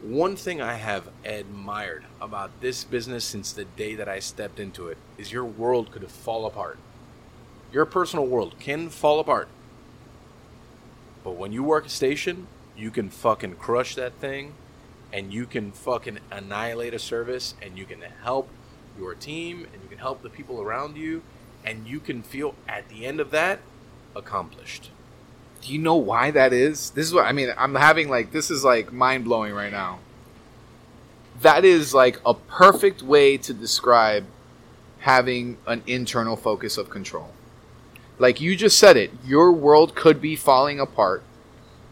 [0.00, 4.86] One thing I have admired about this business since the day that I stepped into
[4.86, 6.78] it is your world could fall apart.
[7.72, 9.48] Your personal world can fall apart.
[11.24, 14.54] But when you work a station, you can fucking crush that thing
[15.12, 18.48] and you can fucking annihilate a service and you can help
[18.96, 21.22] your team and you can help the people around you
[21.64, 23.58] and you can feel at the end of that
[24.14, 24.90] accomplished.
[25.62, 26.90] Do you know why that is?
[26.90, 27.52] This is what I mean.
[27.56, 29.98] I'm having like this is like mind blowing right now.
[31.42, 34.24] That is like a perfect way to describe
[35.00, 37.30] having an internal locus of control.
[38.18, 41.22] Like you just said it, your world could be falling apart,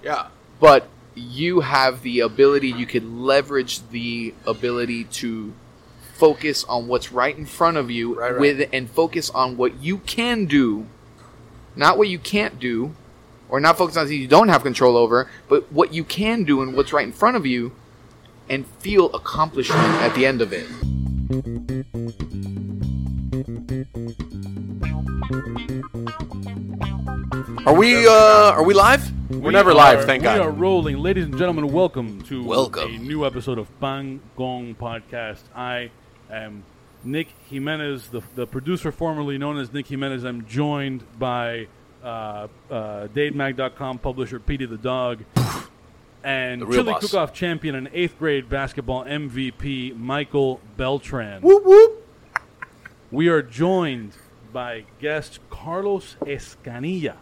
[0.03, 0.27] Yeah.
[0.59, 5.53] but you have the ability, you could leverage the ability to
[6.15, 8.41] focus on what's right in front of you Right, right.
[8.41, 10.87] with and focus on what you can do,
[11.77, 12.93] not what you can't do,
[13.49, 16.63] or not focus on things you don't have control over, but what you can do
[16.63, 17.73] and what's right in front of you
[18.49, 20.67] and feel accomplishment at the end of it.
[27.67, 28.11] Are we uh
[28.53, 29.11] are we live?
[29.31, 30.35] We're never are- live, thank God.
[30.35, 30.47] we God.
[30.47, 30.99] are rolling.
[30.99, 32.95] Ladies and gentlemen, welcome to Welcome.
[32.95, 35.41] a new episode of Pan Con Podcast.
[35.55, 35.91] I
[36.31, 36.63] am
[37.03, 40.23] Nick Jimenez, the, the producer formerly known as Nick Jimenez.
[40.25, 41.67] I'm joined by
[42.07, 45.25] uh, uh, DadeMag.com publisher Petey the Dog
[46.23, 47.03] and The Chili boss.
[47.03, 51.43] Cook-Off champion and eighth grade basketball MVP Michael Beltran.
[51.43, 52.07] Whoop whoop.
[53.11, 54.13] We are joined
[54.53, 57.17] by guest Carlos Escanilla,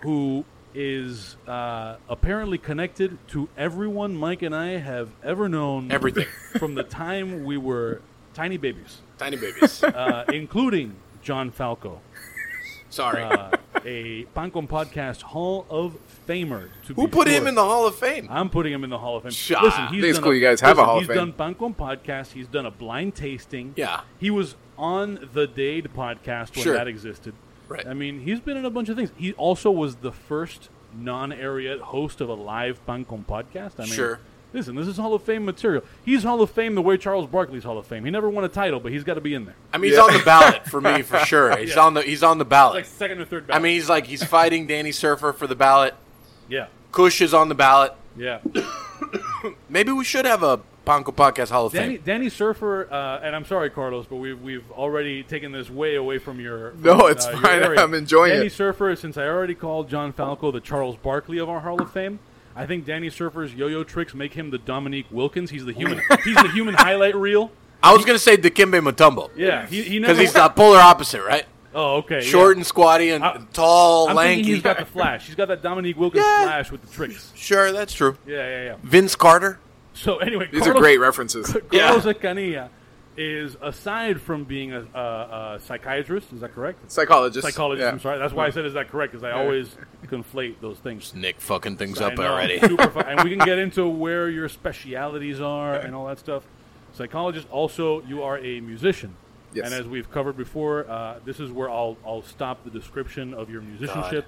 [0.00, 6.26] who is uh, apparently connected to everyone Mike and I have ever known Everything.
[6.58, 8.02] from the time we were
[8.34, 9.82] tiny babies, Tiny babies.
[9.82, 12.00] uh, including John Falco,
[12.90, 13.22] Sorry.
[13.22, 13.50] uh,
[13.84, 15.96] a Pan Con Podcast Hall of
[16.28, 16.68] Famer.
[16.86, 18.26] To Who put him in the Hall of Fame?
[18.30, 19.32] I'm putting him in the Hall of Fame.
[19.32, 19.62] Shah.
[19.62, 21.10] Listen, he's it's done cool you guys have a Hall of Fame.
[21.10, 22.32] He's done Pan Con podcast.
[22.32, 23.74] He's done a blind tasting.
[23.76, 24.00] Yeah.
[24.18, 26.74] He was on the Dade podcast when Sure.
[26.74, 27.34] that existed.
[27.68, 27.86] Right.
[27.86, 29.12] I mean, he's been in a bunch of things.
[29.16, 33.74] He also was the first non-area host of a live Pan Con podcast.
[33.78, 34.20] I mean, Sure.
[34.52, 35.82] Listen, this is Hall of Fame material.
[36.04, 38.04] He's Hall of Fame the way Charles Barkley's Hall of Fame.
[38.06, 39.54] He never won a title, but he's got to be in there.
[39.72, 40.04] I mean, he's Yeah.
[40.04, 41.54] on the ballot for me for sure.
[41.56, 41.82] He's Yeah.
[41.84, 42.86] on the he's on the Like ballot.
[42.86, 43.50] second or third.
[43.50, 45.94] I mean, he's like he's fighting Danny Surfer for the ballot.
[46.48, 47.92] yeah, Kush is on the ballot.
[48.16, 48.40] yeah.
[49.68, 52.02] Maybe we should have a Pan Con Podcast Hall of Danny, Fame.
[52.04, 56.18] Danny Surfer, uh, and I'm sorry, Carlos, but we've we've already taken this way away
[56.18, 56.70] from your.
[56.72, 57.78] From, No, it's uh, fine.
[57.78, 58.52] I'm enjoying Danny it.
[58.52, 62.18] Surfer, since I already called John Falco the Charles Barkley of our Hall of Fame,
[62.58, 65.50] I think Danny Surfer's yo-yo tricks make him the Dominique Wilkins.
[65.50, 66.00] He's the human.
[66.24, 67.52] he's the human highlight reel.
[67.82, 71.44] I was gonna say Dikembe Mutombo Yeah, he, he because he's the polar opposite, right?
[71.74, 72.20] oh, okay.
[72.22, 72.58] Short yeah.
[72.58, 74.42] and squatty and I- tall, I'm lanky.
[74.42, 75.26] he's got the flash.
[75.26, 76.42] He's got that Dominique Wilkins Yeah.
[76.44, 77.32] flash with the tricks.
[77.36, 78.18] sure, that's true.
[78.26, 78.76] Yeah, yeah, yeah.
[78.82, 79.60] Vince Carter.
[79.94, 81.56] So anyway, These Carlos, are great references.
[81.70, 81.88] Yeah.
[81.88, 82.68] Carlos Escanilla
[83.18, 86.32] is aside from being a, a, a psychiatrist.
[86.32, 86.90] Is that correct?
[86.90, 87.44] Psychologist.
[87.46, 87.84] Psychologist.
[87.84, 87.90] Yeah.
[87.90, 88.18] I'm sorry.
[88.18, 89.12] That's why I said is that correct?
[89.12, 91.12] Because I always conflate those things.
[91.14, 92.60] Nick fucking things I up know, already.
[92.60, 96.44] super fu- and we can get into where your specialities are and all that stuff.
[96.92, 97.48] Psychologist.
[97.50, 99.16] Also, you are a musician.
[99.52, 99.66] Yes.
[99.66, 103.50] And as we've covered before, uh, this is where I'll I'll stop the description of
[103.50, 104.26] your musicianship.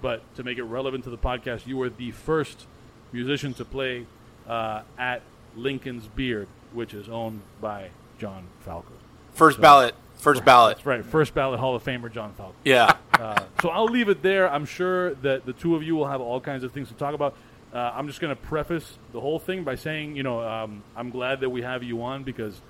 [0.00, 2.66] But to make it relevant to the podcast, you were the first
[3.12, 4.06] musician to play
[4.48, 5.20] uh, at
[5.56, 7.90] Lincoln's Beard, which is owned by
[8.20, 8.92] John Falco.
[9.32, 9.94] First ballot.
[10.18, 10.76] First ballot.
[10.76, 12.54] That's right, first ballot Hall of Famer John Falco.
[12.62, 12.96] Yeah.
[13.18, 14.50] Uh, so I'll leave it there.
[14.50, 17.14] I'm sure that the two of you will have all kinds of things to talk
[17.14, 17.34] about.
[17.72, 21.08] Uh, I'm just going to preface the whole thing by saying, you know, um, I'm
[21.10, 22.60] glad that we have you on because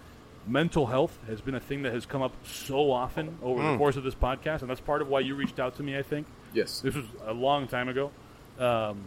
[0.47, 3.97] mental health has been a thing that has come up so often over the course
[3.97, 5.99] of this podcast, and that's part of why you reached out to me.
[5.99, 6.81] I think Yes.
[6.81, 8.11] this was a long time ago,
[8.59, 9.01] um,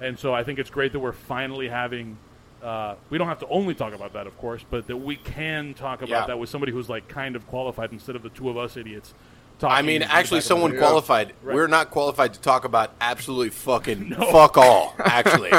[0.00, 2.18] and so I think it's great that we're finally having.
[2.62, 5.74] Uh, we don't have to only talk about that, of course, but that we can
[5.74, 6.26] talk about Yeah.
[6.26, 9.14] that with somebody who's like kind of qualified instead of the two of us idiots.
[9.58, 11.32] Talking I mean, actually, back of the someone qualified.
[11.42, 14.94] We're not qualified to talk about absolutely fucking fuck all.
[14.98, 15.52] Actually,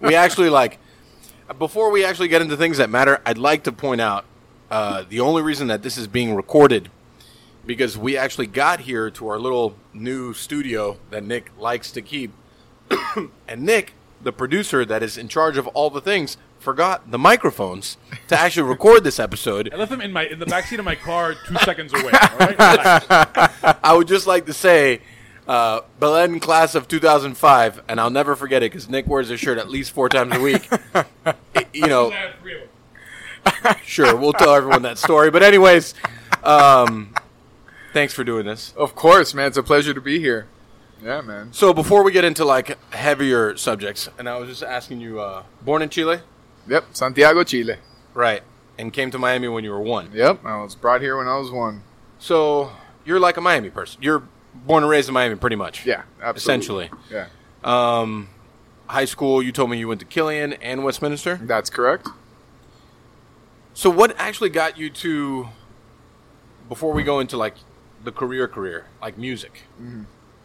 [0.00, 0.78] we actually like.
[1.58, 4.24] Before we actually get into things that matter, I'd like to point out
[4.70, 6.90] uh, the only reason that this is being recorded
[7.66, 12.32] because we actually got here to our little new studio that Nick likes to keep,
[13.48, 13.92] and Nick,
[14.22, 17.96] the producer that is in charge of all the things, forgot the microphones
[18.28, 19.70] to actually record this episode.
[19.72, 22.10] I left them in my in the backseat of my car two seconds away.
[22.12, 22.56] All right,
[23.84, 25.00] I would just like to say,
[25.46, 29.58] uh, Belen class of 2005, and I'll never forget it because Nick wears his shirt
[29.58, 30.66] at least four times a week.
[31.26, 31.34] I-
[31.72, 32.60] you know, I have three of
[33.64, 33.76] them.
[33.84, 35.30] sure, we'll tell everyone that story.
[35.30, 35.94] But anyways,
[36.42, 37.14] um,
[37.92, 38.72] thanks for doing this.
[38.76, 39.48] Of course, man.
[39.48, 40.46] It's a pleasure to be here.
[41.02, 41.52] Yeah, man.
[41.52, 45.42] So before we get into like heavier subjects, and I was just asking you, uh,
[45.62, 46.20] born in Chile?
[46.68, 47.76] Yep, Santiago, Chile.
[48.14, 48.42] Right.
[48.78, 50.10] And came to Miami when you were one.
[50.12, 51.82] Yep, I was brought here when I was one.
[52.18, 52.72] So
[53.04, 54.02] you're like a Miami person.
[54.02, 54.22] You're
[54.54, 55.84] born and raised in Miami, pretty much.
[55.86, 56.86] Yeah, absolutely.
[56.86, 56.90] Essentially.
[57.10, 57.26] Yeah,
[57.62, 58.28] Um,
[58.86, 61.38] high school, you told me you went to Killian and Westminster.
[61.42, 62.08] that's correct.
[63.74, 65.48] So what actually got you to,
[66.68, 67.54] before we go into like
[68.04, 69.62] the career career, like music?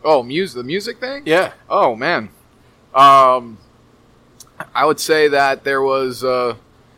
[0.03, 1.23] Oh, music, the music thing.
[1.25, 1.53] Yeah.
[1.69, 2.29] Oh man,
[2.95, 3.57] um,
[4.75, 6.55] I would say that there was uh,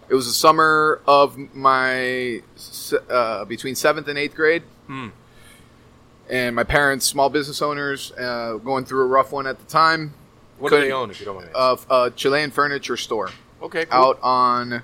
[0.09, 2.41] it was the summer of my
[3.09, 5.09] uh, between seventh and eighth grade, Hmm.
[6.29, 10.13] and my parents, small business owners, uh, going through a rough one at the time.
[10.59, 11.49] What do they own, if you don't mind?
[11.55, 13.29] Of a Chilean furniture store
[13.61, 13.99] okay, cool.
[13.99, 14.83] out on.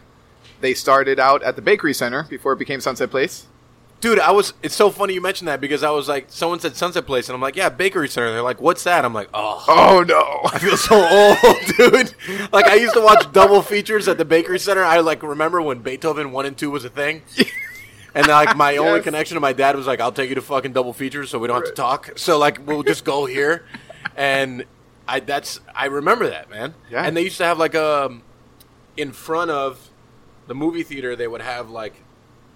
[0.60, 3.46] They started out at the Bakery Center before it became Sunset Place.
[4.00, 4.54] Dude, I was.
[4.62, 7.36] It's so funny you mentioned that because I was like, someone said Sunset Place, and
[7.36, 8.32] I'm like, yeah, Bakery Center.
[8.32, 9.04] They're like, what's that?
[9.04, 10.42] I'm like, oh, Oh no!
[10.54, 12.14] I feel so old, dude.
[12.54, 14.84] Like I used to watch double features at the Bakery Center.
[14.84, 17.24] I like remember when Beethoven one and two was a thing.
[18.14, 20.74] And like my only connection to my dad was like, I'll take you to fucking
[20.74, 22.18] double features so we don't have to talk.
[22.18, 23.66] So like we'll just go here.
[24.16, 24.66] And
[25.08, 26.74] I that's I remember that, man.
[26.90, 27.04] Yeah.
[27.04, 28.20] And they used to have like a
[28.96, 29.90] in front of
[30.48, 32.02] the movie theater they would have like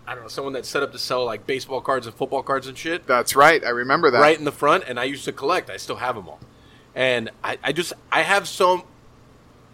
[0.07, 2.67] I don't know, someone that set up to sell like baseball cards and football cards
[2.67, 3.63] and shit That's right.
[3.63, 4.19] I remember that.
[4.19, 5.69] right in the front, and I used to collect.
[5.69, 6.39] I still have them all,
[6.95, 8.85] and I, I just I have so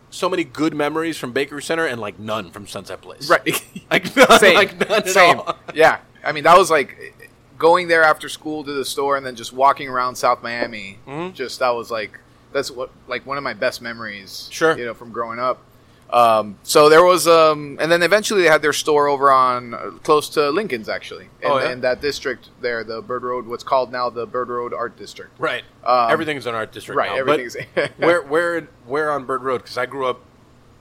[0.10, 3.30] so many good memories from Bakery Center and like none from Sunset Place.
[3.30, 3.46] Right.
[3.92, 4.56] like none, Same.
[4.56, 5.42] like none Same.
[5.74, 6.00] Yeah.
[6.24, 7.14] I mean, that was like
[7.58, 11.00] going there after school to the store and then just walking around South Miami.
[11.08, 11.34] Mhm.
[11.34, 12.20] Just that was like
[12.54, 14.48] that's what like one of my best memories.
[14.52, 14.78] Sure.
[14.78, 15.62] You know, from growing up.
[16.10, 19.92] Um, so there was, um, and then eventually they had their store over on uh,
[20.04, 21.72] close to Lincoln's actually, in, Oh, yeah?
[21.72, 25.32] in that district there, the Bird Road, what's called now the Bird Road Art District.
[25.38, 25.64] Right.
[25.84, 26.98] Um, Everything's an art district.
[26.98, 27.58] right, now, everything's-
[27.98, 29.64] where where where on Bird Road?
[29.64, 30.22] Because I grew up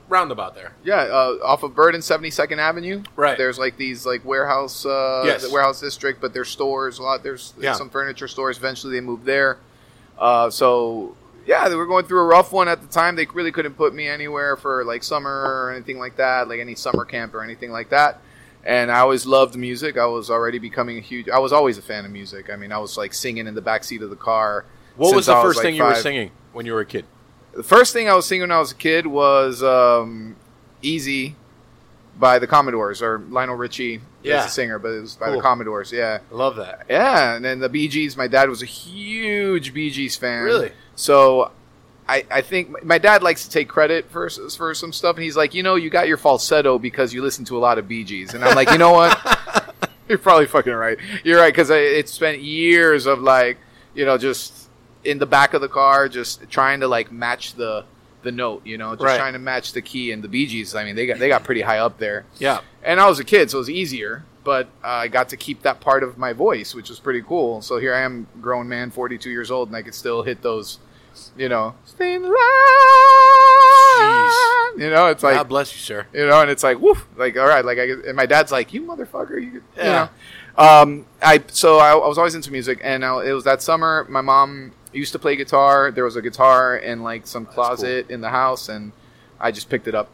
[0.07, 0.71] roundabout there.
[0.85, 3.03] Yeah, uh, off of Bird and Seventy Second Avenue.
[3.17, 3.37] Right.
[3.37, 5.43] There's like these like warehouse, uh, Yes.
[5.45, 7.23] the warehouse district, but there's stores a lot.
[7.23, 7.73] There's Yeah.
[7.73, 8.57] some furniture stores.
[8.57, 9.57] Eventually, they moved there.
[10.17, 11.16] Uh, so
[11.47, 13.15] yeah, they were going through a rough one at the time.
[13.15, 16.75] They really couldn't put me anywhere for like summer or anything like that, like any
[16.75, 18.19] summer camp or anything like that.
[18.65, 19.97] And I always loved music.
[19.97, 21.29] I was already becoming a huge.
[21.29, 22.49] I was always a fan of music.
[22.49, 24.65] I mean, I was like singing in the back seat of the car.
[24.97, 27.05] What was the I first like, thing you were singing when you were a kid?
[27.53, 30.35] The first thing I was singing when I was a kid was um,
[30.81, 31.37] "Easy"
[32.19, 34.39] by the Commodores, or Lionel Richie Yeah.
[34.39, 35.35] is the singer, but it was by Cool.
[35.37, 35.91] the Commodores.
[35.91, 36.85] Yeah, love that.
[36.89, 37.35] yeah.
[37.35, 38.15] And then the Bee Gees.
[38.17, 40.43] My dad was a huge Bee Gees fan.
[40.43, 40.71] Really?
[40.95, 41.51] So.
[42.09, 45.35] I, I think my dad likes to take credit for for some stuff, and he's
[45.35, 48.05] like, you know, you got your falsetto because you listen to a lot of Bee
[48.05, 49.19] Gees, and I'm like, you know what?
[50.07, 50.97] You're probably fucking right.
[51.25, 53.57] You're right because it spent years of like,
[53.93, 54.69] you know, just
[55.03, 57.83] in the back of the car, just trying to like match the
[58.27, 59.17] the note, you know, just Right.
[59.17, 60.11] trying to match the key.
[60.11, 62.25] And the Bee Gees, I mean, they got they got pretty high up there.
[62.39, 62.59] Yeah.
[62.83, 64.23] And I was a kid, so it was easier.
[64.43, 67.61] But uh, I got to keep that part of my voice, which was pretty cool.
[67.61, 70.79] So here I am, grown man, 42 years old, and I could still hit those,
[71.37, 72.23] you know, stay in.
[74.77, 76.05] You know, it's like God bless you, sir.
[76.13, 78.73] you know, and it's like, woof, like, all right, like, I, and my dad's like,
[78.73, 79.83] you motherfucker, you, Yeah.
[79.83, 80.09] you know.
[80.63, 84.05] Um, I so I, I was always into music, and I, it was that summer.
[84.09, 85.91] My mom used to play guitar.
[85.91, 88.91] There was a guitar in like some closet in the house, and
[89.39, 90.09] I just picked it up,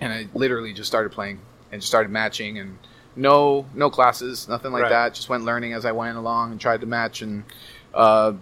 [0.00, 1.40] and I literally just started playing
[1.72, 2.78] and just started matching, and
[3.16, 4.90] no no classes, nothing like Right.
[4.90, 5.14] that.
[5.14, 7.44] Just went learning as I went along and tried to match and.
[7.92, 8.34] Uh,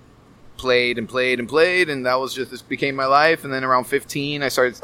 [0.59, 3.63] played and played and played and that was just this became my life and then
[3.63, 4.77] around 15 i started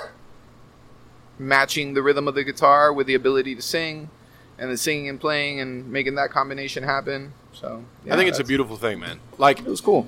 [1.36, 4.08] matching the rhythm of the guitar with the ability to sing
[4.56, 8.38] and then singing and playing and making that combination happen so yeah, I think it's
[8.38, 9.20] a beautiful thing, man.
[9.38, 10.06] Like it was cool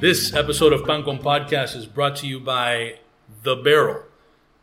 [0.00, 3.00] This episode of Pan Con Podcast is brought to you by
[3.42, 4.04] The Barrel.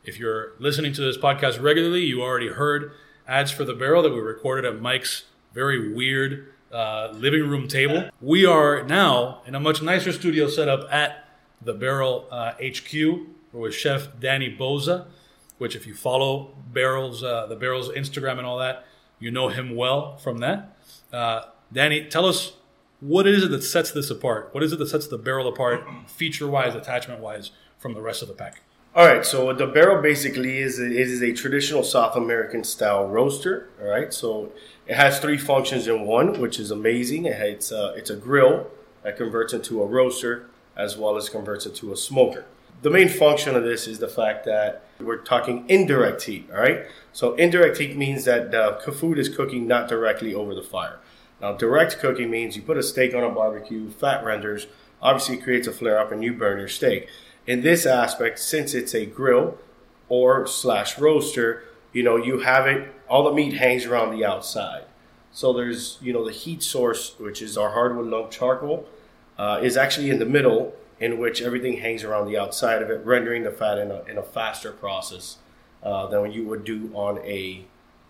[0.05, 2.93] If you're listening to this podcast regularly, you already heard
[3.27, 8.09] ads for The Barrel that we recorded at Mike's very weird uh, living room table.
[8.21, 11.27] We are now in a much nicer studio setup at
[11.61, 12.93] The Barrel uh, HQ.
[13.51, 15.07] With Chef Danny Boza,
[15.57, 18.85] which if you follow Barrel's, uh, The Barrel's Instagram and all that,
[19.25, 20.77] you know him well from that.
[21.11, 21.41] Uh,
[21.73, 22.53] Danny, tell us
[22.99, 24.49] what is it that sets this apart?
[24.51, 28.21] What is it that sets the barrel apart, feature wise, attachment wise, from the rest
[28.21, 28.61] of the pack?
[28.95, 33.69] All right, so the barrel basically is a, is a traditional South American style roaster.
[33.81, 34.51] All right, so
[34.85, 37.25] it has three functions in one, which is amazing.
[37.25, 38.67] It's a, it's a grill
[39.01, 42.45] that converts into a roaster as well as converts it to a smoker.
[42.81, 46.49] The main function of this is the fact that we're talking indirect heat.
[46.51, 50.61] All right, so indirect heat means that the food is cooking not directly over the
[50.61, 50.99] fire.
[51.41, 54.67] Now, direct cooking means you put a steak on a barbecue, fat renders,
[55.01, 57.07] obviously creates a flare up and you burn your steak.
[57.45, 59.57] In this aspect, since it's a grill
[60.09, 64.85] or slash roaster, you know, you have it, all the meat hangs around the outside.
[65.31, 68.87] So there's, you know, the heat source, which is our hardwood lump charcoal,
[69.37, 73.05] uh, is actually in the middle, in which everything hangs around the outside of it,
[73.05, 75.37] rendering the fat in a, in a faster process
[75.83, 77.65] uh, than you would do on a,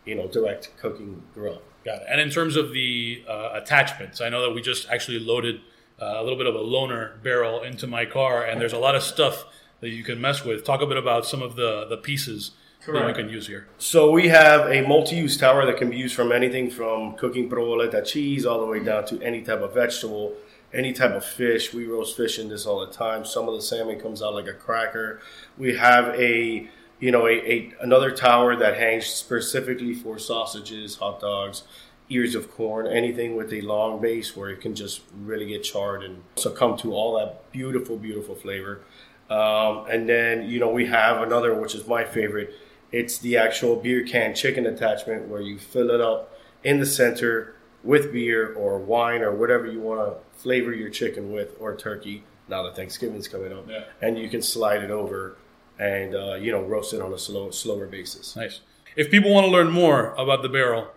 [0.06, 1.62] you know, direct cooking grill.
[1.84, 2.08] Got it.
[2.10, 5.62] And in terms of the uh, attachments, I know that we just actually loaded
[6.01, 8.96] uh, a little bit of a loner barrel into my car, and there's a lot
[8.96, 9.46] of stuff
[9.82, 10.63] that you can mess with.
[10.63, 12.51] Talk a bit about some of the the pieces
[12.86, 13.68] that you can use here.
[13.77, 18.06] So we have a multi-use tower that can be used from anything from cooking provoleta
[18.06, 20.34] cheese all the way down to any type of vegetable,
[20.75, 21.74] any type of fish.
[21.74, 23.25] We roast fish in this all the time.
[23.25, 25.22] Some of the salmon comes out like a cracker.
[25.58, 31.20] We have a you know a, a another tower that hangs specifically for sausages, hot
[31.20, 31.63] dogs,
[32.10, 36.03] ears of corn, anything with a long base where it can just really get charred
[36.03, 38.82] and succumb to all that beautiful, beautiful flavor.
[39.29, 42.53] Um, and then you know we have another which is my favorite.
[42.91, 47.55] It's the actual beer can chicken attachment where you fill it up in the center
[47.86, 52.24] with beer or wine or whatever you want to flavor your chicken with or turkey.
[52.50, 53.86] Now that Thanksgiving's coming up, Yeah.
[54.01, 55.38] and you can slide it over
[55.80, 58.36] and uh, you know roast it on a slow slower basis.
[58.36, 58.60] Nice.
[58.96, 60.88] If people want to learn more about the barrel,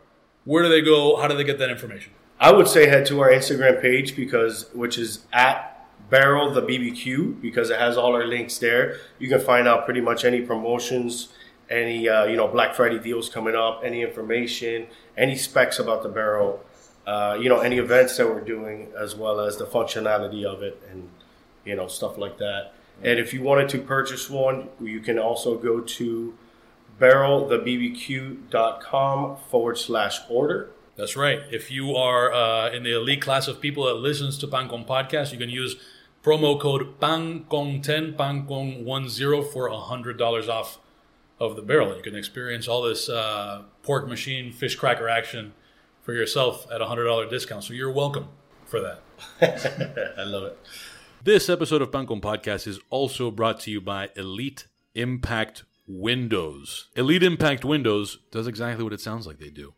[0.45, 1.17] where do they go?
[1.17, 2.13] How do they get that information?
[2.41, 5.75] I would say head to our Instagram page because which is at
[6.11, 8.97] Barrel the BBQ because it has all our links there.
[9.19, 11.29] You can find out pretty much any promotions,
[11.69, 16.09] any uh, you know Black Friday deals coming up, any information, any specs about the
[16.09, 16.63] barrel,
[17.09, 20.79] uh, you know any events that we're doing as well as the functionality of it
[20.91, 21.09] and
[21.65, 22.73] you know stuff like that.
[23.03, 26.35] And if you wanted to purchase one, you can also go to
[27.01, 30.69] barrelthebbq.com forward slash order.
[30.97, 31.41] That's right.
[31.51, 35.33] If you are uh, in the elite class of people that listens to Pancon podcast,
[35.33, 35.77] you can use
[36.23, 40.79] promo code PANCON10, PANCON10 for $100 off
[41.41, 41.97] of the barrel.
[41.97, 45.55] You can experience all this uh, pork machine, fish cracker action
[46.09, 47.63] for yourself at a $100 discount.
[47.63, 48.29] So you're welcome
[48.65, 49.03] for that.
[50.19, 50.59] I love it.
[51.23, 56.89] This episode of Pancon Podcast is also brought to you by Elite Impact Windows.
[56.97, 59.75] Elite Impact Windows does exactly what it sounds like they do.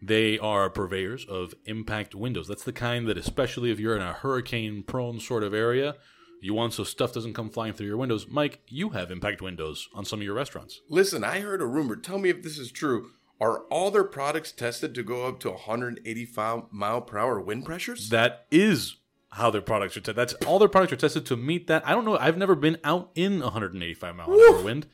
[0.00, 2.46] They are purveyors of impact windows.
[2.46, 5.96] That's the kind that, especially if you're in a hurricane prone sort of area,
[6.40, 8.28] you want so stuff doesn't come flying through your windows.
[8.28, 10.80] Mike, you have impact windows on some of your restaurants.
[10.88, 11.96] Listen, I heard a rumor.
[11.96, 13.10] Tell me if this is true.
[13.42, 18.08] Are all their products tested to go up to 185 mile per hour wind pressures?
[18.10, 18.98] That is
[19.32, 20.14] how their products are tested.
[20.14, 21.82] That's all their products are tested to meet that.
[21.84, 22.16] I don't know.
[22.16, 24.86] I've never been out in 185 mile an hour wind,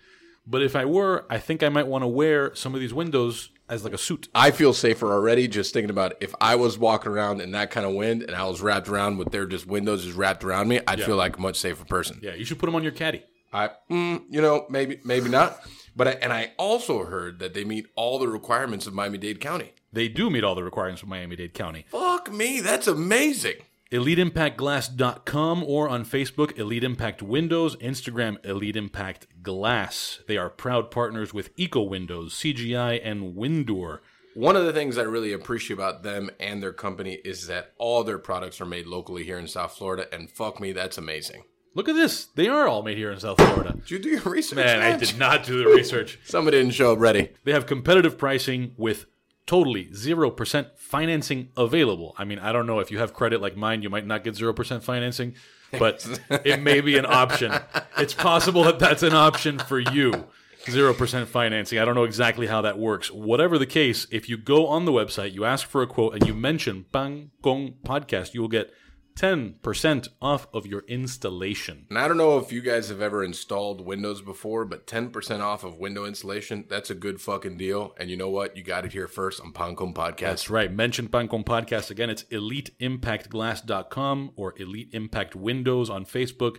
[0.47, 3.51] but if I were, I think I might want to wear some of these windows
[3.69, 4.29] as like a suit.
[4.35, 7.85] I feel safer already just thinking about if I was walking around in that kind
[7.85, 10.81] of wind and I was wrapped around with their just windows just wrapped around me,
[10.89, 12.19] I'd feel like a much safer person.
[12.23, 13.25] Yeah, you should put them on your caddy.
[13.53, 15.61] I, mm, you know, maybe, maybe not.
[15.99, 19.73] But I, and I also heard that they meet all the requirements of Miami-Dade County.
[19.93, 21.87] They do meet all the requirements of Miami-Dade County.
[21.91, 23.57] Fuck me, that's amazing.
[23.91, 30.21] EliteImpactGlass.com or on Facebook, Elite Impact Windows, Instagram, Elite Impact Glass.
[30.29, 34.01] They are proud partners with Eco Windows, CGI, and Windoor.
[34.35, 38.05] One of the things I really appreciate about them and their company is that all
[38.05, 41.43] their products are made locally here in South Florida, and fuck me, that's amazing.
[41.75, 42.27] Look at this.
[42.27, 43.75] They are all made here in South Florida.
[43.75, 44.57] Did you do your research?
[44.57, 46.19] Man, I did not do the research.
[46.25, 47.31] Somebody didn't show up ready.
[47.45, 49.07] They have competitive pricing with
[49.47, 52.15] totally 0% financing available.
[52.19, 54.35] I mean, I don't know if you have credit like mine, you might not get
[54.35, 55.35] 0% financing,
[55.79, 56.07] but
[56.45, 57.53] it may be an option.
[57.97, 60.27] It's possible that that's an option for you.
[60.65, 61.79] 0% financing.
[61.79, 63.11] I don't know exactly how that works.
[63.11, 66.27] Whatever the case, if you go on the website, you ask for a quote, and
[66.27, 68.71] you mention Pan Con Podcast, you will get
[69.19, 71.87] 10% off of your installation.
[71.91, 75.65] And I don't know if you guys have ever installed Windows before, but 10% off
[75.65, 77.97] of window installation, that's a good fucking deal.
[77.99, 78.57] And you know what?
[78.57, 80.21] You got it here first on Pan Con Podcast.
[80.21, 80.73] That's right.
[80.73, 82.11] Mention Pan Con Podcast again.
[82.11, 86.59] It's eliteimpactglass.com or Elite Impact Windows on Facebook,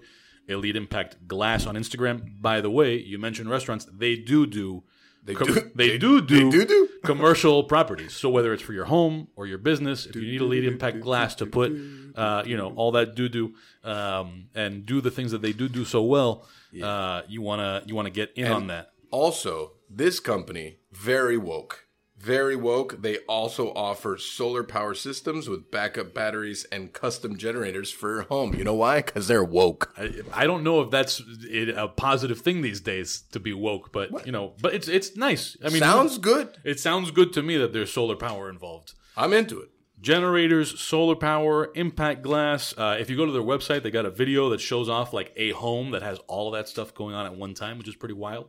[0.49, 2.41] Elite Impact Glass on Instagram.
[2.41, 3.85] By the way, you mentioned restaurants.
[3.85, 4.83] They do do.
[5.29, 6.49] They do- They, they- do do.
[6.51, 6.89] they do do?
[7.03, 8.13] commercial properties.
[8.13, 11.35] So whether it's for your home or your business, if you need Elite Impact Glass
[11.35, 11.71] to put,
[12.15, 15.69] uh, you know, all that do do, um, and do the things that they do
[15.69, 16.47] do so well,
[16.83, 18.91] uh, you wanna you wanna get in on that.
[19.11, 21.85] Also, this company, very woke.
[22.19, 23.01] Very woke.
[23.01, 28.53] They also offer solar power systems with backup batteries and custom generators for your home.
[28.55, 29.01] You know why?
[29.01, 29.93] Because they're woke.
[29.97, 31.21] I, I don't know if that's
[31.77, 35.55] a positive thing these days to be woke, but you know, but it's it's nice.
[35.63, 36.57] I mean, Sounds good.
[36.65, 38.93] It sounds good to me that there's solar power involved.
[39.15, 39.69] I'm into it.
[40.01, 42.73] generators, solar power, impact glass.
[42.77, 45.31] Uh, if you go to their website, they got a video that shows off like
[45.37, 47.95] a home that has all of that stuff going on at one time, which is
[47.95, 48.47] pretty wild.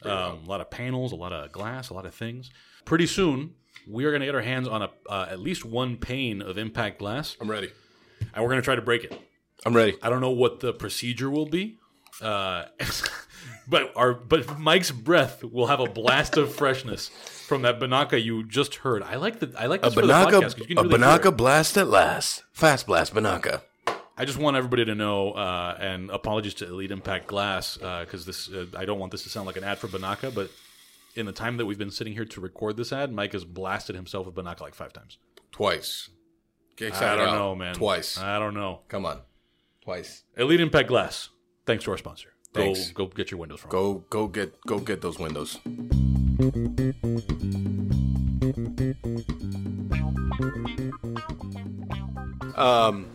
[0.00, 2.50] Pretty um, A lot of panels, a lot of glass, a lot of things.
[2.84, 3.54] Pretty soon,
[3.88, 6.58] we are going to get our hands on a uh, at least one pane of
[6.58, 7.70] impact glass, I'm ready.
[8.34, 9.20] and we're going to try to break it.
[9.64, 9.96] I'm ready.
[10.02, 11.78] I don't know what the procedure will be,
[12.22, 12.64] uh,
[13.68, 18.44] but our but Mike's breath will have a blast of freshness from that Binaca you
[18.44, 19.02] just heard.
[19.02, 20.82] I like the I like A this for the Binaca, podcast 'cause you can a
[20.82, 21.36] really hear Binaca it.
[21.36, 22.42] blast at last.
[22.52, 23.62] Fast blast Binaca.
[24.16, 28.50] I just want everybody to know, uh, and apologies to Elite Impact Glass because this
[28.52, 30.50] uh, I don't want this to sound like an ad for Binaca, but
[31.14, 33.96] in the time that we've been sitting here to record this ad, Mike has blasted
[33.96, 35.18] himself with Binaca like five times.
[35.50, 36.08] Twice.
[36.80, 37.38] I don't out.
[37.38, 37.74] know, man.
[37.74, 38.18] Twice.
[38.18, 38.80] I don't know.
[38.88, 39.20] Come on.
[39.82, 40.24] Twice.
[40.36, 41.28] Elite Impact Glass.
[41.66, 42.32] Thanks to our sponsor.
[42.54, 42.90] Go Thanks.
[42.92, 43.70] go get your windows from.
[43.70, 45.58] Go go get go get those windows.
[52.56, 53.06] Um,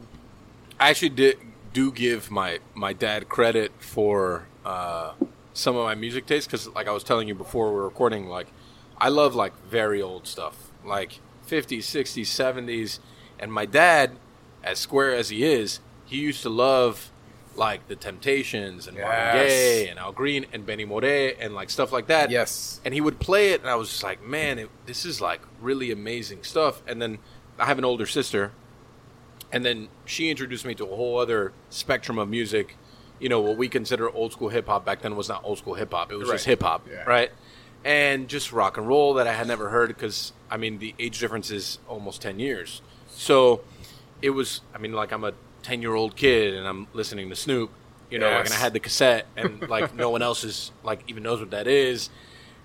[0.79, 1.37] I actually did,
[1.73, 5.13] do give my my dad credit for uh,
[5.55, 8.27] some of my music tastes because, like I was telling you before we were recording,
[8.27, 8.47] like
[8.99, 12.99] I love like very old stuff, like 50s, 60s, 70s,
[13.39, 14.11] and my dad,
[14.63, 17.09] as square as he is, he used to love
[17.55, 19.49] like the Temptations and Marvin Yes.
[19.49, 22.29] Gaye and Al Green and Benny Moré and like stuff like that.
[22.29, 22.81] Yes.
[22.83, 25.41] And he would play it, and I was just like, man, it, this is like
[25.61, 26.83] really amazing stuff.
[26.85, 27.19] And then
[27.57, 28.51] I have an older sister,
[29.53, 32.75] and then she introduced me to a whole other spectrum of music.
[33.19, 35.73] You know, what we consider old school hip hop back then was not old school
[35.75, 37.03] hip hop; it was just hip hop, Yeah.
[37.05, 37.31] right?
[37.83, 41.19] And just rock and roll that I had never heard because I mean the age
[41.19, 42.81] difference is almost ten years.
[43.09, 43.61] So
[44.21, 47.35] it was, I mean, like I'm a ten year old kid and I'm listening to
[47.35, 47.69] Snoop,
[48.09, 51.01] you know, like, and I had the cassette and like no one else is like
[51.07, 52.09] even knows what that is,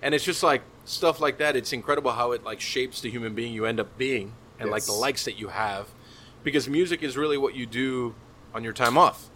[0.03, 1.55] and it's just like stuff like that.
[1.55, 4.85] It's incredible how it like shapes the human being you end up being and like
[4.85, 5.87] the likes that you have,
[6.43, 8.15] because music is really what you do
[8.53, 9.30] on your time off.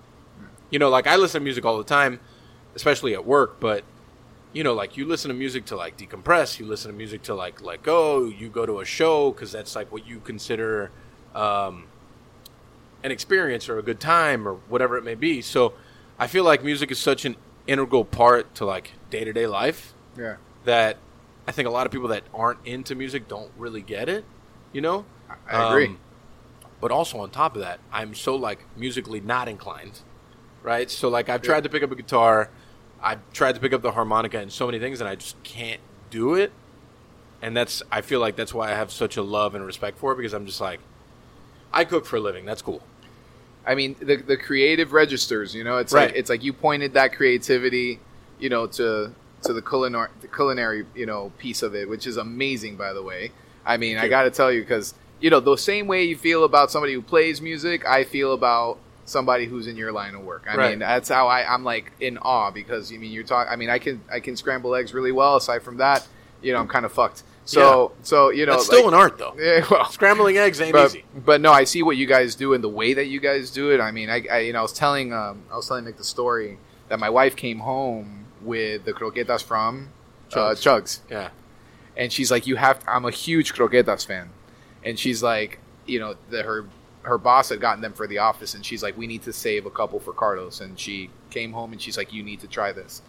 [0.75, 2.19] You know, like I listen to music all the time,
[2.75, 3.85] especially at work, but
[4.53, 7.35] you know, like you listen to music to like decompress, you listen to music to
[7.37, 10.91] like let go, you go to a show because that's like what you consider
[11.33, 11.85] um,
[13.05, 15.41] an experience or a good time or whatever it may be.
[15.43, 15.75] So
[16.19, 17.37] I feel like music is such an
[17.69, 20.39] integral part to like day to day life Yeah.
[20.65, 20.97] that
[21.47, 24.25] I think a lot of people that aren't into music don't really get it.
[24.73, 25.05] You know,
[25.49, 25.87] I agree.
[25.87, 26.01] Um,
[26.81, 30.01] but also on top of that, I'm so like musically not inclined,
[30.65, 30.91] right?
[30.91, 32.51] So like I've tried to pick up a guitar,
[33.01, 35.81] I've tried to pick up the harmonica and so many things, and I just can't
[36.11, 36.51] do it.
[37.41, 40.13] And that's I feel like that's why I have such a love and respect for
[40.13, 40.81] it because I'm just like,
[41.73, 42.45] I cook for a living.
[42.47, 42.83] That's cool.
[43.67, 45.55] I mean, the the creative registers.
[45.55, 46.09] You know, it's Right.
[46.09, 48.01] like it's like you pointed that creativity,
[48.41, 52.17] you know, to to the culinary the culinary you know piece of it, which is
[52.17, 53.31] amazing, by the way.
[53.67, 56.45] I mean, I got to tell you because you know the same way you feel
[56.45, 60.47] about somebody who plays music, I feel about somebody who's in your line of work.
[60.49, 60.71] I Right.
[60.71, 63.53] mean, that's how I, I'm like in awe because you mean you're talking.
[63.53, 65.37] I mean, I can I can scramble eggs really well.
[65.37, 66.07] Aside from that,
[66.43, 67.23] you know, I'm kind of fucked.
[67.47, 69.35] So so you know, That's still like- an art though.
[69.39, 71.05] Yeah, well, Scrambling eggs ain't but, easy.
[71.15, 73.71] but no, I see what you guys do and the way that you guys do
[73.71, 73.81] it.
[73.81, 76.05] I mean, I, I you know, I was telling, um, I was telling Nick the
[76.05, 79.91] story that my wife came home with the croquetas from
[80.33, 80.63] uh, Chugs.
[80.63, 81.29] Chugs, Yeah.
[81.97, 84.31] and she's like, "You have." I'm a huge croquetas fan,
[84.83, 86.65] and she's like, you know, the, her
[87.05, 89.67] her boss had gotten them for the office, and she's like, "We need to save
[89.67, 92.73] a couple for Carlos," and she came home and she's like, "You need to try
[92.73, 93.03] this."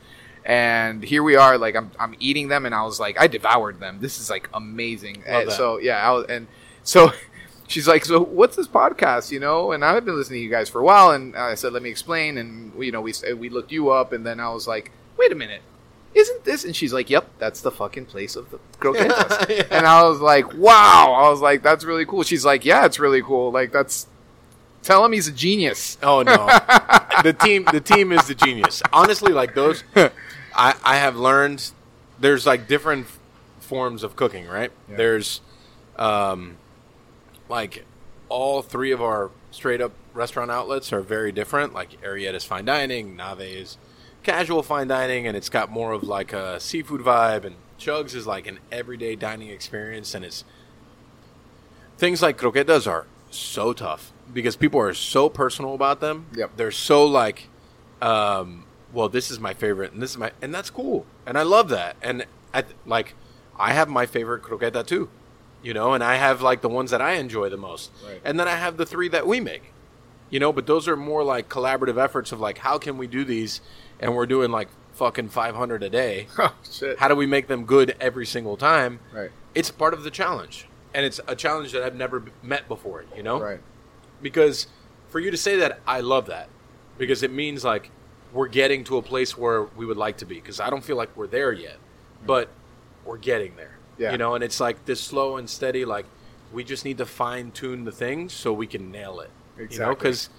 [0.46, 3.80] And here we are, like I'm, I'm eating them, and I was like, I devoured
[3.80, 3.98] them.
[4.00, 5.24] This is like amazing.
[5.52, 6.48] So yeah, I was, and
[6.84, 7.12] so
[7.68, 9.32] she's like, so what's this podcast?
[9.32, 11.74] You know, and I've been listening to you guys for a while, and I said,
[11.74, 14.68] let me explain, and you know, we we looked you up, and then I was
[14.68, 15.62] like, wait a minute,
[16.16, 16.64] isn't this?
[16.64, 19.50] And she's like, yep, that's the fucking place of the croquetas.
[19.56, 19.64] Yeah.
[19.70, 21.14] And I was like, wow.
[21.14, 22.24] I was like, that's really cool.
[22.24, 23.52] She's like, yeah, it's really cool.
[23.52, 24.08] Like that's
[24.82, 25.98] tell him he's a genius.
[26.02, 26.48] Oh no,
[27.24, 28.82] the team the team is the genius.
[28.92, 31.72] Honestly, like those, I I have learned
[32.20, 33.08] there's like different
[33.60, 34.72] forms of cooking, right?
[34.90, 34.96] Yeah.
[34.96, 35.42] There's,
[35.98, 36.58] um,
[37.50, 37.86] like
[38.30, 41.74] all three of our straight up restaurant outlets are very different.
[41.74, 43.78] Like Ariete's fine dining, Nave is
[44.26, 47.46] casual fine dining, and it's got more of like a seafood vibe.
[47.46, 50.44] And Chugs is like an everyday dining experience, and it's
[51.98, 56.26] things like croquetas are so tough because people are so personal about them.
[56.36, 56.52] Yep.
[56.58, 57.48] They're so like,
[58.02, 61.44] um, well, this is my favorite, and this is my, and that's cool, and I
[61.44, 61.96] love that.
[62.02, 63.14] And I like,
[63.58, 65.10] I have my favorite croqueta too,
[65.64, 68.22] you know, and I have like the ones that I enjoy the most, Right.
[68.26, 69.72] and then I have the three that we make,
[70.30, 70.52] you know.
[70.52, 73.62] But those are more like collaborative efforts of like, how can we do these,
[74.00, 76.28] and we're doing like fucking five hundred a day.
[76.40, 77.00] oh shit.
[77.00, 79.00] How do we make them good every single time?
[79.14, 79.32] Right.
[79.54, 80.68] It's part of the challenge.
[80.94, 83.04] and it's a challenge that I've never met before.
[83.16, 83.60] You know, Right.
[84.22, 84.68] because
[85.10, 86.48] for you to say that, I love that
[86.98, 87.90] because it means like
[88.34, 90.36] we're getting to a place where we would like to be.
[90.36, 92.28] Because I don't feel like we're there yet, mm.
[92.28, 92.50] but
[93.06, 93.78] we're getting there.
[93.98, 94.12] Yeah.
[94.12, 95.86] You know, and it's like this slow and steady.
[95.86, 96.06] Like
[96.54, 99.30] we just need to fine tune the things so we can nail it.
[99.58, 99.96] You know, Exactly.
[99.96, 100.30] because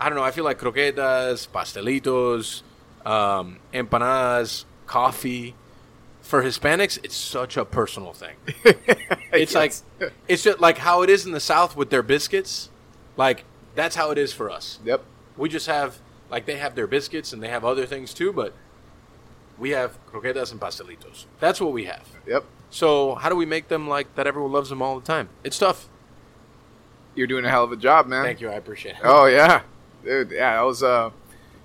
[0.00, 0.24] I don't know.
[0.24, 2.62] I feel like croquetas, pastelitos,
[3.04, 5.54] um, empanadas, coffee.
[6.22, 8.36] For Hispanics, it's such a personal thing.
[9.32, 9.82] It's Yes.
[10.00, 12.70] like it's just like how it is in the South with their biscuits.
[13.16, 14.78] Like that's how it is for us.
[14.84, 15.02] Yep.
[15.36, 15.98] We just have
[16.30, 18.54] like they have their biscuits and they have other things too, but
[19.58, 21.26] we have croquetas and pastelitos.
[21.40, 22.08] That's what we have.
[22.26, 22.44] Yep.
[22.70, 24.26] So how do we make them like that?
[24.26, 25.28] Everyone loves them all the time.
[25.42, 25.88] It's tough.
[27.14, 28.24] You're doing a hell of a job, man.
[28.24, 28.48] Thank you.
[28.50, 29.00] I appreciate it.
[29.04, 29.62] Oh yeah,
[30.04, 30.30] dude.
[30.30, 31.10] Yeah, that was uh,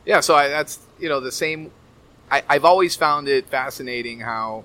[0.10, 0.20] yeah.
[0.22, 1.72] So I, that's you know the same.
[2.32, 4.64] I, I've always found it fascinating how,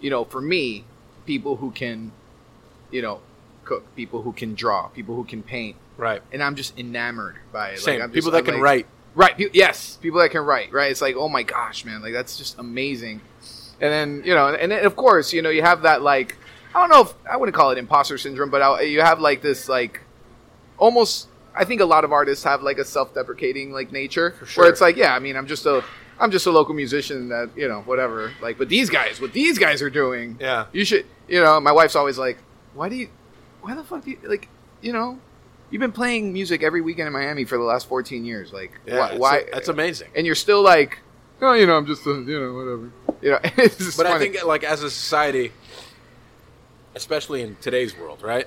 [0.00, 0.84] you know, for me,
[1.26, 2.12] people who can,
[2.90, 3.20] you know,
[3.64, 6.22] cook, people who can draw, people who can paint, Right.
[6.32, 7.80] and I'm just enamored by it.
[7.80, 8.00] Same.
[8.00, 8.86] Like, People just- that I'm can like- write.
[9.16, 9.36] Right.
[9.36, 9.98] pe- yes.
[10.02, 10.72] People that can write.
[10.72, 10.90] Right.
[10.90, 12.00] It's like, oh my gosh, man.
[12.02, 13.20] Like that's just amazing.
[13.80, 16.36] And then you know, and then of course, you know, you have that like,
[16.74, 19.40] I don't know if I wouldn't call it imposter syndrome, but I, you have like
[19.42, 20.00] this like,
[20.78, 21.28] almost.
[21.56, 24.64] I think a lot of artists have like a self-deprecating like nature, For sure.
[24.64, 25.84] where it's like, yeah, I mean, I'm just a,
[26.18, 28.32] I'm just a local musician that you know, whatever.
[28.42, 30.66] Like, but these guys, what these guys are doing, Yeah.
[30.72, 31.60] you should, you know.
[31.60, 32.38] My wife's always like,
[32.74, 33.08] why do you,
[33.62, 34.48] why the fuck do you like,
[34.82, 35.18] you know,
[35.70, 38.98] you've been playing music every weekend in Miami for the last 14 years, like, Yeah.
[38.98, 39.16] why?
[39.16, 40.08] why That's amazing.
[40.16, 40.98] and you're still like,
[41.40, 42.92] oh, you know, I'm just, a, you know, whatever.
[43.22, 43.38] You know,
[43.96, 45.52] But I think like as a society,
[46.94, 48.46] especially in today's world, right?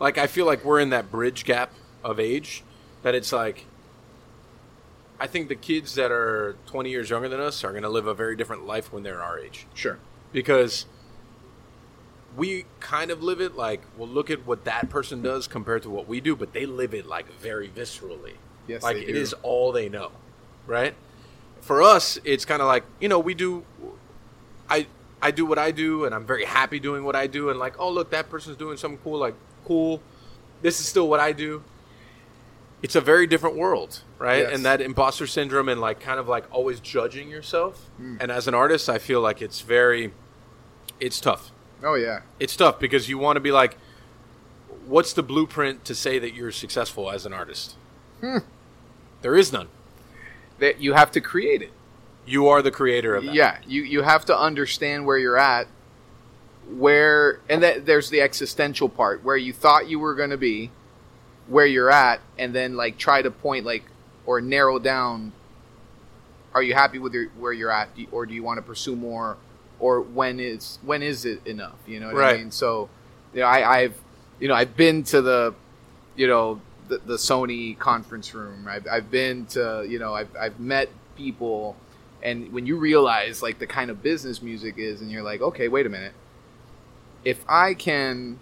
[0.00, 1.72] Like I feel like we're in that bridge gap
[2.06, 2.62] of age
[3.02, 3.66] that it's like
[5.18, 8.06] I think the kids that are 20 years younger than us are going to live
[8.06, 9.66] a very different life when they're our age.
[9.74, 9.98] Sure,
[10.32, 10.86] because
[12.36, 15.88] we kind of live it like well look at what that person does compared to
[15.88, 18.34] what we do but they live it like very viscerally.
[18.66, 20.12] Yes, like it is all they know
[20.66, 20.94] right?
[21.60, 23.64] For us it's kind of like you know we do
[24.68, 24.86] i
[25.22, 27.78] i do what i do and i'm very happy doing what i do and like
[27.80, 30.02] oh look that person's doing something cool like cool.
[30.62, 31.62] This is still what i do
[32.82, 34.54] it's a very different world right Yes.
[34.54, 38.16] and that imposter syndrome and like kind of like always judging yourself Hmm.
[38.20, 40.12] and as an artist i feel like it's very
[41.00, 41.50] it's tough
[41.82, 43.76] oh yeah, it's tough because you want to be like
[44.86, 47.74] what's the blueprint to say that you're successful as an artist
[48.20, 48.38] Hmm.
[49.22, 49.68] there is none
[50.58, 51.72] that you have to create it.
[52.24, 55.66] you are the creator of that Yeah, you you have to understand where you're at,
[56.68, 60.70] where, and that there's the existential part where you thought you were going to be,
[61.48, 63.84] where you're at, and then like try to point like
[64.26, 65.32] or narrow down.
[66.54, 68.96] Are you happy with your, where you're at, Do or do you want to pursue
[68.96, 69.36] more,
[69.78, 71.76] or when is when is it enough?
[71.86, 72.34] You know what Right.
[72.36, 72.50] I mean?
[72.50, 72.88] So,
[73.34, 73.98] you know, I, I've
[74.40, 75.54] you know I've been to the,
[76.16, 78.66] you know, the, the Sony conference room.
[78.68, 81.76] I've, I've been to you know I've I've met people
[82.22, 85.68] and when you realize like the kind of business music is and you're like okay
[85.68, 86.12] wait a minute
[87.24, 88.38] if i can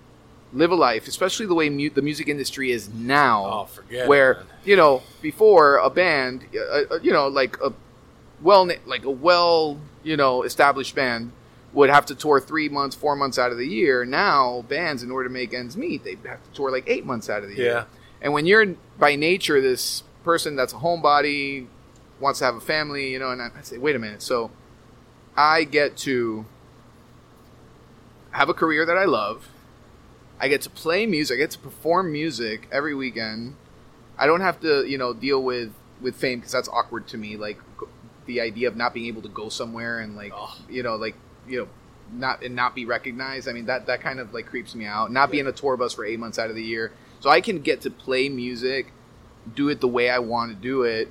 [0.55, 4.33] live a life especially the way mu- the music industry is now oh forget where
[4.33, 7.73] it, you know before a band uh, uh, you know like a
[8.41, 11.33] well like a well you know established band
[11.73, 15.11] would have to tour three months four months out of the year now bands in
[15.11, 17.57] order to make ends meet they have to tour like eight months out of the
[17.57, 17.85] year yeah
[18.23, 21.67] and when you're by nature this person that's a homebody,
[22.19, 24.23] wants to have a family, you know, and I, I say, wait a minute.
[24.23, 24.51] So
[25.37, 26.47] I get to
[28.31, 29.49] have a career that I love.
[30.45, 31.37] I get to play music.
[31.37, 33.57] I get to perform music every weekend.
[34.19, 37.39] I don't have to, you know, deal with with fame because that's awkward to me.
[37.39, 37.59] Like
[38.27, 40.35] the idea of not being able to go somewhere and like,
[40.69, 41.15] you know, like
[41.49, 41.69] you know,
[42.13, 43.49] not and not be recognized.
[43.49, 45.11] I mean, that that kind of like creeps me out.
[45.11, 47.41] Not be in a tour bus for eight months out of the year, so I
[47.41, 48.93] can get to play music,
[49.55, 51.11] do it the way I want to do it,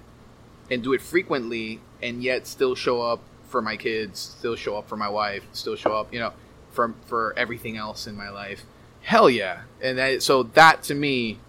[0.70, 4.88] and do it frequently, and yet still show up for my kids, still show up
[4.88, 6.34] for my wife, still show up, you know,
[6.70, 8.64] for for everything else in my life.
[9.04, 9.62] Hell yeah!
[9.82, 11.40] And that, so that to me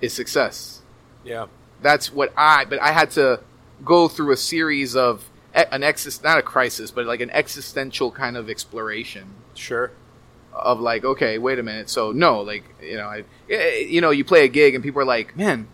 [0.00, 0.82] is success.
[1.24, 1.46] yeah
[1.80, 2.64] That's what I.
[2.64, 3.40] But I had to
[3.84, 8.36] go through a series of an exis, not a crisis, but like an existential kind
[8.36, 9.92] of exploration sure
[10.52, 11.88] of like, okay, wait a minute.
[11.88, 15.00] So no, like you know, I, eh, you know, you play a gig and people
[15.00, 15.68] are like, man,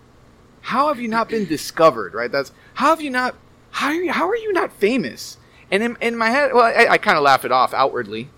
[0.60, 2.14] how have you not been discovered?
[2.14, 2.30] Right?
[2.30, 3.34] That's how have you not?
[3.70, 5.36] How are you, how are you not famous?
[5.70, 8.30] And in, in my head, well, I, I kind of laugh it off outwardly.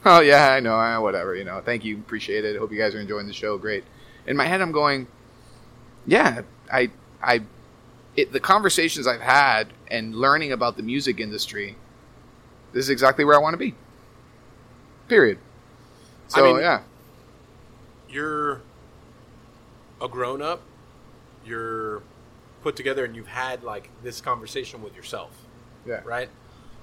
[0.04, 1.34] Oh yeah, I know, uh, whatever.
[1.34, 2.56] You know, thank you, appreciate it.
[2.56, 3.58] Hope you guys are enjoying the show.
[3.58, 3.84] Great.
[4.26, 5.06] In my head, I'm going,
[6.06, 6.90] yeah, I,
[7.22, 7.42] I,
[8.16, 11.76] it, the conversations I've had and learning about the music industry,
[12.72, 13.74] this is exactly where I want to be.
[15.08, 15.38] Period.
[16.34, 16.82] I So mean, yeah,
[18.08, 18.62] you're
[20.00, 20.62] a grown up,
[21.44, 22.02] you're
[22.62, 25.30] put together, and you've had like this conversation with yourself,
[25.86, 26.00] Yeah.
[26.04, 26.28] right?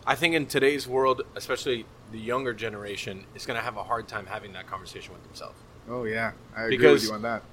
[0.05, 4.07] I think in today's world, especially the younger generation, is going to have a hard
[4.07, 5.57] time having that conversation with themselves
[5.89, 7.43] Oh yeah, I agree Because- with you on that.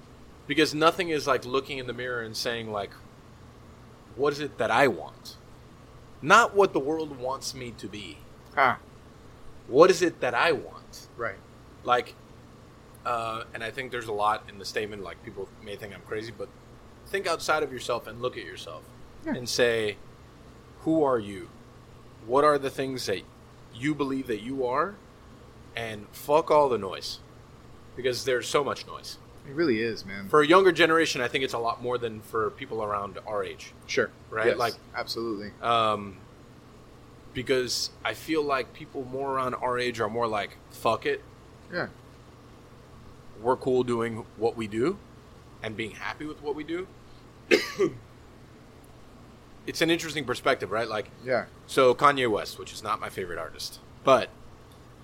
[0.46, 2.90] because nothing is like looking in the mirror and saying like,
[4.16, 5.36] "What is it that I want?"
[6.22, 8.18] Not what the world wants me to be.
[8.56, 8.78] Ah,
[9.68, 11.08] What is it that I want?
[11.16, 11.36] right.
[11.84, 12.14] like
[13.06, 16.00] uh, and i think there's a lot in the statement like people may think i'm
[16.02, 16.48] crazy but
[17.06, 18.82] think outside of yourself and look at yourself
[19.26, 19.34] Yeah.
[19.34, 19.96] and say
[20.80, 21.50] who are you
[22.26, 23.20] what are the things that
[23.74, 24.94] you believe that you are
[25.76, 27.18] and fuck all the noise
[27.96, 30.28] because there's so much noise It really is, man.
[30.28, 33.42] for a younger generation i think it's a lot more than for people around our
[33.44, 34.10] age sure.
[34.30, 35.50] Right, Yes, like- absolutely.
[35.62, 36.16] um,
[37.32, 41.20] because i feel like people more around our age are more like fuck it
[41.72, 41.88] Yeah.
[43.42, 44.98] we're cool doing what we do
[45.62, 46.86] and being happy with what we do.
[49.66, 50.88] it's an interesting perspective, right?
[50.88, 51.46] Like, Yeah.
[51.66, 54.28] so Kanye West, which is not my favorite artist, but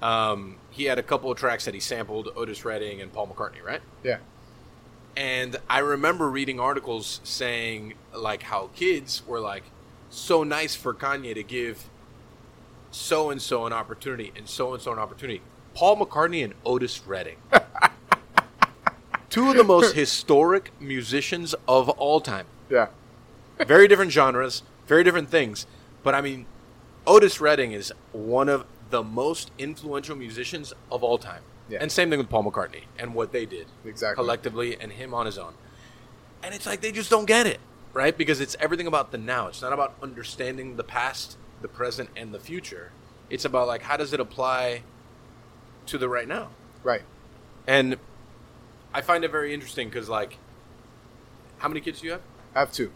[0.02, 3.62] um, he had a couple of tracks that he sampled Otis Redding and Paul McCartney,
[3.64, 3.80] right?
[4.02, 4.18] Yeah.
[5.16, 9.64] And I remember reading articles saying like how kids were like
[10.08, 11.84] so nice for Kanye to give
[12.90, 15.42] so and so an opportunity and so and so an opportunity.
[15.74, 17.36] Paul McCartney and Otis Redding.
[19.30, 22.46] Two of the most historic musicians of all time.
[22.68, 22.88] Yeah.
[23.66, 25.66] Very different genres, very different things.
[26.02, 26.46] But I mean,
[27.06, 31.42] Otis Redding is one of the most influential musicians of all time.
[31.68, 31.78] Yeah.
[31.80, 34.20] And same thing with Paul McCartney and what they did Exactly.
[34.22, 35.54] collectively and him on his own.
[36.42, 37.60] And it's like they just don't get it,
[37.92, 38.16] right?
[38.16, 39.46] Because it's everything about the now.
[39.46, 42.90] It's not about understanding the past, the present, and the future.
[43.28, 44.82] It's about like how does it apply
[45.86, 46.48] to the right now?
[46.82, 47.02] Right.
[47.66, 47.98] And
[48.92, 50.38] I find it very interesting because like,
[51.58, 52.22] how many kids do you have?
[52.54, 52.90] I have two.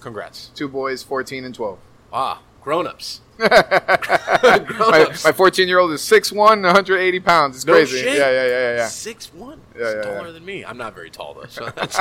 [0.00, 0.50] Congrats.
[0.54, 1.78] Two boys, 14 and 12.
[2.12, 3.20] Ah, grown-ups.
[3.38, 7.56] my, my 14 year old is 6'1", 180 pounds.
[7.56, 7.98] It's No crazy.
[7.98, 8.16] shit.
[8.18, 8.86] Yeah, yeah, yeah, yeah, yeah.
[8.86, 9.60] Six one.
[9.76, 10.32] Yeah, He's yeah, taller yeah.
[10.32, 10.64] than me.
[10.64, 11.98] I'm not very tall though, so that's.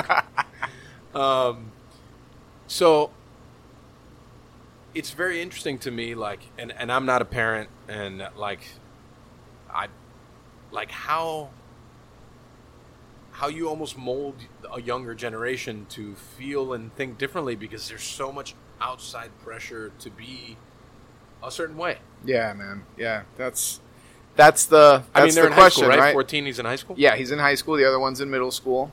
[1.15, 1.71] um,
[2.67, 3.09] so
[4.93, 8.61] it's very interesting to me, like, and and I'm not a parent, and like,
[9.71, 9.87] I,
[10.71, 11.49] like how.
[13.33, 14.35] How you almost mold
[14.71, 20.09] a younger generation to feel and think differently because there's so much outside pressure to
[20.09, 20.57] be
[21.43, 21.97] a certain way.
[22.23, 22.83] Yeah, man.
[22.97, 23.79] Yeah, that's
[24.35, 26.05] that's the that's I mean, they're the in question, high school, right?
[26.07, 26.13] right?
[26.13, 26.95] 14, he's in high school.
[26.97, 27.75] Yeah, he's in high school.
[27.75, 28.91] The other one's in middle school.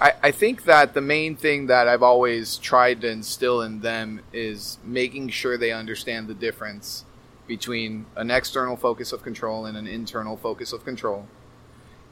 [0.00, 4.20] I, I think that the main thing that I've always tried to instill in them
[4.32, 7.04] is making sure they understand the difference
[7.46, 11.26] between an external locus of control and an internal locus of control,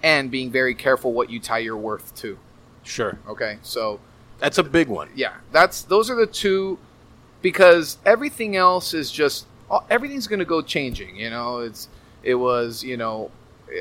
[0.03, 2.39] and being very careful what you tie your worth to.
[2.83, 4.01] Sure, Okay, so
[4.39, 5.09] that's a big one.
[5.15, 6.79] yeah, that's those are the two
[7.43, 9.47] because everything else is just
[9.89, 11.17] everything's going to go changing.
[11.17, 11.89] You know, it's
[12.23, 13.31] it was you know.
[13.71, 13.77] Uh,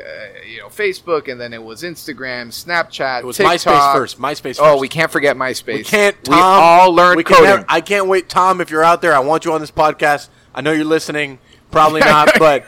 [0.48, 3.56] you know, Facebook, and then it was Instagram, Snapchat, It was TikTok.
[3.56, 4.20] MySpace first.
[4.20, 4.60] MySpace first.
[4.62, 5.78] Oh, we can't forget MySpace.
[5.78, 6.24] We can't.
[6.26, 7.66] Tom, we all learned we can coding.
[7.68, 8.62] I can't wait, Tom.
[8.62, 10.30] If you're out there, I want you on this podcast.
[10.54, 11.40] I know you're listening.
[11.72, 12.66] Probably not, but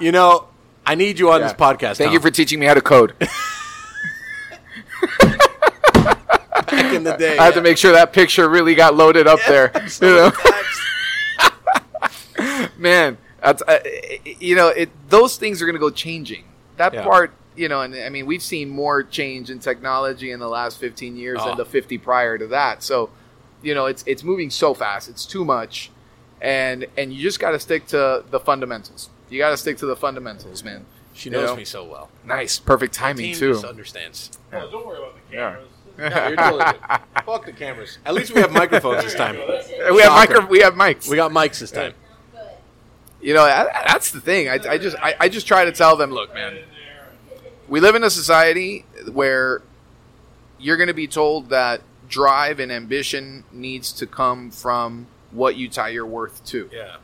[0.00, 0.48] you know,
[0.86, 1.48] I need you on Yeah.
[1.48, 1.96] this podcast.
[1.96, 2.12] Thank Tom.
[2.14, 3.14] you for teaching me how to code.
[6.66, 7.36] back in the day.
[7.38, 9.72] I had to make sure that picture really got loaded up there.
[10.00, 10.32] You know?
[12.78, 13.78] man that's uh,
[14.38, 16.44] you know it those things are going to go changing
[16.76, 17.02] that Yeah.
[17.04, 20.78] part you know and i mean we've seen more change in technology in the last
[20.78, 21.46] 15 years Oh.
[21.48, 23.08] than the 50 prior to that so
[23.62, 25.90] you know it's it's moving so fast it's too much
[26.42, 29.86] and and you just got to stick to the fundamentals you got to stick to
[29.86, 30.84] the fundamentals man
[31.14, 31.56] She You knows know?
[31.56, 32.08] me so well.
[32.24, 34.30] nice perfect timing Team too just understands.
[34.52, 35.50] Oh, don't worry about the Yeah.
[35.50, 35.68] cameras.
[35.98, 37.24] No, you're totally good.
[37.24, 37.98] Fuck the cameras.
[38.04, 39.36] At least we have microphones this time.
[39.36, 39.42] we
[40.02, 40.34] have Shocker.
[40.34, 41.94] micro we have mics We got mics this time.
[43.22, 45.96] you know I, that's the thing I, I just I, I just try to tell
[45.96, 46.58] them look man
[47.68, 49.62] we live in a society where
[50.58, 55.68] you're going to be told that drive and ambition needs to come from what you
[55.68, 56.96] tie your worth to Yeah.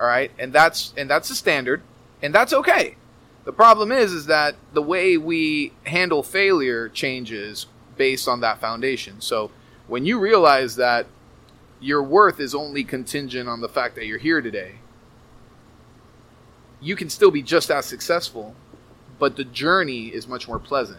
[0.00, 0.30] All right?
[0.38, 1.82] And that's and that's the standard
[2.22, 2.96] and that's okay.
[3.44, 9.20] The problem is is that the way we handle failure changes based on that foundation.
[9.20, 9.50] So
[9.86, 11.06] when you realize that
[11.80, 14.76] your worth is only contingent on the fact that you're here today
[16.80, 18.54] you can still be just as successful
[19.18, 20.98] but the journey is much more pleasant.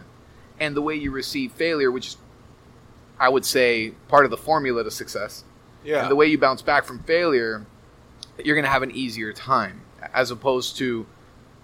[0.60, 2.18] And the way you receive failure which is
[3.20, 5.44] i would say part of the formula to success
[5.84, 6.02] Yeah.
[6.04, 7.66] and the way you bounce back from failure,
[8.44, 9.82] you're going to have an easier time
[10.14, 11.06] as opposed to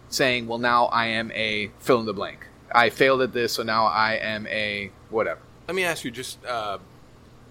[0.09, 2.47] saying, well, now I am a fill in the blank.
[2.73, 5.41] I failed at this, so now I am a whatever.
[5.67, 6.77] Let me ask you, just uh,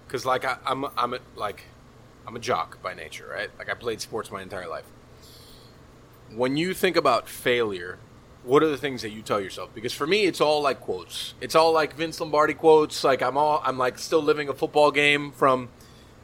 [0.07, 1.63] because like I, I'm I'm a, like
[2.27, 3.49] I'm a jock by nature, right?
[3.57, 4.85] Like I played sports my entire life.
[6.33, 7.99] When you think about failure,
[8.43, 9.69] what are the things that you tell yourself?
[9.75, 11.33] Because for me, it's all like quotes.
[11.39, 13.03] It's all like Vince Lombardi quotes.
[13.03, 15.69] Like I'm all I'm like still living a football game from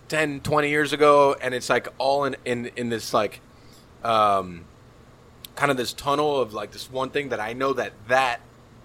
[0.10, 3.42] 10, 20 years ago, and it's like all in in in this like
[4.04, 4.66] um
[5.56, 8.42] kind of this tunnel of like this one thing that I know that that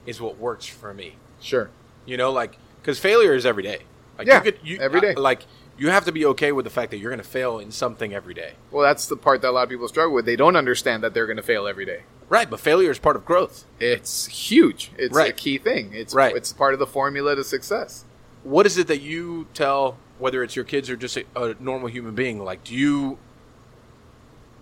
[0.07, 1.17] is what works for me.
[1.41, 1.71] Sure.
[2.07, 3.83] You know, like because failure is every day.
[4.19, 5.15] Like Yeah, you could, you, every day.
[5.15, 5.43] uh, like
[5.79, 8.13] you have to be okay with the fact that you're going to fail in something
[8.15, 8.53] every day.
[8.71, 10.27] Well, that's the part that a lot of people struggle with.
[10.27, 12.03] They don't understand that they're going to fail every day.
[12.29, 13.65] Right, but failure is part of growth.
[13.81, 14.91] It's huge.
[14.97, 15.93] It's a key thing.
[15.93, 16.35] It's Right.
[16.37, 18.05] It's part of the formula to success.
[18.43, 21.89] What is it that you tell, whether it's your kids or just a, a normal
[21.89, 22.39] human being?
[22.39, 23.19] Like, do you?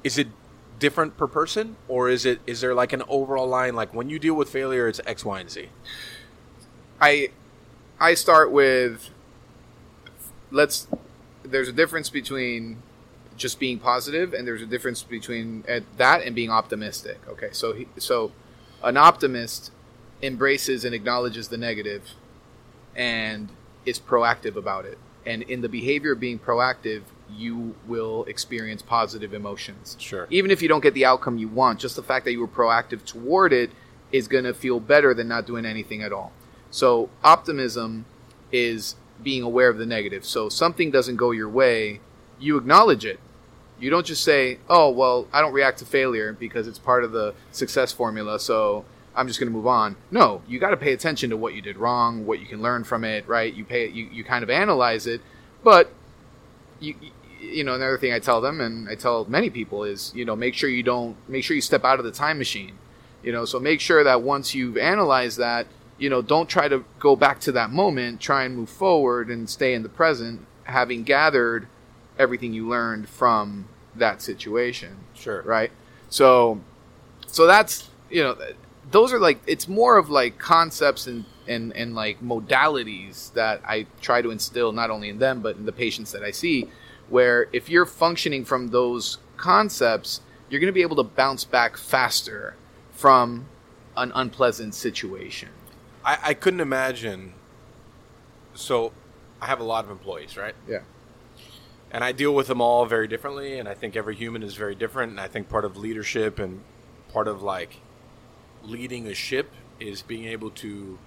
[0.03, 0.29] Is it
[0.79, 3.75] different per person, or is it is there like an overall line?
[3.75, 5.69] Like when you deal with failure, it's X, Y, and Z.
[7.01, 7.31] I
[8.01, 9.11] I start with
[10.51, 10.89] let's
[11.45, 12.83] there's a difference between
[13.37, 17.19] just being positive and there's a difference between uh, that and being optimistic.
[17.29, 18.33] Okay, so he, so
[18.83, 19.71] an optimist
[20.23, 22.11] embraces and acknowledges the negative
[22.95, 23.49] and
[23.87, 24.99] is proactive about it.
[25.27, 27.03] And in the behavior of being proactive,
[27.37, 29.97] you will experience positive emotions.
[30.01, 30.27] Sure.
[30.31, 32.49] Even if you don't get the outcome you want, just the fact that you were
[32.49, 33.71] proactive toward it
[34.13, 36.33] is going to feel better than not doing anything at all.
[36.71, 38.07] So, optimism
[38.53, 40.25] is being aware of the negative.
[40.25, 42.01] So, something doesn't go your way,
[42.39, 43.21] you acknowledge it.
[43.79, 47.13] You don't just say, "Oh, well, I don't react to failure because it's part of
[47.13, 48.85] the success formula, so
[49.21, 51.63] I'm just going to move on." No, you got to pay attention to what you
[51.63, 53.53] did wrong, what you can learn from it, right?
[53.53, 55.21] You pay you, you kind of analyze it,
[55.63, 55.93] but
[56.81, 56.95] you
[57.41, 60.37] you know another thing I tell them and I tell many people is, you know,
[60.37, 62.79] make sure you don't make sure you step out of the time machine.
[63.23, 65.67] You know, so make sure that once you've analyzed that,
[65.99, 69.49] you know, don't try to go back to that moment, try and move forward and
[69.49, 71.67] stay in the present having gathered
[72.19, 75.43] everything you learned from that situation Sure.
[75.43, 75.71] right
[76.09, 76.61] so
[77.27, 78.37] so that's you know
[78.91, 83.87] those are like it's more of like concepts and and and like modalities that i
[84.01, 86.69] try to instill not only in them but in the patients that i see
[87.09, 91.77] where if you're functioning from those concepts you're going to be able to bounce back
[91.77, 92.57] faster
[92.93, 93.47] from
[93.97, 95.49] an unpleasant situation
[96.03, 97.35] I, I couldn't imagine.
[98.55, 98.93] So,
[99.39, 100.55] I have a lot of employees, right?
[100.67, 100.81] yeah
[101.91, 104.75] and I deal with them all very differently, and I think every human is very
[104.75, 105.11] different.
[105.11, 106.63] And I think part of leadership and
[107.13, 107.81] part of like
[108.63, 110.99] leading a ship is being able to,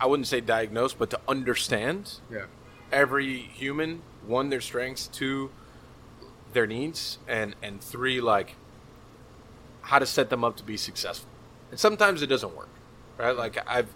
[0.00, 2.46] I wouldn't say diagnose, but to understand yeah
[2.92, 4.02] every human.
[4.26, 5.06] One, their strengths.
[5.06, 5.50] Two,
[6.52, 8.56] their needs, and and three, like
[9.82, 11.30] how to set them up to be successful.
[11.70, 12.68] And sometimes it doesn't work,
[13.16, 13.36] right?
[13.36, 13.94] Like I've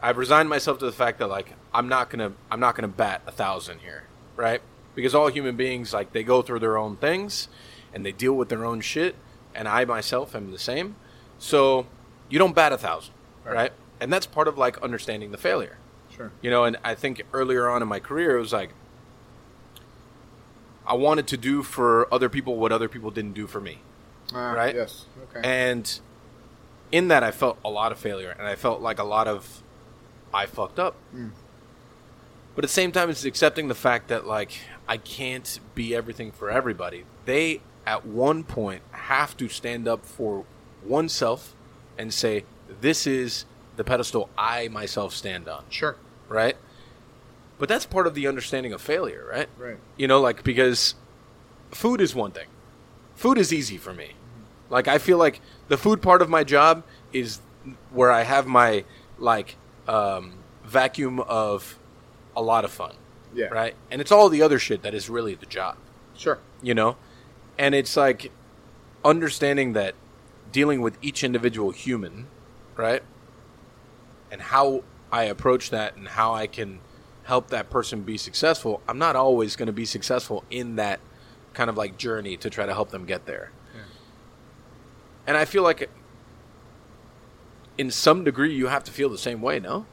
[0.00, 3.22] I've resigned myself to the fact that like I'm not gonna I'm not gonna bat
[3.26, 4.04] a thousand here,
[4.36, 4.60] right?
[4.94, 7.48] Because all human beings like they go through their own things
[7.92, 9.16] and they deal with their own shit,
[9.54, 10.96] and I myself am the same.
[11.38, 11.86] So
[12.28, 13.72] you don't bat a thousand, right?
[14.00, 15.78] And that's part of like understanding the failure.
[16.14, 18.70] sure You know, and I think earlier on in my career, it was like
[20.86, 23.78] I wanted to do for other people what other people didn't do for me.
[24.34, 24.74] Ah, Right?
[24.74, 26.00] yes okay And
[26.92, 29.62] in that, I felt a lot of failure, and I felt like a lot of
[30.32, 30.94] I fucked up.
[32.54, 34.52] But at the same time, it's accepting the fact that like
[34.86, 37.04] I can't be everything for everybody.
[37.24, 40.44] They at one point have to stand up for
[40.84, 41.54] oneself
[41.98, 42.44] and say,
[42.80, 43.44] "This is
[43.76, 45.96] the pedestal I myself stand on." sure
[46.28, 46.56] right?
[47.58, 49.48] But that's part of the understanding of failure, right?
[49.58, 50.94] right You know, like because
[51.70, 52.48] food is one thing.
[53.14, 54.12] Food is easy for me.
[54.70, 57.40] Like I feel like the food part of my job is
[57.90, 58.84] where I have my
[59.18, 61.78] like um, vacuum of
[62.36, 62.94] a lot of fun,
[63.32, 63.74] yeah right?
[63.90, 65.76] And it's all the other shit that is really the job,
[66.16, 66.96] sure you know?
[67.56, 68.32] And it's like
[69.04, 69.94] understanding that
[70.54, 72.28] dealing with each individual human,
[72.76, 73.02] right?
[74.30, 76.78] And how I approach that and how I can
[77.24, 81.00] help that person be successful, I'm not always going to be successful in that
[81.54, 83.50] kind of like journey to try to help them get there.
[85.26, 85.90] And I feel like
[87.76, 89.86] in some degree you have to feel the same way, no?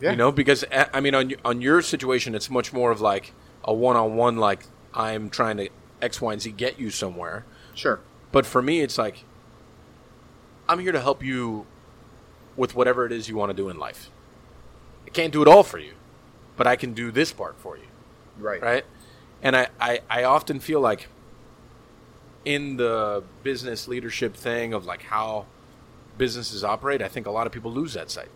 [0.00, 3.00] yeah You know, because uh, I mean, on on your situation, it's much more of
[3.00, 3.32] like
[3.62, 4.36] a one on one.
[4.36, 5.68] Like I'm trying to
[6.02, 7.44] X, Y, and Z get you somewhere.
[7.74, 8.00] sure
[8.32, 9.24] But for me, it's like
[10.68, 11.66] I'm here to help you
[12.56, 14.10] with whatever it is you want to do in life.
[15.06, 15.92] I can't do it all for you,
[16.56, 17.84] but I can do this part for you,
[18.38, 18.84] right right?
[19.42, 21.08] And I, I, I often feel like
[22.44, 25.46] in the business leadership thing of like how
[26.16, 28.28] businesses operate, I think a lot of people lose that sight.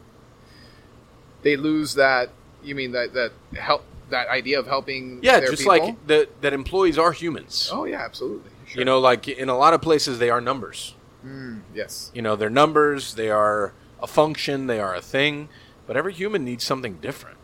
[1.43, 2.31] They lose that.
[2.63, 5.21] You mean that that help that idea of helping?
[5.23, 5.79] Yeah, just people?
[5.79, 7.71] like that that employees are humans.
[7.73, 8.51] Oh yeah, absolutely.
[8.67, 8.81] Sure.
[8.81, 10.95] You know, like in a lot of places they are numbers.
[11.25, 12.11] Mm, yes.
[12.15, 15.49] You know, they're numbers, they are a function, they are a thing,
[15.87, 17.37] but every human needs something different.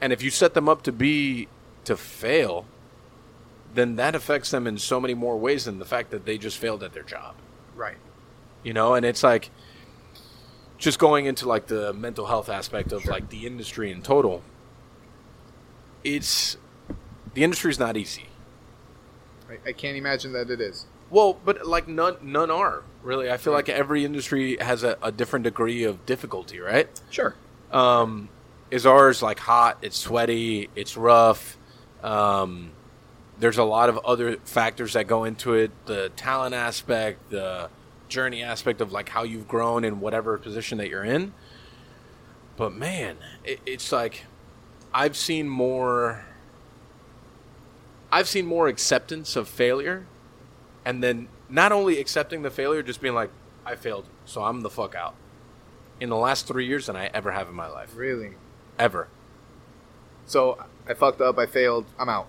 [0.00, 1.48] And if you set them up to be
[1.84, 2.66] to fail,
[3.74, 6.58] then that affects them in so many more ways than the fact that they just
[6.58, 7.34] failed at their job.
[7.74, 7.96] Right.
[8.62, 9.50] You know, and it's like
[10.78, 13.12] just going into like the mental health aspect of Sure.
[13.12, 14.42] like the industry in total.
[16.02, 16.56] It's
[17.34, 18.26] the industry is not easy.
[19.48, 20.86] I, I can't imagine that it is.
[21.14, 23.30] Well, but like none none are really.
[23.30, 26.88] I feel like every industry has a, a different degree of difficulty, right?
[27.08, 27.36] Sure.
[27.70, 28.28] Um,
[28.72, 29.78] is ours like hot?
[29.80, 30.70] It's sweaty.
[30.74, 31.56] It's rough.
[32.02, 32.72] Um,
[33.38, 37.70] there's a lot of other factors that go into it: the talent aspect, the
[38.08, 41.32] journey aspect of like how you've grown in whatever position that you're in.
[42.56, 44.24] But man, it, it's like
[44.92, 46.24] I've seen more.
[48.10, 50.06] I've seen more acceptance of failure,
[50.84, 53.30] and then not only accepting the failure, just being like,
[53.64, 55.14] "I failed, so I'm the fuck out."
[56.00, 58.34] In the last three years than I ever have in my life, Really.
[58.78, 59.08] ever.
[60.26, 60.58] So
[60.88, 61.38] I fucked up.
[61.38, 61.86] I failed.
[61.98, 62.26] I'm out.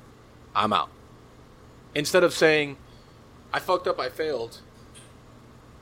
[0.55, 0.89] I'm out.
[1.93, 2.77] Instead of saying,
[3.53, 4.59] "I fucked up, I failed,"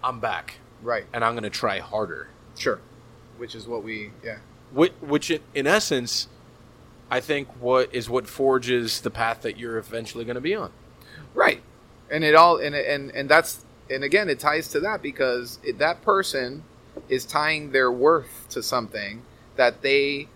[0.04, 1.06] I'm back, Right.
[1.14, 2.28] and I'm gonna try harder.
[2.58, 2.80] Sure.
[3.38, 4.12] Which is what we.
[4.24, 4.38] Yeah.
[4.72, 6.28] Which, which in, in essence,
[7.12, 10.72] I think what is what forges the path that you're eventually going to be on.
[11.36, 11.62] Right.
[12.14, 15.80] And it all and and and that's and again it ties to that because it,
[15.80, 16.64] that person
[17.10, 19.24] is tying their worth to something
[19.56, 20.28] that they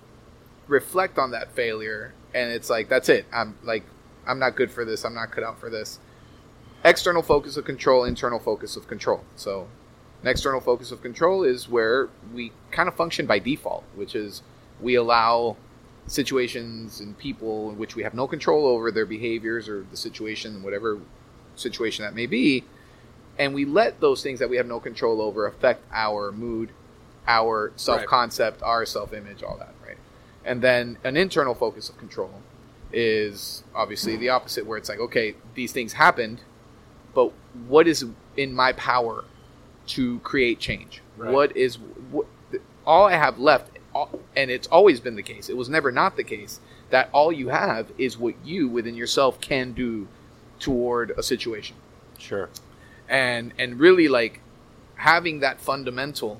[0.68, 3.28] reflect on that failure and it's like that's it.
[3.32, 3.84] I'm like
[4.26, 5.06] I'm not good for this.
[5.06, 6.00] I'm not cut out for this.
[6.84, 9.24] External locus of control, internal locus of control.
[9.36, 9.68] So
[10.24, 14.42] an external locus of control is where we kind of function by default, which is
[14.82, 15.58] we allow
[16.08, 20.64] situations and people in which we have no control over their behaviors or the situation,
[20.64, 21.00] whatever
[21.60, 22.64] situation that may be,
[23.38, 26.72] and we let those things that we have no control over affect our mood,
[27.28, 29.98] our self concept, our self image, all that, right?
[30.46, 32.42] And then an internal locus of control
[32.92, 36.42] is obviously the opposite, where it's like, okay, these things happened,
[37.14, 37.32] but
[37.68, 38.06] what is
[38.38, 39.26] in my power
[39.88, 41.02] to create change?
[41.18, 41.34] Right.
[41.34, 41.78] What is
[42.12, 42.28] what,
[42.86, 43.78] all I have left,
[44.36, 45.50] and it's always been the case.
[45.50, 49.42] It was never not the case that all you have is what you within yourself
[49.42, 50.08] can do
[50.60, 51.76] toward a situation,
[52.18, 52.50] Sure.
[53.08, 54.42] and and really like
[54.96, 56.40] having that fundamental,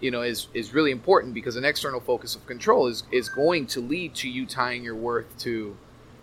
[0.00, 3.66] you know, is is really important because an external locus of control is is going
[3.66, 5.76] to lead to you tying your worth to,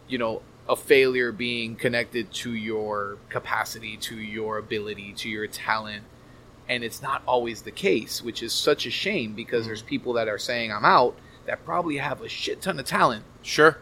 [0.08, 0.42] you know.
[0.70, 6.04] A failure being connected to your capacity, to your ability, to your talent,
[6.68, 9.68] and it's not always the case, which is such a shame because mm.
[9.68, 13.24] there's people that are saying I'm out that probably have a shit ton of talent.
[13.42, 13.78] Sure.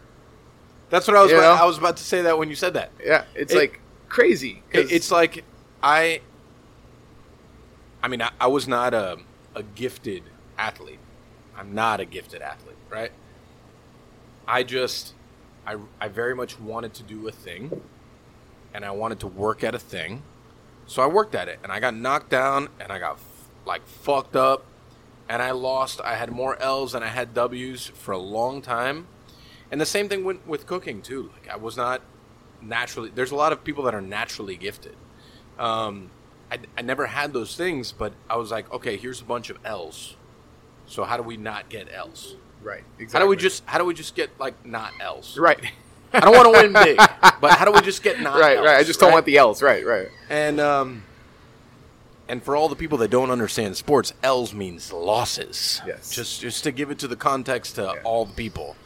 [0.90, 1.30] That's what I was.
[1.32, 1.62] You About, know?
[1.62, 2.90] I was about to say that when you said that.
[3.04, 4.62] Yeah, it's It- like crazy.
[4.72, 5.44] It, it's like
[5.82, 6.20] I.
[8.02, 9.18] I mean, I, I was not a
[9.54, 10.22] a gifted
[10.58, 10.98] athlete.
[11.56, 13.10] I'm not a gifted athlete, right?
[14.46, 15.14] I just,
[15.66, 17.80] I I very much wanted to do a thing,
[18.74, 20.22] and I wanted to work at a thing,
[20.86, 23.84] so I worked at it, and I got knocked down, and I got f- like
[23.86, 24.64] fucked up,
[25.28, 26.00] and I lost.
[26.02, 29.08] I had more L's than I had W's for a long time,
[29.70, 31.30] and the same thing went with cooking too.
[31.34, 32.02] Like I was not
[32.62, 34.96] naturally there's a lot of people that are naturally gifted
[35.58, 36.10] um,
[36.50, 39.58] I, I never had those things but i was like okay here's a bunch of
[39.64, 40.16] l's
[40.86, 42.82] so how do we not get l's right.
[42.98, 43.18] Exactly.
[43.18, 45.60] How do we just how do we just get like not l's right?
[46.14, 46.96] i don't want to win big
[47.40, 48.78] but how do we just get not right, L's, right.
[48.78, 49.62] I just don't want the L's.
[49.62, 50.08] Right, right.
[50.30, 51.02] and um
[52.26, 56.10] and for all the people that don't understand sports l's means losses Yes.
[56.10, 58.02] just just to give it to the context to Yeah.
[58.02, 58.76] all the people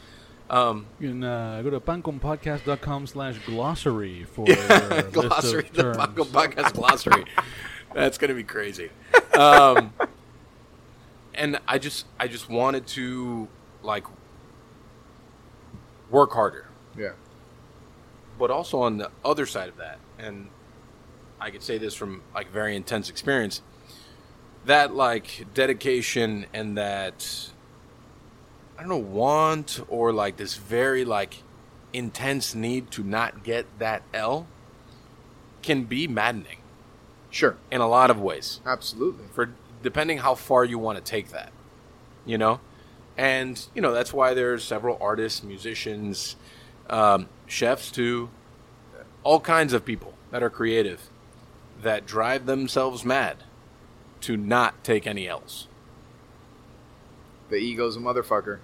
[0.51, 5.81] um You can uh, go to panconpodcast.com slash glossary for a list glossary, of the
[5.83, 5.97] terms.
[5.97, 7.25] Paco podcast glossary.
[7.95, 8.89] That's gonna be crazy.
[9.33, 9.93] Um,
[11.33, 13.47] and I just, I just wanted to
[13.81, 14.05] like
[16.09, 17.11] work harder, Yeah.
[18.37, 20.49] but also on the other side of that, and
[21.39, 23.61] I could say this from like very intense experience,
[24.65, 27.50] that like dedication and that
[28.81, 31.43] I don't know want or like this very like
[31.93, 34.47] intense need to not get that L
[35.61, 36.57] can be maddening
[37.29, 37.57] Sure.
[37.69, 39.25] in a lot of ways Absolutely.
[39.35, 39.51] for
[39.83, 41.51] depending how far you want to take that
[42.25, 42.59] you know
[43.15, 46.35] and you know that's why there's several artists musicians
[46.89, 48.31] um, chefs too
[49.21, 51.07] all kinds of people that are creative
[51.83, 53.37] that drive themselves mad
[54.21, 55.67] to not take any else.
[57.49, 58.57] The ego's a motherfucker.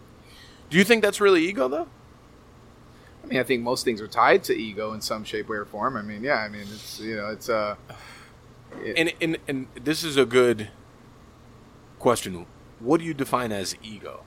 [0.69, 1.87] Do you think that's really ego though?
[3.23, 5.65] I mean, I think most things are tied to ego in some shape, way, or
[5.65, 5.97] form.
[5.97, 7.75] I mean, yeah, I mean, it's you know, it's uh,
[8.83, 10.69] it- And and and this is a good
[11.99, 12.45] question.
[12.79, 14.23] What do you define as ego?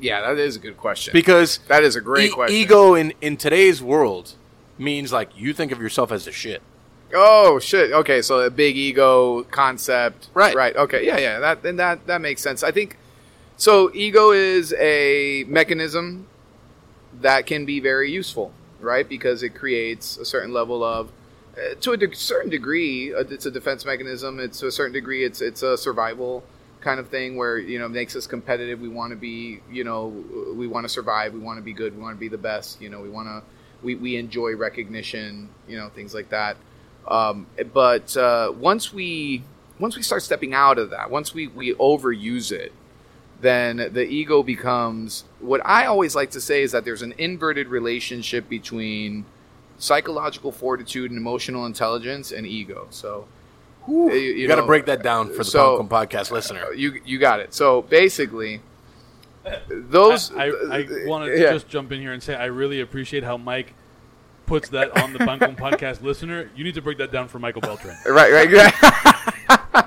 [0.00, 1.12] yeah, that is a good question.
[1.12, 2.56] Because that is a great e- question.
[2.56, 4.34] ego in in today's world
[4.78, 6.62] means like you think of yourself as a shit.
[7.14, 7.92] Oh shit.
[7.92, 10.28] Okay, so a big ego concept.
[10.34, 10.54] Right.
[10.56, 10.74] Right.
[10.74, 11.06] Okay.
[11.06, 11.18] Yeah.
[11.18, 11.38] Yeah.
[11.38, 12.64] That then that that makes sense.
[12.64, 12.96] I think
[13.64, 13.90] so.
[13.94, 16.26] Ego is a mechanism
[17.20, 19.08] that can be very useful, right?
[19.08, 21.10] Because it creates a certain level of,
[21.56, 24.40] uh, to a de- certain degree, uh, it's a defense mechanism.
[24.40, 26.44] It's to a certain degree, it's it's a survival
[26.80, 28.80] kind of thing where you know it makes us competitive.
[28.80, 30.08] We want to be, you know,
[30.54, 31.32] we want to survive.
[31.32, 31.96] We want to be good.
[31.96, 32.80] We want to be the best.
[32.82, 33.42] You know, we want to.
[33.82, 36.56] We, we enjoy recognition, you know, things like that.
[37.06, 39.44] Um, but uh, once we
[39.78, 42.72] once we start stepping out of that, once we, we overuse it,
[43.40, 47.68] then the ego becomes what I always like to say is that there's an inverted
[47.68, 49.26] relationship between
[49.78, 52.86] psychological fortitude and emotional intelligence and ego.
[52.90, 53.26] So
[53.88, 55.88] you, You, got to break that down for the so- Pumpkin
[56.24, 56.64] Podcast listener.
[56.66, 57.52] uh, You you got it.
[57.52, 58.60] So basically,
[59.68, 61.52] those I, I want to yeah.
[61.52, 63.74] just jump in here and say I really appreciate how Mike
[64.46, 66.50] puts that on the Bangkok podcast listener.
[66.56, 67.96] You need to break that down for Michael Beltran.
[68.06, 69.10] right right right.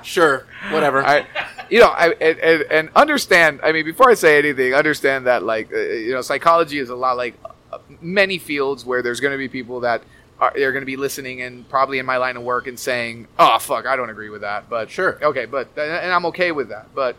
[0.04, 1.04] Sure, whatever.
[1.04, 1.26] I,
[1.70, 3.60] you know, I and, and, and understand.
[3.62, 6.96] I mean, before I say anything, understand that like uh, you know, psychology is a
[6.96, 7.34] lot like
[7.72, 10.02] uh, many fields where there's going to be people that
[10.40, 13.28] are they're going to be listening and probably in my line of work and saying,
[13.38, 15.18] "Oh fuck, I don't agree with that." But Sure.
[15.22, 16.94] okay, but and I'm okay with that.
[16.94, 17.16] But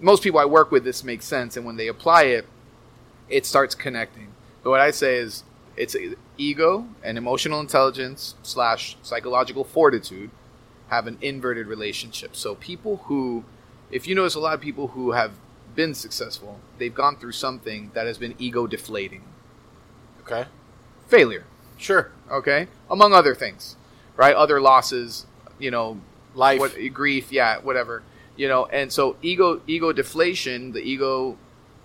[0.00, 2.46] most people I work with, this makes sense, and when they apply it,
[3.28, 4.28] it starts connecting.
[4.62, 5.44] But what I say is,
[5.76, 5.96] it's
[6.36, 10.30] ego and emotional intelligence slash psychological fortitude
[10.88, 12.36] have an inverted relationship.
[12.36, 13.44] So people who,
[13.92, 15.32] if you notice, a lot of people who have
[15.74, 19.22] been successful, they've gone through something that has been ego deflating,
[20.22, 20.46] okay,
[21.06, 21.44] failure.
[21.76, 22.10] sure.
[22.30, 23.76] Okay, among other things,
[24.16, 24.34] right?
[24.34, 25.26] Other losses,
[25.58, 26.00] you know,
[26.34, 26.58] Life.
[26.58, 28.02] what grief, yeah, whatever,
[28.36, 28.64] you know.
[28.66, 31.36] And so ego, ego deflation, the ego,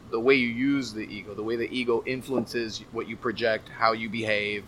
[0.09, 3.91] the way you use the ego, the way the ego influences what you project, how
[3.91, 4.63] you behave,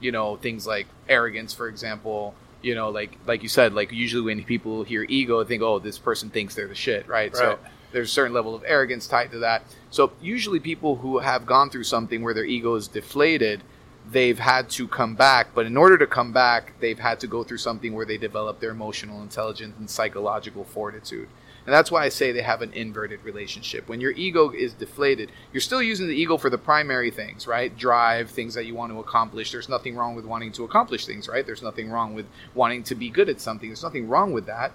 [0.00, 2.34] you know, things like arrogance, for example.
[2.62, 5.78] You know, like like you said, like usually when people hear ego, they think, oh,
[5.78, 7.34] this person thinks they're the shit, right?
[7.36, 7.58] So
[7.92, 9.62] there's a certain level of arrogance tied to that.
[9.90, 13.62] So usually people who have gone through something where their ego is deflated,
[14.10, 15.48] they've had to come back.
[15.54, 18.60] But in order to come back, they've had to go through something where they develop
[18.60, 21.28] their emotional intelligence and psychological fortitude.
[21.66, 23.88] And that's why I say they have an inverted relationship.
[23.88, 27.76] When your ego is deflated, you're still using the ego for the primary things, right?
[27.76, 29.50] Drive, things that you want to accomplish.
[29.50, 31.44] There's nothing wrong with wanting to accomplish things, right?
[31.44, 33.68] There's nothing wrong with wanting to be good at something.
[33.68, 34.72] There's nothing wrong with that.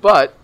[0.00, 0.34] But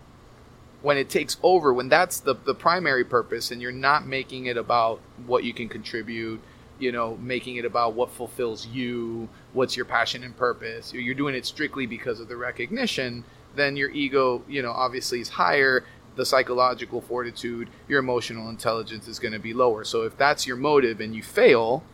[0.82, 4.56] when it takes over, when that's the, the primary purpose and you're not making it
[4.56, 6.40] about what you can contribute,
[6.78, 11.34] you know, making it about what fulfills you, what's your passion and purpose, you're doing
[11.34, 13.24] it strictly because of the recognition,
[13.58, 15.84] then your ego, you know, obviously is higher.
[16.16, 19.84] The psychological fortitude, your emotional intelligence is going to be lower.
[19.84, 21.84] So if that's your motive and you fail,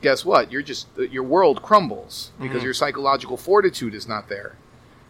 [0.00, 0.50] guess what?
[0.50, 2.64] You're just your world crumbles because mm-hmm.
[2.64, 4.56] your psychological fortitude is not there,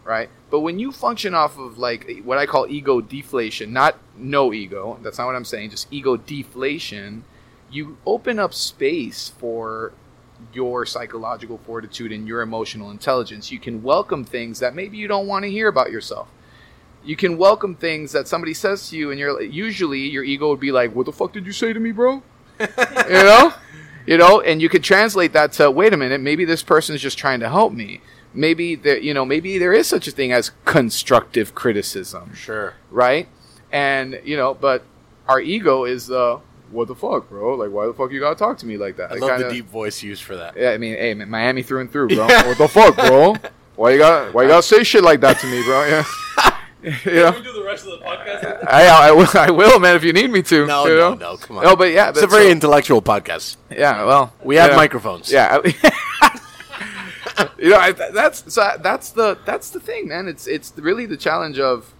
[0.03, 0.29] right?
[0.49, 4.99] But when you function off of like what I call ego deflation, not no ego,
[5.01, 7.23] that's not what I'm saying, just ego deflation,
[7.71, 9.93] you open up space for
[10.53, 13.51] your psychological fortitude and your emotional intelligence.
[13.51, 16.27] You can welcome things that maybe you don't want to hear about yourself.
[17.03, 20.59] You can welcome things that somebody says to you, and you're usually your ego would
[20.59, 22.23] be like, "What the fuck did you say to me, bro?"
[22.59, 22.65] you
[23.09, 23.53] know,
[24.05, 27.01] you know, and you could translate that to, "Wait a minute, maybe this person is
[27.01, 28.01] just trying to help me."
[28.33, 32.75] Maybe there, you know, maybe there is such a thing as constructive criticism Sure.
[32.91, 33.27] right?
[33.71, 34.83] And you know, but
[35.27, 36.39] our ego is uh,
[36.71, 37.55] what the fuck, bro?
[37.55, 39.09] Like, why the fuck you gotta talk to me like that?
[39.11, 40.55] I Like, love kinda- the deep voice used for that.
[40.57, 42.25] Yeah, I mean, hey, Miami through and through, bro.
[42.27, 43.35] what the fuck, bro?
[43.75, 45.85] Why you got why you gotta say shit like that to me, bro?
[45.85, 46.03] Yeah.
[47.05, 48.67] you know, do the rest of the podcast?
[48.69, 50.65] I, I, will, I will, man, if you need me to.
[50.67, 51.31] No, you no, know?
[51.31, 51.63] no, come on.
[51.63, 53.55] No, but yeah, It's a very so- intellectual podcast.
[53.71, 54.03] yeah.
[54.03, 55.31] Well, We have know, microphones.
[55.31, 55.59] Yeah.
[57.57, 60.27] you know, I, that's so that's the that's the thing, man.
[60.27, 61.93] It's it's really the challenge of,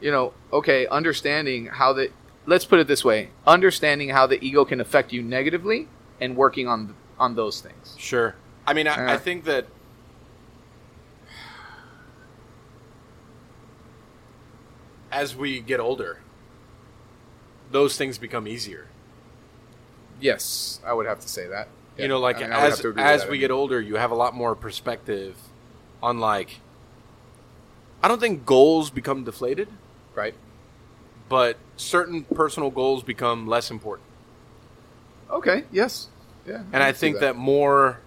[0.00, 2.10] you know, okay, understanding how the
[2.46, 5.88] let's put it this way, understanding how the ego can affect you negatively
[6.20, 7.94] and working on on those things.
[7.98, 8.34] Sure.
[8.66, 9.10] I mean, I, Yeah.
[9.12, 9.18] I uh.
[9.18, 9.66] think that
[15.10, 16.20] as we get older,
[17.70, 18.86] those things become easier.
[20.20, 21.68] Yes, I would have to say that.
[21.98, 23.50] you know, like I mean, I would have as to agree with as we get
[23.50, 25.36] older, you have a lot more perspective
[26.02, 26.60] on like.
[28.02, 29.68] I don't think goals become deflated,
[30.14, 30.34] Right.
[31.32, 34.06] But certain personal goals become less important.
[35.30, 35.64] Okay.
[35.72, 36.08] Yes.
[36.46, 36.56] Yeah.
[36.56, 37.36] And can I think that.
[37.36, 38.00] more.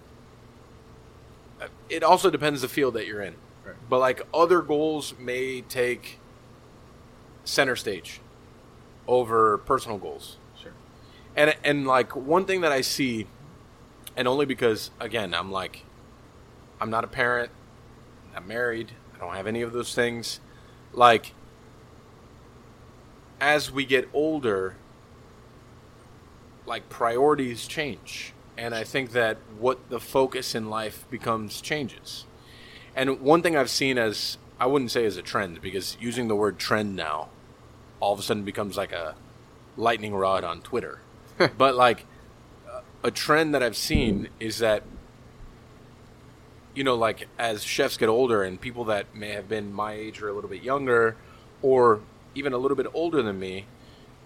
[1.88, 3.74] It also depends the field that you're in, Right.
[3.90, 6.20] but like other goals may take
[7.44, 8.20] center stage
[9.08, 10.36] over personal goals.
[10.62, 10.70] Sure.
[11.34, 13.26] And and like one thing that I see,
[14.16, 15.82] and only because again I'm like,
[16.80, 17.50] I'm not a parent,
[18.36, 20.38] I'm married, I don't have any of those things.
[20.92, 21.32] Like,
[23.40, 24.76] as we get older,
[26.64, 32.24] like priorities change, and I think that what the focus in life becomes changes.
[32.94, 36.34] And one thing I've seen as I wouldn't say as a trend because using the
[36.34, 37.28] word trend now
[38.00, 39.14] all of a sudden becomes like a
[39.76, 41.00] lightning rod on Twitter.
[41.58, 42.06] but like
[43.02, 44.82] a trend that I've seen is that
[46.74, 50.20] you know like as chefs get older and people that may have been my age
[50.20, 51.16] or a little bit younger
[51.62, 52.00] or
[52.36, 53.64] even a little bit older than me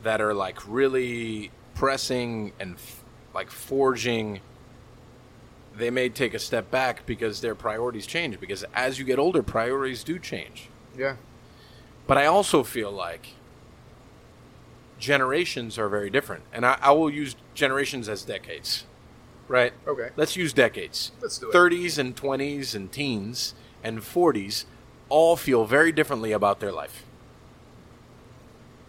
[0.02, 3.02] that are like really pressing and f-
[3.34, 4.40] like forging
[5.76, 9.42] they may take a step back because their priorities change because as you get older
[9.42, 11.16] priorities do change Yeah.
[12.06, 13.34] but I also feel like
[14.98, 16.42] generations are very different.
[16.52, 18.84] And I, I will use generations as decades,
[19.48, 19.72] right?
[19.86, 20.10] Okay.
[20.16, 21.12] Let's use decades.
[21.22, 21.54] Let's do it.
[21.54, 24.64] 30s and 20s and teens and 40s
[25.08, 27.04] all feel very differently about their life.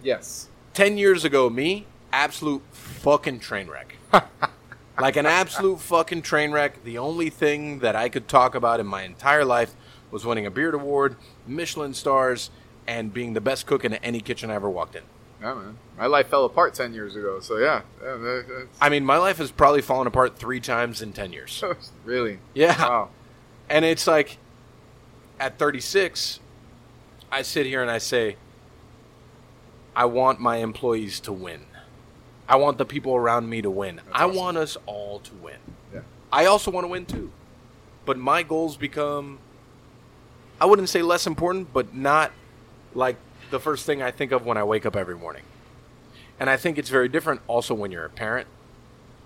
[0.03, 0.49] Yes.
[0.73, 3.95] 10 years ago, me, absolute fucking train wreck.
[4.99, 6.83] like an absolute fucking train wreck.
[6.83, 9.73] The only thing that I could talk about in my entire life
[10.11, 11.15] was winning a Beard Award,
[11.47, 12.51] Michelin stars,
[12.87, 15.03] and being the best cook in any kitchen I ever walked in.
[15.41, 15.77] Yeah, man.
[15.97, 17.39] My life fell apart ten years ago.
[17.39, 17.81] So yeah.
[18.03, 18.41] yeah
[18.79, 21.63] I mean, my life has probably fallen apart three times in 10 years.
[22.05, 22.39] really.
[22.53, 22.77] Yeah.
[22.77, 23.09] Wow.
[23.69, 24.37] And it's like,
[25.39, 26.39] at 36,
[27.31, 28.35] I sit here and I say,
[29.95, 31.65] I want my employees to win.
[32.47, 34.01] I want the people around me to win.
[34.11, 34.35] I awesome.
[34.35, 35.57] want us all to win.
[35.93, 36.01] Yeah.
[36.31, 37.31] I also want to win too.
[38.05, 39.39] But my goals become,
[40.59, 42.31] I wouldn't say less important, but not
[42.93, 43.17] like
[43.51, 45.43] the first thing I think of when I wake up every morning.
[46.39, 48.47] And I think it's very different also when you're a parent,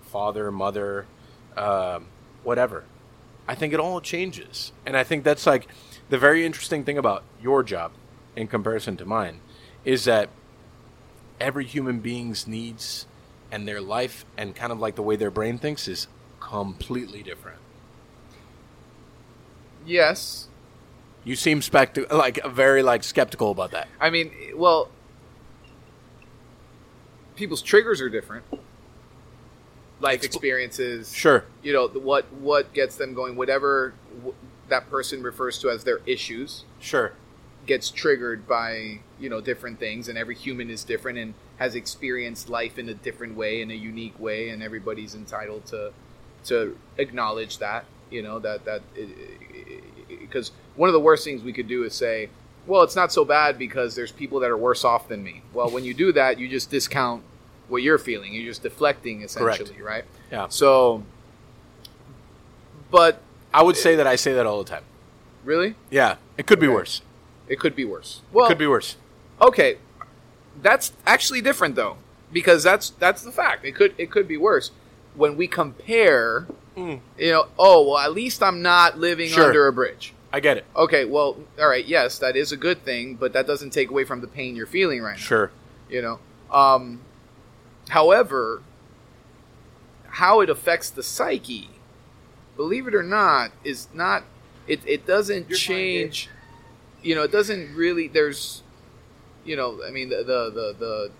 [0.02, 1.06] father, mother,
[1.56, 2.06] um,
[2.44, 2.84] whatever.
[3.48, 4.72] I think it all changes.
[4.84, 5.68] And I think that's like
[6.10, 7.92] the very interesting thing about your job
[8.34, 9.40] in comparison to mine
[9.84, 10.28] is that
[11.40, 13.06] every human being's needs
[13.50, 16.08] and their life and kind of like the way their brain thinks is
[16.40, 17.58] completely different.
[19.84, 20.48] Yes.
[21.24, 23.88] You seem spect- like very like skeptical about that.
[24.00, 24.90] I mean, well,
[27.36, 28.44] people's triggers are different.
[30.00, 31.12] Life experiences.
[31.14, 31.44] Sure.
[31.62, 33.36] You know what what gets them going.
[33.36, 33.94] Whatever
[34.68, 37.12] that person refers to as their issues Sure.
[37.66, 42.48] Gets triggered by you know different things, and every human is different and has experienced
[42.48, 45.92] life in a different way, in a unique way, and everybody's entitled to
[46.44, 47.84] to acknowledge that.
[48.10, 48.82] You know that that
[50.08, 52.28] because one of the worst things we could do is say,
[52.66, 55.42] well, it's not so bad because there's people that are worse off than me.
[55.52, 57.22] Well, when you do that, you just discount
[57.68, 58.32] what you're feeling.
[58.32, 60.04] You're just deflecting essentially, right?
[60.30, 60.48] Yeah.
[60.48, 61.02] So,
[62.90, 63.20] but
[63.52, 64.84] I would say that I say that all the time.
[65.44, 66.16] really, Yeah.
[66.36, 67.00] It could be worse.
[67.48, 68.20] It could be worse.
[68.32, 68.96] Well, it could be worse.
[69.40, 69.78] okay
[70.62, 71.96] that's actually different though
[72.32, 74.70] because that's that's the fact it could it could be worse
[75.14, 77.00] when we compare Mm.
[77.18, 79.44] you know oh well at least i'm not living Sure.
[79.46, 80.66] under a bridge I get it.
[80.76, 84.04] okay well all right yes that is a good thing but that doesn't take away
[84.04, 85.50] from the pain you're feeling right now Sure.
[85.88, 86.18] you know
[86.50, 87.00] um
[87.88, 88.60] however
[90.08, 91.70] how it affects the psyche
[92.56, 94.24] believe it or not is not
[94.66, 96.28] it, it doesn't You're fine, change
[97.06, 98.62] you know it doesn't really there's
[99.44, 101.10] you know i mean the the the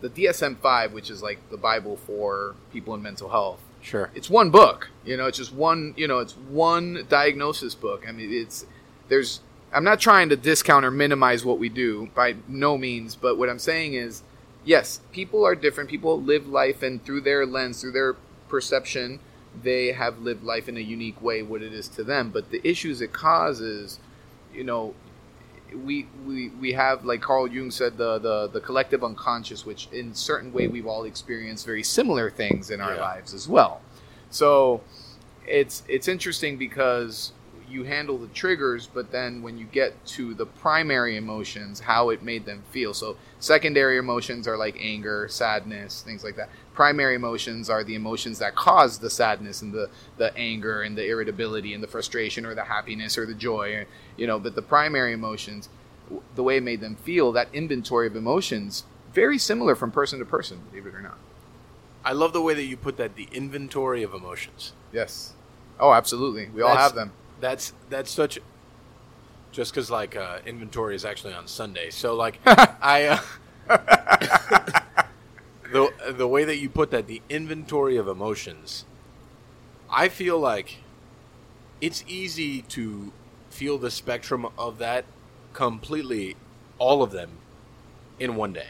[0.00, 3.60] the, the dsm-5 which is like the bible for people in mental health.
[3.80, 4.10] Sure.
[4.16, 8.04] it's one book you know it's just one you know it's one diagnosis book.
[8.08, 8.66] I mean it's
[9.08, 9.40] there's
[9.72, 13.48] i'm not trying to discount or minimize what we do by no means but what
[13.48, 14.22] i'm saying is
[14.64, 15.88] yes people are different.
[15.88, 18.16] People live life and through their lens through their
[18.48, 19.20] perception
[19.62, 22.30] they have lived life in a unique way what it is to them.
[22.30, 24.00] But the issues it causes
[24.52, 24.94] you know
[25.74, 30.14] we we we have like Carl Jung said the the the collective unconscious which in
[30.14, 33.00] certain way we've all experienced very similar things in our Yeah.
[33.00, 33.80] lives as well.
[34.30, 34.82] So
[35.46, 37.32] it's it's interesting because
[37.68, 42.22] you handle the triggers but then when you get to the primary emotions how it
[42.22, 42.94] made them feel.
[42.94, 48.38] So secondary emotions are like anger sadness things like that primary emotions are the emotions
[48.38, 52.54] that cause the sadness and the the anger and the irritability and the frustration or
[52.54, 53.84] the happiness or the joy
[54.16, 55.68] you know but the primary emotions
[56.34, 60.24] the way it made them feel, that inventory of emotions, very similar from person to
[60.24, 61.18] person, believe it or not.
[62.04, 63.16] I love the way that you put that.
[63.16, 64.72] The inventory of emotions.
[64.92, 65.34] Yes.
[65.80, 66.48] Oh, absolutely.
[66.54, 67.12] We all have them.
[67.40, 68.38] That's that's such.
[69.50, 73.20] Just because like uh, inventory is actually on Sunday, so like I.
[73.68, 75.02] Uh,
[75.72, 78.84] the the way that you put that, the inventory of emotions.
[79.90, 80.78] I feel like
[81.80, 83.12] it's easy to
[83.50, 85.04] feel the spectrum of that
[85.52, 86.36] completely,
[86.78, 87.30] all of them,
[88.18, 88.68] in one day.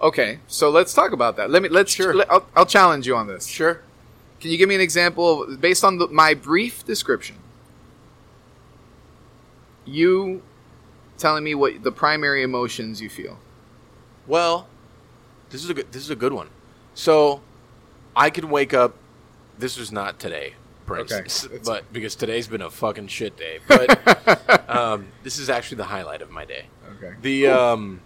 [0.00, 1.50] Okay, so let's talk about that.
[1.50, 2.14] Let me let's Sure.
[2.14, 3.46] let- I'll, I'll challenge you on this.
[3.46, 3.80] Sure.
[4.40, 7.36] Can you give me an example of, based on the, my brief description?
[9.86, 10.42] You
[11.16, 13.38] telling me what the primary emotions you feel.
[14.26, 14.68] Well,
[15.50, 15.90] this is a good.
[15.92, 16.48] This is a good one.
[16.94, 17.40] So,
[18.14, 18.94] I can wake up.
[19.58, 21.18] This was not today, for Okay.
[21.18, 23.58] instance, but because today's been a fucking shit day.
[23.66, 26.66] But um, this is actually the highlight of my day.
[26.96, 27.14] Okay.
[27.22, 28.00] The um,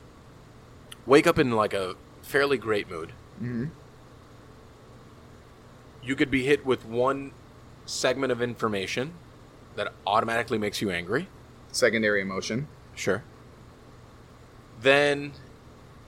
[1.07, 3.13] wake up in like a fairly great mood.
[3.39, 3.67] hmm
[6.03, 7.33] You could be hit with one
[7.87, 9.13] segment of information
[9.77, 11.29] that automatically makes you angry.
[11.73, 12.69] Secondary emotion.
[12.95, 13.23] Sure.
[14.81, 15.33] Then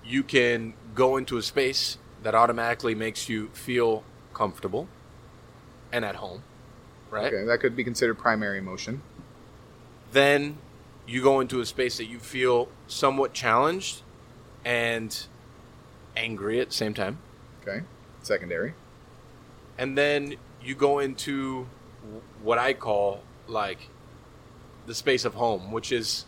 [0.04, 4.88] you can go into a space that automatically makes you feel comfortable
[5.92, 6.42] and at home,
[7.10, 7.32] right?
[7.32, 9.02] Okay, that could be considered primary emotion.
[10.12, 10.58] Then
[11.06, 14.02] you go into a space that you feel somewhat challenged
[14.64, 15.26] and
[16.16, 17.18] angry at the same time.
[17.62, 17.84] Okay,
[18.22, 18.74] secondary.
[19.78, 21.66] And then you go into
[22.42, 23.88] what I call like
[24.86, 26.26] the space of home, which is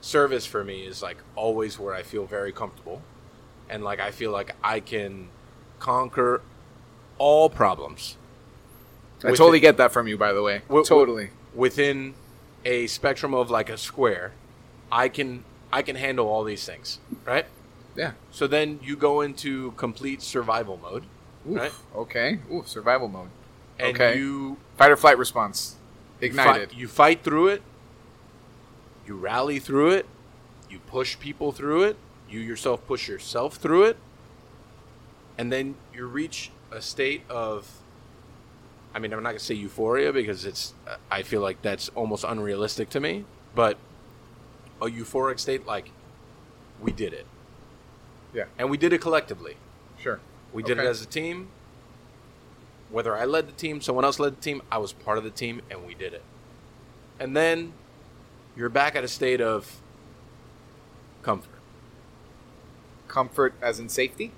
[0.00, 3.02] service for me is like always where I feel very comfortable.
[3.70, 5.28] And like I feel like I can
[5.78, 6.42] conquer
[7.18, 8.16] all problems
[9.24, 10.60] I totally get that from you, by the way.
[10.68, 11.30] Wi- totally.
[11.54, 12.14] within
[12.64, 14.32] a spectrum of like a square.
[14.92, 17.46] I can I can handle all these things, right?
[17.96, 18.12] Yeah.
[18.30, 21.02] So then you go into complete survival mode,
[21.44, 21.72] right?
[21.96, 22.38] Okay.
[22.52, 23.30] Ooh, survival mode.
[23.78, 24.16] And Okay.
[24.18, 25.76] you Fight or flight response.
[26.20, 26.70] Ignited.
[26.70, 27.62] fight, you fight through it.
[29.06, 30.06] You rally through it.
[30.70, 31.96] You push people through it.
[32.28, 33.96] You yourself push yourself through it.
[35.36, 37.70] And then you reach a state of
[38.94, 40.74] I mean, I'm not going to say euphoria because it's
[41.10, 43.24] I feel like that's almost unrealistic to me,
[43.54, 43.76] but
[44.80, 45.90] a euphoric state like
[46.80, 47.26] we did it.
[48.32, 48.44] Yeah.
[48.58, 49.56] And we did it collectively.
[49.98, 50.20] Sure.
[50.52, 51.48] We did it as a team.
[52.90, 55.30] Whether I led the team, someone else led the team, I was part of the
[55.30, 56.22] team, and we did it.
[57.20, 57.74] And then
[58.56, 59.80] you're back at a state of
[61.22, 61.50] comfort.
[63.18, 64.30] Comfort as in safety.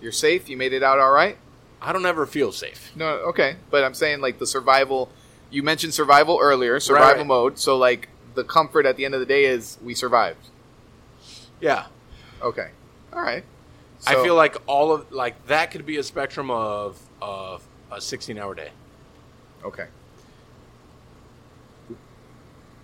[0.00, 0.48] You're safe.
[0.48, 1.38] You made it out all right.
[1.80, 2.90] I don't ever feel safe.
[2.96, 5.08] No, okay, but I'm saying like the survival.
[5.50, 7.26] You mentioned survival earlier, survival right.
[7.28, 7.60] mode.
[7.60, 10.48] So like the comfort at the end of the day is we survived.
[11.60, 11.86] Yeah.
[12.42, 12.70] Okay,
[13.12, 13.44] all right.
[14.04, 17.62] I feel like all of like that could be a spectrum of of
[17.92, 18.70] a 16 hour day.
[19.64, 19.86] okay.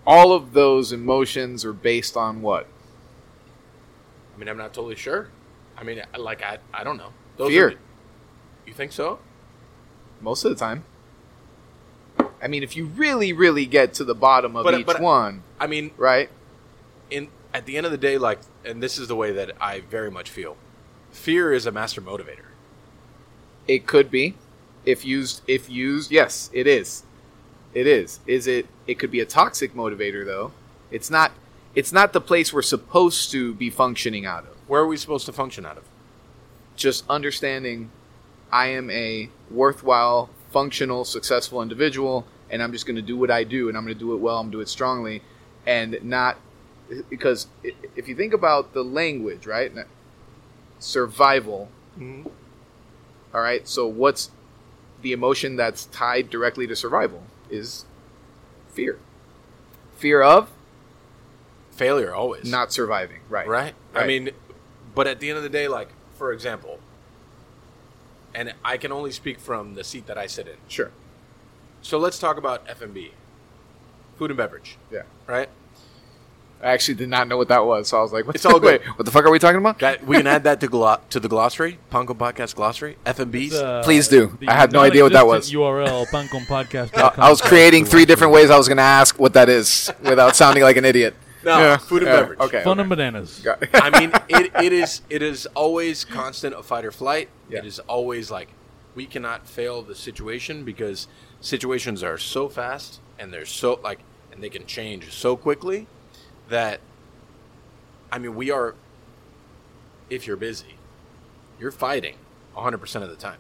[0.07, 2.69] All of those emotions are based on what?
[4.43, 5.29] Mean, I'm not totally sure.
[5.79, 7.13] I mean, like I I don't know.
[7.37, 7.69] Those Fear.
[7.69, 7.75] Are,
[8.67, 9.21] you think so?
[10.21, 10.83] Most of the time.
[12.43, 15.45] I mean, if you really, really get to the bottom of But- each but- one,
[15.61, 16.29] I mean, right?
[17.09, 19.79] in at the end of the day, like, and this is the way that I
[19.79, 20.57] very much feel.
[21.13, 22.51] Fear is a master motivator.
[23.69, 24.35] It could be,
[24.85, 25.43] if used.
[25.47, 27.05] If used, yes, it is.
[27.75, 28.19] It is.
[28.27, 28.67] Is it?
[28.89, 30.51] It could be a toxic motivator, though.
[30.91, 31.31] It's not.
[31.75, 34.57] It's not the place we're supposed to be functioning out of.
[34.67, 35.85] Where are we supposed to function out of?
[36.77, 37.91] Just understanding,
[38.51, 43.45] I am a worthwhile, functional, successful individual, and I'm just going to do what I
[43.45, 44.39] do, and I'm going to do it well.
[44.39, 45.23] I'm going to do it strongly,
[45.67, 46.39] and not
[47.09, 47.47] because
[47.97, 49.73] if you think about the language, right?
[50.79, 52.29] Survival mm-hmm.
[53.35, 53.67] All right.
[53.67, 54.31] So what's
[55.01, 57.85] the emotion that's tied directly to survival is
[58.73, 58.99] fear.
[59.97, 60.51] Fear of
[61.73, 62.51] Failure always.
[62.51, 63.21] not surviving.
[63.29, 63.49] Right.
[63.49, 63.75] right?
[63.95, 64.31] I mean,
[64.95, 66.79] but at the end of the day, like for example,
[68.35, 70.57] and I can only speak from the seat that I sit in.
[70.69, 70.91] Sure.
[71.83, 73.13] So let's talk about F and B,
[74.17, 75.03] food and beverage, Yeah.
[75.27, 75.49] right?
[76.63, 78.81] I actually did not know what that was, so I was like, It's all good.
[78.83, 79.81] Wait, what the fuck are we talking about?
[79.81, 83.33] That, we can add that to glo- to the glossary, Panko Podcast glossary, F and
[83.33, 83.53] B's.
[83.55, 84.39] Uh, Please do.
[84.47, 85.51] I had no idea what that was.
[85.51, 86.97] URL panconpodcast.
[87.19, 89.91] I I was creating three different ways I was going to ask what that is
[90.03, 91.15] without sounding like an idiot.
[91.45, 91.77] No, Yeah.
[91.77, 92.21] food and Yeah.
[92.21, 92.41] beverage.
[92.41, 92.63] Okay.
[92.63, 92.81] Fun okay.
[92.83, 93.47] and bananas.
[93.75, 97.29] I mean, it, it is it is always constant of fight or flight.
[97.49, 97.59] Yeah.
[97.59, 98.49] It is always like
[98.95, 101.09] we cannot fail the situation because
[101.41, 105.87] situations are so fast and they're so like and they can change so quickly
[106.49, 106.81] that
[108.11, 108.75] I mean, we are
[110.11, 110.77] if you're busy,
[111.59, 112.17] you're fighting
[112.55, 113.39] 100% of the time.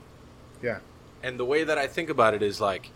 [0.62, 0.78] Yeah.
[1.22, 2.90] And the way that I think about it is like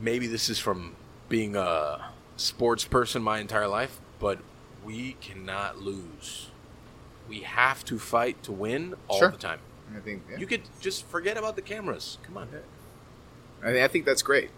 [0.00, 0.96] maybe this is from
[1.28, 2.10] being a
[2.40, 4.38] sports person my entire life, but
[4.84, 6.48] we cannot lose.
[7.28, 9.30] We have to fight to win all Sure.
[9.30, 9.60] the time.
[9.96, 10.38] I think yeah.
[10.38, 12.18] You could just forget about the cameras.
[12.22, 12.48] Come on.
[13.62, 14.50] I, think, I think that's great.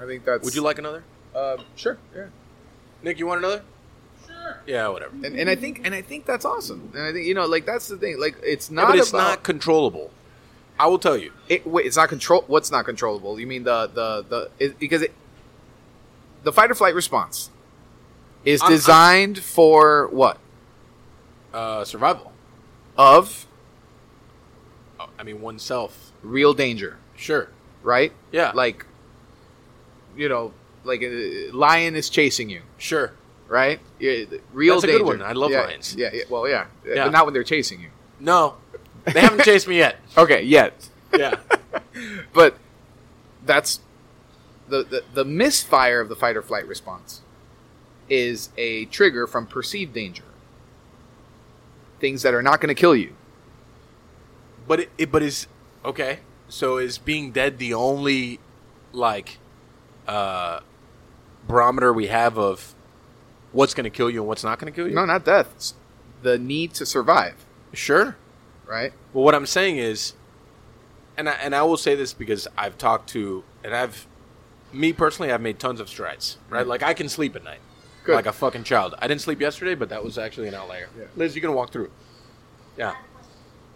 [0.00, 0.44] I think that's.
[0.44, 1.04] Would you like another?
[1.34, 1.98] Uh, sure.
[2.14, 2.26] Yeah.
[3.02, 3.62] Nick, you want another?
[4.26, 4.60] Sure.
[4.66, 5.14] Yeah, whatever.
[5.24, 6.90] And, and I think and I think that's awesome.
[6.94, 8.18] And I think you know like that's the thing.
[8.18, 10.10] Like it's Yeah, not but it's about not controllable.
[10.78, 11.32] I will tell you.
[11.48, 12.44] it, wait, it's not control.
[12.46, 13.38] What's not controllable?
[13.38, 15.12] You mean the the the it, because it
[16.42, 17.50] the fight or flight response
[18.44, 20.38] is I'm- I'm- designed for what
[21.52, 22.32] Uh, survival.
[22.96, 23.46] of
[25.00, 26.12] Oh, I mean, oneself.
[26.22, 27.48] real danger, Sure.
[27.82, 28.12] right?
[28.30, 28.52] Yeah.
[28.54, 28.86] Like
[30.16, 30.52] you know,
[30.84, 33.12] like a lion is chasing you, Sure.
[33.48, 33.80] right?
[34.00, 35.04] Real That's a good danger.
[35.04, 35.22] one.
[35.22, 35.94] I love yeah, lions.
[35.96, 36.24] Yeah, yeah.
[36.28, 36.66] Well, yeah.
[36.84, 37.04] Yeah.
[37.04, 37.88] but not when they're chasing you.
[38.20, 38.56] No,
[39.04, 39.96] they haven't chased me yet.
[40.16, 40.88] Okay, yet.
[41.16, 41.36] Yeah.
[42.34, 42.56] but
[43.46, 43.80] that's
[44.72, 47.20] the, the the misfire of the fight or flight response
[48.08, 50.24] is a trigger from perceived danger
[52.00, 53.12] things that are not going to kill you
[54.66, 55.46] But it, it but is
[55.84, 56.18] okay.
[56.48, 58.38] So is being dead the only
[58.92, 59.38] like
[60.06, 60.60] uh
[61.46, 62.74] barometer we have of
[63.52, 64.94] what's going to kill you and what's not going to kill you?
[64.94, 65.74] no not death it's
[66.22, 67.34] the need to survive
[67.72, 68.16] Sure.
[68.66, 70.12] right Well, what I'm saying is,
[71.16, 74.06] and I, and I will say this because I've talked to, and I've,
[74.72, 76.38] me personally, I've made tons of strides.
[76.48, 77.60] Right, like I can sleep at night,
[78.04, 78.14] Good.
[78.14, 78.94] like a fucking child.
[78.98, 80.88] I didn't sleep yesterday, but that was actually an outlier.
[80.98, 81.04] Yeah.
[81.16, 81.90] Liz, you gonna walk through?
[82.76, 82.94] Yeah.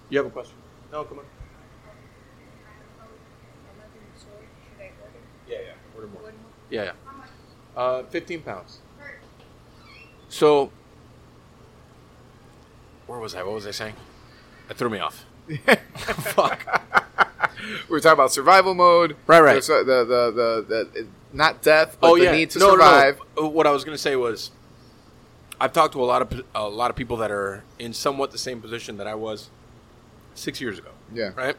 [0.08, 0.54] You have a question?
[0.92, 1.24] No, come on.
[5.48, 5.72] Yeah, yeah.
[5.94, 6.32] Order more.
[6.70, 6.92] Yeah, yeah.
[7.76, 8.78] Uh, fifteen pounds.
[10.28, 10.70] So,
[13.06, 13.42] where was I?
[13.42, 13.94] What was I saying?
[14.68, 15.24] That threw me off.
[16.06, 17.04] Fuck.
[17.88, 19.62] We were talking about survival mode Right, right.
[19.62, 22.32] the the the, the, the not death but oh the yeah.
[22.32, 22.84] need to no, no, no.
[22.84, 24.50] survive Uh, What I was gonna say was,
[25.60, 28.38] I've talked to a lot of a lot of people that are in somewhat the
[28.38, 29.50] same position that I was
[30.34, 30.90] six years ago.
[31.12, 31.56] yeah Right.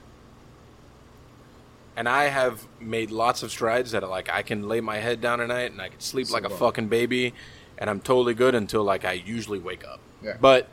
[1.96, 5.20] And I have made lots of strides that are like I can lay my head
[5.20, 6.58] down at night and I can sleep like a well.
[6.60, 7.34] fucking baby,
[7.78, 10.00] and I'm totally good until like I usually wake up.
[10.22, 10.38] Yeah.
[10.40, 10.68] But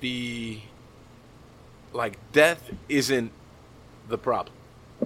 [0.00, 0.60] the
[1.94, 3.32] like death isn't
[4.08, 4.54] the problem.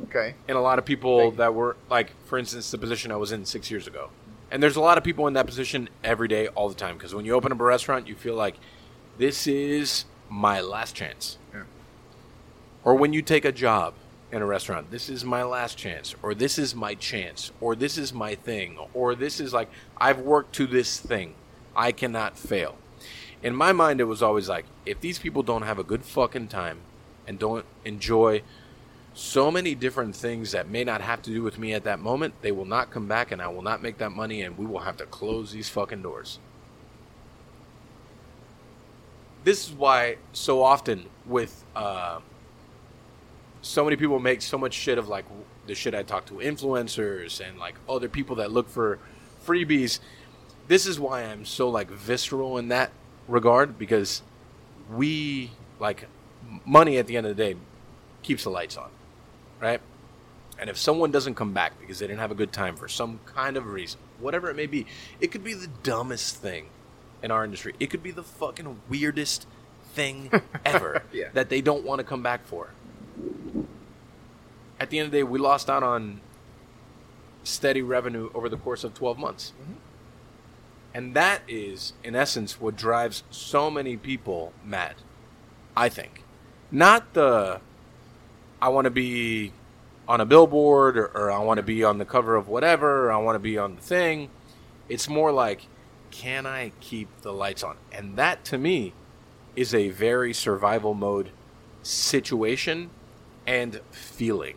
[0.08, 0.34] okay.
[0.48, 3.44] And a lot of people that were like for instance the position i was in
[3.44, 4.10] six years ago.
[4.50, 6.96] And there's a lot of people in that position every day all the time.
[6.96, 8.56] Because when you open up a restaurant you feel like
[9.18, 11.38] this is my last chance.
[11.54, 11.62] Yeah.
[12.84, 13.94] or when you take a job
[14.30, 17.96] in a restaurant this is my last chance or this is my chance or this
[17.96, 21.34] is my thing or this is like i've worked to this thing.
[21.76, 22.76] I cannot fail
[23.42, 26.48] in my mind it was always like if these people don't have a good fucking
[26.48, 26.78] time
[27.26, 28.42] and don't enjoy
[29.18, 32.34] so many different things that may not have to do with me at that moment,
[32.40, 34.78] they will not come back and I will not make that money and we will
[34.78, 36.38] have to close these fucking doors.
[39.42, 42.20] This is why so often with uh,
[43.60, 45.24] so many people make so much shit of like
[45.66, 49.00] the shit I talk to influencers and like other people that look for
[49.44, 49.98] freebies.
[50.68, 52.92] This is why I'm so like visceral in that
[53.28, 54.22] regard because
[54.92, 56.06] we like
[56.64, 57.58] money at the end of the day
[58.22, 58.90] keeps the lights on,
[59.60, 59.80] right?
[60.58, 63.20] And if someone doesn't come back because they didn't have a good time for some
[63.26, 64.86] kind of reason, whatever it may be,
[65.20, 66.66] it could be the dumbest thing
[67.22, 67.74] in our industry.
[67.78, 69.46] It could be the fucking weirdest
[69.92, 70.30] thing
[70.64, 71.28] ever Yeah.
[71.34, 72.70] that they don't want to come back for.
[74.80, 76.20] At the end of the day, we lost out on
[77.44, 79.52] steady revenue over the course of 12 months.
[79.60, 79.72] Mm-hmm.
[80.94, 84.94] And that is, in essence, what drives so many people mad.
[85.76, 86.24] I think.
[86.70, 87.60] Not the,
[88.60, 89.52] I want to be
[90.08, 93.12] on a billboard or, or I want to be on the cover of whatever, or
[93.12, 94.30] I want to be on the thing.
[94.88, 95.66] It's more like,
[96.10, 97.76] can I keep the lights on?
[97.92, 98.94] And that to me
[99.54, 101.30] is a very survival mode
[101.82, 102.90] situation
[103.46, 104.56] and feeling,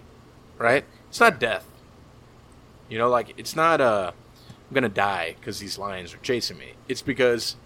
[0.57, 0.85] right?
[1.09, 1.67] It's not death.
[2.89, 4.13] You know, like, it's not a,
[4.71, 6.75] I'm going to die because these lions are chasing me.
[6.87, 7.57] It's because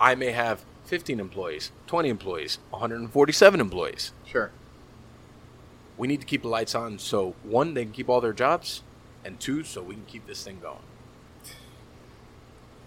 [0.00, 4.10] I may have 15 employees, 20 employees, 147 employees.
[4.26, 4.50] Sure.
[5.96, 8.82] We need to keep the lights on so one, they can keep all their jobs,
[9.24, 10.82] and two, so we can keep this thing going.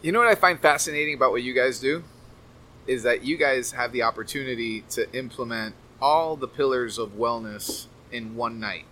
[0.02, 2.04] You know what I find fascinating about what you guys do?
[2.86, 8.36] Is that you guys have the opportunity to implement all the pillars of wellness in
[8.36, 8.84] one night.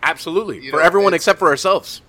[0.00, 0.60] Absolutely.
[0.60, 2.02] You for know, everyone except for ourselves.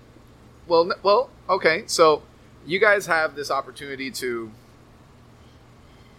[0.70, 1.84] Well, well, okay.
[1.88, 2.22] So
[2.66, 4.52] you guys have this opportunity to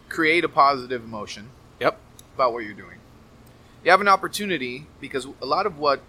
[0.08, 1.48] create a positive emotion
[1.78, 1.96] Yep.
[2.34, 2.98] about what you're doing.
[3.84, 6.02] You have an opportunity because a lot of what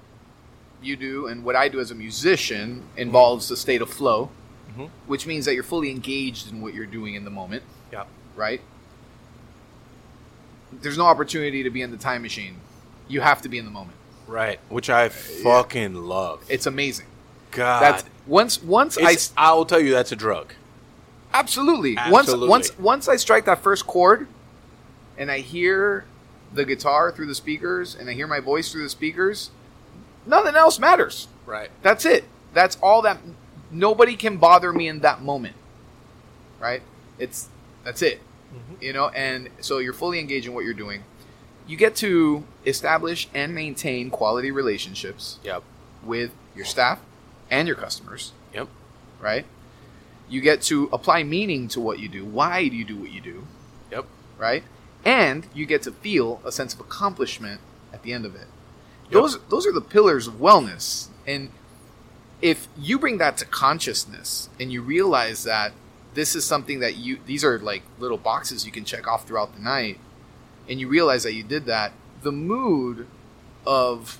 [0.81, 4.31] you do and what I do as a musician involves a state of flow,
[4.75, 4.89] Mhm.
[5.05, 7.61] which means that you're fully engaged in what you're doing in the moment,
[7.91, 8.07] Yep.
[8.35, 8.61] right?
[10.71, 12.55] There's no opportunity to be in the time machine.
[13.07, 13.97] You have to be in the moment.
[14.25, 14.59] Right.
[14.69, 16.43] Which I fucking love.
[16.49, 17.05] It's amazing.
[17.51, 17.81] God.
[17.81, 20.53] That's once once I It's- I will tell you that's a drug.
[21.33, 21.97] Absolutely.
[21.97, 22.47] Absolutely.
[22.49, 24.27] Once once once I strike that first chord
[25.17, 26.05] and I hear
[26.53, 29.51] the guitar through the speakers and I hear my voice through the speakers,
[30.25, 31.27] nothing else matters.
[31.45, 31.69] Right.
[31.81, 32.25] That's it.
[32.53, 33.19] That's all that
[33.71, 35.55] nobody can bother me in that moment.
[36.59, 36.81] Right?
[37.17, 37.47] It's
[37.83, 38.19] that's it.
[38.53, 38.83] Mm-hmm.
[38.83, 41.03] You know, and so you're fully engaged in what you're doing.
[41.67, 45.63] You get to establish and maintain quality relationships Yep.
[46.03, 46.99] with your staff
[47.51, 48.67] and your customers Yep.
[49.19, 49.45] right?
[50.29, 52.23] You get to apply meaning to what you do.
[52.25, 53.45] Why do you do what you do,
[53.91, 54.05] Yep.
[54.39, 54.63] right?
[55.05, 57.59] And you get to feel a sense of accomplishment
[57.93, 58.47] at the end of it.
[59.11, 61.07] Those those are the pillars of wellness.
[61.27, 61.49] And
[62.41, 65.73] if you bring that to consciousness and you realize that
[66.13, 69.53] this is something that you these are like little boxes you can check off throughout
[69.53, 69.99] the night
[70.69, 71.91] and you realize that you did that,
[72.23, 73.05] the mood
[73.65, 74.17] of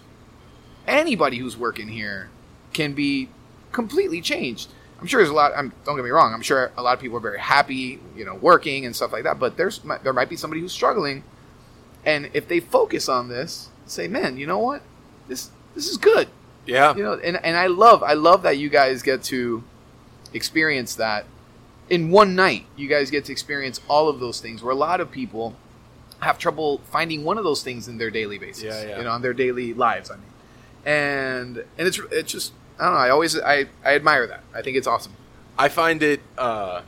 [0.85, 2.29] anybody who's working here
[2.73, 3.29] can be
[3.71, 4.69] completely changed.
[4.99, 5.51] I'm sure there's a lot.
[5.55, 6.33] I'm, don't get me wrong.
[6.33, 9.23] I'm sure a lot of people are very happy, you know, working and stuff like
[9.23, 9.39] that.
[9.39, 11.23] But there's there might be somebody who's struggling,
[12.05, 14.83] and if they focus on this, say, man, you know what,
[15.27, 16.27] this this is good.
[16.65, 16.95] Yeah.
[16.95, 19.63] You know, and and I love I love that you guys get to
[20.33, 21.25] experience that
[21.89, 22.65] in one night.
[22.75, 24.61] You guys get to experience all of those things.
[24.61, 25.55] Where a lot of people
[26.19, 28.63] have trouble finding one of those things in their daily basis.
[28.63, 28.97] Yeah, yeah.
[28.99, 30.11] You know, on their daily lives.
[30.11, 30.25] I mean,
[30.85, 32.99] and and it's it's just I don't know.
[32.99, 34.43] I always I I admire that.
[34.55, 35.13] I think it's awesome.
[35.57, 36.81] I find it uh,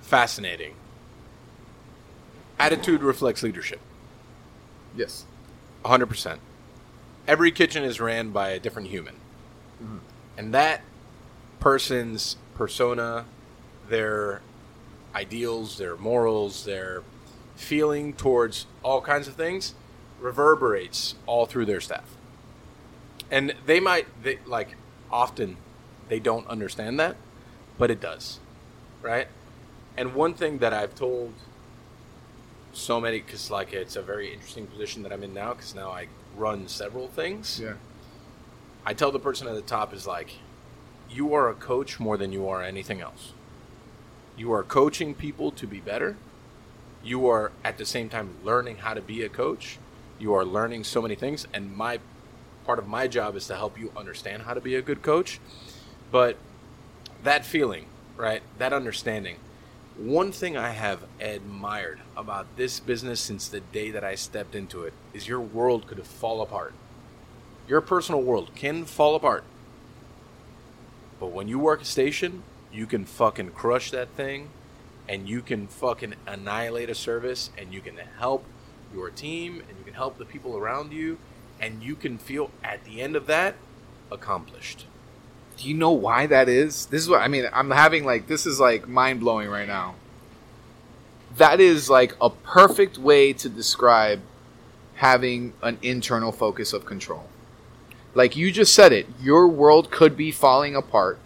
[0.00, 0.74] fascinating.
[2.60, 3.80] Attitude reflects leadership.
[4.94, 5.24] Yes.
[5.84, 6.38] 100%.
[7.26, 9.16] Every kitchen is ran by a different human.
[10.36, 10.82] And that
[11.58, 13.24] person's persona,
[13.88, 14.42] their
[15.14, 17.02] ideals, their morals, their
[17.56, 19.74] feeling towards all kinds of things
[20.20, 22.14] reverberates all through their staff.
[23.30, 24.76] And they might, they, like,
[25.12, 25.56] often
[26.08, 27.16] they don't understand that,
[27.78, 28.40] but it does.
[29.02, 29.28] Right?
[29.96, 31.32] And one thing that I've told
[32.72, 35.90] so many, because, like, it's a very interesting position that I'm in now, because now
[35.90, 36.06] I
[36.36, 37.60] run several things.
[37.60, 37.74] Yeah.
[38.86, 40.36] I tell the person at the top is like,
[41.10, 43.32] you are a coach more than you are anything else.
[44.36, 46.16] You are coaching people to be better.
[47.02, 49.78] You are at the same time learning how to be a coach.
[50.18, 51.98] You are learning so many things, and my
[52.70, 55.40] part of my job is to help you understand how to be a good coach.
[56.12, 56.36] But
[57.24, 58.42] that feeling, right?
[58.58, 59.38] That understanding.
[59.96, 64.84] One thing I have admired about this business since the day that I stepped into
[64.84, 66.72] it is your world could fall apart
[67.70, 69.44] your personal world can fall apart.
[71.20, 72.42] But when you work a station,
[72.72, 74.50] you can fucking crush that thing
[75.08, 78.44] and you can fucking annihilate a service and you can help
[78.92, 81.18] your team and you can help the people around you
[81.60, 83.54] and you can feel at the end of that
[84.10, 84.86] accomplished.
[85.56, 86.86] Do you know why that is?
[86.86, 87.46] This is what I mean.
[87.52, 89.94] I'm having like this is like mind blowing right now.
[91.36, 94.20] That is like a perfect way to describe
[94.94, 97.28] having an internal locus of control.
[98.14, 101.18] Like you just said it, your world could be falling apart,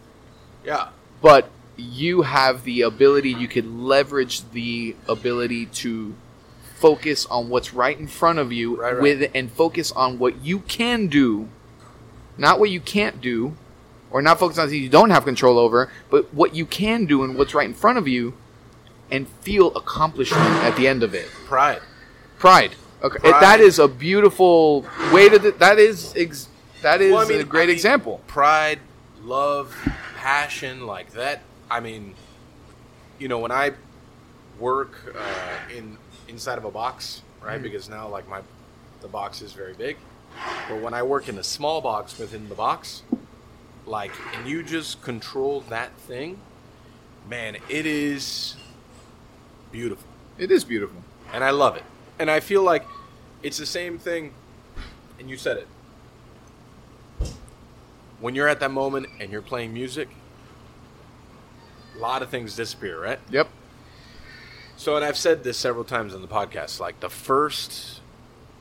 [0.65, 0.89] Yeah.
[1.23, 6.15] but you have the ability, you could leverage the ability to
[6.85, 9.01] focus on what's right in front of you Right, right.
[9.03, 11.49] with and focus on what you can do,
[12.37, 13.57] not what you can't do,
[14.11, 17.25] or not focus on things you don't have control over, but what you can do
[17.25, 18.35] and what's right in front of you
[19.11, 21.27] and feel accomplishment at the end of it.
[21.47, 21.81] Pride.
[22.39, 22.73] Pride.
[23.03, 23.43] Okay, Pride.
[23.43, 25.39] that is a beautiful way to.
[25.53, 26.49] That is ex,
[26.83, 28.21] that is Well, I mean, a great I mean, example.
[28.27, 28.81] Pride,
[29.23, 29.75] love,
[30.19, 31.41] passion, like that.
[31.71, 32.15] I mean,
[33.19, 33.73] you know, when I
[34.59, 35.97] work uh, in
[36.35, 37.61] inside of a box, right?
[37.61, 37.63] Mm.
[37.63, 38.41] Because now, like my
[39.01, 39.97] the box is very big,
[40.69, 43.03] but when I work in a small box within the box,
[43.87, 46.39] like, and you just control that thing,
[47.29, 48.57] man, it is
[49.71, 50.07] beautiful
[50.39, 51.03] It is beautiful.
[51.33, 51.85] and I love it.
[52.19, 52.85] And I feel like
[53.43, 54.33] it's the same thing,
[55.19, 55.69] and you said it.
[58.21, 60.09] When you're at that moment and you're playing music,
[61.95, 63.19] a lot of things disappear, right?
[63.31, 63.49] Yep.
[64.77, 68.01] So, and I've said this several times on the podcast, like the first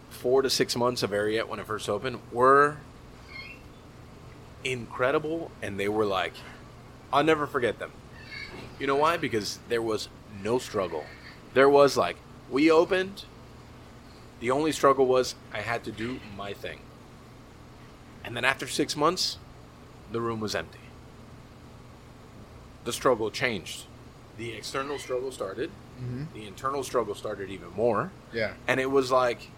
[0.09, 2.77] four to six months of Ariete when it first opened were
[4.63, 6.33] incredible, and they were like,
[7.11, 7.91] I'll never forget them.
[8.79, 9.17] You know why?
[9.17, 10.07] Because there was
[10.41, 11.03] no struggle.
[11.53, 12.17] There was like,
[12.49, 13.25] we opened.
[14.39, 16.79] The only struggle was I had to do my thing.
[18.23, 19.37] And then after six months,
[20.11, 20.79] the room was empty.
[22.83, 23.85] The struggle changed.
[24.37, 25.71] The external struggle started.
[26.03, 26.33] Mm-hmm.
[26.33, 28.11] The internal struggle started even more.
[28.33, 28.53] Yeah.
[28.67, 29.49] And it was like,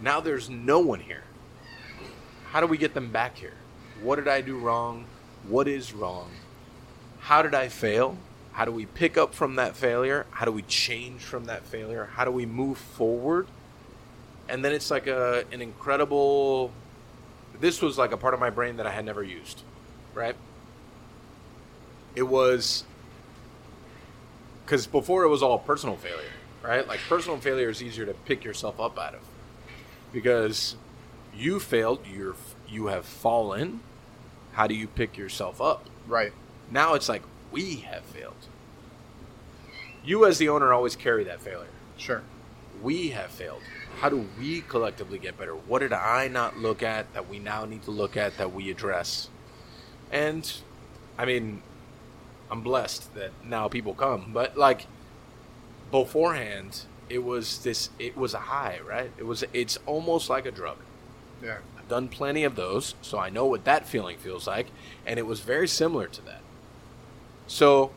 [0.00, 1.24] now there's no one here.
[2.50, 3.54] How do we get them back here?
[4.02, 5.06] What did I do wrong?
[5.48, 6.30] What is wrong?
[7.20, 8.16] How did I fail?
[8.52, 10.26] How do we pick up from that failure?
[10.30, 12.08] How do we change from that failure?
[12.14, 13.48] How do we move forward?
[14.48, 16.70] And then it's like a an incredible
[17.60, 19.62] this was like a part of my brain that I had never used,
[20.14, 20.36] right?
[22.14, 22.84] It was
[24.66, 26.86] because before it was all personal failure, right?
[26.86, 29.20] Like personal failure is easier to pick yourself up out of
[30.12, 30.74] because
[31.34, 32.34] you failed, you're
[32.68, 33.80] you have fallen.
[34.52, 35.86] How do you pick yourself up?
[36.08, 36.32] Right.
[36.70, 38.34] Now it's like we have failed.
[40.04, 41.68] You as the owner always carry that failure.
[41.96, 42.22] Sure.
[42.82, 43.62] We have failed.
[44.00, 45.54] How do we collectively get better?
[45.54, 48.70] What did I not look at that we now need to look at that we
[48.70, 49.28] address?
[50.10, 50.50] And
[51.16, 51.62] I mean,
[52.50, 54.86] I'm blessed that now people come, but like
[55.90, 59.10] beforehand, it was this it was a high, right?
[59.18, 60.78] It was it's almost like a drug.
[61.42, 61.58] Yeah.
[61.78, 64.68] I've done plenty of those, so I know what that feeling feels like,
[65.04, 66.40] and it was very similar to that.
[67.46, 67.92] So,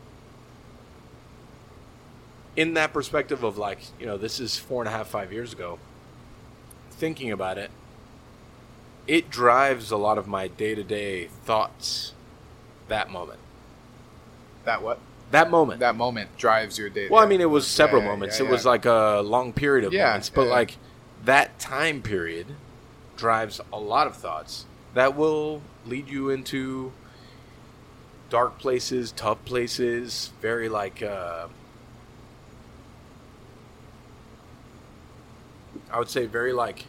[2.56, 5.52] in that perspective of like, you know, this is four and a half, five years
[5.52, 5.78] ago,
[6.90, 7.70] thinking about it,
[9.06, 12.12] it drives a lot of my day to day thoughts.
[12.88, 13.38] That moment.
[14.64, 14.98] That what?
[15.30, 15.80] That moment.
[15.80, 17.08] That moment drives your day.
[17.08, 18.40] Well, I mean, it was several Yeah, yeah, moments.
[18.40, 20.50] yeah, it was like a long period of Yeah, moments, but yeah.
[20.50, 20.76] like
[21.24, 22.46] that time period
[23.16, 26.92] drives a lot of thoughts that will lead you into
[28.28, 31.46] dark places, tough places, very like uh,
[35.92, 36.86] I would say very like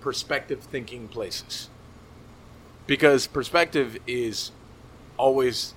[0.00, 1.68] perspective thinking places.
[2.86, 4.50] Because perspective is
[5.16, 5.74] always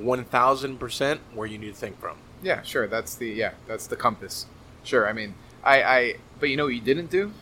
[0.00, 2.16] 1000% where you need to think from.
[2.42, 2.86] Yeah, sure.
[2.86, 3.52] That's the yeah.
[3.66, 4.46] That's the compass.
[4.82, 5.08] Sure.
[5.08, 6.14] I mean, I, I.
[6.38, 7.32] But you know what you didn't do?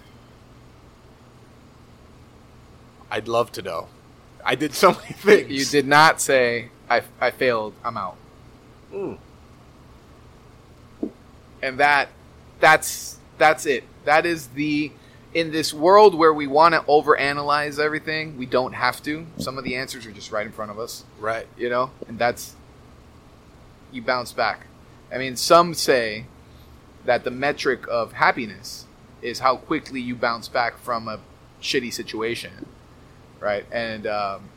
[3.10, 3.88] I'd love to know.
[4.44, 5.50] I did so many things.
[5.50, 7.74] You did not say I, I failed.
[7.84, 8.16] I'm out.
[8.92, 9.18] Mm.
[11.62, 12.08] And that
[12.60, 13.84] that's that's it.
[14.04, 14.92] That is the
[15.34, 18.36] in this world where we want to overanalyze everything.
[18.38, 19.26] We don't have to.
[19.38, 21.04] Some of the answers are just right in front of us.
[21.20, 21.46] Right.
[21.56, 22.54] you know and that's
[23.90, 24.66] you bounce back
[25.10, 26.26] i mean some say
[27.04, 28.84] that the metric of happiness
[29.22, 31.20] is how quickly you bounce back from a
[31.62, 32.66] shitty situation
[33.40, 34.50] right and um,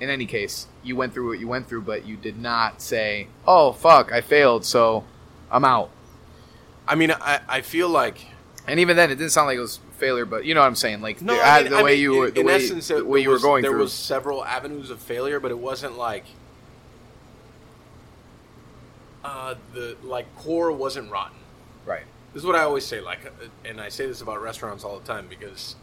[0.00, 3.26] in any case you went through what you went through but you did not say
[3.46, 5.04] oh fuck i failed so
[5.50, 5.90] i'm out
[6.86, 8.26] I mean, I, I feel like
[8.66, 10.74] and even then it didn't sound like it was failure but you know what i'm
[10.74, 11.34] saying like no.
[11.34, 13.20] the, I mean, the way mean, you were the in way, essence, the there way
[13.20, 16.24] you were going there through was several avenues of failure, but it wasn't like
[19.24, 21.38] uh, the like core wasn't rotten.
[21.86, 23.00] right This is what I always say.
[23.00, 25.76] Like, uh, and I say this about restaurants all the time because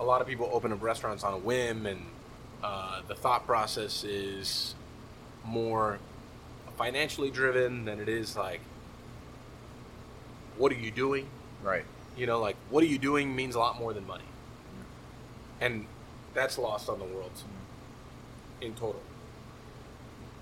[0.00, 2.02] a lot of people open up restaurants on a whim, and
[2.62, 4.74] uh, the thought process is
[5.44, 5.98] more
[6.76, 8.60] financially driven than it is like,
[10.56, 11.26] what are you doing?
[11.62, 11.84] right
[12.16, 14.24] You know, like what are you doing means a lot more than money,
[15.60, 15.86] and
[16.34, 17.32] that's lost on the world
[18.60, 19.02] in total.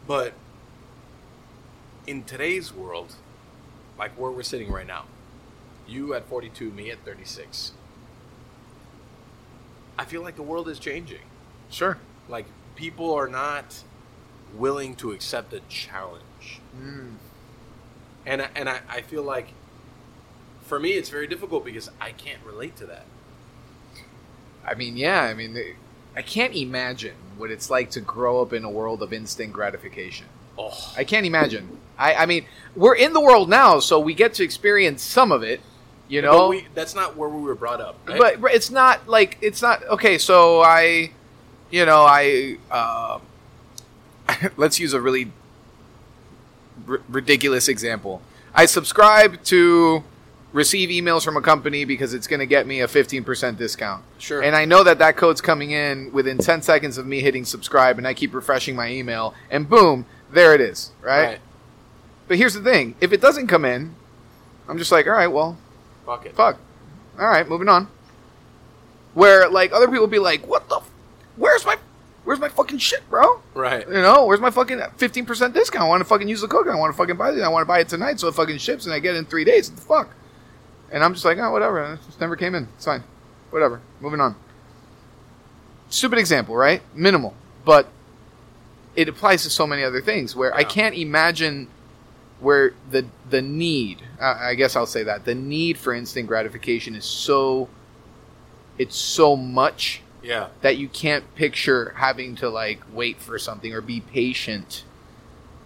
[0.06, 0.34] But
[2.06, 3.14] in today's world,
[3.98, 5.04] like where we're sitting right now,
[5.86, 7.72] you at 42, me at 36,
[9.98, 11.22] I feel like the world is changing.
[11.70, 11.98] sure
[12.28, 13.82] Like people are not
[14.54, 17.12] willing to accept a challenge mm.
[18.24, 19.48] and and I, I feel like
[20.64, 23.04] for me it's very difficult because I can't relate to that.
[24.66, 25.22] I mean, yeah.
[25.22, 25.58] I mean,
[26.16, 30.26] I can't imagine what it's like to grow up in a world of instant gratification.
[30.56, 31.78] Oh, I can't imagine.
[31.98, 35.42] I, I mean, we're in the world now, so we get to experience some of
[35.42, 35.60] it.
[36.08, 37.98] You but know, we, that's not where we were brought up.
[38.06, 38.18] Right?
[38.18, 40.18] but, but it's not like it's not okay.
[40.18, 41.10] So I,
[41.70, 43.18] you know, I uh,
[44.56, 45.32] let's use a really
[46.88, 48.22] r- ridiculous example.
[48.54, 50.04] I subscribe to
[50.54, 54.02] receive emails from a company because it's going to get me a 15% discount.
[54.18, 54.42] Sure.
[54.42, 57.98] And I know that that code's coming in within 10 seconds of me hitting subscribe
[57.98, 61.40] and I keep refreshing my email and boom, there it is, right?
[62.28, 63.94] But here's the thing, if it doesn't come in,
[64.68, 65.58] I'm just like, all right, well,
[66.06, 66.34] Fuck it.
[66.34, 66.58] fuck.
[67.18, 67.88] All right, moving on.
[69.14, 70.76] Where like other people be like, "What the?
[70.76, 70.90] F-
[71.36, 71.76] where's my?
[72.24, 73.40] where's my fucking shit, bro?
[73.54, 73.86] Right.
[73.86, 75.84] You know, where's my fucking fifteen percent discount?
[75.84, 76.66] I want to fucking use the code.
[76.68, 77.40] I want to fucking buy it.
[77.40, 79.24] I want to buy it tonight, so it fucking ships and I get it in
[79.26, 79.70] three days.
[79.70, 80.08] What the fuck?
[80.94, 81.94] And I'm just like, oh, whatever.
[81.94, 82.68] It just never came in.
[82.76, 83.02] It's fine.
[83.50, 83.80] Whatever.
[84.00, 84.36] Moving on.
[85.88, 86.82] Stupid example, right?
[86.94, 87.34] Minimal,
[87.64, 87.88] but
[88.94, 91.68] it applies to so many other things where I can't imagine
[92.40, 94.02] where the the need.
[94.20, 97.68] Uh, I guess I'll say that the need for instant gratification is so.
[98.78, 100.48] It's so much Yeah.
[100.62, 104.84] that you can't picture having to like wait for something or be patient.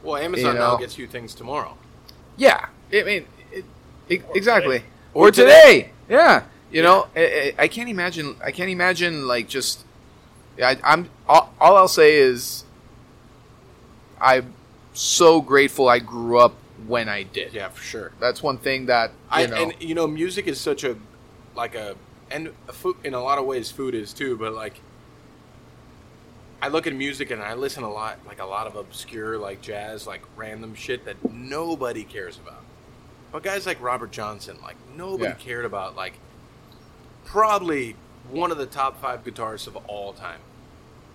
[0.03, 1.77] Well, Amazon You now gets you things tomorrow.
[2.37, 3.65] Yeah, I mean, it,
[4.09, 4.85] it, exactly.
[5.19, 5.91] Or Or, today.
[6.09, 8.37] Yeah, you know, I, I can't imagine.
[8.43, 9.85] I can't imagine like just.
[10.63, 12.65] I, I'm all, all I'll say is.
[14.21, 14.55] I'm
[14.95, 16.55] so grateful I grew up
[16.87, 17.53] when I did.
[17.53, 18.13] Yeah, for sure.
[18.21, 19.57] That's one thing that you I know.
[19.57, 20.97] and you know, music is such a
[21.57, 21.97] like a
[22.31, 24.81] and food in a lot of ways food is too, but like
[26.63, 29.63] I look at music and I listen a lot like a lot of obscure like
[29.63, 32.63] jazz, like random shit that nobody cares about.
[33.33, 35.35] But guys like Robert Johnson, like nobody Yeah.
[35.35, 36.15] cared about like
[37.25, 37.97] probably
[38.31, 40.41] one of the top 5 guitarists of all time.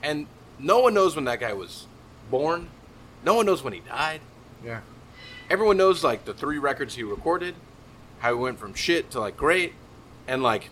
[0.01, 0.27] And
[0.59, 1.87] no one knows when that guy was
[2.29, 2.69] born.
[3.23, 4.21] No one knows when he died
[4.63, 4.79] yeah,
[5.49, 7.53] everyone knows like the three records he recorded,
[8.19, 9.73] how he went from shit to like great,
[10.25, 10.69] and like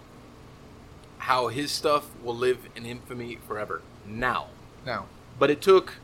[1.18, 4.47] how his stuff will live in infamy forever now.
[4.85, 5.07] Now.
[5.38, 5.95] But it took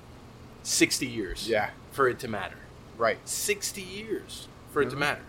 [0.64, 2.58] 60 years yeah, for it to matter.
[2.98, 5.22] right, 60 years for it to matter.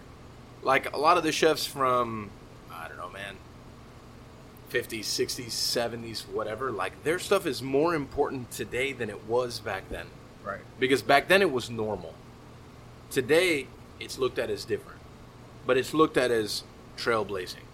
[0.63, 2.31] Like a lot of the chefs from,
[2.71, 3.37] I don't know, man,
[4.71, 9.89] 50s, 60s, 70s, whatever, like their stuff is more important today than it was back
[9.89, 10.07] then
[10.45, 12.13] right, because back then it was normal.
[13.11, 13.69] Today,
[13.99, 15.01] it's looked at as different,
[15.67, 16.65] but it's looked at as
[16.99, 17.65] trailblazing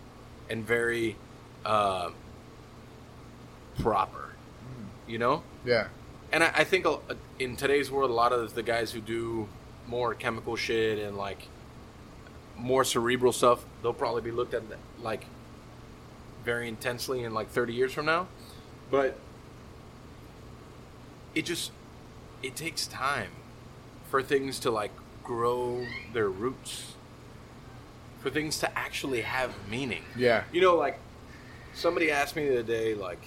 [0.49, 1.17] and very
[1.65, 2.11] uh,
[3.81, 4.31] proper.
[5.09, 5.89] You know, yeah,
[6.33, 7.01] and I, I think a-
[7.41, 9.49] in today's world, a lot of the guys who do
[9.87, 11.49] more chemical shit and like
[12.57, 14.63] more cerebral stuff, they'll probably be looked at
[15.03, 15.27] like
[16.45, 18.29] very intensely in like 30 years from now.
[18.91, 19.19] But
[21.35, 21.73] it just
[22.43, 23.31] it takes time
[24.09, 26.95] for things to like grow their roots.
[28.21, 30.03] For things to actually have meaning.
[30.17, 30.99] yeah, You know, like
[31.75, 33.23] somebody asked me the other day, like,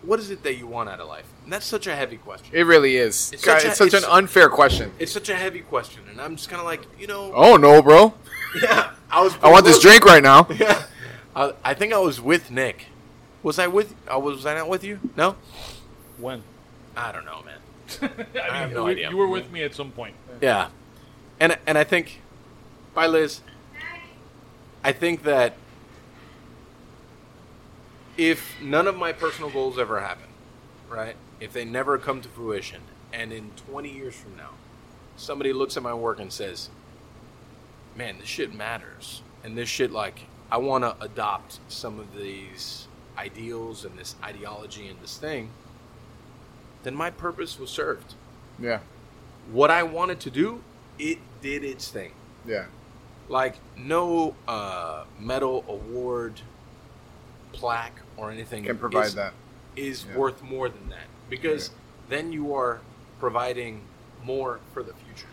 [0.00, 1.26] what is it that you want out of life?
[1.48, 2.50] And that's such a heavy question.
[2.52, 3.32] it really is.
[3.32, 4.92] It's God, such a- it's such it's- an unfair question.
[4.98, 7.80] It's such a heavy question, and I'm just kind of like, you know, Oh no,
[7.80, 8.12] bro!
[8.62, 8.90] yeah.
[9.10, 9.34] I was.
[9.42, 10.46] I want this drink right now.
[10.58, 10.82] Yeah.
[11.34, 12.88] I, I think I was with Nick.
[13.42, 13.94] Was I with?
[14.14, 15.00] Uh, was I not with you?
[15.16, 15.36] No.
[16.18, 16.42] When?
[16.94, 18.26] I don't know, man.
[18.34, 19.08] I, have mean, no we- idea.
[19.08, 20.16] You were with me at some point.
[20.42, 20.68] Yeah,
[21.40, 22.20] and and I think,
[22.92, 23.40] bye, Liz.
[24.84, 25.54] I think that
[28.18, 30.28] if none of my personal goals ever happen,
[30.90, 31.16] right?
[31.40, 32.82] If they never come to fruition,
[33.12, 34.50] and in 20 years from now,
[35.16, 36.68] somebody looks at my work and says,
[37.96, 42.86] "Man, this shit matters," and this shit like I want to adopt some of these
[43.16, 45.50] ideals and this ideology and this thing,
[46.84, 48.14] then my purpose was served
[48.58, 48.78] Yeah,
[49.52, 50.62] what I wanted to do,
[50.98, 52.12] it did its thing.
[52.46, 52.66] yeah,
[53.28, 56.40] Like no uh, medal, award,
[57.52, 59.32] plaque, or anything can provide is, that.
[59.76, 60.16] is Yeah.
[60.16, 61.70] worth more than that because
[62.08, 62.80] then you are
[63.20, 63.82] providing
[64.24, 65.28] more for the future.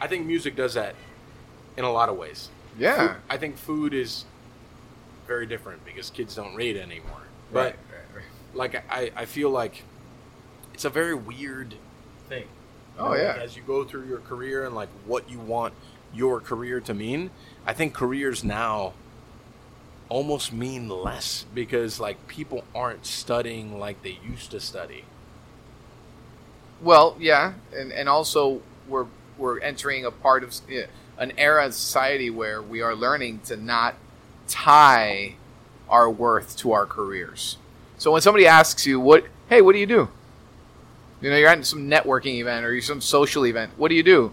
[0.00, 0.94] I think music does that
[1.76, 2.48] in a lot of ways.
[2.78, 4.24] Yeah, Food- I think food is
[5.26, 7.22] very different because kids don't read anymore.
[7.52, 8.24] But right, right, right.
[8.54, 9.82] like I, I feel like
[10.74, 11.74] it's a very weird
[12.28, 12.46] thing.
[12.98, 13.28] Oh, know, yeah.
[13.28, 15.74] like, as you go through your career and like what you want
[16.14, 17.30] your career to mean,
[17.66, 18.94] I think careers now
[20.08, 25.04] almost mean less because like people aren't studying like they used to study.
[26.80, 29.06] Well, yeah, and and also we're
[29.38, 30.54] we're entering a part of
[31.18, 33.94] an era in society where we are learning to not
[34.48, 35.34] tie
[35.88, 37.56] our worth to our careers.
[37.98, 39.26] So when somebody asks you, "What?
[39.48, 40.08] Hey, what do you do?"
[41.20, 43.72] You know, you're at some networking event or you're some social event.
[43.76, 44.32] What do you do?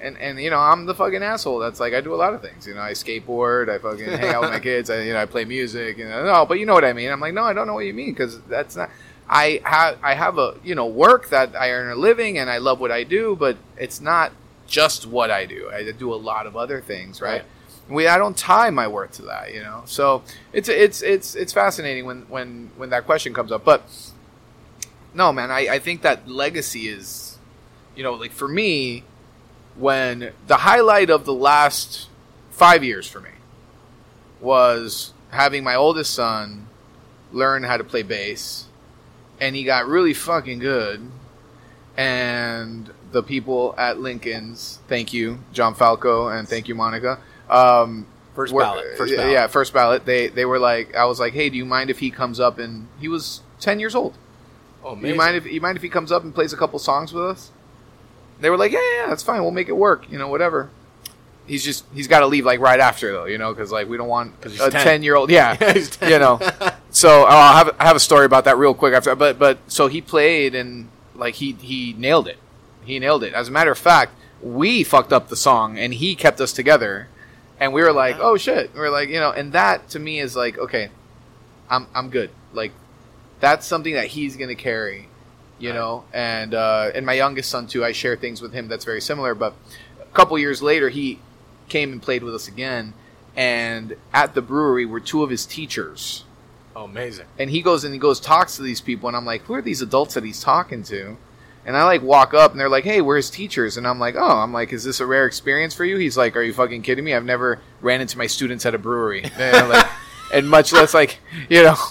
[0.00, 1.60] And and you know, I'm the fucking asshole.
[1.60, 2.66] That's like I do a lot of things.
[2.66, 3.68] You know, I skateboard.
[3.68, 4.90] I fucking hang out with my kids.
[4.90, 5.96] I you know I play music.
[5.98, 7.10] You know, no, but you know what I mean.
[7.10, 8.90] I'm like, no, I don't know what you mean because that's not.
[9.28, 12.58] I have I have a you know work that I earn a living and I
[12.58, 14.32] love what I do, but it's not
[14.66, 15.70] just what I do.
[15.72, 17.42] I do a lot of other things, right?
[17.42, 17.44] Right.
[17.88, 19.82] We I don't tie my worth to that, you know.
[19.86, 20.22] So
[20.52, 23.64] it's it's it's it's fascinating when when when that question comes up.
[23.64, 23.82] But
[25.14, 27.38] no, man, I I think that legacy is,
[27.94, 29.04] you know, like for me,
[29.76, 32.08] when the highlight of the last
[32.50, 33.30] five years for me
[34.40, 36.68] was having my oldest son
[37.32, 38.66] learn how to play bass
[39.40, 41.10] and he got really fucking good.
[41.96, 47.20] And the people at Lincoln's, thank you, John Falco, and thank you, Monica.
[47.48, 48.96] Um, First were- ballot.
[48.96, 49.32] First yeah, ballot.
[49.32, 50.04] yeah, first ballot.
[50.04, 52.58] They they were like, I was like, hey, do you mind if he comes up
[52.58, 54.14] and he was ten years old?
[54.84, 57.12] Oh, You mind if you mind if he comes up and plays a couple songs
[57.12, 57.52] with us?
[58.40, 59.40] They were like, yeah, yeah, that's fine.
[59.42, 60.10] We'll make it work.
[60.10, 60.68] You know, whatever.
[61.46, 63.96] He's just he's got to leave like right after though, you know, because like we
[63.98, 64.70] don't want a 10.
[64.70, 65.30] ten year old.
[65.30, 66.10] Yeah, 10.
[66.10, 66.40] you know.
[66.90, 69.16] So uh, I'll have I have a story about that real quick after.
[69.16, 72.38] But but so he played and like he he nailed it.
[72.84, 73.34] He nailed it.
[73.34, 77.08] As a matter of fact, we fucked up the song and he kept us together.
[77.58, 78.34] And we were like, Wow.
[78.34, 78.72] oh shit.
[78.74, 80.90] we are like, you know, and that to me is like, okay,
[81.68, 82.30] I'm I'm good.
[82.52, 82.70] Like
[83.40, 85.08] that's something that he's gonna carry,
[85.58, 85.74] you Right.
[85.74, 86.04] know.
[86.12, 89.34] And uh, and my youngest son too, I share things with him that's very similar.
[89.34, 89.52] But
[90.00, 91.18] a couple years later, he
[91.68, 92.94] came and played with us again.
[93.36, 96.24] And at the brewery were two of his teachers.
[96.76, 97.26] Oh, amazing.
[97.38, 99.62] And he goes and he goes talks to these people, and I'm like, who are
[99.62, 101.16] these adults that he's talking to?
[101.66, 103.76] And I like walk up, and they're like, hey, we're his teachers.
[103.76, 105.96] And I'm like, oh, I'm like, is this a rare experience for you?
[105.96, 107.14] He's like, are you fucking kidding me?
[107.14, 109.86] I've never ran into my students at a brewery, and, like,
[110.32, 111.76] and much less like, you know.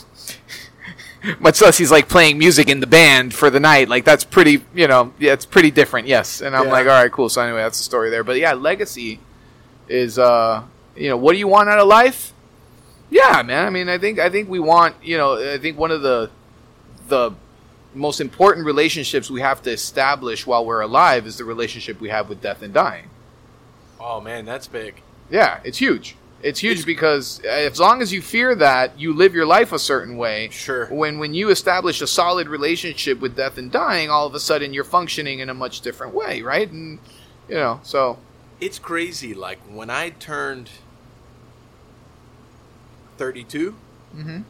[1.39, 3.87] Much less he's like playing music in the band for the night.
[3.87, 6.05] Like that's pretty, you know, yeah, it's pretty different.
[6.05, 6.71] Yes, and I'm Yeah.
[6.73, 7.29] like, all right, cool.
[7.29, 8.25] So anyway, that's the story there.
[8.25, 9.21] But yeah, legacy
[9.87, 10.63] is, uh,
[10.95, 12.33] you know, what do you want out of life?
[13.09, 13.65] Yeah, man.
[13.65, 16.29] I mean, I think I think we want, you know, I think one of the
[17.07, 17.31] the
[17.93, 22.27] most important relationships we have to establish while we're alive is the relationship we have
[22.29, 23.09] with death and dying.
[23.99, 25.01] Oh, man, that's big.
[25.29, 26.15] Yeah, it's huge.
[26.41, 29.79] It's huge It's- because as long as you fear that, you live your life a
[29.79, 30.49] certain way.
[30.51, 30.87] Sure.
[30.87, 34.73] When when you establish a solid relationship with death and dying, all of a sudden
[34.73, 36.69] you're functioning in a much different way, right?
[36.69, 36.99] And
[37.47, 38.17] you know, so
[38.59, 39.33] It's crazy.
[39.33, 40.69] Like, when I turned
[43.17, 43.75] 32,
[44.15, 44.43] Mhm.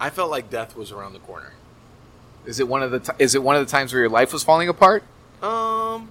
[0.00, 1.52] I felt like death was around the corner.
[2.46, 4.30] is it one of the t- is it one of the times where your life
[4.30, 5.02] was falling apart?
[5.42, 6.10] Um,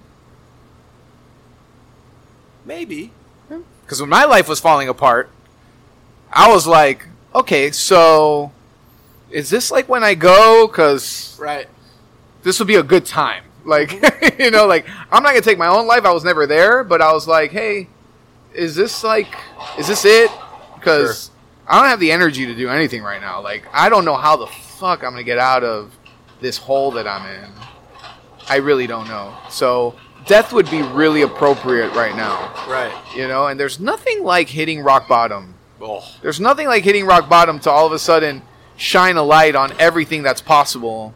[2.64, 3.12] maybe.
[3.82, 5.30] Because when my life was falling apart,
[6.32, 7.06] I was like,
[7.36, 8.50] okay, so
[9.30, 10.66] is this like when I go?
[10.66, 11.68] Because Right.
[12.42, 13.44] this would be a good time.
[13.64, 16.04] Like, you know, like I'm not gonna take my own life.
[16.04, 17.88] I was never there, but I was like, hey,
[18.54, 19.34] is this like,
[19.78, 20.30] is this it?
[20.74, 21.30] Because
[21.66, 23.40] I don't have the energy to do anything right now.
[23.42, 25.92] Like, I don't know how the fuck I'm gonna get out of
[26.40, 27.50] this hole that I'm in.
[28.48, 29.34] I really don't know.
[29.48, 29.94] So
[30.26, 32.92] death would be really appropriate right now, Right.
[33.16, 33.46] you know.
[33.46, 35.54] And there's nothing like hitting rock bottom.
[35.80, 38.42] Oh, There's nothing like hitting rock bottom to all of a sudden
[38.76, 41.14] shine a light on everything that's possible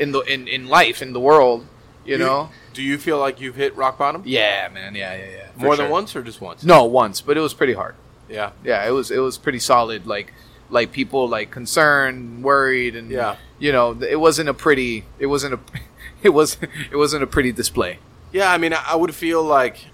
[0.00, 1.66] in the in, in life in the world.
[2.04, 2.48] You know?
[2.72, 4.22] Do you feel like you've hit rock bottom?
[4.24, 4.94] Yeah, man.
[4.94, 5.46] Yeah, yeah, yeah.
[5.56, 6.64] More than once or just once?
[6.64, 7.94] No, once, but it was pretty hard.
[8.28, 8.50] Yeah.
[8.64, 10.06] Yeah, it was it was pretty solid.
[10.06, 10.32] Like
[10.70, 13.36] like people like concerned, worried, and Yeah.
[13.58, 15.04] you know, it wasn't a pretty.
[15.18, 15.60] It wasn't a.
[16.22, 16.58] It was
[16.92, 17.98] it wasn't a pretty display.
[18.30, 19.86] Yeah, I mean, I I would feel like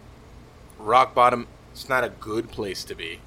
[0.79, 3.21] rock bottom It's not a good place to be.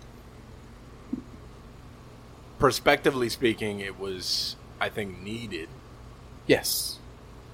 [2.60, 5.70] Perspectively speaking, it was, I think, needed.
[6.50, 6.98] Yes,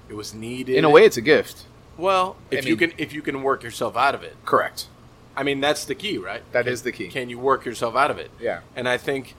[0.08, 1.64] It was needed in a way, it's a gift.
[1.98, 4.88] Well, if I you mean- can, if you can work yourself out of it, Correct.
[5.36, 6.42] I mean, that's the key, right?
[6.52, 7.08] That That is is the key.
[7.08, 8.30] Can you work yourself out of it?
[8.40, 8.60] Yeah.
[8.74, 9.34] And I think,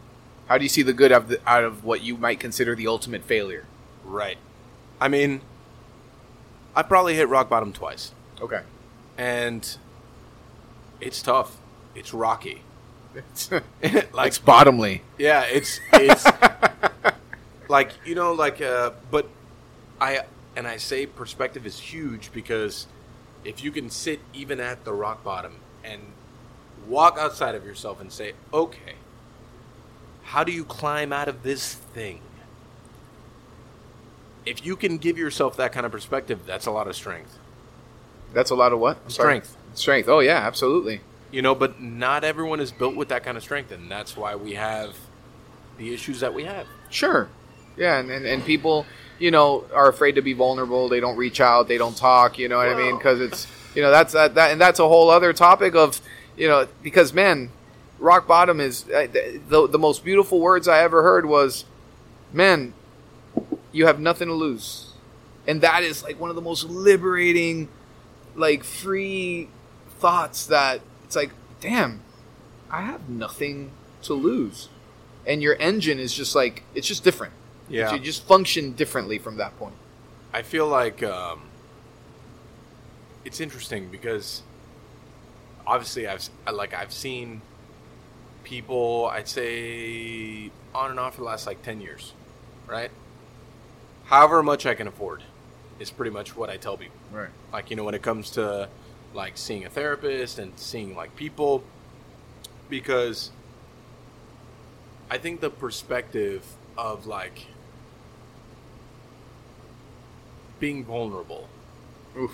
[0.47, 2.87] How do you see the good of the, out of what you might consider the
[2.87, 3.65] ultimate failure?
[4.05, 4.37] right.
[5.01, 5.41] I mean,
[6.75, 8.11] I probably hit rock bottom twice,
[8.41, 8.61] Okay.
[9.17, 9.77] and
[11.01, 11.57] it's tough.
[11.95, 12.61] It's rocky.
[13.15, 13.49] It's,
[14.13, 15.01] like it's bottomly.
[15.17, 16.25] Yeah, it's it's
[17.69, 19.27] like you know, like uh, but
[19.99, 20.21] I
[20.55, 22.87] and I say perspective is huge because
[23.43, 26.01] if you can sit even at the rock bottom and
[26.87, 28.95] walk outside of yourself and say, okay,
[30.23, 32.21] how do you climb out of this thing?
[34.45, 37.37] If you can give yourself that kind of perspective, that's a lot of strength.
[38.33, 38.97] That's a lot of what?
[39.03, 39.41] I'm sorry.
[39.41, 39.57] Strength.
[39.73, 40.09] Strength.
[40.09, 41.01] Oh yeah, absolutely.
[41.31, 44.35] You know, but not everyone is built with that kind of strength, and that's why
[44.35, 44.95] we have
[45.77, 46.67] the issues that we have.
[46.89, 47.29] Sure.
[47.75, 48.85] Yeah, and, and, and people,
[49.19, 50.89] you know, are afraid to be vulnerable.
[50.89, 51.67] They don't reach out.
[51.67, 52.37] They don't talk.
[52.37, 52.97] You know what I mean?
[52.97, 56.01] Because it's, you know, that's that, that, and that's a whole other topic of,
[56.35, 57.51] you know, because man,
[57.99, 61.65] rock bottom is the the most beautiful words I ever heard was,
[62.31, 62.73] man,
[63.71, 64.93] you have nothing to lose,
[65.47, 67.69] and that is like one of the most liberating,
[68.35, 69.49] like free
[69.97, 72.01] thoughts that it's like, damn,
[72.69, 73.71] I have nothing
[74.03, 74.69] to lose
[75.27, 77.33] and your engine is just like it's just different.
[77.69, 77.93] Yeah.
[77.93, 79.75] you just function differently from that point.
[80.33, 81.41] I feel like um,
[83.25, 84.43] it's interesting because
[85.65, 87.41] obviously I've like I've seen
[88.43, 92.13] people I'd say on and off for the last like ten years,
[92.67, 92.91] right?
[94.07, 95.21] however much I can afford
[95.79, 96.95] is pretty much what I tell people.
[97.11, 97.29] Right.
[97.53, 98.69] Like, you know, when it comes to
[99.13, 101.63] like seeing a therapist and seeing like people,
[102.69, 103.31] because
[105.09, 106.43] I think the perspective
[106.77, 107.45] of like
[110.59, 111.49] being vulnerable.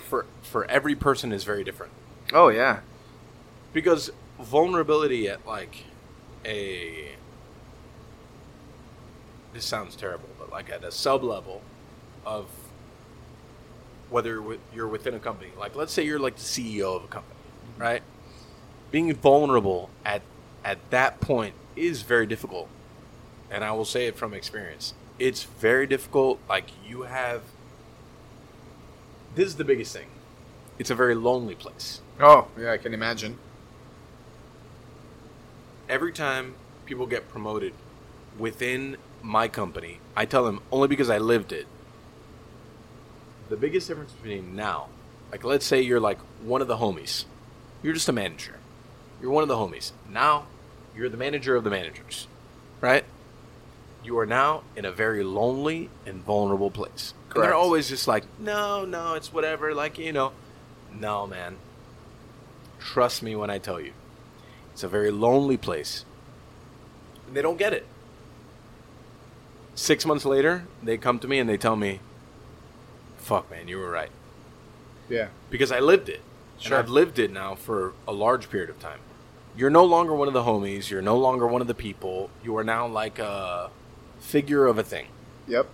[0.08, 1.92] For for every person is very different.
[2.32, 2.80] Oh yeah.
[3.72, 4.10] because
[4.40, 5.84] vulnerability at like
[6.44, 7.12] a
[9.52, 11.62] this sounds terrible but like at a sub level
[12.26, 12.46] of
[14.10, 15.50] whether you're you're within a company.
[15.58, 17.36] Like let's say you're like the ceo of a company
[17.72, 17.82] mm-hmm.
[17.82, 18.02] right?
[18.90, 20.22] Being vulnerable at
[20.64, 22.68] at that point is very difficult.
[23.50, 24.94] And i will say it from experience.
[25.18, 26.40] It's very difficult.
[26.48, 27.42] Like you have
[29.34, 30.08] this is the biggest thing
[30.78, 33.38] it's a very lonely place Oh yeah, I can imagine.
[35.88, 36.54] every time
[36.86, 37.72] people get promoted
[38.38, 41.66] within my company, I tell them only because I lived it.
[43.48, 44.88] The biggest difference between now,
[45.32, 47.24] like let's say you're like one of the homies,
[47.82, 48.58] you're just a manager,
[49.20, 49.92] you're one of the homies.
[50.08, 50.46] Now,
[50.96, 52.28] you're the manager of the managers,
[52.80, 53.04] right?
[54.04, 57.14] You are now in a very lonely and vulnerable place.
[57.34, 59.74] And they're always just like, no, no, it's whatever.
[59.74, 60.32] Like you know,
[60.92, 61.56] no, man.
[62.78, 63.92] Trust me when I tell you.
[64.72, 66.04] It's a very lonely place.
[67.26, 67.86] And they don't get it.
[69.74, 72.00] Six months later, they come to me and they tell me,
[73.16, 74.10] fuck, man, you were right.
[75.08, 75.28] Yeah.
[75.50, 76.20] Because I lived it.
[76.58, 76.76] Sure.
[76.76, 79.00] And I've lived it now for a large period of time.
[79.56, 80.90] You're no longer one of the homies.
[80.90, 82.30] You're no longer one of the people.
[82.42, 83.70] You are now like a
[84.20, 85.06] figure of a thing.
[85.48, 85.68] Yep.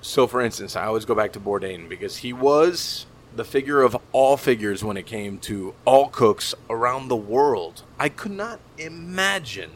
[0.00, 3.06] So, for instance, I always go back to Bourdain because he was
[3.36, 7.82] the figure of all figures when it came to all cooks around the world.
[7.98, 9.70] I could not imagine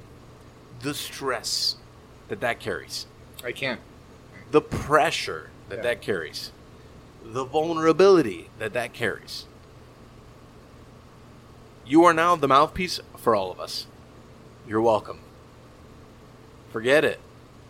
[0.81, 1.77] the stress
[2.29, 3.07] that that carries,
[3.45, 3.81] I can't.
[4.51, 5.83] the pressure that Yeah.
[5.83, 6.51] that carries,
[7.23, 9.45] the vulnerability that that carries.
[11.87, 13.87] You are now the mouthpiece for all of us.
[14.67, 15.19] You're welcome.
[16.73, 17.21] Forget it.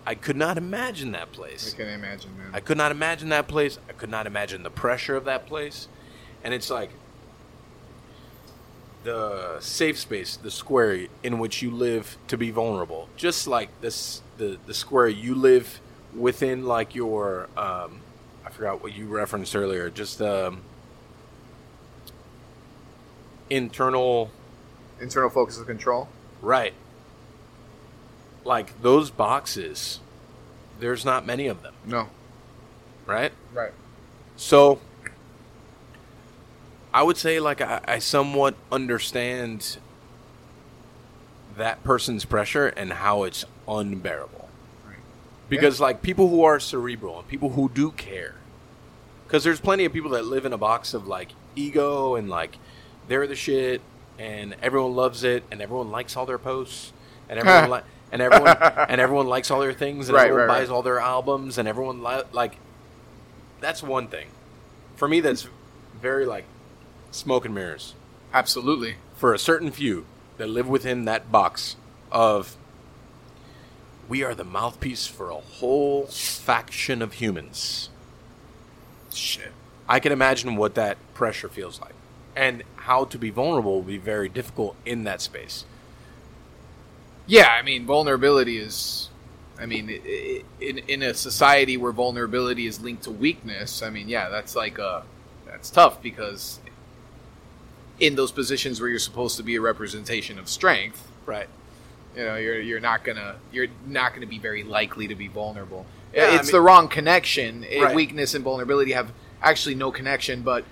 [0.07, 1.73] I could not imagine that place.
[1.75, 2.51] I can imagine, man.
[2.53, 3.79] I could not imagine that place.
[3.89, 5.89] I could not imagine the pressure of that place.
[6.43, 6.91] And it's like
[9.05, 13.09] the safe space, the square in which you live to be vulnerable.
[13.17, 15.81] Just like this the the square you live
[16.15, 18.01] within like your um
[18.45, 20.63] I forgot what you referenced earlier, just um
[23.51, 24.31] internal
[25.01, 26.09] Internal locus of control.
[26.41, 26.73] right.
[28.45, 30.01] Like those boxes
[30.81, 32.09] there's not many of them, No.
[33.07, 33.33] right?
[33.55, 33.71] Right.
[34.37, 34.81] So
[36.93, 39.79] I would say like I, I somewhat understand
[41.57, 44.49] that person's pressure and how it's unbearable.
[44.87, 44.97] Right.
[45.49, 48.35] Because like people who are cerebral and people who do care.
[49.29, 52.59] Cuz there's plenty of people that live in a box of like ego and like
[53.09, 53.81] they're the shit
[54.19, 56.93] and everyone loves it and everyone likes all their posts
[57.29, 57.81] and everyone li-
[58.15, 58.57] and everyone
[58.89, 60.75] and everyone likes all their things and Right, everyone right, buys right.
[60.75, 62.57] all their albums and everyone li- like
[63.61, 64.29] that's one thing.
[64.97, 65.49] For me that's
[66.01, 66.45] very like
[67.11, 67.95] smoke and mirrors
[68.33, 68.97] Absolutely.
[69.17, 70.07] for a certain few
[70.39, 71.77] that live within that box
[72.11, 72.57] of
[74.09, 77.89] we are the mouthpiece for a whole faction of humans.
[79.13, 79.53] Shit.
[79.89, 81.95] I can imagine what that pressure feels like.
[82.37, 85.65] And how to be vulnerable will be very difficult in that space.
[87.27, 89.09] Yeah, I mean, vulnerability is.
[89.59, 93.91] I mean, i- i- in in a society where vulnerability is linked to weakness, I
[93.91, 95.05] mean, yeah, that's like a
[95.47, 96.59] that's tough because
[98.01, 101.49] in those positions where you're supposed to be a representation of strength, Right.
[102.17, 105.87] you know, you're you're not gonna you're not gonna be very likely to be vulnerable.
[106.13, 107.63] Yeah, I it's mean- the wrong connection.
[107.81, 107.95] Right.
[107.95, 110.65] Weakness and vulnerability have actually no connection, but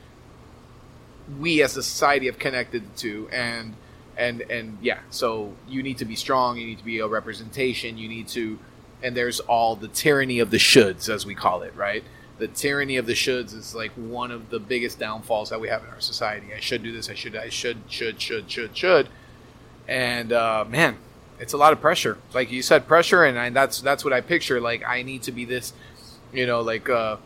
[1.39, 3.75] we as a society have connected the two, and
[4.17, 5.01] and and yeah.
[5.11, 6.59] So you need to be strong.
[6.59, 7.99] You need to be a representation.
[7.99, 8.59] You need to,
[9.03, 12.05] and there's all the tyranny of the shoulds, as we call it, right?
[12.39, 15.85] The tyranny of the shoulds is like one of the biggest downfalls that we have
[15.85, 16.49] in our society.
[16.55, 17.09] I should do this.
[17.09, 17.37] I should.
[17.37, 17.79] I should.
[17.89, 18.21] Should.
[18.21, 18.51] Should.
[18.51, 18.77] Should.
[18.77, 19.09] Should.
[19.89, 20.97] And uh, man,
[21.43, 22.19] it's a lot of pressure.
[22.33, 24.61] Like you said, pressure, and I, that's that's what I picture.
[24.61, 25.73] Like I need to be this,
[26.33, 27.17] you know, like uh,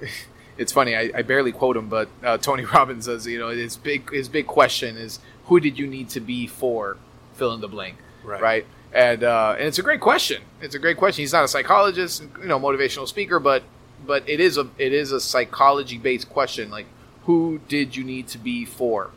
[0.58, 0.96] it's funny.
[0.96, 4.28] I, I barely quote him, but uh, Tony Robbins says, you know, his big his
[4.28, 6.96] big question is, who did you need to be for
[7.34, 8.40] fill in the blank, Right.
[8.42, 8.66] right?
[8.92, 10.42] And uh, and it's a great question.
[10.60, 11.22] It's a great question.
[11.22, 13.62] He's not a psychologist, you know, motivational speaker, but
[14.06, 16.70] but it is a it is a psychology based question.
[16.70, 16.86] Like,
[17.24, 19.10] who did you need to be for?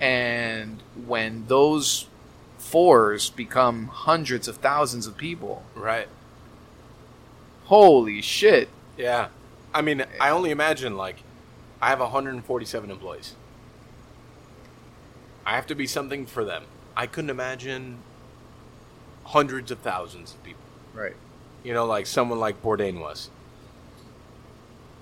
[0.00, 2.06] And when those
[2.58, 6.08] fours become hundreds of thousands of people, Right.
[7.66, 8.68] Holy shit!
[8.98, 9.28] Yeah.
[9.72, 11.16] I mean, I only imagine like
[11.80, 13.34] I have 147 employees.
[15.46, 16.64] I have to be something for them.
[16.96, 17.98] I couldn't imagine
[19.24, 20.62] hundreds of thousands of people.
[20.94, 21.16] Right.
[21.62, 23.30] You know, like someone like Bourdain was.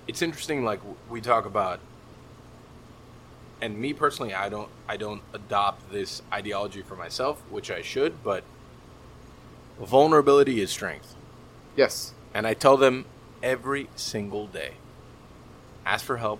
[0.07, 0.79] It's interesting like
[1.09, 1.79] we talk about
[3.61, 8.21] and me personally, I don't I don't adopt this ideology for myself, which I should,
[8.23, 8.43] but
[9.79, 11.15] vulnerability is strength.
[11.75, 12.13] Yes.
[12.33, 13.05] And I tell them
[13.41, 14.73] every single day
[15.85, 16.39] ask for help.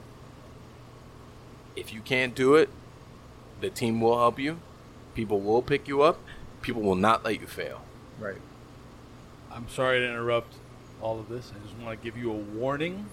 [1.75, 2.69] If you can't do it,
[3.63, 4.59] the team will help you.
[5.15, 6.19] People will pick you up.
[6.61, 7.81] People will not let you fail.
[8.19, 8.41] Right.
[9.51, 10.55] I'm sorry to interrupt
[11.01, 11.51] all of this.
[11.55, 13.05] I just want to give you a warning.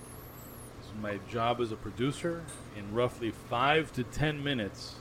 [0.80, 2.42] This is my job as a producer.
[2.76, 4.94] In roughly five to ten minutes,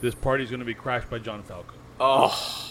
[0.00, 1.74] this party is going to be crashed by John Falco.
[2.00, 2.70] Oh,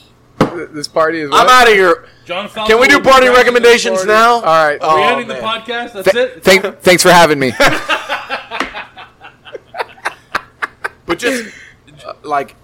[0.72, 1.30] This party is.
[1.32, 2.08] I'm out of here.
[2.26, 2.72] John Falco.
[2.72, 4.12] Can we do party recommendations party.
[4.12, 4.34] now?
[4.36, 4.82] All right.
[4.82, 5.94] Are we Oh, ending the podcast?
[5.94, 6.44] That's Th- it.
[6.44, 7.54] thank, thanks for having me.
[11.06, 11.56] But just
[12.10, 12.56] uh, like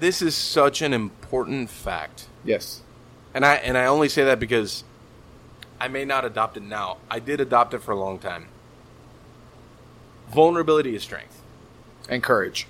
[0.00, 2.26] this is such an important fact.
[2.44, 2.80] yes.
[3.32, 4.84] And I and I only say that because
[5.80, 6.98] I may not adopt it now.
[7.10, 8.46] I did adopt it for a long time.
[10.32, 11.42] Vulnerability is strength.
[12.08, 12.68] And courage.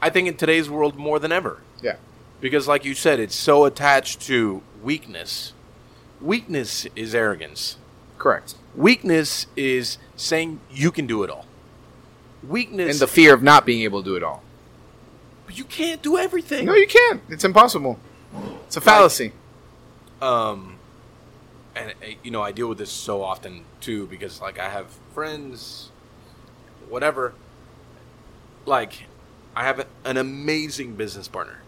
[0.00, 1.60] I think in today's world more than ever.
[1.82, 1.96] Yeah.
[2.40, 5.52] Because like you said, it's so attached to weakness.
[6.20, 7.76] Weakness is arrogance.
[8.16, 8.54] Correct.
[8.76, 11.46] Weakness is saying you can do it all.
[12.48, 14.42] Weakness And the fear of not being able to do it all.
[15.46, 16.64] but you can't do everything.
[16.66, 17.20] No, you can't.
[17.28, 17.98] It's impossible.
[18.66, 19.32] It's a fallacy.
[20.22, 20.76] um
[21.74, 24.86] and uh, you know i deal with this so often too because like i have
[25.14, 25.90] friends
[26.88, 27.32] whatever
[28.66, 29.04] like
[29.56, 31.60] i have a- an amazing business partner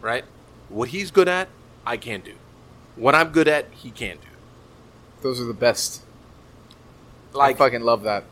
[0.00, 0.24] right
[0.68, 1.48] what he's good at
[1.86, 2.34] i can't do
[2.96, 4.28] what i'm good at he can't do
[5.22, 6.02] Those are the best.
[7.34, 8.24] like I fucking love that.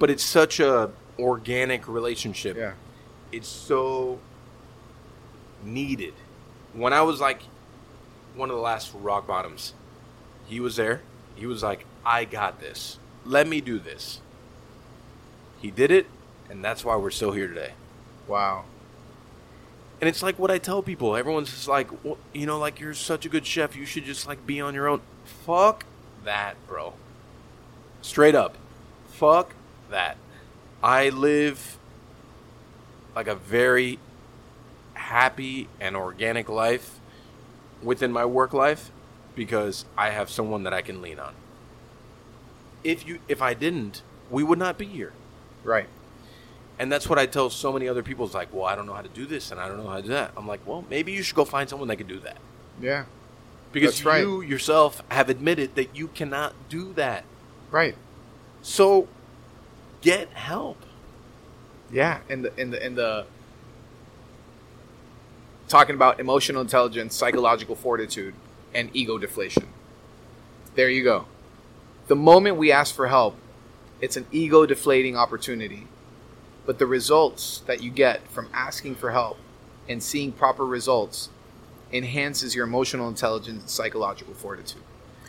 [0.00, 0.90] But it's such a
[1.20, 2.72] organic relationship Yeah.
[3.30, 4.18] it's so
[5.62, 6.14] needed.
[6.72, 7.42] When I was like
[8.34, 9.74] one of the last rock bottoms,
[10.46, 11.02] he was there.
[11.36, 12.98] He was like, I got this.
[13.24, 14.20] Let me do this.
[15.60, 16.06] He did it,
[16.48, 17.72] and that's why we're still here today.
[18.26, 18.64] Wow.
[20.00, 21.14] And it's like what I tell people.
[21.14, 23.76] Everyone's just like, well, you know, like you're such a good chef.
[23.76, 25.02] You should just like be on your own.
[25.44, 25.84] Fuck
[26.24, 26.94] that, bro.
[28.00, 28.56] Straight up.
[29.08, 29.52] Fuck
[29.90, 30.16] that.
[30.82, 31.78] I live
[33.14, 33.98] like a very
[34.94, 37.00] happy and organic life
[37.82, 38.90] within my work life
[39.34, 41.34] because I have someone that I can lean on.
[42.82, 45.12] If you if I didn't, we would not be here.
[45.64, 45.88] Right.
[46.78, 48.24] And that's what I tell so many other people.
[48.24, 49.96] It's like, well, I don't know how to do this and I don't know how
[49.96, 50.32] to do that.
[50.36, 52.38] I'm like, well, maybe you should go find someone that can do that.
[52.80, 53.04] Yeah.
[53.72, 54.22] Because right.
[54.22, 57.24] you yourself have admitted that you cannot do that.
[57.70, 57.94] Right.
[58.62, 59.08] So
[60.00, 60.78] get help.
[61.90, 62.20] Yeah.
[62.28, 63.26] And the and the and the
[65.68, 68.34] talking about emotional intelligence, psychological fortitude,
[68.74, 69.68] and ego deflation.
[70.74, 71.26] There you go.
[72.08, 73.36] The moment we ask for help,
[74.00, 75.86] it's an ego deflating opportunity.
[76.66, 79.38] But the results that you get from asking for help
[79.88, 81.28] and seeing proper results
[81.92, 84.82] enhances your emotional intelligence and psychological fortitude.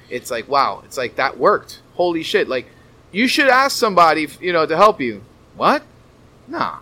[0.09, 1.81] It's like, wow, it's like that worked.
[1.95, 2.47] Holy shit.
[2.47, 2.67] Like,
[3.11, 5.23] you should ask somebody, you know, to help you.
[5.55, 5.83] What?
[6.47, 6.79] Nah.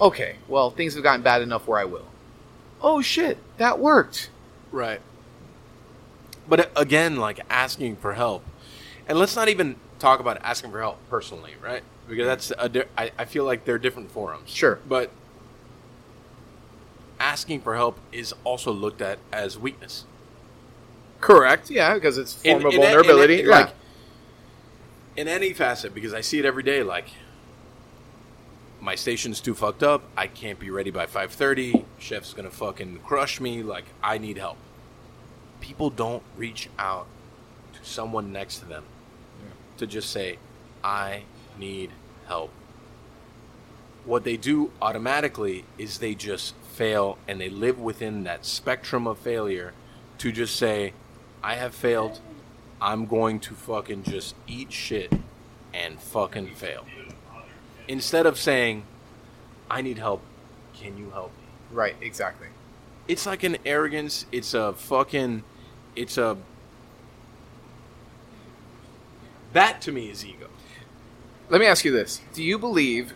[0.00, 2.06] Okay, well, things have gotten bad enough where I will.
[2.80, 4.30] Oh shit, that worked.
[4.70, 5.00] Right.
[6.48, 8.44] But uh, again, like asking for help.
[9.08, 11.82] And let's not even talk about asking for help personally, right?
[12.08, 14.50] Because that's a di- I, I feel like they're different forums.
[14.50, 14.78] Sure.
[14.88, 15.10] But
[17.18, 20.04] asking for help is also looked at as weakness.
[21.20, 21.70] Correct.
[21.70, 23.36] Yeah, because it's form In- of in a- in a- vulnerability.
[23.42, 23.48] yeah.
[23.48, 23.74] like,
[25.18, 26.84] in any facet, because I see it every day.
[26.84, 27.08] Like,
[28.80, 30.04] my station's too fucked up.
[30.16, 31.84] I can't be ready by five thirty.
[31.98, 33.64] Chef's gonna fucking crush me.
[33.64, 34.58] Like, I need help.
[35.60, 37.08] People don't reach out
[37.72, 38.84] to someone next to them
[39.78, 40.38] to just say,
[40.84, 41.24] "I
[41.58, 41.90] need
[42.28, 42.50] help."
[44.04, 49.18] What they do automatically is they just fail, and they live within that spectrum of
[49.18, 49.72] failure
[50.18, 50.92] to just say,
[51.42, 52.20] I have failed.
[52.80, 55.12] I'm going to fucking just eat shit
[55.74, 56.86] and fucking fail.
[57.86, 58.84] Instead of saying,
[59.70, 60.22] I need help.
[60.74, 61.44] Can you help me?
[61.72, 62.48] right, exactly.
[63.08, 64.26] It's like an arrogance.
[64.30, 65.42] It's a fucking.
[65.96, 66.36] It's a.
[69.54, 70.48] That to me is ego.
[71.48, 73.14] Let me ask you this: Do you believe?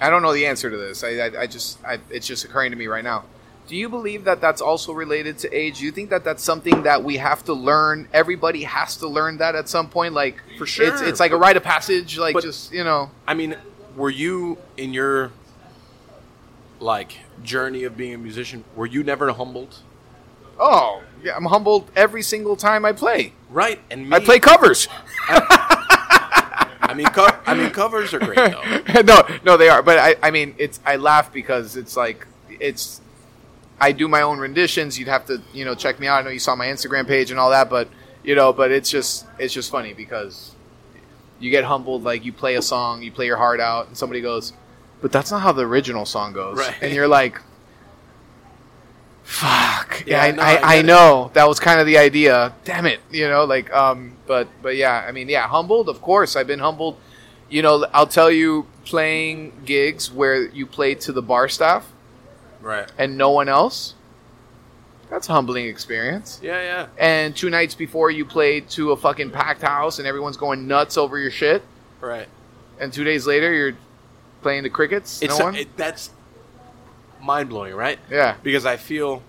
[0.00, 1.02] I don't know the answer to this.
[1.04, 3.24] I, I, I just, I, it's just occurring to me right now.
[3.66, 5.78] Do you believe that that's also related to age?
[5.80, 8.08] Do you think that that's something that we have to learn?
[8.12, 10.14] Everybody has to learn that at some point.
[10.14, 11.04] Like For sure.
[11.04, 12.16] it's like a rite of passage.
[12.16, 13.10] Like But- just you know.
[13.26, 13.56] I mean,
[13.96, 15.32] were you in your
[16.78, 18.62] like journey of being a musician?
[18.76, 19.78] Were you never humbled?
[20.58, 23.32] Oh, yeah, I'm humbled every single time I play.
[23.50, 24.88] Right, and me, I play covers.
[25.28, 29.02] I mean, co- I mean, covers are great though.
[29.02, 29.82] no, no, they are.
[29.82, 30.80] But I, I mean, it's.
[30.86, 32.26] I laugh because it's like
[32.60, 33.00] it's.
[33.80, 34.98] I do my own renditions.
[34.98, 36.20] You'd have to, you know, check me out.
[36.20, 37.88] I know you saw my Instagram page and all that, but
[38.24, 40.52] you know, but it's just, it's just funny because
[41.38, 42.02] you get humbled.
[42.02, 44.52] Like you play a song, you play your heart out, and somebody goes,
[45.02, 46.74] "But that's not how the original song goes," Right.
[46.80, 47.40] and you're like.
[49.22, 50.04] Fuck.
[50.06, 50.82] Yeah, Yeah, no, I, I I, I it.
[50.86, 52.54] know that was kind of the idea.
[52.64, 55.88] Damn it, you know, like, um, but, but yeah, I mean, yeah, humbled.
[55.88, 56.96] Of course, I've been humbled.
[57.48, 61.90] You know, I'll tell you, playing gigs where you play to the bar staff
[62.66, 62.90] Right.
[62.98, 63.94] and no one else.
[65.08, 66.40] That's a humbling experience.
[66.42, 66.86] Yeah, yeah.
[66.98, 70.96] And two nights before you played to a fucking packed house and everyone's going nuts
[70.96, 71.62] over your shit,
[72.00, 72.26] Right.
[72.80, 73.76] and two days later you're
[74.42, 75.22] playing the crickets.
[75.22, 75.54] It's no one.
[75.54, 76.10] it, that's
[77.22, 78.00] mind blowing, right?
[78.10, 78.34] yeah.
[78.42, 79.22] Because I feel,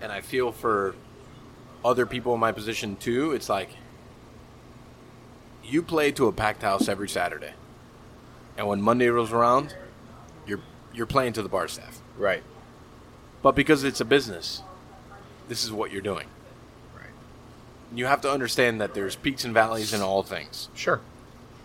[0.00, 0.96] and I feel for
[1.84, 3.30] other people in my position too.
[3.32, 3.70] It's like
[5.62, 7.52] you play to a packed house every Saturday,
[8.56, 9.74] and when Monday rolls around,
[10.92, 12.00] you're playing to the bar staff.
[12.18, 12.42] Right.
[13.42, 14.62] But because it's a business,
[15.48, 16.26] this is what you're doing.
[16.96, 17.06] Right.
[17.94, 20.68] You have to understand that there's peaks and valleys in all things.
[20.74, 21.00] Sure.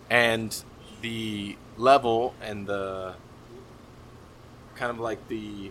[0.09, 0.63] and
[1.01, 3.13] the level and the
[4.75, 5.69] kind of like the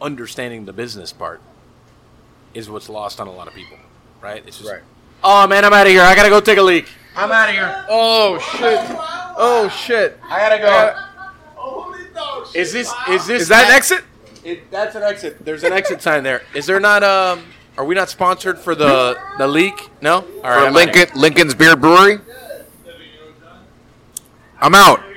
[0.00, 1.40] understanding the business part
[2.54, 3.76] is what's lost on a lot of people,
[4.20, 4.42] right?
[4.46, 4.82] It's just, Right.
[5.24, 6.02] oh man, I'm out of here.
[6.02, 6.88] I gotta go take a leak.
[7.16, 7.84] I'm out of here.
[7.88, 8.80] Oh shit.
[9.36, 10.18] Oh shit.
[10.24, 11.11] I gotta go.
[12.54, 14.04] Is this is this Is that an exit?
[14.44, 15.44] It, that's an exit.
[15.44, 16.42] There's an exit sign there.
[16.54, 17.44] Is there not um?
[17.78, 19.88] Are we not sponsored for the the leak?
[20.00, 20.16] No.
[20.16, 20.26] All right.
[20.42, 20.92] For I'm outta here.
[21.06, 22.18] Lincoln Lincoln's Beard Brewery.
[24.60, 25.00] I'm out.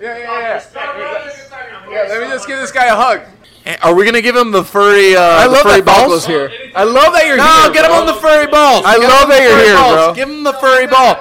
[0.00, 1.90] Yeah, yeah, yeah.
[1.90, 3.22] Yeah, let me just give this guy a hug.
[3.66, 5.16] Eh, Are we gonna give him the furry?
[5.16, 6.52] Uh, I the love furry that balls Falco's here.
[6.76, 7.66] I love that you're No, here.
[7.66, 8.00] No, get him bro.
[8.00, 8.84] on the furry balls.
[8.86, 9.94] I Get love that you're here, balls.
[9.94, 10.14] bro.
[10.14, 11.16] Give him the furry ball.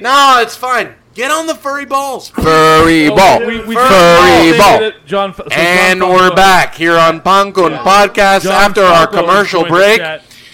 [0.00, 0.94] No, it's fine.
[1.14, 2.28] Get on the furry balls.
[2.30, 3.38] furry Oh, ball.
[3.46, 4.90] we- we- furry John- ball.
[5.06, 9.06] John, so John And Falco- we're back here on Pan Con Podcast John after our
[9.06, 10.02] commercial break.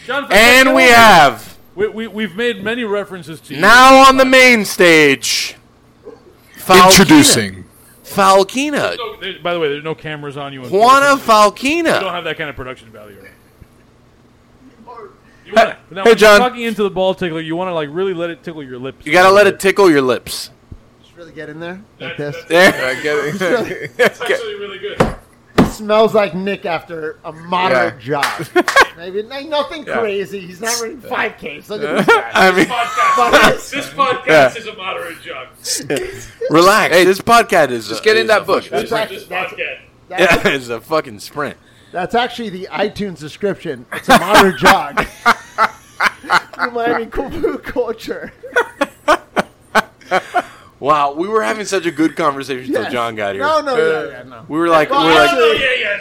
[0.06, 0.94] John And we over.
[0.94, 3.60] have We, we, we've made many references to you.
[3.60, 5.56] now on the main stage.
[6.58, 6.86] Falkina.
[6.90, 7.64] Introducing.
[8.04, 8.96] Falkina.
[8.98, 10.62] No, by the way, there's no cameras on you.
[10.62, 11.78] Juana unfortunately.
[11.78, 13.16] You don't have that kind of production value.
[15.50, 16.38] You wanna, now, Hey, John.
[16.38, 17.40] Talking into the ball tickler.
[17.40, 19.04] You want to like really let it tickle your lips.
[19.06, 20.50] You gotta let it tickle your lips.
[21.02, 22.36] Just really get in there like this.
[22.44, 22.72] There.
[23.98, 25.00] It's actually really good.
[25.58, 28.24] It smells like Nick after a moderate jog.
[28.96, 30.40] Maybe n- nothing crazy.
[30.40, 31.68] He's not running 5K.
[31.68, 32.30] Look at this guy.
[32.34, 34.54] I mean, Podcast, this podcast Yeah.
[34.54, 35.48] is a moderate jog.
[36.50, 36.94] relax.
[36.94, 38.68] Hey, this podcast is just get in that a bush.
[38.68, 39.78] fucking- That's actually, This that's, podcast.
[40.08, 41.56] that's, Yeah, it's a fucking sprint.
[41.92, 43.86] That's actually the iTunes description.
[43.92, 44.96] It's a moderate jog.
[46.72, 48.32] Miami Kumu culture.
[50.80, 52.92] Wow, we were having such a good conversation until Yes.
[52.92, 53.44] John got here.
[53.44, 54.44] No, no, yeah, yeah, no.
[54.48, 55.96] We were like, Well, we were like, actually- Yeah, yeah,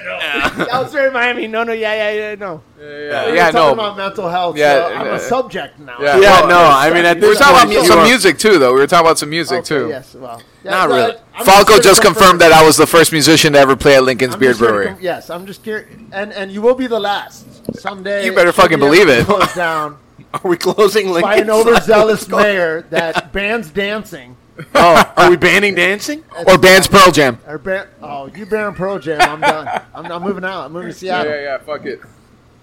[0.57, 0.65] no.
[0.65, 1.47] That was very Miami.
[1.47, 2.61] No, no, yeah, yeah, yeah, no.
[2.79, 2.85] Yeah,
[3.25, 3.83] We're yeah, talking no.
[3.83, 4.55] about mental health.
[4.57, 5.97] Yeah, so I'm uh, a subject now.
[5.99, 6.17] yeah.
[6.19, 6.59] yeah, Well, no.
[6.59, 8.73] I mean, at We were this talking point, about you some are- music too, though.
[8.73, 9.89] We were talking about some music Okay, too.
[9.89, 10.41] Yes, well.
[10.63, 11.13] Yeah, Not really.
[11.35, 14.03] I'm Falco here just confirmed that I was the first musician to ever play at
[14.03, 14.87] Lincoln's I'm Beard just here to Brewery.
[14.93, 17.45] com- yes, I'm just curious, and and you will be the last
[17.79, 18.23] someday.
[18.25, 19.25] You better fucking believe it.
[19.25, 19.97] Close down
[20.33, 21.21] Are we closing Lincoln?
[21.29, 24.35] by an overzealous mayor that bans dancing.
[24.75, 26.23] Oh, are we banning dancing?
[26.47, 27.39] Or bands Pearl Jam.
[27.47, 29.21] Or ban- oh, you ban Pearl Jam.
[29.21, 29.67] I'm done.
[29.95, 30.65] I'm, I'm moving out.
[30.65, 31.31] I'm moving to Seattle.
[31.31, 31.57] yeah, yeah.
[31.59, 32.01] fuck it.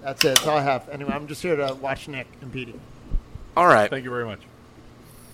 [0.03, 0.29] That's it.
[0.37, 0.89] That's all I have.
[0.89, 2.75] Anyway, I'm just here to watch Nick and Petey.
[3.57, 3.89] All right.
[3.91, 4.41] Thank you very much.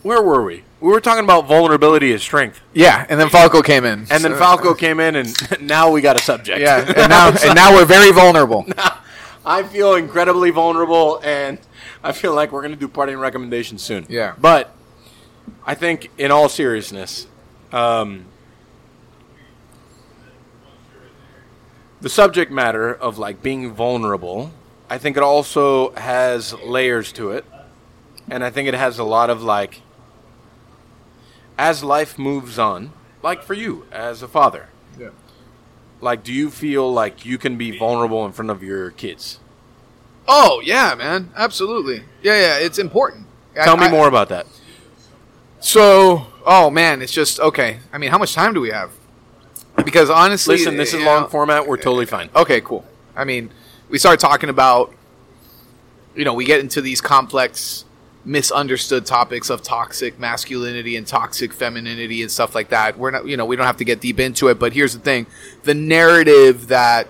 [0.02, 0.64] Where were we?
[0.80, 4.00] We were talking about vulnerability as strength, Yeah, and then Falco came in.
[4.10, 6.60] and then So- Falco came in, and now we got a subject.
[6.60, 8.66] Yeah, and now and now we're very vulnerable.
[9.46, 11.58] I feel incredibly vulnerable, and
[12.02, 14.06] I feel like we're going to do parting recommendations soon.
[14.08, 14.34] Yeah.
[14.40, 14.74] But
[15.66, 17.26] I think, in all seriousness,
[17.72, 18.26] um,
[22.00, 24.50] the subject matter of like being vulnerable,
[24.90, 27.44] I think it also has layers to it,
[28.30, 29.82] and I think it has a lot of like,
[31.56, 34.68] as life moves on, like for you as a father.
[34.98, 35.10] Yeah.
[36.00, 39.38] Like, do you feel like you can be vulnerable in front of your kids?
[40.26, 42.02] Oh yeah, man, absolutely.
[42.22, 43.26] Yeah, yeah, it's important.
[43.54, 44.46] Tell I- me I- more about that.
[45.62, 47.78] So, oh man, it's just okay.
[47.92, 48.90] I mean, how much time do we have?
[49.84, 51.66] because honestly, Listen, this is you long format.
[51.66, 52.30] We're totally fine.
[52.34, 52.84] Okay, cool.
[53.16, 53.50] I mean,
[53.88, 54.92] we start talking about,
[56.14, 57.84] you know, we get into these complex,
[58.24, 62.98] misunderstood topics of toxic masculinity and toxic femininity and stuff like that.
[62.98, 64.58] We're not, you know, we don't have to get deep into it.
[64.58, 65.26] But here's the thing:
[65.62, 67.08] the narrative that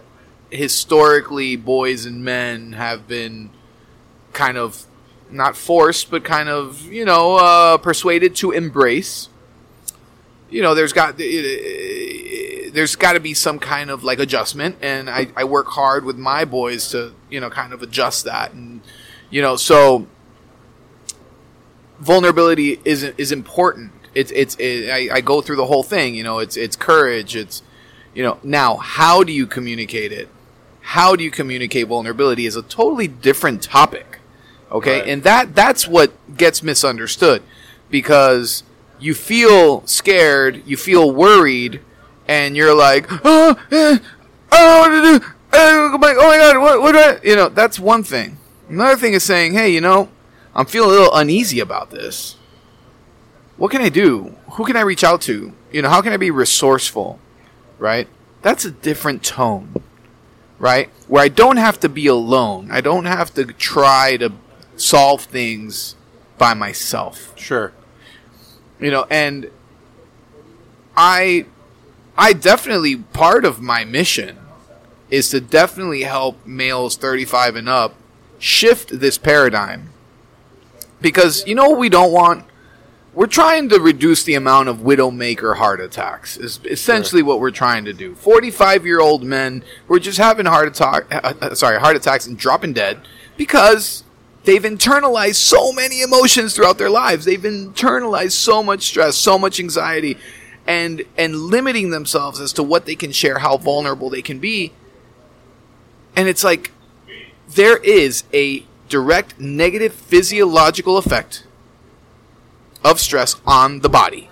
[0.50, 3.50] historically boys and men have been
[4.32, 4.86] kind of
[5.32, 9.28] not forced, but kind of, you know, uh, persuaded to embrace.
[10.50, 15.28] You know, there's got there's got to be some kind of like adjustment, and I,
[15.36, 18.80] I work hard with my boys to you know kind of adjust that, and
[19.30, 20.06] you know so
[22.00, 23.92] vulnerability is is important.
[24.14, 26.14] It's it's it, I, I go through the whole thing.
[26.14, 27.36] You know, it's it's courage.
[27.36, 27.62] It's
[28.14, 30.28] you know now how do you communicate it?
[30.80, 34.18] How do you communicate vulnerability is a totally different topic.
[34.72, 35.08] Okay, Right.
[35.08, 37.42] and that that's what gets misunderstood
[37.90, 38.62] because
[38.98, 41.80] you feel scared, you feel worried,
[42.26, 43.98] and you're like, oh, eh,
[44.50, 45.26] I don't know what to do.
[45.54, 48.38] Oh my, oh my god, what, what do I, you know, that's one thing.
[48.70, 50.08] Another thing is saying, hey, you know,
[50.54, 52.36] I'm feeling a little uneasy about this.
[53.58, 54.34] What can I do?
[54.52, 55.52] Who can I reach out to?
[55.70, 57.18] You know, how can I be resourceful?
[57.78, 58.08] Right?
[58.40, 59.74] That's a different tone.
[60.58, 60.88] Right?
[61.08, 62.70] Where I don't have to be alone.
[62.70, 64.32] I don't have to try to
[64.76, 65.96] solve things
[66.38, 67.32] by myself.
[67.38, 67.72] Sure.
[68.80, 69.48] you know and
[70.96, 71.46] i
[72.16, 74.36] i definitely part of my mission
[75.12, 77.94] is to definitely help males 35 and up
[78.38, 79.90] shift this paradigm.
[81.00, 82.46] Because you know what we don't want?
[83.14, 87.84] We're trying to reduce the amount of widowmaker heart attacks is essentially what we're trying
[87.84, 88.14] to do.
[88.14, 92.26] 45 year old men who are just having heart attack uh, uh, sorry heart attacks
[92.26, 93.00] and dropping dead
[93.36, 94.02] because
[94.44, 99.60] they've internalized so many emotions throughout their lives they've internalized so much stress so much
[99.60, 100.16] anxiety
[100.66, 104.72] and and limiting themselves as to what they can share how vulnerable they can be
[106.16, 106.70] and it's like
[107.48, 111.46] there is a direct negative physiological effect
[112.84, 114.28] of stress on the body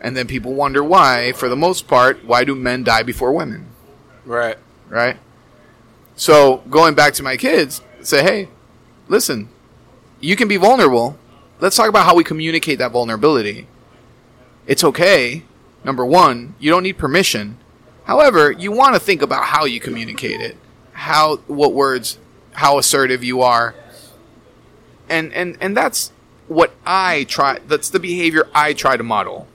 [0.00, 3.66] and then people wonder why for the most part why do men die before women
[4.24, 4.56] Right.
[4.88, 5.16] right?
[6.14, 8.48] So going back to my kids, say, hey,
[9.08, 9.48] listen,
[10.20, 11.16] you can be vulnerable.
[11.60, 13.66] Let's talk about how we communicate that vulnerability.
[14.66, 15.44] It's okay.
[15.84, 17.58] Number one, you don't need permission.
[18.04, 20.56] However, you want to think about how you communicate it,
[20.92, 22.18] how, what words,
[22.52, 23.74] how assertive you are,
[25.08, 26.12] and and and that's
[26.48, 27.58] what I try.
[27.66, 29.46] That's the behavior I try to model.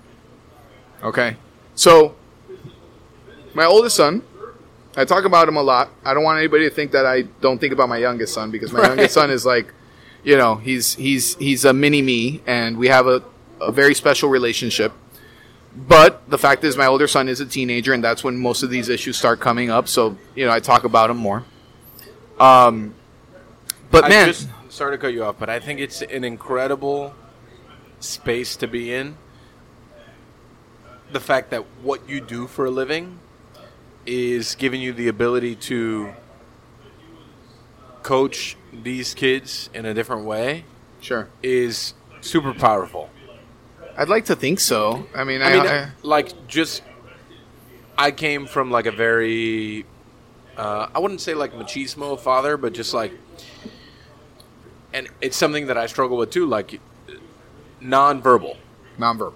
[1.03, 1.37] Okay,
[1.75, 2.15] so
[3.53, 4.23] my oldest son,
[4.97, 5.91] I talk about him a lot.
[6.03, 8.73] I don't want anybody to think that I don't think about my youngest son because
[8.73, 9.71] my youngest son is like,
[10.23, 13.23] you know, he's he's he's a mini me, and we have a,
[13.61, 14.91] a very special relationship.
[15.75, 18.71] But the fact is, my older son is a teenager, and that's when most of
[18.71, 19.87] these issues start coming up.
[19.87, 21.45] So you know, I talk about him more.
[22.39, 22.95] Um,
[23.91, 27.13] but I man, just sorry to cut you off, but I think it's an incredible
[27.99, 29.15] space to be in.
[31.11, 33.19] The fact that what you do for a living
[34.07, 36.13] is giving you the ability to
[38.03, 40.63] coach these kids in a different way
[41.01, 43.09] sure, is super powerful.
[43.97, 45.05] I'd like to think so.
[45.13, 46.83] I mean, I, I mean, I- like just
[47.97, 49.85] I came from like a very
[50.55, 53.11] uh, I wouldn't say like machismo father, but just like,
[54.93, 56.79] and it's something that I struggle with too, like
[57.81, 58.57] nonverbal,
[58.97, 59.33] nonverbal.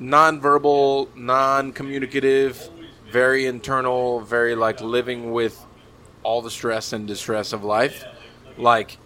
[0.00, 2.68] nonverbal, non-communicative,
[3.12, 5.62] very internal, very like living with
[6.22, 8.04] all the stress and distress of life,
[8.56, 8.98] like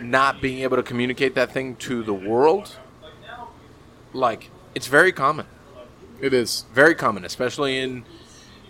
[0.00, 2.76] not being able to communicate that thing to the world,
[4.12, 5.46] like it's very common
[6.20, 6.64] It is.
[6.72, 8.04] very common, especially in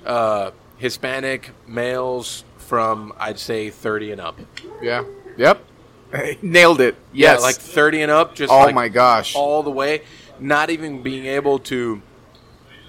[0.06, 4.38] uh, Hispanic males from I'd say thirty and up.
[4.80, 5.04] Yeah.
[5.36, 5.64] Yep.
[6.42, 6.96] Nailed it.
[7.12, 7.38] Yes.
[7.40, 8.34] Yeah, like thirty and up.
[8.34, 9.34] Just oh like my gosh.
[9.36, 10.02] all the way.
[10.40, 12.00] Not even being able to.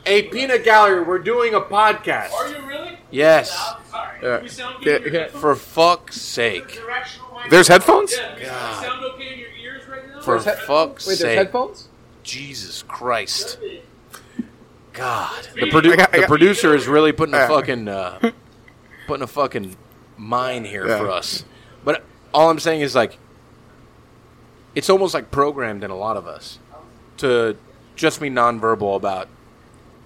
[0.06, 2.32] Hey, Peanut Gallery, we're doing a podcast.
[2.34, 2.98] Are you really?
[3.12, 3.52] Yes,
[3.90, 4.20] Sorry.
[4.24, 4.42] Yeah.
[4.42, 5.14] we sound Yeah, good?
[5.14, 5.28] yeah.
[5.28, 6.80] for fuck's sake.
[7.50, 8.16] There's headphones?
[8.16, 8.42] Yeah, does
[8.84, 10.22] it sound okay in your ears right now?
[10.22, 11.38] For There's he- fuck's Wait, there's sake.
[11.38, 11.90] headphones?
[12.24, 13.60] Jesus Christ.
[14.94, 17.48] God, the, produ- I got- I the got- producer is really putting a Yeah.
[17.48, 18.32] fucking uh,
[19.08, 19.76] putting a fucking
[20.18, 20.98] mine here Yeah.
[21.00, 21.46] for us.
[21.84, 22.04] But
[22.34, 23.18] all I'm saying is like,
[24.76, 26.60] it's almost like programmed in a lot of us
[27.18, 27.56] to
[27.96, 29.28] just be nonverbal about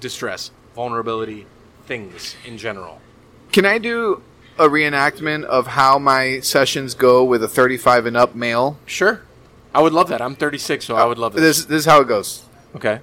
[0.04, 1.48] distress, vulnerability,
[1.88, 3.02] things in general.
[3.52, 4.22] Can I do
[4.60, 8.78] a reenactment of how my sessions go with a 35 and up male?
[8.86, 9.22] Sure,
[9.74, 10.22] I would love that.
[10.22, 11.58] I'm 36, so I would love uh, this.
[11.58, 12.44] This, this is how it goes.
[12.76, 13.00] Okay.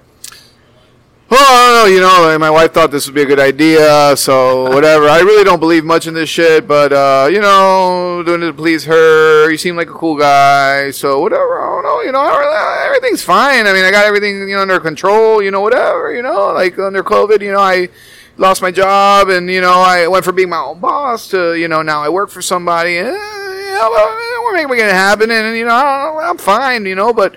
[1.31, 5.07] Oh, you know, my wife thought this would be a good idea, so whatever.
[5.07, 8.53] I really don't believe much in this shit, but, uh, you know, doing it to
[8.53, 9.49] please her.
[9.49, 11.61] You seem like a cool guy, so whatever.
[11.61, 13.65] I don't know, you know, everything's fine.
[13.65, 16.77] I mean, I got everything, you know, under control, you know, whatever, you know, like
[16.77, 17.89] under COVID, you know, I
[18.37, 21.67] lost my job and, you know, I went from being my own boss to, you
[21.67, 22.97] know, now I work for somebody.
[22.97, 27.35] And, you know, we're making it happen, and, you know, I'm fine, you know, but,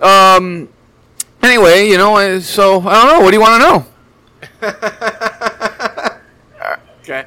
[0.00, 0.68] um,
[1.46, 3.20] anyway, you know, uh, so I don't know.
[3.24, 3.86] What do you want to know?
[7.08, 7.24] Okay.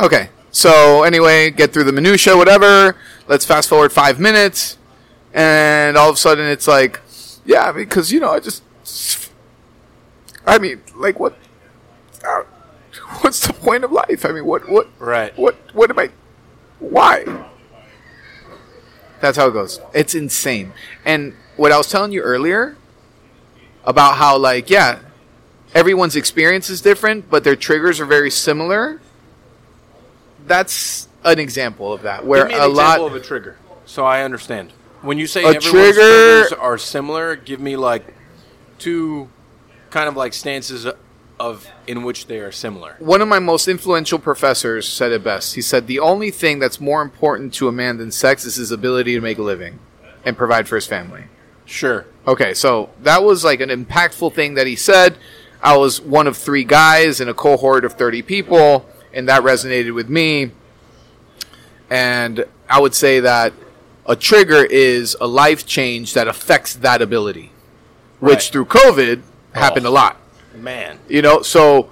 [0.00, 0.28] Okay.
[0.50, 2.96] So anyway, get through the minutia, whatever.
[3.28, 4.76] Let's fast forward five minutes,
[5.32, 7.00] and all of a sudden it's like,
[7.44, 8.64] yeah, because you know, I just,
[10.44, 11.38] I mean, like what?
[12.26, 12.42] Uh,
[13.20, 14.24] what's the point of life?
[14.24, 15.36] I mean, what, what, Right.
[15.38, 16.10] what, what am I?
[16.80, 17.24] Why?
[19.20, 19.80] That's how it goes.
[19.94, 20.72] It's insane.
[21.04, 22.76] And what I was telling you earlier
[23.84, 25.00] about how, like, yeah,
[25.74, 29.00] everyone's experience is different, but their triggers are very similar.
[30.46, 33.10] That's an example of that, where Give me an a example lot.
[33.14, 34.72] of a trigger, so I understand.
[35.02, 38.04] When you say A everyone's trigger- triggers are similar, give me like
[38.78, 39.28] two
[39.90, 40.86] kind of like stances
[41.38, 42.96] of in which they are similar.
[42.98, 45.54] One of my most influential professors said it best.
[45.54, 48.70] He said, The only thing that's more important to a man than sex is his
[48.70, 49.78] ability to make a living
[50.24, 51.24] and provide for his family.
[51.70, 52.04] Sure.
[52.26, 55.16] Okay, so that was like an impactful thing that he said.
[55.62, 59.94] I was one of three guys in a cohort of 30 people, and that resonated
[59.94, 60.50] with me.
[61.88, 63.52] And I would say that
[64.06, 67.52] a trigger is a life change that affects that ability,
[68.20, 68.42] which Right.
[68.42, 69.22] through COVID
[69.52, 70.16] happened a lot.
[70.56, 70.98] Man.
[71.08, 71.90] You know, so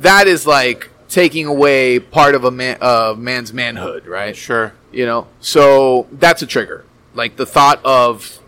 [0.00, 4.36] that is like taking away part of a man, uh, man's manhood, right?
[4.36, 4.72] Sure.
[4.92, 6.84] You know, so that's a trigger.
[7.14, 8.38] Like the thought of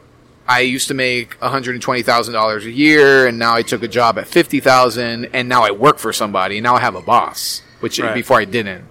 [0.50, 3.62] I used to make one hundred and twenty thousand dollars a year, and now I
[3.62, 6.80] took a job at fifty thousand, and now I work for somebody, and now I
[6.80, 8.12] have a boss, which Right.
[8.14, 8.84] before I didn't.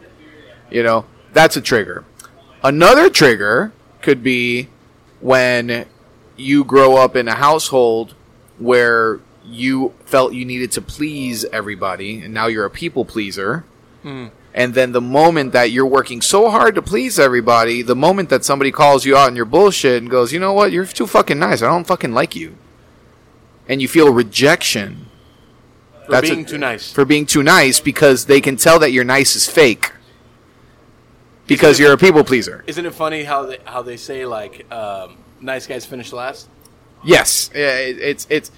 [0.72, 2.06] You know, that's a trigger.
[2.64, 4.69] Another trigger could be
[5.19, 5.86] when
[6.38, 8.14] you grow up in a household
[8.57, 13.65] where you felt you needed to please everybody, and now you're a people pleaser.
[14.03, 14.27] Hmm.
[14.54, 18.44] And then the moment that you're working so hard to please everybody, the moment that
[18.44, 21.38] somebody calls you out on your bullshit and goes, you know what, you're too fucking
[21.38, 21.62] nice.
[21.62, 22.56] I don't fucking like you.
[23.68, 25.06] And you feel rejection
[26.06, 26.92] For That's being a- too nice.
[26.92, 29.92] for being too nice because they can tell that your nice is fake.
[31.46, 32.64] Because it- you're a people pleaser.
[32.68, 36.48] Isn't it funny how they how they say like um, nice guys finish last?
[37.04, 38.52] Yes, it, it's it's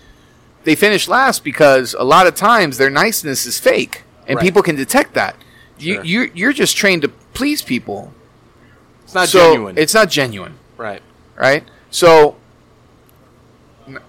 [0.63, 4.43] they finish last because a lot of times their niceness is fake, and Right.
[4.45, 5.35] people can detect that.
[5.81, 6.03] You Sure.
[6.03, 8.13] you you're just trained to please people,
[9.03, 9.77] It's not so genuine.
[9.77, 11.01] it's not genuine, right.
[11.35, 11.63] right?
[11.89, 12.35] So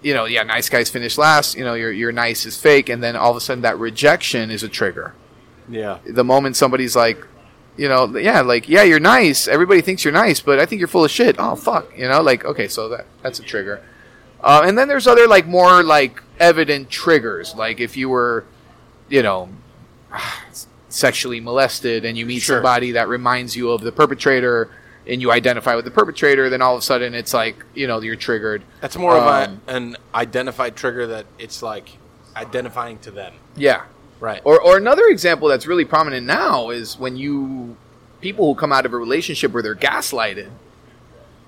[0.03, 1.57] you know, yeah, nice guys finish last.
[1.57, 4.51] You know, your your nice is fake, and then all of a sudden that rejection
[4.51, 5.15] is a trigger.
[5.69, 5.99] Yeah.
[6.05, 7.27] The moment somebody's like,
[7.77, 9.49] you know, yeah, like yeah, you're nice.
[9.49, 11.37] Everybody thinks you're nice, but I think you're full of shit.
[11.39, 13.83] Oh fuck, you know, like okay, so that that's a trigger.
[14.41, 18.45] Uh, and then there's other like more like evident triggers, like if you were,
[19.09, 19.49] you know,
[20.93, 22.57] sexually molested and you meet Sure.
[22.57, 24.71] somebody that reminds you of the perpetrator
[25.07, 28.01] and you identify with the perpetrator, then all of a sudden it's like you know
[28.01, 28.63] you're triggered.
[28.81, 31.89] That's more of Um, a, an identified trigger that it's like
[32.37, 33.35] identifying to them.
[33.57, 33.83] Yeah.
[34.21, 34.41] Right.
[34.45, 37.77] Or, or another example that's really prominent now is when you
[38.21, 40.51] people who come out of a relationship where they're gaslighted.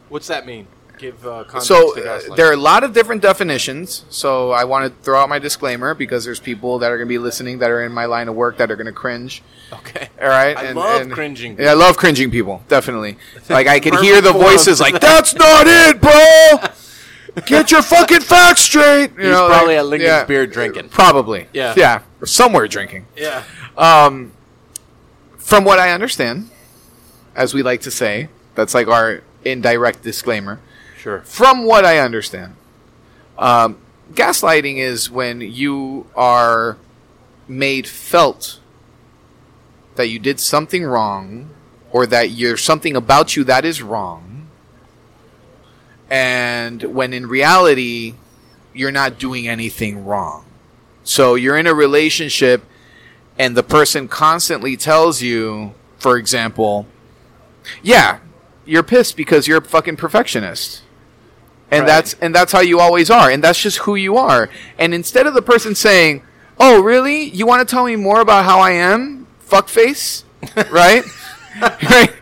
[0.08, 0.66] What's that mean?
[0.98, 2.36] Give uh, context So to uh, gaslighting.
[2.36, 4.04] there are a lot of different definitions.
[4.10, 7.12] So I want to throw out my disclaimer because there's people that are going to
[7.12, 9.42] be listening that are in my line of work that are going to cringe.
[9.72, 10.08] Okay.
[10.20, 12.62] All right, I love cringing Yeah, I love cringing people.
[12.68, 13.16] Definitely.
[13.48, 16.68] Like I can hear the voices like, "That's not it, bro.
[17.46, 20.24] Get your fucking facts straight." You He's know, probably like- at Lincoln's yeah.
[20.24, 20.88] beer drinking.
[20.90, 21.48] Probably.
[21.52, 21.74] Yeah.
[21.76, 22.02] Yeah.
[22.20, 23.06] Or somewhere drinking.
[23.16, 23.42] Yeah.
[23.76, 24.32] Um,
[25.38, 26.48] from what I understand,
[27.34, 30.60] as we like to say, that's like our indirect disclaimer.
[31.04, 31.20] Sure.
[31.20, 32.56] From what I understand,
[33.36, 33.76] um,
[34.14, 36.78] gaslighting is when you are
[37.46, 38.58] made felt
[39.96, 41.50] that you did something wrong
[41.90, 44.48] or that you're something about you that is wrong.
[46.08, 48.14] And when in reality,
[48.72, 50.46] you're not doing anything wrong.
[51.02, 52.64] So you're in a relationship
[53.38, 56.86] and the person constantly tells you, for example,
[57.82, 58.20] yeah,
[58.64, 60.80] you're pissed because you're a fucking perfectionist.
[61.70, 61.86] And Right.
[61.86, 64.48] that's and that's how you always are, and that's just who you are.
[64.78, 66.22] And instead of the person saying,
[66.60, 67.24] "Oh, really?
[67.30, 70.22] You want to tell me more about how I am?" Fuckface,
[70.70, 71.02] right?
[71.60, 72.12] right?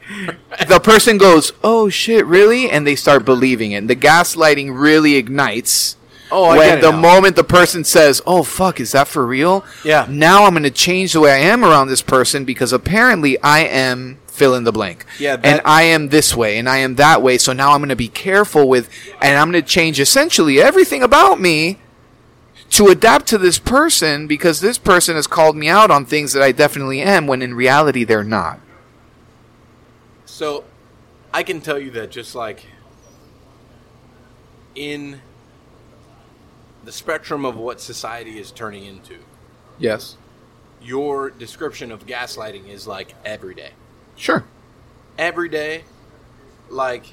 [0.68, 3.76] The person goes, "Oh shit, really?" and they start believing it.
[3.78, 5.96] And the gaslighting really ignites
[6.30, 6.98] Oh, I when get it the now.
[7.00, 10.06] moment the person says, "Oh fuck, is that for real?" Yeah.
[10.08, 13.60] Now I'm going to change the way I am around this person because apparently I
[13.60, 15.04] am fill in the blank.
[15.18, 17.36] Yeah, and I am this way and I am that way.
[17.38, 18.88] So now I'm going to be careful with,
[19.20, 21.78] and I'm going to change essentially everything about me
[22.70, 26.42] to adapt to this person because this person has called me out on things that
[26.42, 28.58] I definitely am when in reality they're not.
[30.24, 30.64] So,
[31.34, 32.64] I can tell you that just like
[34.74, 35.20] in
[36.84, 39.18] the spectrum of what society is turning into,
[39.78, 40.16] Yes.
[40.80, 43.72] your description of gaslighting is like every day.
[44.22, 44.44] Sure.
[45.18, 45.82] Every day,
[46.70, 47.06] like,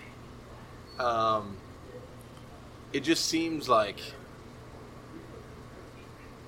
[1.00, 1.58] um,
[2.94, 4.00] it just seems like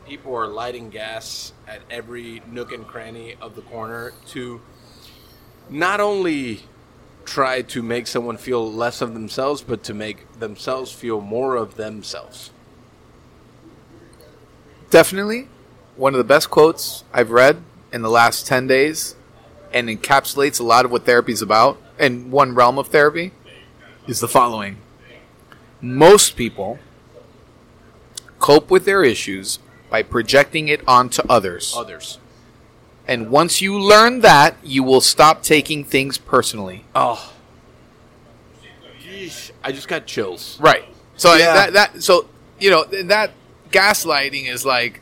[0.06, 4.62] people are lighting gas at every nook and cranny of the corner to
[5.68, 6.62] not only
[7.26, 11.76] try to make someone feel less of themselves, but to make themselves feel more of
[11.76, 12.52] themselves.
[14.92, 15.48] Definitely
[15.96, 19.16] one of the best quotes I've read in the last 10 days
[19.74, 23.32] and encapsulates a lot of what therapy is about in one realm of therapy
[24.08, 24.78] is the following
[25.82, 26.80] Most people
[28.40, 31.74] cope with their issues by projecting it onto others.
[31.78, 32.18] Others.
[33.08, 36.86] And once you learn that, you will stop taking things personally.
[36.96, 37.34] Oh.
[39.04, 39.52] Yeesh.
[39.64, 40.58] I just got chills.
[40.60, 40.86] Right.
[41.18, 41.54] So Yeah.
[41.54, 42.28] that that so
[42.60, 43.32] you know that
[43.72, 45.02] gaslighting is like,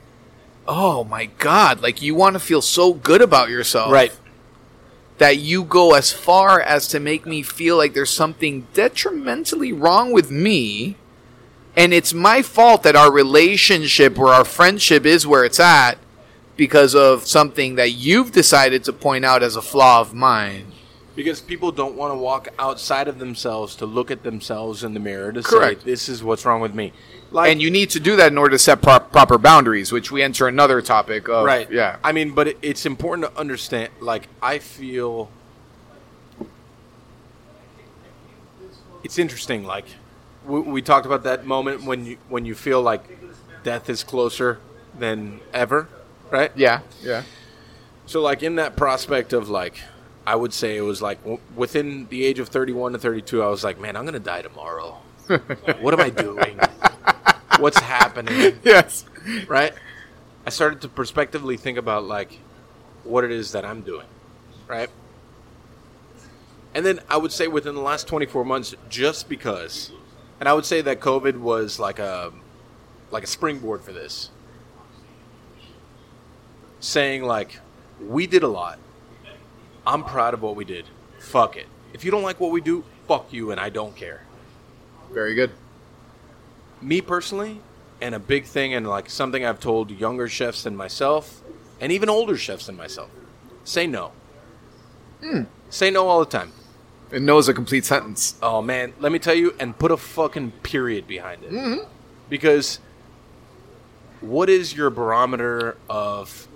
[0.68, 1.82] oh my god!
[1.82, 4.12] Like you want to feel so good about yourself, Right.
[5.20, 10.12] That you go as far as to make me feel like there's something detrimentally wrong
[10.12, 10.98] with me,
[11.76, 15.98] and it's my fault that our relationship or our friendship is where it's at
[16.56, 20.74] because of something that you've decided to point out as a flaw of mine.
[21.16, 25.00] Because people don't want to walk outside of themselves to look at themselves in the
[25.00, 25.82] mirror to Correct.
[25.82, 26.92] say, this is what's wrong with me.
[27.32, 30.12] Like, and you need to do that in order to set pro- proper boundaries, which
[30.12, 31.46] we enter another topic of.
[31.46, 31.70] right.
[31.72, 31.98] Yeah.
[32.04, 35.30] I mean, but it, it's important to understand, like, I feel.
[39.04, 39.86] It's interesting, like,
[40.46, 43.04] we, we talked about that moment when you when you feel like
[43.64, 44.60] death is closer
[44.98, 45.88] than ever,
[46.32, 46.52] right?
[46.56, 46.82] Yeah.
[47.04, 47.24] Yeah.
[48.06, 49.80] So, like in that prospect of like,
[50.26, 53.48] I would say it was like w- within the age of thirty-one to thirty-two, I
[53.48, 54.98] was like, man, I'm gonna die tomorrow.
[55.82, 56.60] what am I doing?
[57.60, 58.58] What's happening?
[58.64, 59.06] Yes.
[59.48, 59.74] Right?
[60.46, 62.40] I started to prospectively think about like
[63.04, 64.08] what it is that I'm doing,
[64.68, 64.90] right?
[66.74, 69.92] And then I would say within the last 24 months, just because,
[70.40, 72.34] and I would say that COVID was like a
[73.12, 74.32] like a springboard for this.
[76.80, 77.60] Saying like,
[78.02, 78.80] we did a lot.
[79.86, 80.86] I'm proud of what we did.
[81.20, 81.68] Fuck it.
[81.94, 84.24] If you don't like what we do, fuck you, and I don't care.
[85.12, 85.52] Very good.
[86.82, 87.62] Me personally,
[88.02, 91.42] and a big thing, and like something I've told younger chefs than myself,
[91.82, 93.10] and even older chefs than myself,
[93.64, 94.12] say no.
[95.22, 95.44] Hmm.
[95.70, 96.52] Say no all the time.
[97.12, 98.36] It knows a complete sentence.
[98.42, 101.52] Oh man, let me tell you, and put a fucking period behind it.
[101.52, 101.90] Mm-hmm.
[102.30, 102.80] Because
[104.22, 106.48] what is your barometer of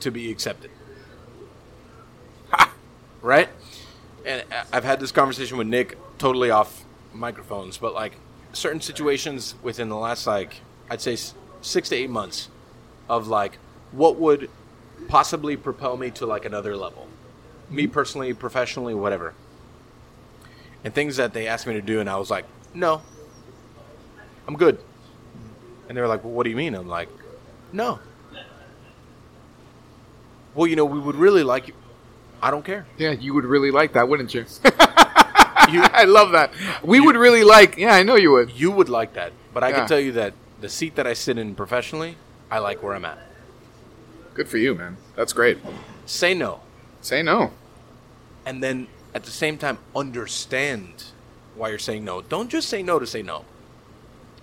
[0.00, 0.70] to be accepted?
[2.50, 2.72] Ha!
[3.22, 3.48] Right?
[4.24, 6.81] And uh, I've had this conversation with Nick totally off
[7.12, 8.14] microphones, but like
[8.52, 10.60] certain situations within the last like
[10.90, 11.16] I'd say
[11.60, 12.48] six to eight months
[13.08, 13.58] of like
[13.92, 14.50] what would
[15.08, 17.08] possibly propel me to like another level,
[17.70, 19.34] me personally, professionally, whatever
[20.84, 22.44] and things that they asked me to do, and I was like,
[22.74, 23.02] no,
[24.46, 24.78] I'm good.
[25.88, 26.74] And they were like, well, what do you mean?
[26.74, 27.08] I'm like,
[27.72, 28.00] no.
[30.54, 31.74] Well, you know, we would really like you.
[32.42, 32.86] I don't care.
[32.98, 34.44] Yeah, you would really like that, wouldn't you?
[35.70, 36.52] You, I love that.
[36.82, 37.76] We would really like.
[37.76, 38.50] Yeah, I know you would.
[38.50, 39.78] you would like that, but I Yeah.
[39.80, 42.16] can tell you that the seat that I sit in professionally,
[42.50, 43.18] I like where I'm at.
[44.34, 44.96] Good for you, man.
[45.16, 45.58] That's great.
[46.06, 46.60] Say no,
[47.00, 47.52] Say no.
[48.46, 51.04] and then at the same time understand
[51.54, 52.22] why you're saying no.
[52.22, 53.44] Don't just say no to say no.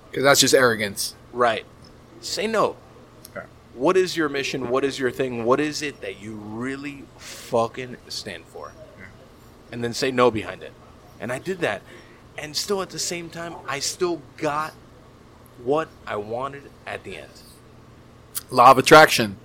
[0.09, 1.15] Because that's just arrogance.
[1.33, 1.65] Right.
[2.21, 2.75] Say no.
[3.35, 3.45] Okay.
[3.73, 4.69] What is your mission?
[4.69, 5.43] What is your thing?
[5.43, 8.73] What is it that you really fucking stand for?
[9.71, 10.71] And then say no behind it.
[11.19, 11.81] And I did that.
[12.37, 14.73] And still at the same time, I still got
[15.63, 17.31] what I wanted at the end.
[18.49, 19.37] Law of attraction.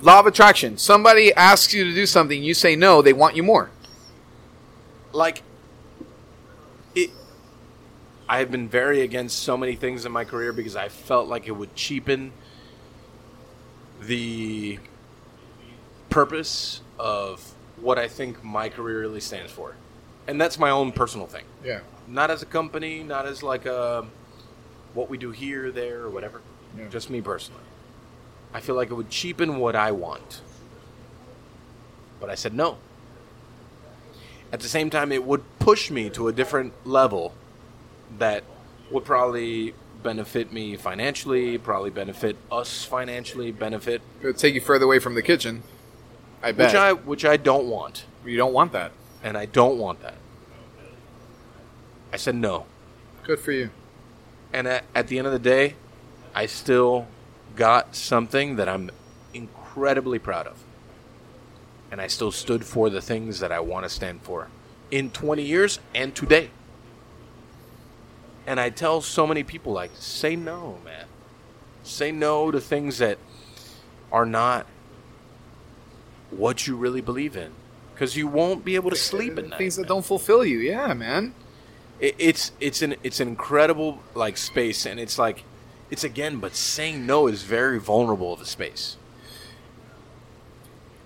[0.00, 0.78] Law of attraction.
[0.78, 3.70] Somebody asks you to do something, you say no, they want you more.
[5.12, 5.42] Like,
[6.94, 7.10] it.
[8.28, 11.46] I have been very against so many things in my career because I felt like
[11.46, 12.32] it would cheapen
[14.00, 14.78] the
[16.10, 19.74] purpose of what I think my career really stands for.
[20.28, 21.44] And that's my own personal thing.
[21.64, 21.80] Yeah.
[22.06, 24.06] Not as a company, not as like a
[24.94, 26.40] what we do here, there, or whatever.
[26.76, 26.88] Yeah.
[26.88, 27.62] Just me personally.
[28.52, 30.42] I feel like it would cheapen what I want.
[32.20, 32.76] But I said no.
[34.52, 37.34] At the same time, it would push me to a different level
[38.18, 38.44] that
[38.90, 44.98] would probably benefit me financially, probably benefit us financially, benefit It'll take you further away
[44.98, 45.62] from the kitchen.
[46.42, 46.68] I bet.
[46.68, 48.92] which I which I don't want, you don't want that.
[49.22, 50.14] And I don't want that.
[52.12, 52.66] I said no.
[53.24, 53.70] Good for you.
[54.52, 55.74] And at, at the end of the day,
[56.34, 57.06] I still
[57.56, 58.90] got something that I'm
[59.34, 60.64] incredibly proud of.
[61.90, 64.48] And I still stood for the things that I want to stand for
[64.90, 66.50] in 20 years and today.
[68.46, 71.06] And I tell so many people, like, say no, man.
[71.82, 73.18] Say no to things that
[74.10, 74.66] are not
[76.30, 77.52] what you really believe in.
[77.98, 79.58] Because you won't be able to sleep at night.
[79.58, 80.58] Things that don't fulfill you.
[80.58, 81.34] Yeah, man.
[81.98, 85.42] it, it's it's an it's an incredible like space and it's like
[85.90, 88.96] it's again but saying no is very vulnerable of a space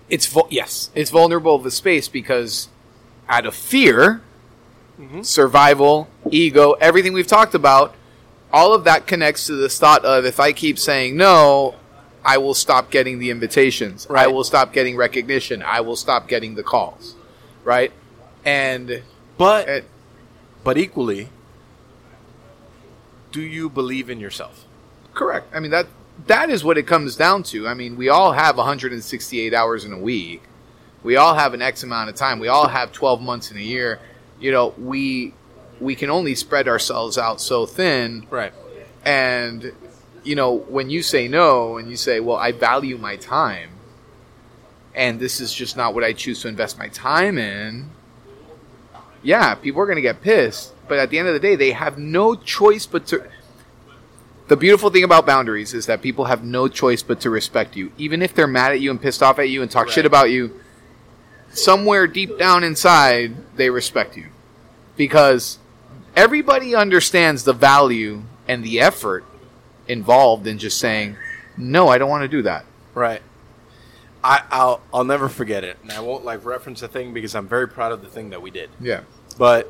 [0.09, 2.67] It's vul- yes, it's vulnerable of the space because
[3.27, 4.21] out of fear,
[4.99, 5.21] mm-hmm.
[5.23, 7.95] survival, ego, everything we've talked about,
[8.51, 11.75] all of that connects to this thought of if I keep saying no,
[12.25, 14.07] I will stop getting the invitations.
[14.09, 15.61] I will stop getting recognition.
[15.61, 17.15] I will stop getting the calls.
[17.63, 17.91] Right?
[18.45, 19.03] And
[19.37, 19.85] but it,
[20.63, 21.29] but equally
[23.31, 24.65] do you believe in yourself
[25.13, 25.47] correct.
[25.53, 25.87] I mean that
[26.27, 27.67] that is what it comes down to.
[27.67, 30.43] I mean, we all have 168 hours in a week.
[31.01, 32.39] We all have an X amount of time.
[32.39, 33.99] We all have 12 months in a year.
[34.39, 35.33] You know, we
[35.79, 38.53] we can only spread ourselves out so thin right
[39.03, 39.73] and
[40.23, 43.69] you know, when you say no and you say, "Well, I value my time."
[44.95, 47.89] And this is just not what I choose to invest my time in.
[49.23, 51.71] Yeah, people are going to get pissed, but at the end of the day, they
[51.71, 53.23] have no choice but to
[54.47, 57.91] the beautiful thing about boundaries is that people have no choice but to respect you.
[57.97, 60.29] Even if they're mad at you and pissed off at you and talk shit about
[60.31, 60.59] you,
[61.49, 64.27] somewhere deep down inside, they respect you.
[64.97, 65.59] Because
[66.15, 69.23] everybody understands the value and the effort
[69.87, 71.17] involved in just saying,
[71.57, 72.65] no, I don't want to do that.
[72.93, 73.21] right
[74.23, 77.47] I, I'll I'll never forget it, and I won't like reference the thing because I'm
[77.47, 78.69] very proud of the thing that we did.
[78.79, 79.01] Yeah.
[79.37, 79.69] But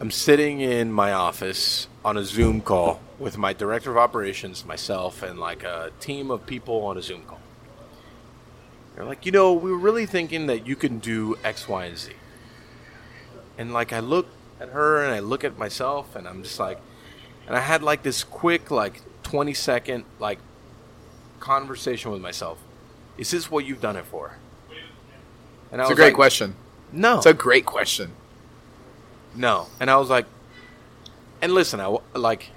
[0.00, 5.22] I'm sitting in my office on a Zoom call with my director of operations, myself,
[5.22, 7.38] and like a team of people on a Zoom call.
[8.96, 11.96] They're like, you know, we were really thinking that you can do X, Y, and
[11.96, 12.12] Z.
[13.56, 14.26] And like, I look
[14.60, 16.80] at her and I look at myself, and I'm just like,
[17.46, 19.02] and I had like this quick, like
[19.32, 20.38] 20 second, like
[21.40, 22.58] conversation with myself.
[23.16, 24.36] Is this what you've done it for?
[25.70, 26.54] And I It's a great like, question.
[26.92, 28.12] No, It's a great question.
[29.34, 29.68] no.
[29.80, 30.26] And I was like,
[31.40, 32.50] and listen, I like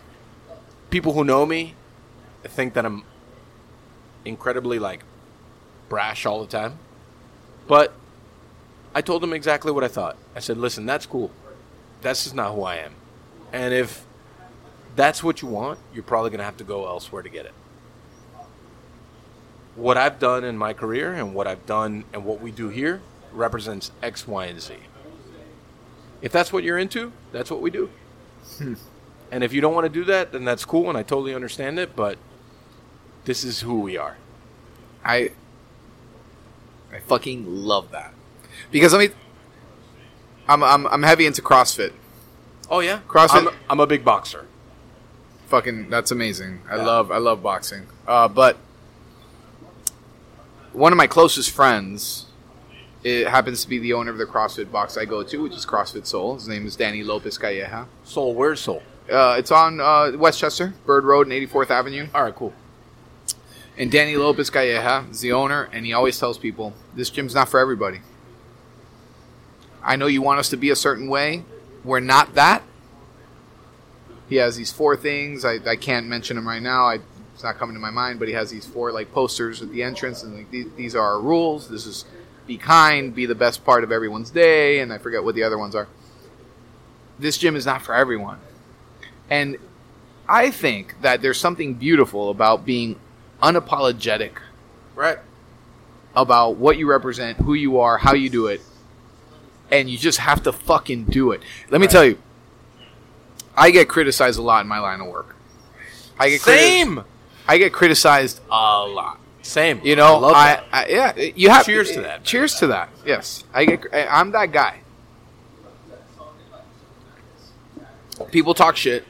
[0.89, 1.75] people who know me
[2.43, 3.03] think that I'm
[4.25, 5.05] incredibly like
[5.87, 6.77] brash all the time.
[7.69, 7.93] But
[8.93, 10.17] I told them exactly what I thought.
[10.35, 11.31] I said, listen, that's cool.
[12.01, 12.95] That's just not who I am.
[13.53, 14.05] And if
[14.95, 17.53] that's what you want, you're probably going to have to go elsewhere to get it.
[19.75, 23.01] What I've done in my career and what I've done and what we do here
[23.33, 24.75] represents X, Y, and Z.
[26.21, 27.89] If that's what you're into, that's what we do.
[28.57, 28.75] Hmm.
[29.31, 31.77] And if you don't want to do that, then that's cool, and I totally understand
[31.77, 31.95] it.
[31.95, 32.17] But
[33.25, 34.17] this is who we are.
[35.03, 35.31] I
[36.93, 38.13] I fucking love that.
[38.71, 39.15] Because let me
[40.47, 41.91] I'm I'm I'm heavy into CrossFit.
[42.69, 44.47] Oh yeah, CrossFit- I'm, I'm a big boxer.
[45.55, 46.59] Fucking that's amazing.
[46.69, 46.85] I Yeah.
[46.85, 47.83] love I love boxing.
[48.05, 48.57] Uh, but
[50.73, 52.25] one of my closest friends
[53.05, 55.65] it happens to be the owner of the CrossFit box I go to, which is
[55.65, 56.35] CrossFit Soul.
[56.35, 57.85] His name is Danny Lopez Calleja.
[58.03, 58.83] Soul, where's Soul?
[59.09, 62.07] Uh, it's on uh, Westchester, Bird Road and 84th Avenue.
[62.13, 62.51] All right, cool.
[63.77, 67.47] And Danny Lopez Calleja is the owner, and he always tells people this gym's not
[67.47, 68.01] for everybody.
[69.81, 71.45] I know you want us to be a certain way.
[71.85, 72.61] We're not that.
[74.29, 75.45] He has these four things.
[75.45, 76.85] I, I can't mention them right now.
[76.87, 76.99] I,
[77.33, 79.83] it's not coming to my mind, but he has these four like posters at the
[79.83, 81.67] entrance, and like these, these are our rules.
[81.69, 82.05] This is
[82.47, 85.57] be kind, be the best part of everyone's day, and I forget what the other
[85.57, 85.87] ones are.
[87.19, 88.39] This gym is not for everyone,
[89.29, 89.57] and
[90.27, 92.99] I think that there's something beautiful about being
[93.41, 94.31] unapologetic
[94.95, 95.19] Right.
[96.15, 98.61] about what you represent, who you are, how you do it,
[99.71, 101.41] and you just have to fucking do it.
[101.69, 101.91] Let me Right.
[101.91, 102.17] tell you,
[103.55, 105.35] I get criticized a lot in my line of work.
[106.19, 107.03] I get criti- Same.
[107.47, 109.19] I get criticized a lot.
[109.41, 109.79] Same.
[109.83, 110.63] You know, I love I.
[110.71, 112.23] I yeah, you have Cheers to that.
[112.23, 112.89] Cheers to that.
[113.05, 113.85] Yes, I get.
[113.93, 114.79] I'm that guy.
[118.31, 119.05] People talk shit.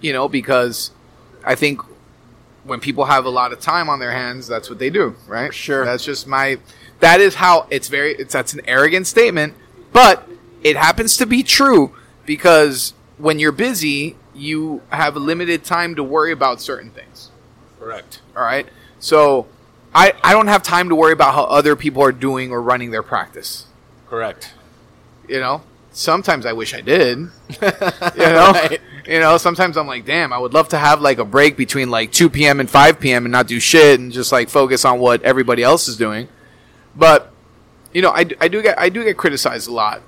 [0.00, 0.90] You know, because
[1.44, 1.80] I think
[2.64, 5.52] when people have a lot of time on their hands, that's what they do, right?
[5.54, 5.84] Sure.
[5.84, 6.58] That's just my.
[7.00, 8.12] That is how it's very.
[8.14, 9.54] It's that's an arrogant statement,
[9.92, 10.28] but
[10.62, 11.94] it happens to be true
[12.26, 17.30] because when you're busy, you have limited time to worry about certain things.
[17.78, 18.20] Correct.
[18.36, 18.66] All right.
[18.98, 19.46] So
[19.94, 22.90] I I don't have time to worry about how other people are doing or running
[22.90, 23.66] their practice.
[24.08, 24.52] Correct.
[25.28, 25.62] You know.
[25.92, 27.18] Sometimes I wish I did.
[27.60, 28.52] You know.
[28.52, 28.80] Right.
[29.06, 29.36] You know.
[29.38, 32.30] Sometimes I'm like, damn, I would love to have like a break between like 2
[32.30, 32.58] p.m.
[32.58, 33.24] and 5 p.m.
[33.24, 36.28] and not do shit and just like focus on what everybody else is doing.
[36.96, 37.32] But
[37.92, 40.02] you know, I, I do get I do get criticized a lot,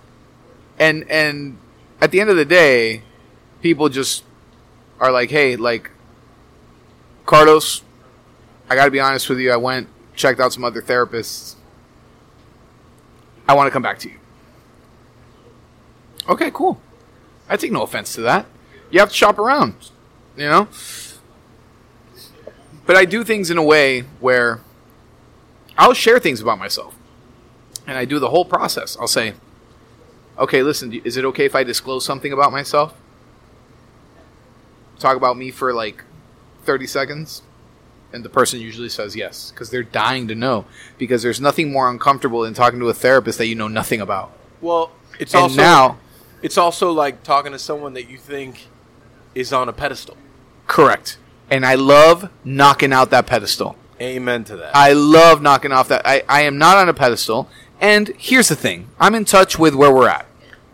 [0.78, 1.58] and and
[2.00, 3.02] at the end of the day,
[3.62, 4.24] people just
[5.00, 5.90] are like, hey, like
[7.24, 7.82] Carlos,
[8.68, 9.52] I got to be honest with you.
[9.52, 11.56] I went checked out some other therapists.
[13.48, 14.16] I want to come back to you.
[16.28, 16.80] Okay, cool.
[17.48, 18.46] I take no offense to that.
[18.90, 19.74] You have to shop around,
[20.36, 20.68] you know.
[22.86, 24.60] But I do things in a way where
[25.78, 26.96] I'll share things about myself,
[27.86, 28.96] and I do the whole process.
[28.98, 29.34] I'll say,
[30.38, 32.94] "Okay, listen, is it okay if I disclose something about myself?
[34.98, 36.04] Talk about me for like
[36.64, 37.42] thirty seconds."
[38.12, 40.64] And the person usually says yes because they're dying to know.
[40.96, 44.32] Because there's nothing more uncomfortable than talking to a therapist that you know nothing about.
[44.60, 45.98] Well, it's and also now,
[46.40, 48.68] it's also like talking to someone that you think
[49.34, 50.16] is on a pedestal.
[50.66, 51.18] correct.
[51.50, 53.76] And I love knocking out that pedestal.
[54.00, 54.74] Amen to that.
[54.74, 56.02] I love knocking off that.
[56.06, 57.48] I, I am not on a pedestal.
[57.80, 60.25] And here's the thing I'm in touch with where we're at.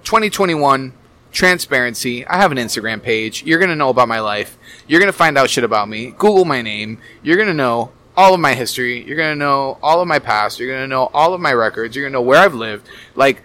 [0.05, 0.93] 2021,
[1.33, 2.27] transparency.
[2.27, 3.43] I have an Instagram page.
[3.45, 4.59] You're going to know about my life.
[4.87, 6.11] You're going to find out shit about me.
[6.11, 6.99] Google my name.
[7.23, 9.03] You're going to know all of my history.
[9.05, 10.59] You're going to know all of my past.
[10.61, 11.97] You're going to know all of my records.
[11.97, 12.89] You're going to know where I've lived.
[13.15, 13.43] Like,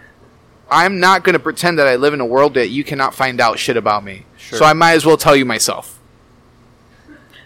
[0.70, 3.40] I'm not going to pretend that I live in a world that you cannot find
[3.40, 4.26] out shit about me.
[4.36, 4.58] Sure.
[4.58, 5.98] So I might as well tell you myself.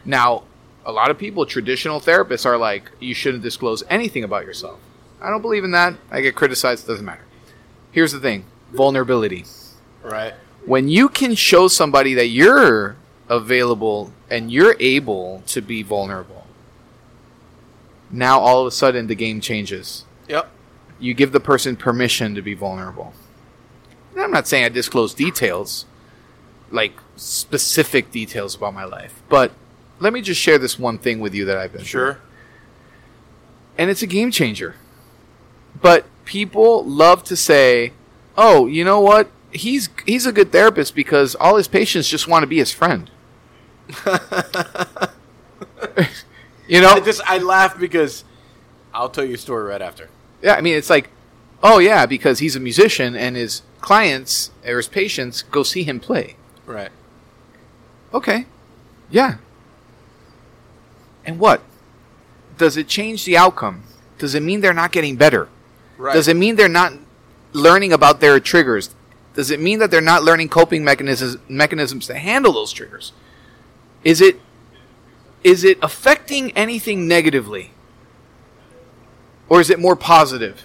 [0.05, 0.43] Now,
[0.85, 4.81] a lot of people, traditional therapists, are like, you shouldn't disclose anything about yourself.
[5.21, 5.95] I don't believe in that.
[6.11, 6.89] I get criticized.
[6.89, 7.25] Doesn't matter.
[7.93, 9.45] Here's the thing vulnerability.
[10.03, 10.35] right.
[10.65, 12.97] When you can show somebody that you're
[13.29, 16.47] available and you're able to be vulnerable,
[18.11, 20.05] now all of a sudden the game changes.
[20.29, 20.49] Yep.
[21.01, 23.13] You give the person permission to be vulnerable.
[24.15, 25.85] And I'm not saying I disclose details,
[26.71, 29.51] like specific details about my life, but
[29.99, 32.21] let me just share this one thing with you that I've been through Sure.
[33.79, 34.77] and it's a game changer.
[35.81, 37.93] But people love to say,
[38.37, 39.31] "Oh, you know what?
[39.51, 43.11] He's he's a good therapist because all his patients just want to be his friend."
[46.69, 46.91] you know?
[46.91, 48.25] I just I laugh because
[48.95, 50.09] I'll tell you a story right after.
[50.43, 51.11] yeah, I mean, it's like,
[51.63, 56.01] "Oh yeah, because he's a musician and his clients or his patients go see him
[56.01, 56.37] play."
[56.67, 56.91] Right.
[58.15, 58.47] Okay.
[59.11, 59.37] Yeah.
[61.25, 61.63] And what?
[62.59, 63.83] Does it change the outcome?
[64.19, 65.49] Does it mean they're not getting better?
[65.99, 66.15] Right.
[66.15, 66.93] Does it mean they're not
[67.53, 68.95] learning about their triggers?
[69.35, 73.13] Does it mean that they're not learning coping mechanisms mechanisms to handle those triggers?
[74.05, 74.41] Is it
[75.45, 77.73] is it affecting anything negatively?
[79.49, 80.63] Or is it more positive?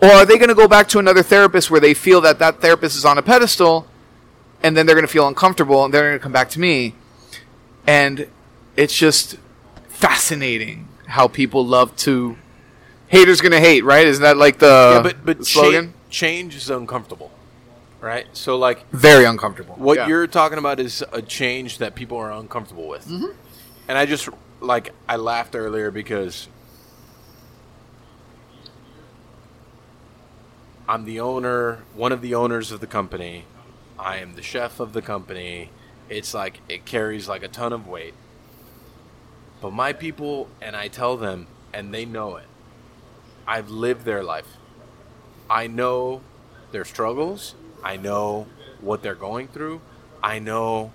[0.00, 2.60] Or are they going to go back to another therapist where they feel that that
[2.60, 3.86] therapist is on a pedestal
[4.62, 6.94] and then they're going to feel uncomfortable and they're going to come back to me?
[7.86, 8.28] And
[8.76, 9.38] it's just
[9.88, 12.36] fascinating how people love to
[13.08, 14.06] haters going to hate, right?
[14.06, 15.94] Isn't that like the, yeah, but but the slogan?
[16.08, 17.30] Cha- change is uncomfortable.
[18.00, 18.26] Right?
[18.32, 19.74] So like Very uncomfortable.
[19.76, 20.06] what Yeah.
[20.08, 23.06] you're talking about is a change that people are uncomfortable with.
[23.08, 23.32] Mm-hmm.
[23.88, 24.28] And I just
[24.60, 26.48] like I laughed earlier because
[30.88, 33.44] I'm the owner, one of the owners of the company.
[33.98, 35.70] I am the chef of the company.
[36.08, 38.14] It's like it carries like a ton of weight.
[39.60, 42.46] But my people and I tell them and they know it.
[43.46, 44.46] I've lived their life.
[45.50, 46.20] I know
[46.72, 47.54] their struggles.
[47.82, 48.46] I know
[48.80, 49.80] what they're going through.
[50.22, 50.92] I know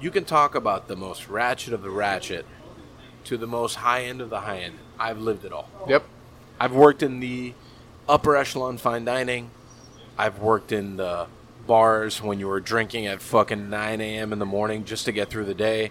[0.00, 2.46] you can talk about the most ratchet of the ratchet
[3.24, 4.78] to the most high end of the high end.
[4.98, 5.68] I've lived it all.
[5.88, 6.04] Yep.
[6.60, 7.54] I've worked in the
[8.08, 9.50] upper echelon fine dining.
[10.16, 11.26] I've worked in the
[11.66, 14.32] bars when you were drinking at fucking 9 a.m.
[14.32, 15.90] in the morning just to get through the day.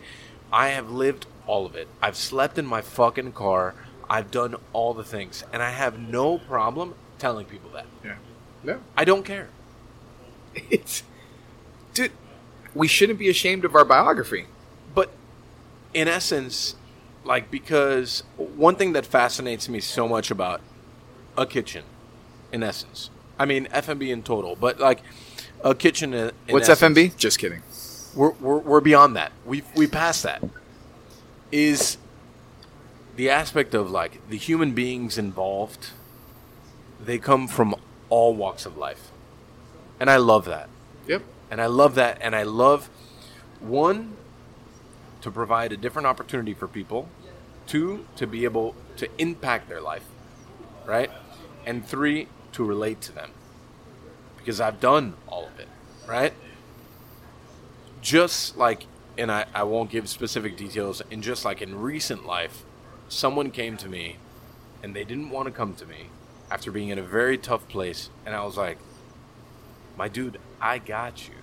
[0.51, 1.87] I have lived all of it.
[2.01, 3.75] I've slept in my fucking car.
[4.09, 5.43] I've done all the things.
[5.53, 7.85] And I have no problem telling people that.
[8.03, 8.15] Yeah.
[8.63, 8.79] No.
[8.95, 9.49] I don't care.
[10.69, 11.03] It's,
[11.93, 12.11] dude,
[12.73, 14.45] we shouldn't be ashamed of our biography.
[14.95, 15.11] But
[15.93, 16.75] in essence,
[17.23, 20.61] like because one thing that fascinates me so much about
[21.37, 21.83] a kitchen,
[22.51, 25.01] in essence, I mean F&B in total, but like
[25.63, 26.13] a kitchen.
[26.13, 27.13] In, What's essence- F&B?
[27.17, 27.61] Just kidding.
[28.15, 29.31] we're, we're, we're beyond that.
[29.45, 30.43] We we passed that.
[31.51, 31.97] Is
[33.15, 35.89] the aspect of like the human beings involved?
[37.07, 37.73] They come from
[38.09, 39.13] all walks of life,
[39.97, 40.67] and I love that.
[41.07, 41.23] Yep.
[41.49, 42.89] And I love that, and I love
[43.61, 44.17] one
[45.21, 47.07] to provide a different opportunity for people,
[47.65, 50.03] two to be able to impact their life,
[50.85, 51.09] right,
[51.65, 53.31] and three to relate to them
[54.35, 55.69] because I've done all of it,
[56.05, 56.33] right?
[58.01, 58.85] Just like,
[59.17, 62.65] and I, I won't give specific details, and just like in recent life,
[63.07, 64.17] someone came to me
[64.83, 66.07] and they didn't want to come to me
[66.49, 68.77] after being in a very tough place, and I was like,
[69.97, 71.33] my dude, I got you.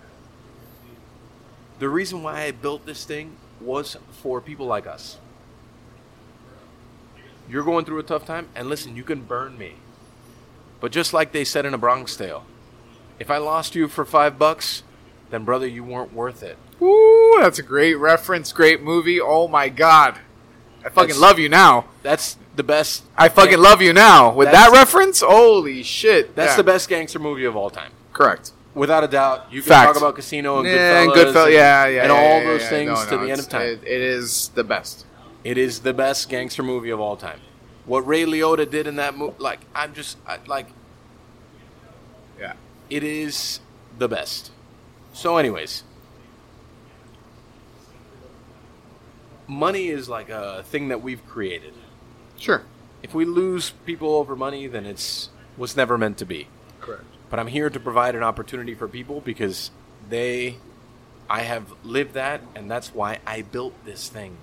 [1.79, 5.19] The reason why I built this thing was for people like us.
[7.49, 9.75] You're going through a tough time, and listen, you can burn me.
[10.81, 12.45] But just like they said in a Bronx Tale,
[13.19, 14.83] if I lost you for five bucks,
[15.31, 16.57] then brother, you weren't worth it.
[16.81, 19.21] Ooh, that's a great reference, great movie.
[19.21, 20.19] Oh my god.
[20.81, 21.87] I fucking That's- love you now.
[22.03, 23.03] That's the best.
[23.17, 24.33] I fucking love you now.
[24.33, 26.35] With That's- that reference, holy shit.
[26.37, 26.57] That's Yeah.
[26.59, 28.53] the best gangster movie of all time, Correct.
[28.75, 29.47] without a doubt.
[29.51, 29.87] You can Fact.
[29.89, 32.63] talk about Casino and Yeah, and Goodfellas, Goodfellas, yeah, yeah, and yeah, all yeah, those
[32.63, 32.69] yeah.
[32.69, 33.63] things No, to no, the end it's- of time.
[33.63, 35.05] It, it is the best.
[35.43, 37.41] It is the best gangster movie of all time.
[37.87, 40.69] What Ray Liotta did in that movie, like I'm just I, like,
[42.41, 42.55] Yeah.
[42.89, 43.61] it is
[43.99, 44.51] the best.
[45.13, 45.83] So, anyways,
[49.47, 51.75] money is like a thing that we've created.
[52.45, 52.63] Sure.
[53.03, 56.49] If we lose people over money, then it's was never meant to be.
[56.79, 57.05] Correct.
[57.31, 59.71] But I'm here to provide an opportunity for people because
[60.11, 60.59] they,
[61.31, 64.37] I have lived that, and that's why I built this thing.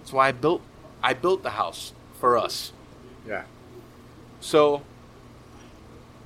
[0.00, 0.60] That's why I built,
[1.02, 2.72] I built the house for us.
[3.26, 3.44] Yeah.
[4.40, 4.82] So,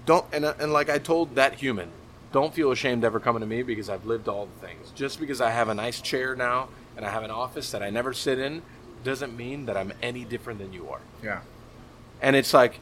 [0.05, 1.93] don't and and like I told that human,
[2.33, 4.91] don't feel ashamed ever coming to me because I've lived all the things.
[4.97, 7.91] Just because I have a nice chair now and I have an office that I
[7.91, 8.63] never sit in,
[9.05, 11.01] doesn't mean that I'm any different than you are.
[11.23, 11.41] Yeah.
[12.21, 12.79] And it's like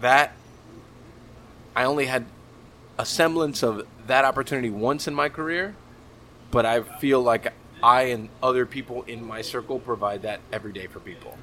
[0.00, 0.32] that
[1.76, 2.24] I only had
[2.98, 5.74] a semblance of that opportunity once in my career,
[6.50, 7.52] but I feel like
[7.82, 11.36] I and other people in my circle provide that every day for people.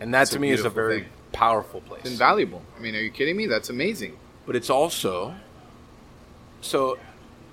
[0.00, 1.08] And that It's to me is a very thing.
[1.32, 2.02] powerful place.
[2.02, 2.62] It's invaluable.
[2.76, 3.46] I mean, are you kidding me?
[3.46, 4.16] That's amazing.
[4.46, 5.34] but it's also
[6.60, 6.98] so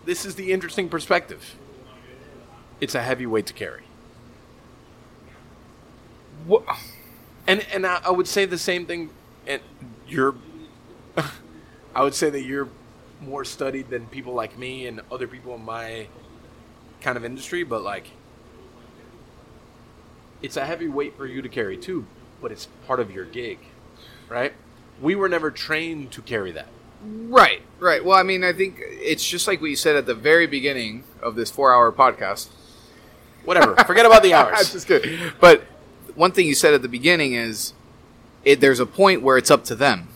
[0.06, 1.56] this is the interesting perspective.
[2.80, 3.84] It's a heavy weight to carry.
[6.46, 6.64] What?
[7.48, 9.10] And and I, I would say the same thing.
[9.48, 9.62] And
[10.08, 10.36] you're,
[11.96, 12.70] I would say that you're
[13.22, 16.08] more studied than people like me and other people in my
[17.02, 17.64] kind of industry.
[17.64, 18.12] But like,
[20.42, 22.06] it's a heavy weight for you to carry too.
[22.42, 23.60] But it's part of your gig,
[24.30, 24.54] right?
[25.02, 26.68] We were never trained to carry that.
[27.04, 28.04] Right, right.
[28.04, 31.04] Well, I mean, I think it's just like what you said at the very beginning
[31.22, 32.48] of this four-hour podcast.
[33.46, 33.76] Whatever.
[33.86, 34.72] Forget about the hours.
[34.72, 35.34] just good.
[35.40, 35.62] But
[36.16, 37.74] one thing you said at the beginning is,
[38.44, 40.10] it, there's a point where it's up to them.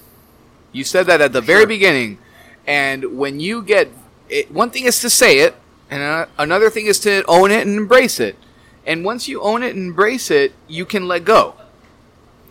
[0.72, 2.20] You said that at the very beginning,
[2.68, 3.90] and when you get
[4.30, 5.56] it, one thing is to say it,
[5.90, 8.36] and uh, another thing is to own it and embrace it.
[8.86, 11.56] And once you own it and embrace it, you can let go.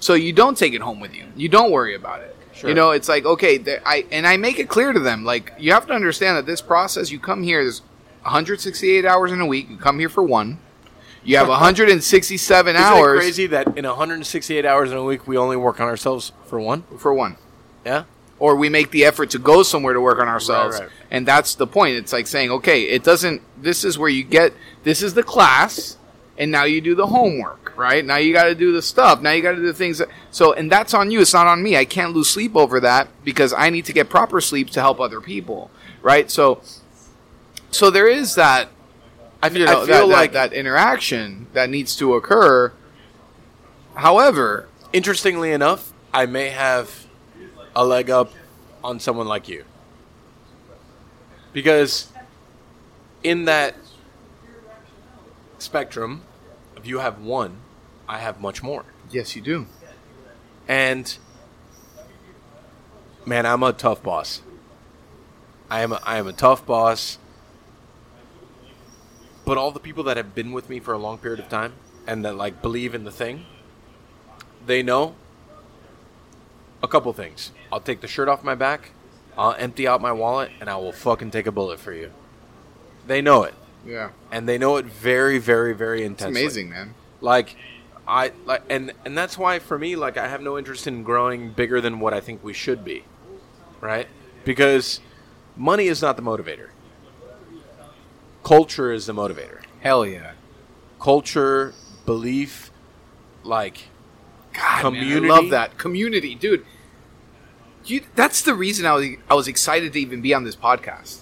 [0.01, 1.27] So you don't take it home with you.
[1.37, 2.35] You don't worry about it.
[2.53, 2.71] Sure.
[2.71, 5.25] You know, it's like okay, there- I and I make it clear to them.
[5.25, 7.11] Like you have to understand that this process.
[7.13, 7.63] You come here.
[7.63, 7.83] There's
[8.23, 9.71] 168 hours in a week.
[9.71, 10.59] You come here for one.
[11.25, 15.37] You have 167 Isn't hours it crazy that in 168 hours in a week we
[15.37, 16.83] only work on ourselves for one?
[16.99, 17.37] for one.
[17.85, 18.05] Yeah.
[18.39, 20.75] or we make the effort to go somewhere to work on ourselves.
[20.79, 20.93] Right, right.
[21.11, 21.97] And that's the point.
[21.97, 24.53] It's like saying, okay, it doesn't, this is where you get,
[24.85, 25.97] this is the class,
[26.37, 28.05] and now you do the homework, right?
[28.05, 29.21] Now you got to do the stuff.
[29.21, 31.21] Now you got to do the things that, so, and that's on you.
[31.21, 31.77] It's not on me.
[31.77, 35.01] I can't lose sleep over that because I need to get proper sleep to help
[35.01, 35.71] other people,
[36.01, 36.31] right?
[36.31, 36.63] So,
[37.73, 38.69] so there is that,
[39.43, 42.73] I, you I feel that, like that, that interaction that needs to occur.
[43.95, 47.07] However, interestingly enough, I may have
[47.75, 48.33] a leg up
[48.83, 49.65] on someone like you.
[51.53, 52.09] Because
[53.23, 53.75] in that
[55.59, 56.23] spectrum,
[56.77, 57.59] if you have one,
[58.09, 58.85] I have much more.
[59.11, 59.67] yes, you do.
[60.67, 61.17] And
[63.25, 64.43] man, I'm a tough boss.
[65.71, 67.19] I am a, I am a tough boss.
[69.49, 71.73] But all the people that have been with me for a long period of time
[72.07, 73.47] and that like believe in the thing,
[74.67, 75.15] they know
[76.83, 77.51] a couple things.
[77.73, 78.91] I'll take the shirt off my back,
[79.39, 82.11] I'll empty out my wallet, and I will fucking take a bullet for you.
[83.07, 83.55] They know it,
[83.87, 84.11] Yeah.
[84.31, 86.43] and they know it very, very, very intensely.
[86.43, 86.95] It's amazing, man.
[87.23, 87.57] like
[88.07, 91.51] i like and and that's why for me like i have no interest in growing
[91.53, 93.05] bigger than what i think we should be
[93.83, 94.09] right
[94.47, 95.01] because
[95.57, 96.69] money is not the motivator.
[98.49, 99.61] Culture is the motivator.
[99.81, 100.33] Hell yeah.
[100.99, 101.75] Culture,
[102.07, 102.71] belief,
[103.45, 103.89] like
[104.55, 105.21] God, Community.
[105.21, 106.65] man, I love that community, dude.
[107.85, 111.21] You, that's the reason I was I was excited to even be on this podcast.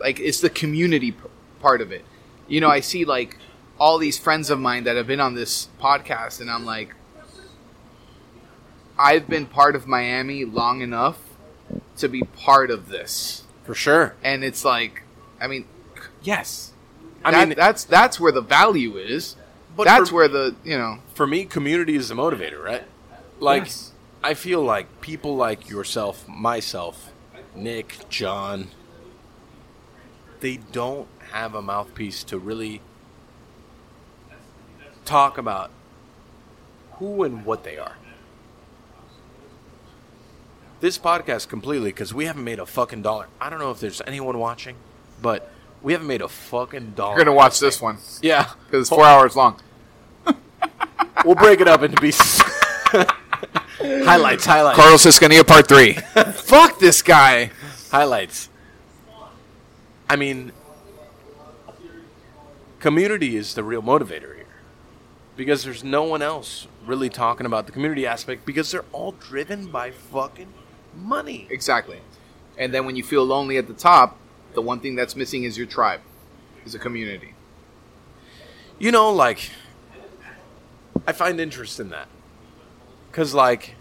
[0.00, 1.18] Like, it's the community p-
[1.60, 2.04] part of it.
[2.48, 3.36] You know, I see like
[3.78, 6.94] all these friends of mine that have been on this podcast, and I'm like,
[8.98, 11.18] I've been part of Miami long enough
[11.98, 14.14] to be part of this, for sure.
[14.24, 15.02] and it's like,
[15.40, 15.66] I mean,
[16.22, 16.72] yes,
[17.24, 19.36] I That- mean, that's that's where the value is.
[19.76, 22.84] But that's for- where the you know for me, community is the motivator, right?
[23.40, 23.92] Like, Yes.
[24.22, 27.10] I feel like people like yourself, myself,
[27.56, 28.68] Nick, John,
[30.40, 32.80] they don't have a mouthpiece to really
[35.04, 35.70] talk about
[36.98, 37.96] who and what they are.
[40.80, 43.28] This podcast completely, because we haven't made a fucking dollar.
[43.40, 44.76] I don't know if there's anyone watching,
[45.20, 45.48] but
[45.82, 47.14] we haven't made a fucking dollar.
[47.14, 49.60] we're gonna watch this one Yeah, because it's four hours long.
[51.24, 52.40] we'll break it up into pieces.
[53.78, 54.76] highlights, highlights.
[54.78, 55.92] Carlos Escanilla Part Three.
[56.32, 57.50] Fuck this guy.
[57.90, 58.48] highlights.
[60.08, 60.52] I mean,
[62.80, 64.46] community is the real motivator here
[65.36, 69.66] because there's no one else really talking about the community aspect because they're all driven
[69.70, 70.52] by fucking
[70.94, 71.46] money.
[71.50, 72.00] Exactly.
[72.58, 74.18] And then when you feel lonely at the top,
[74.54, 76.00] the one thing that's missing is your tribe,
[76.64, 77.34] is a community.
[78.78, 79.50] You know, like,
[81.06, 82.08] I find interest in that.
[83.10, 83.74] Because, like,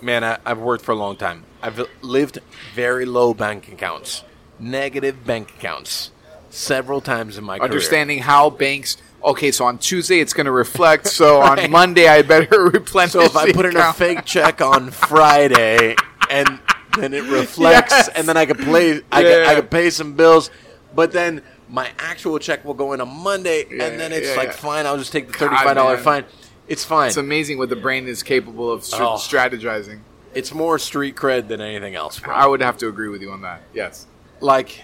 [0.00, 1.44] man, I, I've worked for a long time.
[1.62, 2.38] I've lived
[2.74, 4.22] very low bank accounts,
[4.58, 6.12] negative bank accounts,
[6.50, 7.64] several times in my career.
[7.64, 8.96] Understanding how banks.
[9.24, 11.06] Okay, so on Tuesday it's going to reflect.
[11.18, 11.64] So Right.
[11.64, 13.12] on Monday I better replenish.
[13.12, 15.96] So if I put in a fake check on Friday
[16.30, 16.60] and
[17.02, 18.08] then it reflects, Yes.
[18.08, 20.50] and then I could play, I, could, I could pay some bills,
[20.94, 24.36] but then my actual check will go in on Monday, Yeah, and then it's yeah,
[24.36, 24.86] like fine.
[24.86, 26.24] I'll just take the thirty-five dollar fine.
[26.66, 27.08] It's fine.
[27.08, 29.14] It's amazing what the brain is capable of str- Oh.
[29.16, 30.00] strategizing.
[30.34, 32.34] it's more street cred than anything else, bro.
[32.34, 33.62] I would have to agree with you on that.
[33.72, 34.06] Yes.
[34.40, 34.82] like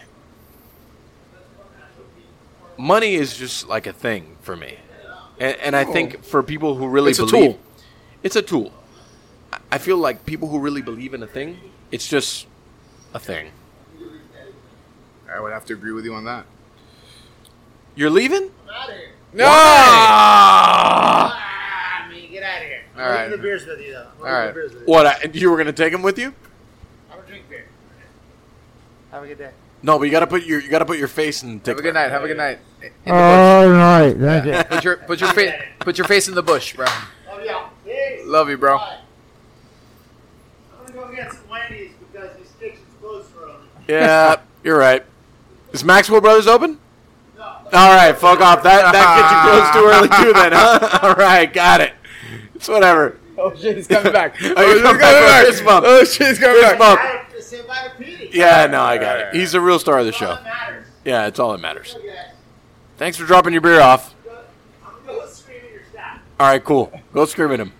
[2.76, 4.78] money is just like a thing for me,
[5.38, 7.60] and, and I think for people who really It's a believe, tool.
[8.22, 8.72] it's a tool.
[9.70, 11.58] I feel like people who really believe in a thing,
[11.94, 12.48] it's just
[13.14, 13.52] a thing.
[15.32, 16.44] I would have to agree with you on that.
[17.94, 18.50] You're leaving?
[18.68, 19.12] Out of here.
[19.32, 19.44] No.
[19.46, 21.38] Ah,
[22.10, 22.82] man, get out of here.
[22.96, 23.30] All I'm right.
[23.30, 24.08] the beers with you, though.
[24.18, 24.52] All right.
[24.52, 24.88] beers with you.
[24.88, 25.06] What?
[25.06, 26.34] I, you were gonna take him with you?
[27.10, 27.66] I'm gonna drink beer.
[29.12, 29.52] Have a good day.
[29.84, 31.76] No, but you gotta put your you gotta put your face and take.
[31.76, 32.10] Have a good night.
[32.10, 32.58] Have a good night.
[32.82, 34.64] In the All right, thank bush.
[34.68, 36.86] Put your put your face put your face in the bush, bro.
[37.28, 37.70] Love y'all.
[38.24, 38.80] Love you, bro.
[41.16, 41.22] Bye.
[41.22, 43.54] I'm gonna go get some Wendy's because these kitchen's closed for me.
[43.88, 45.04] Yeah, you're right.
[45.72, 46.78] Is Maxwell Brothers open?
[47.36, 47.42] No.
[47.44, 48.62] All right, fuck off.
[48.62, 50.32] That that gets you close too early too.
[50.32, 50.98] Then, huh?
[51.02, 51.92] All right, got it.
[52.54, 53.18] It's whatever.
[53.36, 54.36] Oh shit, he's coming back.
[54.40, 55.84] Oh, you're coming back for fist bump.
[55.86, 56.78] Oh shit, he's coming Fist back.
[56.78, 57.00] bump.
[57.00, 58.30] I have to say bye to Petey.
[58.32, 59.34] Yeah, no, I got it.
[59.34, 60.38] He's the real star of the show.
[61.04, 61.96] Yeah, it's all that matters.
[62.96, 64.14] Thanks for dropping your beer off.
[64.86, 66.20] I'm gonna go scream at your staff.
[66.38, 66.92] All right, cool.
[67.12, 67.72] Go scream at him.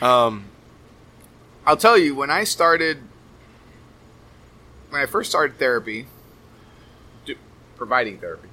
[0.00, 0.44] Um,
[1.68, 2.96] I'll tell you, when I started,
[4.88, 6.06] when I first started therapy,
[7.26, 7.34] do,
[7.76, 8.48] providing therapy,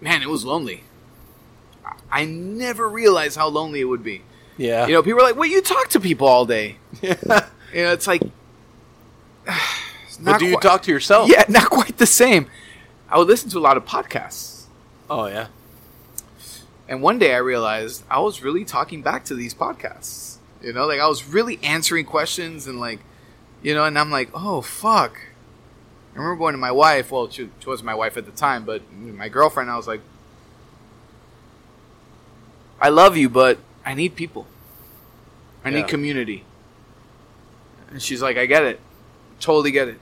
[0.00, 0.82] man, it was lonely.
[2.10, 4.22] I- never realized how lonely it would be.
[4.56, 4.86] yeah.
[4.88, 7.14] You know, people are like, "Well, you talk to people all day." Yeah.
[7.72, 8.22] You know, it's like,
[9.46, 11.30] it's but not do you talk to yourself?
[11.30, 12.48] Yeah, not quite the same.
[13.08, 14.64] I would listen to a lot of podcasts,
[15.08, 15.46] Oh yeah.
[16.88, 20.31] and one day I realized I was really talking back to these podcasts.
[20.62, 23.00] You know, like I was really answering questions and like,
[23.62, 25.18] you know, and I'm like, oh fuck.
[26.14, 27.10] I remember going to my wife.
[27.10, 29.70] Well, she, she wasn't my wife at the time, but my girlfriend.
[29.70, 30.00] I was like,
[32.80, 34.46] I love you, but I need people.
[35.64, 35.76] I Yeah.
[35.78, 36.44] need community.
[37.90, 38.80] And she's like, I get it,
[39.40, 40.00] totally get it.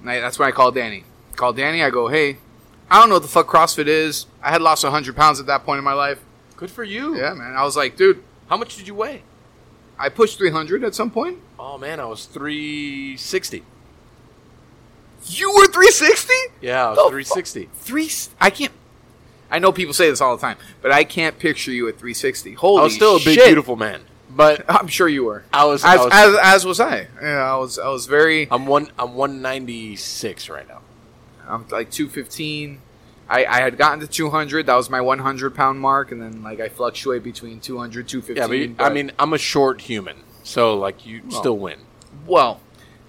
[0.00, 1.04] And I, that's when I called Danny.
[1.36, 1.82] Called Danny.
[1.82, 2.38] I go, hey,
[2.90, 4.26] I don't know what the fuck CrossFit is.
[4.42, 6.20] I had lost 100 pounds at that point in my life.
[6.56, 7.16] Good for you.
[7.16, 7.54] Yeah, man.
[7.56, 9.22] I was like, dude, How much did you weigh?
[10.02, 11.38] I pushed 300 at some point.
[11.60, 13.62] Oh man, I was three sixty.
[15.26, 16.34] You were 360?
[16.60, 17.68] Yeah, I was The three sixty.
[17.74, 18.10] Three?
[18.40, 18.72] I can't.
[19.48, 22.54] I know people say this all the time, but I can't picture you at 360.
[22.54, 22.80] Holy shit.
[22.80, 25.44] I was still a big, beautiful man, but I'm sure you were.
[25.52, 25.84] I was.
[25.84, 27.06] As, I was as, as was I.
[27.22, 27.78] Yeah, I was.
[27.78, 28.48] I was very.
[28.50, 28.90] I'm one.
[28.98, 30.80] I'm one ninety six right now.
[31.46, 32.80] I'm like 215.
[33.32, 34.66] I, I had gotten to 200.
[34.66, 38.36] That was my 100 pound mark, and then like I fluctuate between 200, 215.
[38.36, 40.18] Yeah, but, you- I mean, I'm a short human.
[40.44, 41.78] So like you still win.
[42.26, 42.60] Well,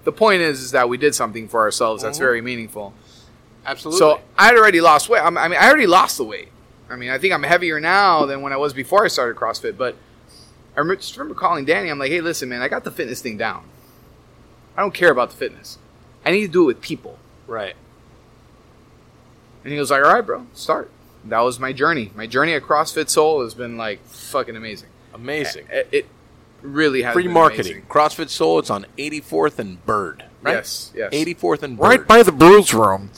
[0.05, 2.21] the point is, is that we did something for ourselves that's Mhm.
[2.21, 2.93] very meaningful.
[3.65, 3.99] Absolutely.
[3.99, 5.19] So I had already lost weight.
[5.21, 6.49] I'm- I mean, I already lost the weight.
[6.89, 9.77] I mean, I think I'm heavier now than when I was before I started CrossFit.
[9.77, 9.95] But
[10.75, 11.89] I remember, just remember calling Danny.
[11.89, 13.63] I'm like, hey, listen, man, I got the fitness thing down.
[14.77, 15.77] I don't care about the fitness.
[16.25, 17.17] I need to do it with people.
[17.47, 17.75] right.
[19.64, 20.91] And he was like, all right, bro, start.
[21.26, 22.11] That was my journey.
[22.15, 24.90] My journey at CrossFit Soul has been like fucking amazing.
[25.14, 25.68] Amazing.
[25.69, 26.06] It, it
[26.61, 27.72] really has Free been marketing.
[27.73, 27.90] amazing.
[27.90, 28.60] CrossFit Soul.
[28.60, 30.26] It's on 84th and Bird.
[30.41, 30.56] Right.
[30.56, 31.14] Yes, yes.
[31.14, 31.84] 84th and Bird.
[31.84, 33.11] Right by the bruise room.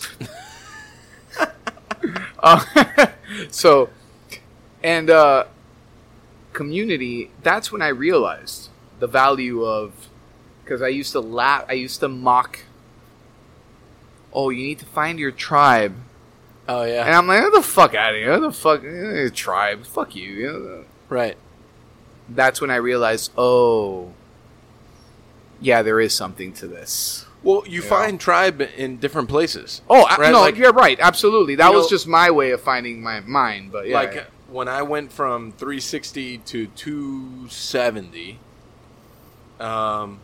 [2.39, 2.63] uh,
[3.49, 3.89] so,
[4.83, 5.45] and uh,
[6.53, 7.31] community.
[7.41, 8.69] That's when I realized
[8.99, 9.93] the value of
[10.63, 11.65] because I used to laugh.
[11.69, 12.59] I used to mock.
[14.33, 15.95] Oh, you need to find your tribe,
[16.67, 17.05] Oh yeah.
[17.05, 18.31] and I'm like, "Get the fuck out of here!
[18.33, 19.85] Get the fuck eh, tribe?
[19.85, 20.85] Fuck you!" you know?
[21.09, 21.37] right.
[22.27, 24.11] That's when I realized, oh,
[25.61, 27.27] yeah, there is something to this.
[27.43, 27.87] Well, you Yeah.
[27.89, 29.83] find tribe in different places.
[29.87, 30.97] Oh, I- Right, no, like- you're right.
[30.99, 31.53] Absolutely.
[31.53, 33.69] That You was know- just my way of finding my mine.
[33.71, 34.23] But yeah, like yeah.
[34.49, 38.39] when I went from 360 to 270,
[39.59, 40.19] um,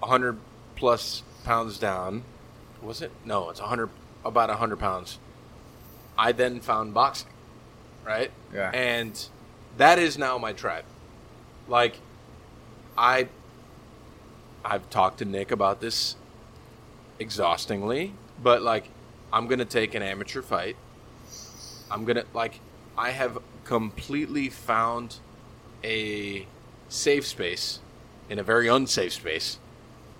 [0.00, 0.36] 100
[0.76, 2.24] plus pounds down.
[2.82, 3.10] Was it?
[3.24, 3.88] No, it's 100,
[4.24, 5.18] about 100 pounds.
[6.16, 7.30] I then found boxing,
[8.04, 8.30] right?
[8.52, 8.70] Yeah.
[8.72, 9.20] And
[9.76, 10.84] that is now my tribe.
[11.68, 11.96] Like,
[12.96, 13.28] I,
[14.64, 16.16] I've talked to Nick about this
[17.18, 18.88] exhaustingly, but like,
[19.32, 20.76] I'm gonna take an amateur fight.
[21.90, 22.60] I'm gonna like
[22.96, 25.16] I have completely found
[25.82, 26.46] a
[26.88, 27.80] safe space
[28.28, 29.58] in a very unsafe space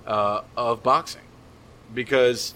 [0.06, 1.22] uh, of boxing
[1.94, 2.54] because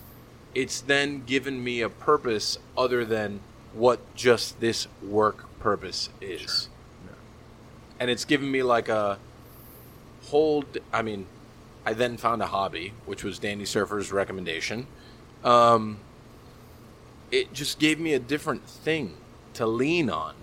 [0.59, 3.39] it's then given me a purpose other than
[3.75, 6.69] what just this work purpose is.
[8.01, 9.21] And it's given me like a
[10.25, 10.65] whole.
[10.93, 11.27] I mean,
[11.87, 14.89] I then found a hobby, which was Danny Surfer's recommendation.
[15.45, 16.01] Um,
[17.31, 19.15] it just gave me a different thing
[19.55, 20.35] to lean on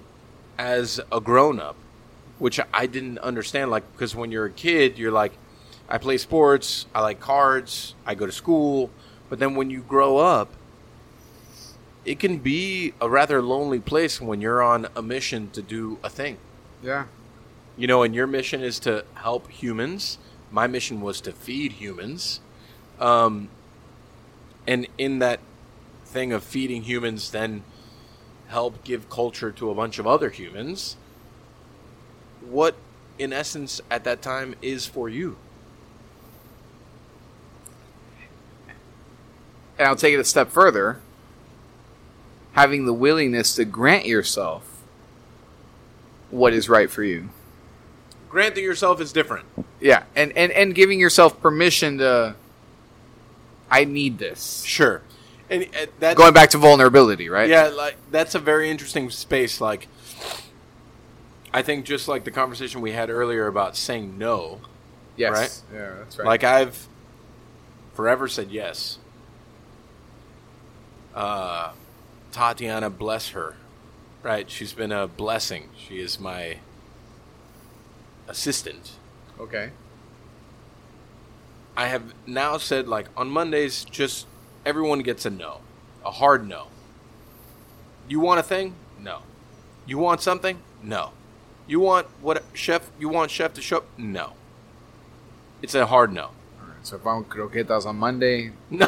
[0.57, 1.75] as a grown up,
[2.39, 3.69] which I didn't understand.
[3.69, 5.33] Like, because when you're a kid, you're like,
[5.89, 8.89] I play sports, I like cards, I go to school.
[9.29, 10.49] But then when you grow up,
[12.03, 16.09] it can be a rather lonely place when you're on a mission to do a
[16.09, 16.37] thing.
[16.83, 17.05] yeah,
[17.77, 20.19] You know, and your mission is to help humans.
[20.51, 22.41] My mission was to feed humans.
[22.99, 23.49] Um,
[24.67, 25.39] and in that
[26.05, 27.63] thing of feeding humans, then
[28.47, 30.95] help give culture to a bunch of other humans.
[32.47, 32.75] What,
[33.17, 35.37] in essence, at that time is for you?
[39.77, 40.99] And I'll take it a step further.
[42.53, 44.81] Having the willingness to grant yourself
[46.31, 47.29] what is right for you.
[48.29, 49.45] Granting yourself is different.
[49.79, 52.35] Yeah, and and and giving yourself permission to.
[53.69, 54.63] I need this.
[54.63, 55.01] Sure.
[55.49, 57.49] And uh, that's Going back to vulnerability, right?
[57.49, 59.61] Yeah, like that's a very interesting space.
[59.61, 59.87] Like,
[61.53, 64.61] I think just like the conversation we had earlier about saying no.
[65.17, 65.63] Yes.
[65.71, 65.79] Right?
[65.79, 66.25] Yeah, that's right.
[66.25, 66.87] Like I've
[67.93, 68.97] forever said yes.
[71.15, 71.71] Uh,
[72.31, 73.55] Tatiana, bless her.
[74.21, 75.69] Right, she's been a blessing.
[75.77, 76.57] She is my
[78.27, 78.91] assistant.
[79.39, 79.71] okay.
[81.77, 84.27] I have now said like on Mondays, just
[84.65, 85.59] everyone gets a no,
[86.05, 86.67] a hard no.
[88.07, 88.75] You want a thing?
[88.99, 89.19] No.
[89.85, 90.59] You want something?
[90.81, 91.11] No.
[91.67, 92.89] You want what chef?
[92.99, 93.83] You want chef to show?
[93.97, 94.33] No.
[95.61, 96.23] It's a hard no.
[96.23, 98.51] All right, so if I'm croquetas on Monday.
[98.69, 98.87] No,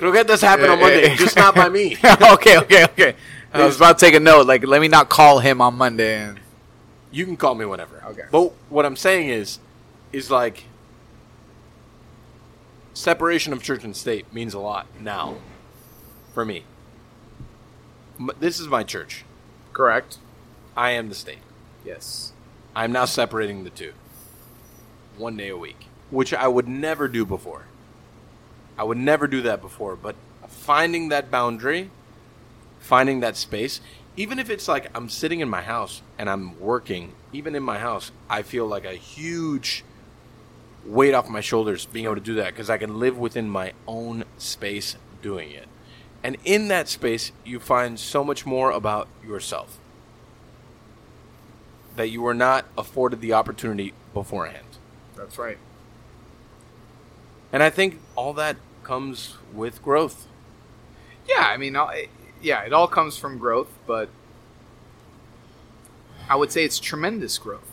[0.00, 1.96] A- croquetas happen on yeah, Monday, eh, just not by me.
[2.32, 3.14] okay, okay, okay.
[3.52, 4.46] I was about to take a note.
[4.46, 6.22] Like, let me not call him on Monday.
[6.22, 6.40] And
[7.10, 8.02] You can call me whenever.
[8.06, 8.22] Okay.
[8.30, 9.58] But what I'm saying is,
[10.12, 10.64] is like
[12.94, 15.36] separation of church and state means a lot now
[16.32, 16.64] for me.
[18.38, 19.24] This is my church.
[19.72, 20.18] correct.
[20.76, 21.38] I am the state.
[21.84, 22.32] Yes.
[22.76, 23.92] I'm now separating the two.
[25.16, 27.64] One day a week, which I would never do before.
[28.80, 30.16] I would never do that before, but
[30.48, 31.90] finding that boundary,
[32.78, 33.82] finding that space,
[34.16, 37.78] even if it's like I'm sitting in my house and I'm working, even in my
[37.78, 39.84] house, I feel like a huge
[40.86, 43.74] weight off my shoulders being able to do that because I can live within my
[43.86, 45.68] own space doing it.
[46.22, 49.78] And in that space, you find so much more about yourself
[51.96, 54.78] that you were not afforded the opportunity beforehand.
[55.16, 55.58] That's right.
[57.52, 58.56] And I think all that
[58.90, 60.26] comes with growth.
[61.24, 61.76] Yeah, I mean,
[62.42, 64.08] yeah, it all comes from growth, but
[66.28, 67.70] I would say it's tremendous growth.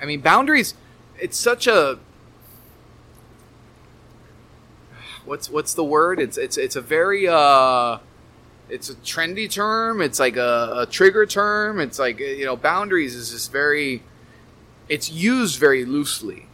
[0.00, 0.72] I mean, boundaries.
[1.20, 1.98] it's such a
[5.26, 6.18] what's what's the word?
[6.18, 7.98] It's it's it's a very uh
[8.70, 10.00] it's a trendy term.
[10.00, 11.78] It's like a, a trigger term.
[11.78, 14.02] It's like you know, boundaries is just very.
[14.88, 16.46] It's used very loosely.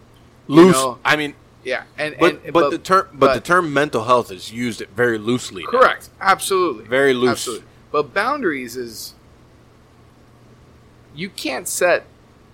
[0.48, 0.74] Loose.
[0.74, 4.31] know, I mean, Yeah, and but, and, but, the term but, the term mental health
[4.31, 5.65] is used very loosely.
[5.65, 5.70] now.
[5.70, 7.31] correct, absolutely, Very loose.
[7.31, 7.66] absolutely.
[7.91, 9.15] But boundaries is
[11.15, 12.05] you can't set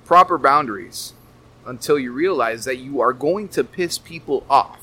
[0.05, 1.15] proper boundaries
[1.67, 4.79] until you realize that you are going to piss people off.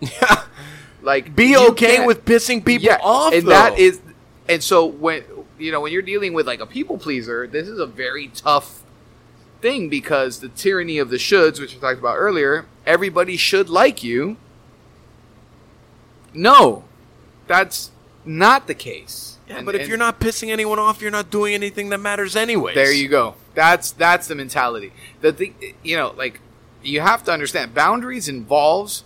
[0.00, 0.44] Yeah.
[1.02, 3.32] Like Be okay with pissing people yeah, off.
[3.32, 3.50] and though.
[3.50, 4.00] that is
[4.48, 5.24] and so when
[5.58, 8.81] you know when you're dealing with like a people pleaser this is a very tough
[9.62, 14.02] thing because the tyranny of the shoulds which we talked about earlier everybody should like
[14.02, 14.36] you.
[16.34, 16.84] No
[17.46, 17.90] that's
[18.24, 19.38] not the case.
[19.48, 21.98] Yeah, And- but if and you're not pissing anyone off, you're not doing anything that
[21.98, 22.74] matters anyway.
[22.74, 23.34] there you go.
[23.54, 24.92] That's that's the mentality.
[25.20, 26.40] The thing you know like
[26.82, 29.04] you have to understand boundaries involves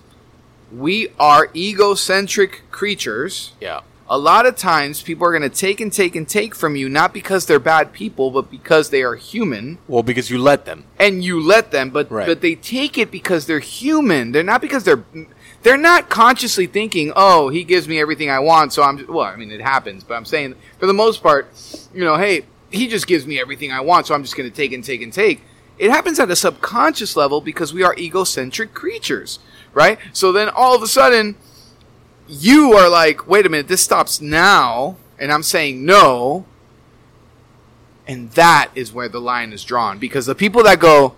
[0.73, 3.53] we are egocentric creatures.
[3.61, 3.81] Yeah.
[4.09, 6.89] A lot of times people are going to take and take and take from you
[6.89, 10.85] not because they're bad people but because they are human Well, because you let them.
[10.99, 12.27] and you let them but Right.
[12.27, 15.05] but they take it because they're human they're not because they're
[15.63, 19.35] they're not consciously thinking oh he gives me everything i want so i'm well i
[19.37, 21.47] mean it happens but i'm saying for the most part
[21.93, 24.55] you know hey he just gives me everything i want so i'm just going to
[24.55, 25.43] take and take and take
[25.79, 29.41] it happens at a subconscious level because we are egocentric creatures
[29.75, 31.35] right so then all of a sudden
[32.29, 36.45] you are like, wait a minute, this stops now, and I'm saying no.
[38.07, 39.99] And that is where the line is drawn.
[39.99, 41.17] Because the people that go,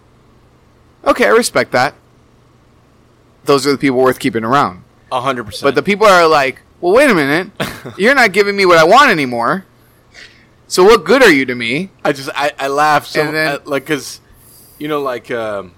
[1.05, 1.95] okay, I respect that,
[3.45, 4.85] those are the people worth keeping around.
[5.13, 5.65] A hundred percent.
[5.65, 7.51] But the people are like, well, wait a minute,
[7.99, 9.65] you're not giving me what I want anymore.
[10.67, 11.91] So what good are you to me?
[12.05, 14.21] I just I, I laugh so And then- uh, like because
[14.79, 15.73] you know like um,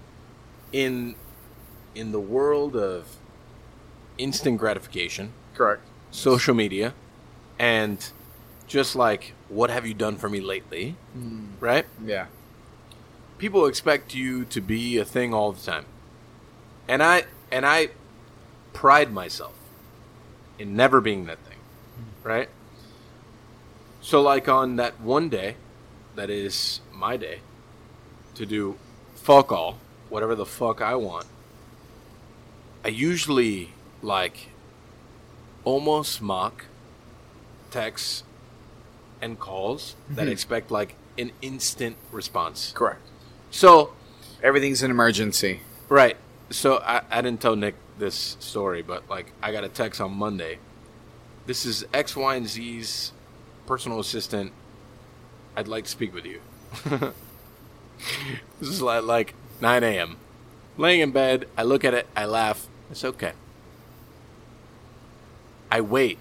[0.72, 1.14] in
[1.94, 3.06] in the world of
[4.22, 5.82] instant gratification, Correct.
[6.10, 6.94] social media,
[7.58, 8.10] and
[8.66, 11.46] just like what have you done for me lately, hmm.
[11.58, 11.86] right?
[12.04, 12.26] Yeah.
[13.38, 15.86] People expect you to be a thing all the time,
[16.86, 17.90] and I and I
[18.72, 19.54] pride myself
[20.58, 21.58] in never being that thing,
[21.96, 22.28] hmm.
[22.28, 22.48] right?
[24.00, 25.56] So like on that one day,
[26.14, 27.40] that is my day,
[28.34, 28.76] to do
[29.14, 31.26] fuck all, whatever the fuck I want.
[32.84, 34.48] I usually like
[35.64, 36.66] almost mock
[37.70, 38.24] texts
[39.20, 40.32] and calls that mm-hmm.
[40.32, 42.72] expect like an instant response.
[42.74, 43.00] Correct.
[43.50, 43.92] So
[44.42, 45.60] Everything's an emergency.
[45.88, 46.16] Right.
[46.50, 50.12] So I, I didn't tell Nick this story, but like I got a text on
[50.12, 50.58] Monday.
[51.46, 53.12] This is X, Y, and Z's
[53.66, 54.52] personal assistant.
[55.56, 56.40] I'd like to speak with you.
[58.60, 60.16] this is like, like 9 a.m.
[60.76, 62.66] Laying in bed, I look at it, I laugh.
[62.90, 63.32] It's okay.
[65.70, 66.18] I wait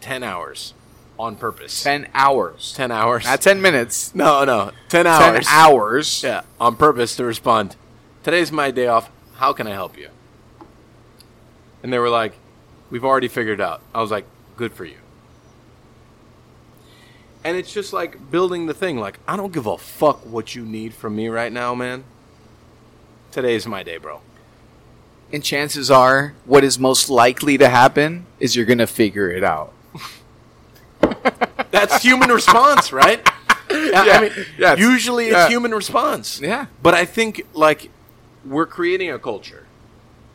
[0.00, 0.74] 10 hours
[1.18, 1.82] on purpose.
[1.82, 2.72] 10 hours.
[2.76, 3.24] 10 hours.
[3.24, 4.14] Not 10 minutes.
[4.14, 4.72] no, no.
[4.88, 5.46] 10 hours.
[5.46, 6.22] 10 hours.
[6.22, 7.76] Yeah, on purpose to respond.
[8.22, 9.10] Today's my day off.
[9.36, 10.08] How can I help you?
[11.82, 12.34] And they were like,
[12.90, 14.24] "We've already figured it out." I was like,
[14.56, 14.98] "Good for you."
[17.44, 18.98] And it's just like building the thing.
[18.98, 22.04] Like, I don't give a fuck what you need from me right now, man.
[23.32, 24.20] Today's my day, bro.
[25.32, 29.42] And chances are, what is most likely to happen is you're going to figure it
[29.42, 29.72] out.
[31.70, 33.26] That's human response, right?
[33.70, 35.48] Yeah, Yeah, I mean, yes, usually it's yeah.
[35.48, 36.40] human response.
[36.40, 36.66] Yeah.
[36.82, 37.90] But I think like
[38.44, 39.66] we're creating a culture.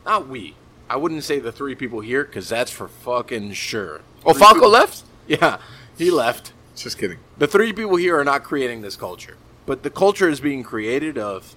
[0.04, 0.56] Not we.
[0.90, 4.00] I wouldn't say the three people here because that's for fucking sure.
[4.24, 5.04] Oh, Three Falco people- left?
[5.28, 5.58] Yeah,
[5.98, 6.54] he left.
[6.74, 7.18] Just kidding.
[7.36, 9.36] The three people here are not creating this culture,
[9.66, 11.54] but the culture is being created of.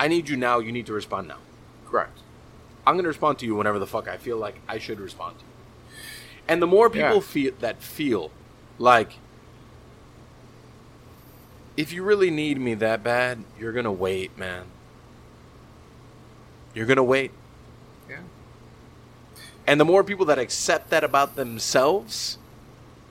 [0.00, 0.58] I need you now.
[0.58, 1.36] You need to respond now.
[1.90, 2.18] Correct.
[2.86, 5.38] I'm going to respond to you whenever the fuck I feel like I should respond
[5.38, 5.96] to you.
[6.48, 7.20] And the more people Yeah.
[7.20, 8.30] feel that feel
[8.78, 9.12] like
[11.76, 14.64] if you really need me that bad, you're going to wait, man.
[16.74, 17.30] You're going to wait.
[18.08, 18.20] Yeah.
[19.66, 22.38] And the more people that accept that about themselves,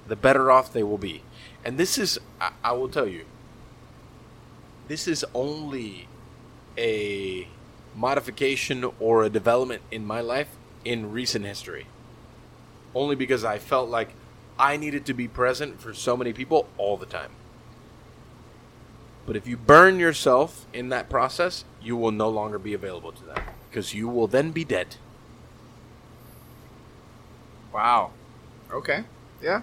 [0.07, 1.21] the better off they will be.
[1.63, 3.25] And this is, I, I will tell you,
[4.87, 6.07] this is only
[6.77, 7.47] a
[7.97, 10.49] modification or a development in my life
[10.85, 11.87] in recent history.
[12.95, 14.09] Only because I felt like
[14.59, 17.31] I needed to be present for so many people all the time.
[19.25, 23.25] But if you burn yourself in that process, you will no longer be available to
[23.25, 24.95] them because you will then be dead.
[27.73, 28.11] Wow.
[28.71, 29.03] Okay.
[29.41, 29.61] Yeah.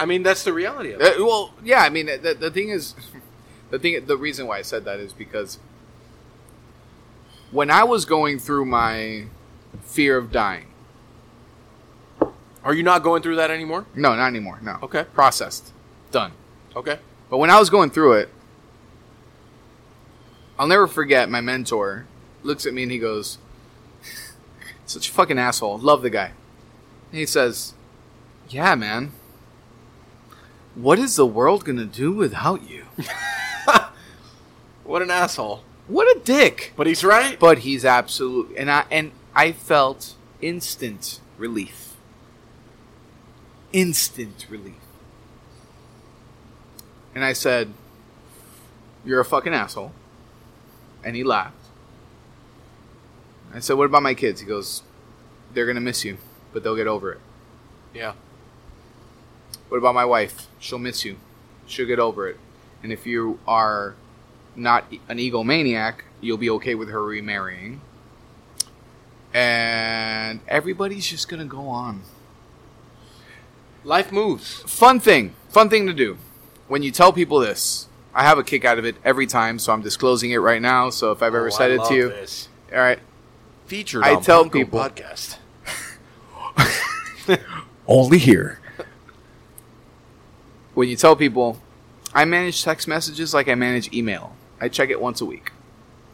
[0.00, 1.20] I mean, that's the reality of it.
[1.20, 1.82] Uh, well, yeah.
[1.82, 2.94] I mean, the, the thing is,
[3.70, 5.58] the thing, the reason why I said that is because
[7.50, 9.24] when I was going through my
[9.82, 10.66] fear of dying.
[12.64, 13.86] Are you not going through that anymore?
[13.94, 14.58] No, not anymore.
[14.62, 14.78] No.
[14.82, 15.04] Okay.
[15.14, 15.72] Processed.
[16.10, 16.32] Done.
[16.76, 16.98] Okay.
[17.30, 18.28] But when I was going through it,
[20.58, 22.06] I'll never forget my mentor
[22.42, 23.38] looks at me and he goes,
[24.86, 25.78] Such a fucking asshole.
[25.78, 26.32] Love the guy.
[27.10, 27.74] And he says,
[28.48, 29.12] Yeah, man.
[30.74, 32.84] What is the world gonna do without you?
[34.88, 35.62] What an asshole.
[35.88, 36.74] What a dick.
[36.76, 37.38] But he's right.
[37.38, 41.96] But he's absolute and I and I felt instant relief.
[43.72, 44.74] Instant relief.
[47.14, 47.72] And I said,
[49.04, 49.92] You're a fucking asshole.
[51.02, 51.54] And he laughed.
[53.54, 54.40] I said, What about my kids?
[54.40, 54.82] He goes,
[55.54, 56.18] They're gonna miss you,
[56.52, 57.20] but they'll get over it.
[57.94, 58.12] Yeah.
[59.68, 60.46] What about my wife?
[60.58, 61.16] She'll miss you.
[61.66, 62.38] She'll get over it.
[62.82, 63.94] And if you are
[64.58, 67.80] not an egomaniac, you'll be okay with her remarrying.
[69.34, 72.02] And everybody's just gonna go on.
[73.84, 74.62] Life moves.
[74.66, 76.18] Fun thing, fun thing to do.
[76.66, 79.72] When you tell people this, I have a kick out of it every time, so
[79.72, 80.90] I'm disclosing it right now.
[80.90, 82.48] So if I've ever Oh, said I it to you, this.
[82.72, 82.98] all right.
[83.66, 85.36] Featured I on tell people- podcast.
[87.86, 88.60] Only here.
[90.74, 91.58] When you tell people,
[92.14, 94.34] I manage text messages like I manage email.
[94.60, 95.52] I check it once a week.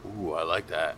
[0.07, 0.97] Ooh, I like that.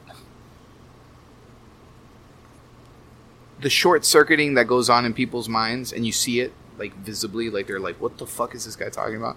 [3.60, 7.49] the short circuiting that goes on in people's minds and you see it like visibly
[7.49, 9.36] like they're like what the fuck is this guy talking about?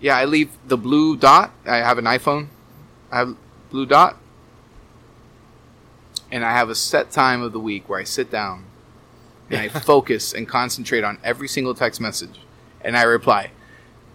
[0.00, 1.52] Yeah i leave the blue dot.
[1.66, 2.48] I have an iphone.
[3.10, 3.36] I have
[3.70, 4.16] blue dot.
[6.30, 8.64] And i have a set time of the week where i sit down
[9.50, 12.40] and i focus and concentrate on every single text message.
[12.80, 13.50] And i reply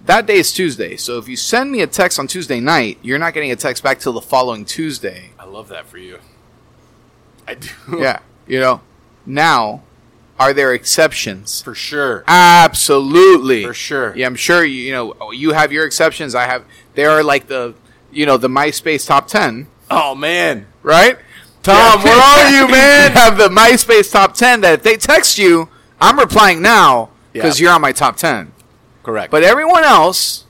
[0.06, 3.20] that day is tuesday so if you send me a text on tuesday night you're
[3.20, 6.20] not getting a text back till the following tuesday I love that for you.
[7.48, 7.70] I do.
[8.00, 8.82] yeah you know
[9.26, 9.82] now
[10.40, 12.24] are there exceptions For sure.
[12.26, 14.16] Absolutely, For sure.
[14.16, 16.34] Yeah, I'm sure you, you know you have your exceptions.
[16.34, 16.64] I have.
[16.96, 17.74] There are like the
[18.10, 19.68] you know the MySpace top 10.
[19.92, 20.66] Oh man.
[20.82, 21.18] right?
[21.62, 23.12] Tom, where are you, man?
[23.12, 25.68] Have the MySpace top ten that if they text you,
[26.00, 27.66] I'm replying now because Yeah.
[27.66, 28.54] you're on my top ten.
[29.04, 29.32] Correct.
[29.32, 30.46] But everyone else,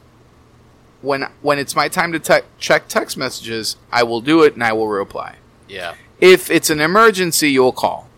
[1.02, 4.64] when when it's my time to te- check text messages, I will do it and
[4.64, 5.36] I will reply.
[5.68, 5.94] yeah.
[6.22, 8.10] If it's an emergency, you'll call,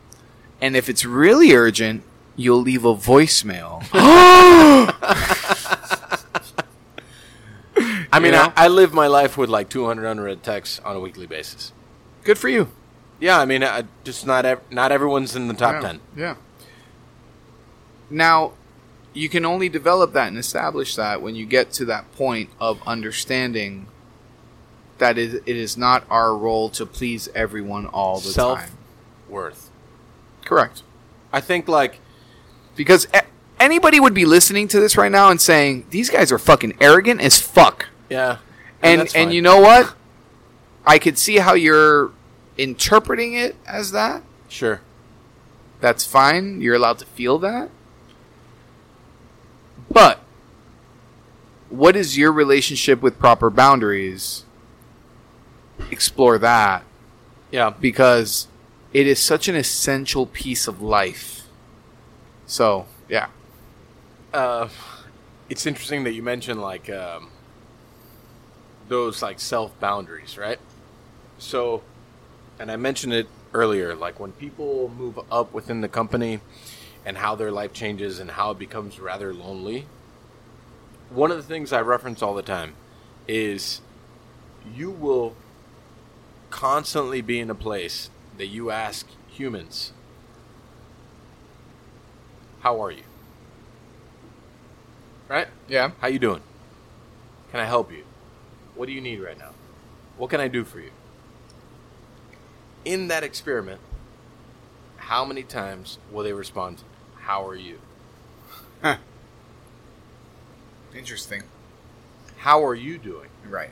[0.59, 2.01] and if it's really urgent,
[2.35, 3.83] you'll leave a voicemail.
[8.13, 8.53] I mean, You know?
[8.55, 11.71] I, I live my life with like 200 unread texts on a weekly basis.
[12.23, 12.69] Good for you.
[13.19, 15.81] Yeah, I mean, I, just not ev- not everyone's in the top yeah.
[15.81, 15.99] 10.
[16.17, 16.35] Yeah.
[18.09, 18.53] Now,
[19.13, 22.81] you can only develop that and establish that when you get to that point of
[22.87, 23.87] understanding
[24.99, 28.69] that it, it is not our role to please everyone all the Self time.
[29.27, 29.69] worth.
[30.45, 30.83] Correct.
[31.33, 31.99] I think like
[32.75, 33.23] Because a-
[33.59, 37.19] anybody would be listening to this right now and saying, these guys are fucking arrogant
[37.21, 37.87] as fuck.
[38.09, 38.37] yeah,
[38.81, 39.93] And that's and you know what?
[40.85, 42.11] I could see how you're
[42.57, 44.23] interpreting it as that.
[44.49, 44.81] sure.
[45.79, 46.61] That's fine.
[46.61, 47.69] You're allowed to feel that.
[49.91, 50.19] But
[51.69, 54.45] what is your relationship with proper boundaries?
[55.89, 56.83] Explore that
[57.51, 58.47] Yeah, because
[58.93, 61.47] it is such an essential piece of life.
[62.45, 63.27] So, yeah.
[64.33, 64.69] uh,
[65.49, 67.29] it's interesting that you mentioned like um,
[68.87, 70.59] those like self boundaries, right?
[71.37, 71.81] So,
[72.59, 76.39] and I mentioned it earlier, like when people move up within the company
[77.05, 79.87] and how their life changes and how it becomes rather lonely.
[81.09, 82.75] One of the things I reference all the time
[83.27, 83.81] is
[84.75, 85.35] you will
[86.49, 89.93] constantly be in a place that you ask humans,
[92.61, 93.03] "How are you?"
[95.27, 95.47] Right?
[95.67, 95.91] Yeah.
[95.99, 96.41] How you doing?
[97.51, 98.03] Can I help you?
[98.75, 99.51] What do you need right now?
[100.17, 100.91] What can I do for you?
[102.85, 103.79] In that experiment,
[104.97, 106.83] how many times will they respond,
[107.21, 107.79] "How are you?"
[110.95, 111.43] Interesting.
[112.37, 113.29] How are you doing?
[113.47, 113.69] Right.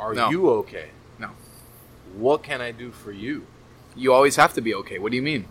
[0.00, 0.30] Are No.
[0.30, 0.88] you okay?
[1.18, 1.30] No.
[2.16, 3.46] What can I do for you?
[3.96, 4.98] You always have to be okay.
[4.98, 5.46] What do you mean?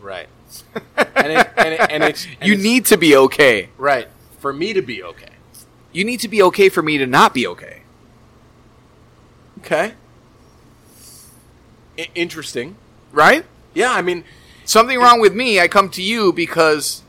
[0.00, 0.28] Right.
[0.96, 3.68] and, it, and, it, and it's and you it's- need to be okay.
[3.76, 4.08] right
[4.38, 5.28] for me to be okay.
[5.92, 7.82] You need to be okay for me to not be okay.
[9.58, 9.92] Okay.
[11.98, 12.76] I- interesting.
[13.12, 13.44] Right?
[13.74, 14.24] Yeah, I mean,
[14.68, 17.02] Something wrong with me, I come to you because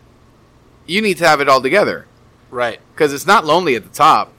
[0.85, 2.05] you need to have it all together.
[2.49, 4.31] right, Because it's not lonely at the top.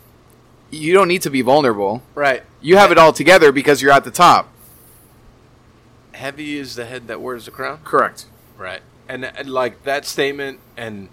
[0.71, 2.03] You don't need to be vulnerable.
[2.15, 2.43] right.
[2.63, 4.49] You have it all together because you're at the top.
[6.13, 7.81] heavy is the head that wears the crown.
[7.85, 8.25] Correct.
[8.57, 8.81] Right.
[9.09, 11.09] And, and like that statement, and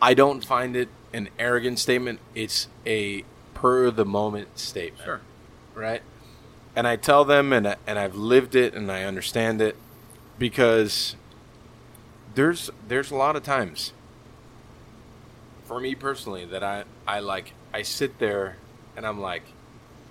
[0.00, 2.18] I don't find it an arrogant statement.
[2.34, 5.04] It's a per the moment statement.
[5.04, 5.20] Sure.
[5.74, 6.00] Right.
[6.74, 9.76] And I tell them, and I- and I've lived it, and I understand it,
[10.42, 11.14] because
[12.34, 13.92] there's there's a lot of times
[15.62, 18.56] for me personally that I I like I sit there
[18.96, 19.44] and I'm like,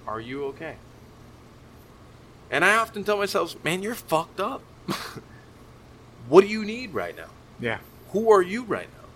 [0.07, 0.77] are you okay?
[2.49, 4.61] And I often tell myself, man, you're fucked up.
[6.29, 7.31] what do you need right now?
[7.59, 7.79] Yeah.
[8.13, 9.09] Who are you right now?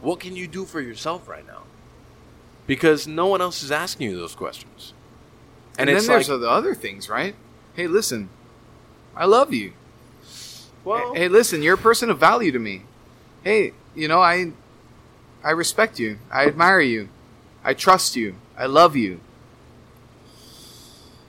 [0.00, 1.64] What can you do for yourself right now?
[2.66, 4.94] Because no one else is asking you those questions.
[5.78, 7.34] And, And, then there's like, the other things, right?
[7.74, 8.30] Hey, listen,
[9.14, 9.74] I love you.
[10.84, 12.82] Well, hey, listen, you're a person of value to me.
[13.42, 14.52] Hey, you know, I,
[15.42, 16.18] I respect you.
[16.30, 17.08] I admire you.
[17.64, 18.34] I trust you.
[18.56, 19.20] I love you.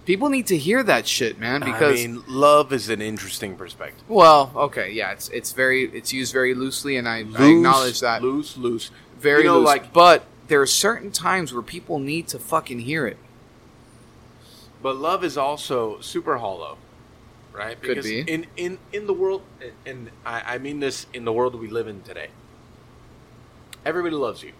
[0.05, 1.61] People need to hear that shit, man.
[1.61, 4.03] Because I mean, love is an interesting perspective.
[4.09, 8.21] well, okay, yeah, it's it's very it's used very loosely, and I, I acknowledge that
[8.21, 8.89] Loose, loose.
[9.19, 9.67] very you know, loose.
[9.67, 13.17] like- but there are certain times where people need to fucking hear it.
[14.81, 16.77] But love is also super hollow,
[17.53, 17.79] right?
[17.81, 18.19] Could Because be.
[18.21, 19.41] in in in the world,
[19.85, 22.29] and I, I mean this in the world we live in today.
[23.85, 24.53] Everybody loves you.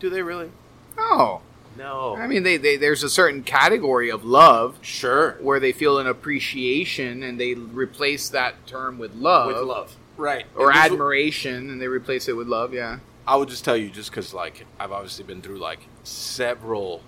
[0.00, 0.50] Do they really?
[0.96, 1.40] No,
[1.78, 2.16] No.
[2.16, 5.36] I mean they, they there's a certain category of love sure.
[5.40, 10.46] where they feel an appreciation and they replace that term with love, With love, right?
[10.56, 12.74] or And admiration and they replace it with love.
[12.74, 17.02] Yeah, I would just tell you, just because like I've obviously been through like several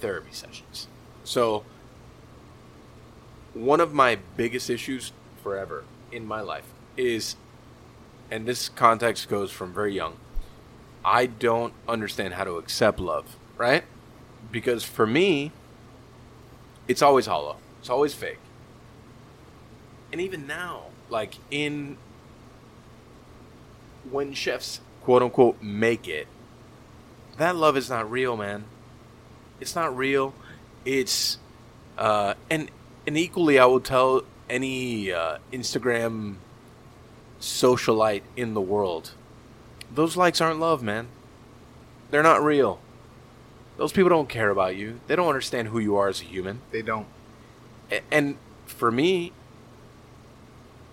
[0.00, 0.86] therapy sessions.
[1.24, 1.64] So
[3.54, 5.12] one of my biggest issues
[5.42, 7.36] forever in my life is,
[8.30, 10.16] and this context goes from very young.
[11.04, 13.84] I don't understand how to accept love, right?
[14.50, 15.52] Because for me,
[16.86, 17.56] it's always hollow.
[17.80, 18.38] It's always fake.
[20.12, 21.96] And even now, like in
[24.10, 26.26] when chefs quote unquote make it,
[27.38, 28.64] that love is not real, man.
[29.60, 30.34] It's not real.
[30.84, 31.38] It's
[31.96, 32.70] uh, and
[33.10, 36.36] and equally, I will tell any uh, Instagram
[37.40, 39.14] socialite in the world,
[39.92, 41.08] those likes aren't love, man.
[42.12, 42.78] They're not real.
[43.78, 45.00] Those people don't care about you.
[45.08, 46.60] They don't understand who you are as a human.
[46.70, 47.08] they don't.
[47.90, 49.32] A- And for me,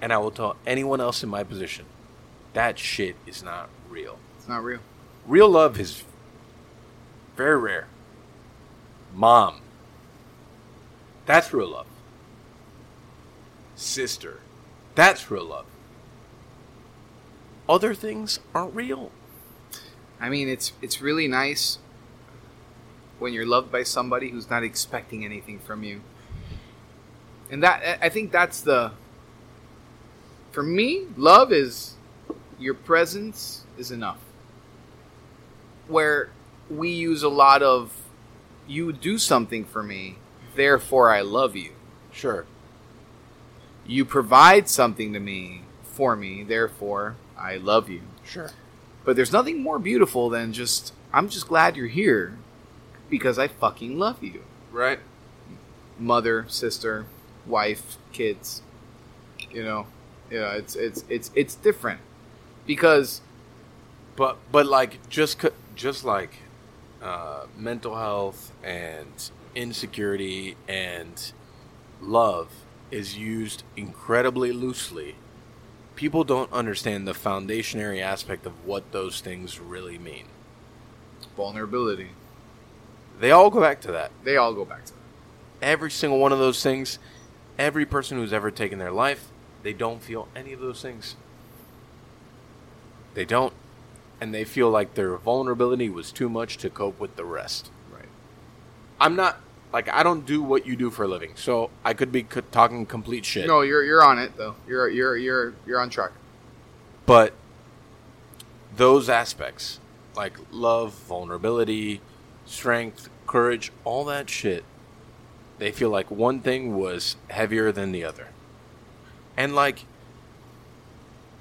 [0.02, 1.86] and I will tell anyone else in my position,
[2.54, 4.18] that shit is not real.
[4.40, 4.80] It's not real.
[5.28, 6.04] Real love is
[7.36, 7.86] very rare.
[9.14, 9.62] Mom.
[11.28, 11.86] That's real love.
[13.78, 14.40] Sister.
[14.96, 15.66] That's real love.
[17.70, 19.12] Other things aren't real.
[20.20, 21.78] I mean, it's it's really nice
[23.20, 26.02] when you're loved by somebody who's not expecting anything from you.
[27.52, 28.92] And that I- think that's the
[30.52, 31.94] for me, love is
[32.58, 34.18] your presence is enough.
[35.88, 36.30] Where
[36.70, 37.94] we use a lot of
[38.68, 40.18] you do something for me,
[40.56, 41.74] therefore I love you.
[42.12, 42.46] Sure.
[43.88, 48.02] You provide something to me for me, therefore I love you.
[48.24, 48.52] Sure.
[49.06, 52.38] But there's nothing more beautiful than just I'm just glad you're here
[53.10, 54.44] because I fucking love you.
[54.72, 55.00] Right?
[55.98, 57.06] Mother, sister,
[57.46, 58.62] wife, kids.
[59.52, 59.88] You know,
[60.30, 62.02] yeah, it's it's it's it's different
[62.66, 63.22] because
[64.16, 66.32] But but like just c- just like
[67.02, 71.32] uh, mental health and insecurity and
[72.02, 72.50] love
[72.92, 75.16] is used incredibly loosely.
[75.96, 80.26] People don't understand the foundationary aspect of what those things really mean.
[81.36, 82.10] vulnerability.
[83.20, 84.12] They all go back to that.
[84.24, 85.00] They all go back to that.
[85.62, 87.00] Every single one of those things,
[87.58, 89.30] every person who's ever taken their life,
[89.64, 91.16] they don't feel any of those things.
[93.16, 93.54] They don't.
[94.22, 97.72] And they feel like their vulnerability was too much to cope with the rest.
[97.92, 98.10] Right.
[99.00, 99.40] I'm not
[99.74, 102.42] like I don't do what you do for a living, so I could be c-
[102.52, 103.48] talking complete shit.
[103.48, 104.56] No, you're you're on it though.
[104.68, 106.12] You're you're you're you're on track.
[107.06, 107.34] But
[108.76, 109.80] those aspects,
[110.16, 112.02] like love, vulnerability,
[112.46, 114.64] strength, courage, all that shit,
[115.58, 118.28] they feel like one thing was heavier than the other.
[119.36, 119.86] And like,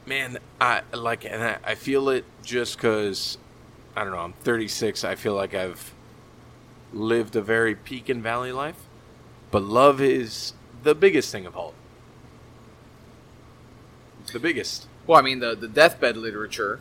[0.04, 3.38] man, I like, and I, I feel it just because
[3.96, 4.18] I don't know.
[4.18, 5.04] I'm 36.
[5.04, 5.92] I feel like I've
[6.92, 8.86] lived a very peak and valley life,
[9.50, 11.74] but love is the biggest thing of all.
[14.32, 14.88] The biggest.
[15.06, 16.80] Well, I mean, the, the deathbed literature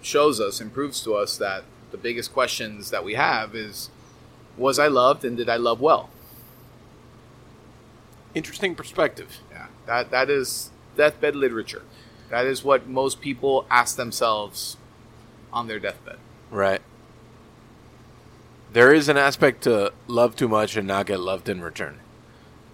[0.00, 3.90] shows us and proves to us that the biggest questions that we have is
[4.56, 6.08] Was I loved and did I love well?
[8.34, 9.40] Interesting perspective.
[9.50, 11.82] Yeah, that that is deathbed literature.
[12.30, 14.76] That is what most people ask themselves
[15.52, 16.18] on their deathbed.
[16.50, 16.82] Right.
[18.72, 21.98] There is an aspect to love too much and not get loved in return.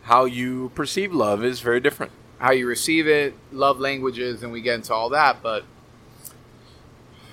[0.02, 2.12] How you perceive love is very different.
[2.38, 5.42] How you receive it, love languages, and we get into all that.
[5.42, 5.64] But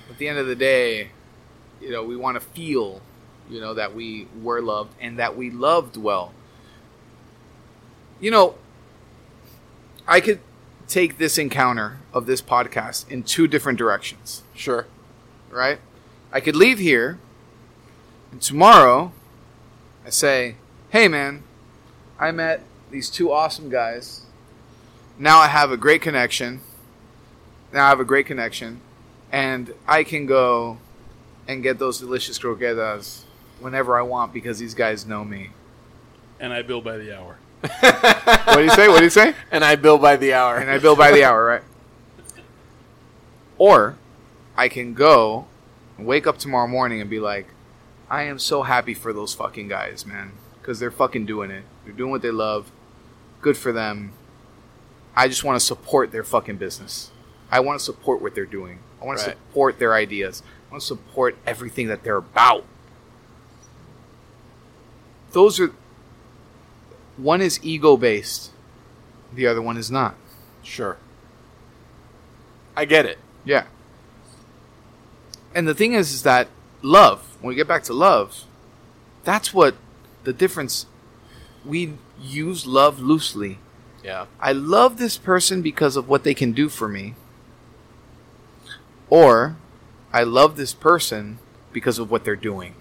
[0.08, 1.10] at the end of the day,
[1.80, 3.00] you know, we want to feel,
[3.48, 6.32] you know, that we were loved and that we loved well.
[8.20, 8.54] You know,
[10.06, 10.40] I could
[10.86, 14.42] take this encounter of this podcast in two different directions.
[14.54, 14.86] Sure.
[15.50, 15.78] right?
[16.32, 17.18] I could leave here,
[18.30, 19.12] and tomorrow
[20.04, 20.56] I say,
[20.90, 21.42] hey man,
[22.18, 24.22] I met these two awesome guys.
[25.18, 26.60] Now I have a great connection.
[27.72, 28.80] Now I have a great connection,
[29.30, 30.78] and I can go
[31.46, 33.22] and get those delicious croquetas
[33.60, 35.50] whenever I want because these guys know me.
[36.40, 37.38] And I bill by the hour.
[37.60, 38.88] What do you say?
[38.88, 39.34] What do you say?
[39.52, 40.56] And I bill by the hour.
[40.56, 41.62] and I bill by the hour, right?
[43.58, 43.96] Or
[44.56, 45.46] I can go
[45.98, 47.46] and wake up tomorrow morning and be like,
[48.10, 51.62] I am so happy for those fucking guys, man, because they're fucking doing it.
[51.84, 52.72] They're doing what they love.
[53.40, 54.12] Good for them.
[55.14, 57.12] I just want to support their fucking business.
[57.50, 58.80] I want to support what they're doing.
[59.00, 60.42] I want to support their ideas.
[60.68, 62.64] I want to support everything that they're about.
[65.32, 65.72] Those are
[67.16, 68.50] one is ego based,
[69.32, 70.16] the other one is not.
[70.62, 70.96] Sure.
[72.76, 73.18] I get it.
[73.44, 73.66] Yeah.
[75.54, 76.48] And the thing is, is that
[76.82, 78.44] love, when we get back to love,
[79.24, 79.74] that's what
[80.24, 80.86] the difference.
[81.64, 83.58] We use love loosely.
[84.02, 84.26] Yeah.
[84.40, 87.14] I love this person because of what they can do for me.
[89.10, 89.56] Or
[90.12, 91.38] I love this person
[91.72, 92.74] because of what they're doing.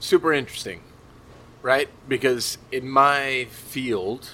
[0.00, 0.80] Super interesting.
[1.62, 1.88] Right?
[2.08, 4.30] Because in my field,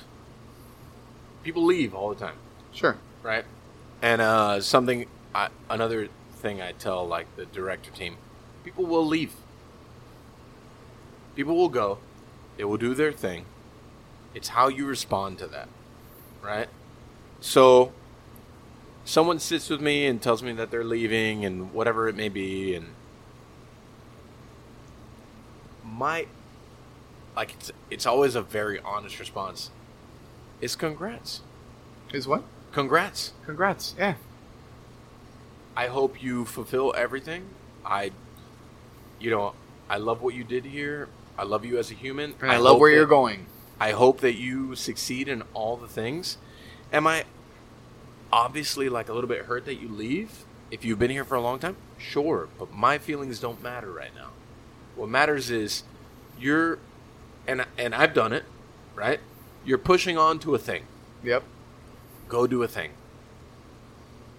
[1.44, 2.36] people leave all the time.
[2.72, 2.96] Sure.
[3.22, 3.44] right?
[4.02, 8.16] And uh, something, I, another thing I tell like the director team,
[8.64, 9.32] people will leave.
[11.36, 11.98] People will go.
[12.56, 13.44] They will do their thing.
[14.34, 15.68] It's how you respond to that,
[16.42, 16.68] right?
[17.40, 17.92] So,
[19.04, 22.74] someone sits with me and tells me that they're leaving and whatever it may be,
[22.74, 22.88] and
[25.84, 26.26] my,
[27.34, 29.70] like it's it's always a very honest response.
[30.60, 31.40] Is congrats,
[32.12, 32.44] Is what?
[32.72, 33.32] congrats.
[33.46, 33.94] Congrats.
[33.98, 34.14] Yeah.
[35.76, 37.44] I hope you fulfill everything.
[37.84, 38.10] I,
[39.18, 39.54] you know,
[39.88, 41.08] I love what you did here.
[41.38, 42.34] I love you as a human.
[42.40, 43.46] And I, love where that- you're going.
[43.80, 46.36] I hope that you succeed in all the things.
[46.92, 47.24] Am I
[48.32, 50.44] obviously like a little bit hurt that you leave?
[50.70, 54.14] If you've been here for a long time, sure, but my feelings don't matter right
[54.14, 54.28] now.
[54.96, 55.82] What matters is
[56.38, 56.78] you're,
[57.46, 58.44] and and I've done it,
[58.94, 59.18] right?
[59.64, 60.84] You're pushing on to a thing
[61.24, 61.42] Yep.
[62.28, 62.90] go do a thing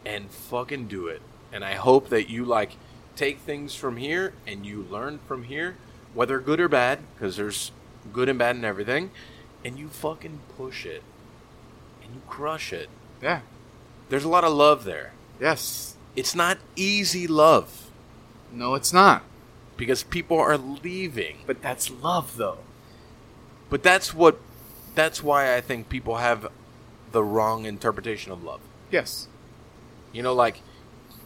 [0.06, 1.22] and fucking do it
[1.54, 2.72] and i hope that you like
[3.16, 5.76] take things from here and you learn from here
[6.14, 7.72] whether good or bad because there's
[8.14, 9.12] good and bad in everything
[9.64, 11.04] and you fucking push it
[12.04, 12.90] and you crush it
[13.22, 13.42] Yeah.
[14.10, 15.96] there's a lot of love there Yes.
[16.16, 17.90] it's not easy love
[18.52, 19.24] No, it's not.
[19.78, 22.60] because people are leaving But that's love, though.
[23.70, 24.40] but that's what
[24.96, 26.48] that's why i think people have
[27.12, 29.28] the wrong interpretation of love Yes.
[30.12, 30.62] You know, like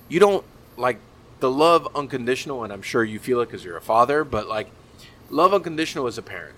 [0.09, 0.45] you don't
[0.77, 0.99] like
[1.39, 4.23] the love unconditional, and I'm sure you feel it because you're a father.
[4.23, 4.69] But like
[5.29, 6.55] love unconditional as a parent,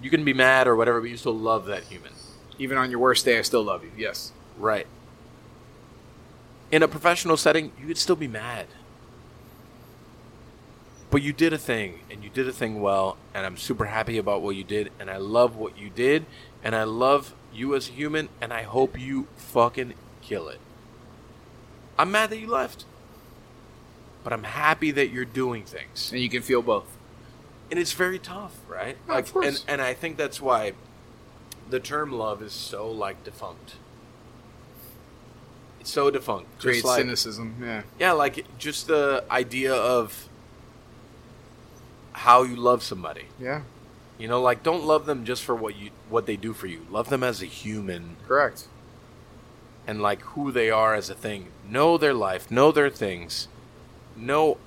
[0.00, 2.12] you can be mad or whatever, but you still love that human,
[2.58, 3.90] Even on your worst day, I still love you.
[3.96, 4.32] Yes.
[4.56, 4.86] right?
[6.70, 8.66] In a professional setting, you could still be mad,
[11.10, 14.18] but you did a thing, and you did a thing well, and I'm super happy
[14.18, 16.26] about what you did, and I love what you did,
[16.62, 20.60] and I love you as a human, and I hope you fucking kill it.
[21.98, 22.84] I'm mad that you left.
[24.24, 26.12] But I'm happy that you're doing things.
[26.12, 26.86] And you can feel both.
[27.70, 28.96] And it's very tough, right?
[29.06, 29.46] Yeah, like of course.
[29.46, 30.72] and and I think that's why
[31.68, 33.74] the term love is so like defunct.
[35.80, 36.50] It's so defunct.
[36.56, 37.56] Just Great like, cynicism.
[37.62, 37.82] Yeah.
[37.98, 40.28] Yeah, like just the idea of
[42.12, 43.26] how you love somebody.
[43.38, 43.62] Yeah.
[44.18, 46.86] You know, like don't love them just for what you what they do for you.
[46.90, 48.66] Love them as a human Correct.
[49.88, 51.48] And like who they are as a thing.
[51.68, 53.48] Know their life, know their things,
[54.16, 54.58] know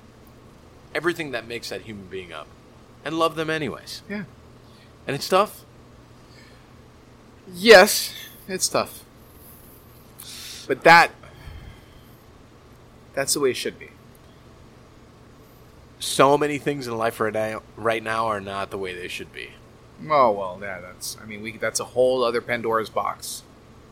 [0.94, 2.48] everything that makes that human being up,
[3.04, 4.02] and love them anyways.
[4.10, 4.24] Yeah.
[5.06, 5.64] And it's tough.
[7.46, 8.14] Yes,
[8.48, 9.04] it's tough.
[10.66, 11.12] But that
[13.14, 13.90] that's the way it should be.
[15.98, 19.32] so many things in life right now, right now are not the way they should
[19.32, 19.50] be.
[20.10, 20.80] Oh well, yeah.
[20.80, 21.16] That's.
[21.22, 21.56] I mean, we.
[21.58, 23.44] That's a whole other Pandora's box.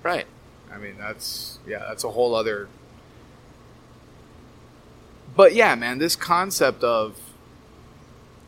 [0.02, 0.26] Right.
[0.72, 2.68] I mean, that's yeah, that's a whole other.
[5.36, 7.16] But yeah, man, this concept of,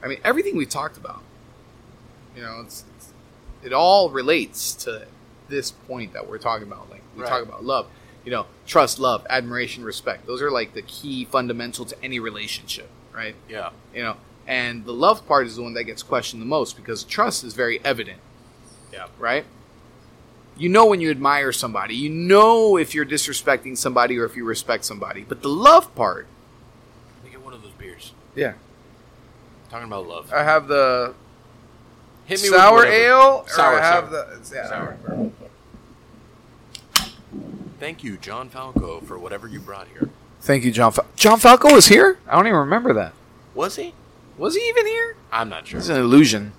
[0.03, 1.23] I mean, everything we talked about,
[2.37, 3.13] you know, it's, it's
[3.63, 5.07] it all relates to
[5.49, 6.91] this point that we're talking about.
[6.91, 7.29] Like we Right.
[7.29, 7.87] talk about love,
[8.25, 10.27] you know, trust, love, admiration, respect.
[10.27, 13.37] Those are like the key fundamental to any relationship, right?
[13.49, 13.71] Yeah.
[13.95, 17.05] You know, and the love part is the one that gets questioned the most because
[17.05, 18.19] trust is very evident
[18.93, 19.07] Yeah.
[19.19, 19.45] right?
[20.63, 21.97] You know when you admire somebody.
[21.97, 25.23] You know if you're disrespecting somebody or if you respect somebody.
[25.29, 26.29] But the love part.
[27.17, 28.13] Let me get one of those beers.
[28.37, 28.53] Yeah.
[29.71, 30.33] Talking about love.
[30.33, 31.15] I have the
[32.27, 33.45] Hit me with sour ale.
[33.49, 34.39] Sour, or I have sour.
[34.41, 34.69] the yeah.
[34.69, 35.33] Sour.
[37.81, 40.11] Thank you, John Falco, for whatever you brought here.
[40.43, 40.93] Thank you, John.
[40.93, 42.19] Fal- John Falco was here.
[42.29, 43.15] I don't even remember that.
[43.53, 43.95] Was he?
[44.39, 45.17] Was he even here?
[45.33, 45.81] I'm not sure.
[45.81, 46.53] It's an illusion.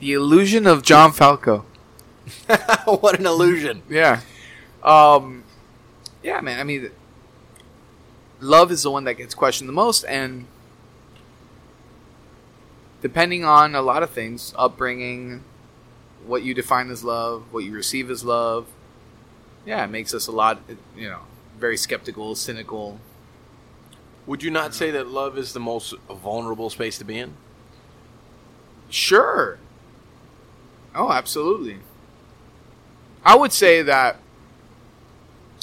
[0.00, 1.64] The illusion of John Falco.
[2.84, 3.82] what an illusion.
[3.88, 4.20] Yeah.
[4.82, 5.44] Um,
[6.22, 6.58] yeah, man.
[6.58, 6.90] I mean,
[8.40, 10.46] love is the one that gets questioned the most, and
[13.00, 15.44] depending on a lot of things, upbringing,
[16.26, 18.66] what you define as love, what you receive as love,
[19.66, 20.60] yeah, it makes us a lot,
[20.96, 21.20] you know,
[21.58, 23.00] very skeptical, cynical.
[24.26, 27.34] Would you not say that love is the most vulnerable space to be in?
[28.88, 29.58] Sure.
[30.94, 31.78] Oh, absolutely.
[33.24, 34.16] I would say that,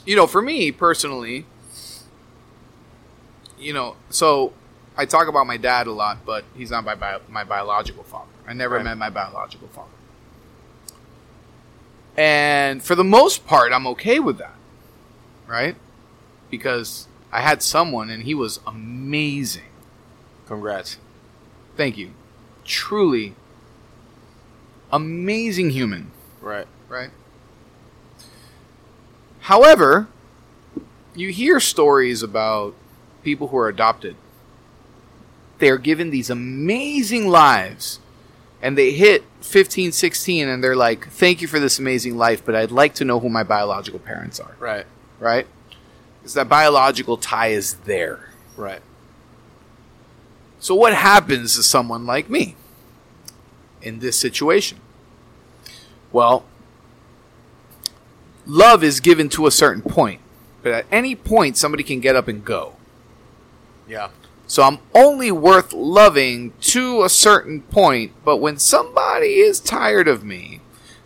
[0.05, 1.45] you know, for me personally,
[3.59, 4.53] you know, so
[4.97, 8.31] I talk about my dad a lot, but he's not my bio- my biological father.
[8.47, 8.83] I never Right.
[8.83, 9.89] met my biological father.
[12.17, 14.55] And for the most part, I'm okay with that.
[15.47, 15.75] Right?
[16.49, 19.69] Because I had someone and he was amazing.
[20.47, 20.97] Congrats.
[21.77, 22.11] Thank you.
[22.65, 23.35] Truly
[24.91, 26.67] amazing human, Right.
[26.89, 27.11] right?
[29.51, 30.07] However,
[31.13, 32.73] you hear stories about
[33.21, 34.15] people who are adopted.
[35.57, 37.99] They are given these amazing lives
[38.61, 42.55] and they hit 15, 16 and they're like, "Thank you for this amazing life, but
[42.55, 44.85] I'd like to know who my biological parents are." Right.
[45.19, 45.47] Right?
[46.21, 48.29] Because that biological tie is there.
[48.55, 48.81] Right.
[50.61, 52.55] So, what happens to someone like me
[53.81, 54.79] in this situation?
[56.13, 56.45] Well,
[58.45, 60.21] love is given to a certain point,
[60.63, 62.75] but at any point, somebody can get up and go.
[63.87, 64.09] Yeah.
[64.47, 70.25] So, I'm only worth loving to a certain point, but when somebody is tired of
[70.25, 70.59] me,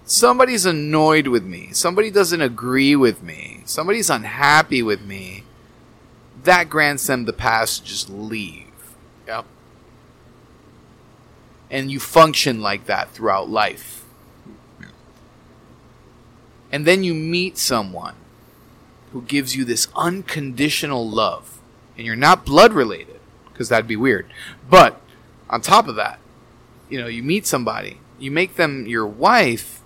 [0.04, 5.44] somebody's annoyed with me, somebody doesn't agree with me, somebody's unhappy with me,
[6.44, 8.64] that grants them the pass to just leave
[9.28, 9.44] Yeah.
[11.70, 14.05] and you function like that throughout life.
[16.76, 18.16] And then you meet someone
[19.14, 21.58] who gives you this unconditional love,
[21.96, 24.28] and you're not blood related, because that'd be weird.
[24.70, 25.00] But
[25.50, 26.20] on top of that,
[26.90, 29.80] you know, you meet somebody, you make them your wife,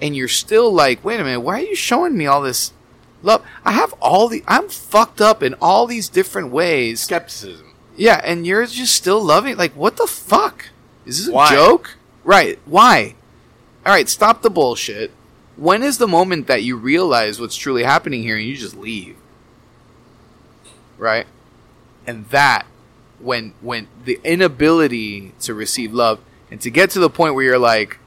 [0.00, 2.72] and you're still like, wait a minute, why are you showing me all this
[3.24, 3.44] love?
[3.64, 7.00] I have all the, I'm fucked up in all these different ways.
[7.00, 7.74] Skepticism.
[7.96, 9.56] Yeah, and you're just still loving.
[9.56, 10.66] Like, what the fuck?
[11.06, 11.50] Is this a Why?
[11.50, 11.96] joke?
[12.22, 12.60] Right?
[12.66, 13.16] Why?
[13.84, 15.10] All right, stop the bullshit.
[15.56, 19.16] When is the moment that you realize what's truly happening here and you just leave?
[20.98, 21.26] Right?
[22.06, 22.66] And that
[23.20, 27.58] when when the inability to receive love and to get to the point where you're
[27.58, 27.98] like,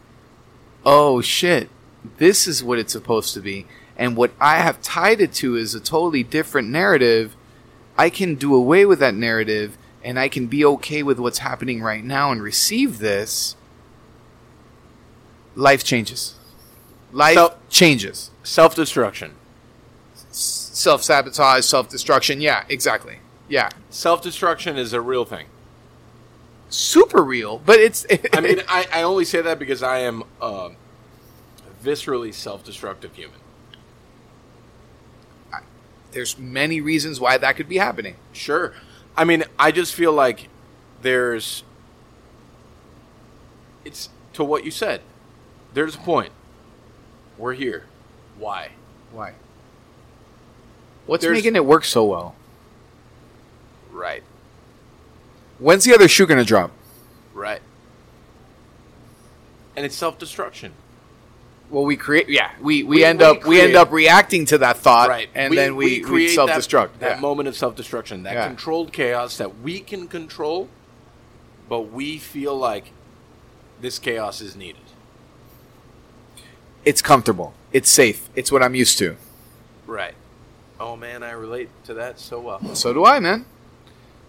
[0.86, 1.70] "Oh shit,
[2.18, 3.66] this is what it's supposed to be."
[3.98, 7.36] And what I have tied it to is a totally different narrative
[7.98, 11.82] I can do away with that narrative and I can be okay with what's happening
[11.82, 13.56] right now and receive this,
[15.56, 16.36] life changes.
[17.18, 18.30] Life So- changes.
[18.44, 19.34] Self destruction.
[20.30, 22.42] Self sabotage, self destruction.
[22.42, 23.18] Yeah, exactly.
[23.50, 23.70] Yeah.
[23.90, 25.48] Self destruction is a real thing.
[26.70, 28.06] Super real, but it's.
[28.34, 30.70] I mean, I, I only say that because I am a
[31.84, 33.40] viscerally self destructive human.
[36.12, 38.16] there's many reasons why that could be happening.
[38.32, 38.74] Sure.
[39.16, 40.50] I mean, I just feel like
[41.02, 41.64] there's.
[43.84, 45.02] It's to what you said.
[45.74, 46.32] There's a point.
[47.38, 47.86] We're here.
[48.38, 48.70] Why?
[49.12, 49.34] Why?
[51.06, 52.36] What's There's- making it work so well?
[53.92, 54.24] Right.
[55.60, 56.72] When's the other shoe gonna drop?
[57.34, 57.62] Right.
[59.76, 60.74] And it's self destruction.
[61.70, 62.30] Well, we create.
[62.30, 65.10] Yeah, we, we, We- end we up we end create- up reacting to that thought,
[65.10, 66.92] right and then we, we, create self destruct.
[67.00, 68.48] that, that moment of self-destruction that Yeah.
[68.48, 70.70] controlled chaos that we can control
[71.70, 72.92] but we feel like
[73.82, 74.82] this chaos is needed
[76.90, 77.50] It's comfortable.
[77.74, 78.20] It's safe.
[78.36, 79.16] It's what I'm used to.
[79.86, 80.16] right
[80.80, 83.46] oh man i relate to that so well So do I, man.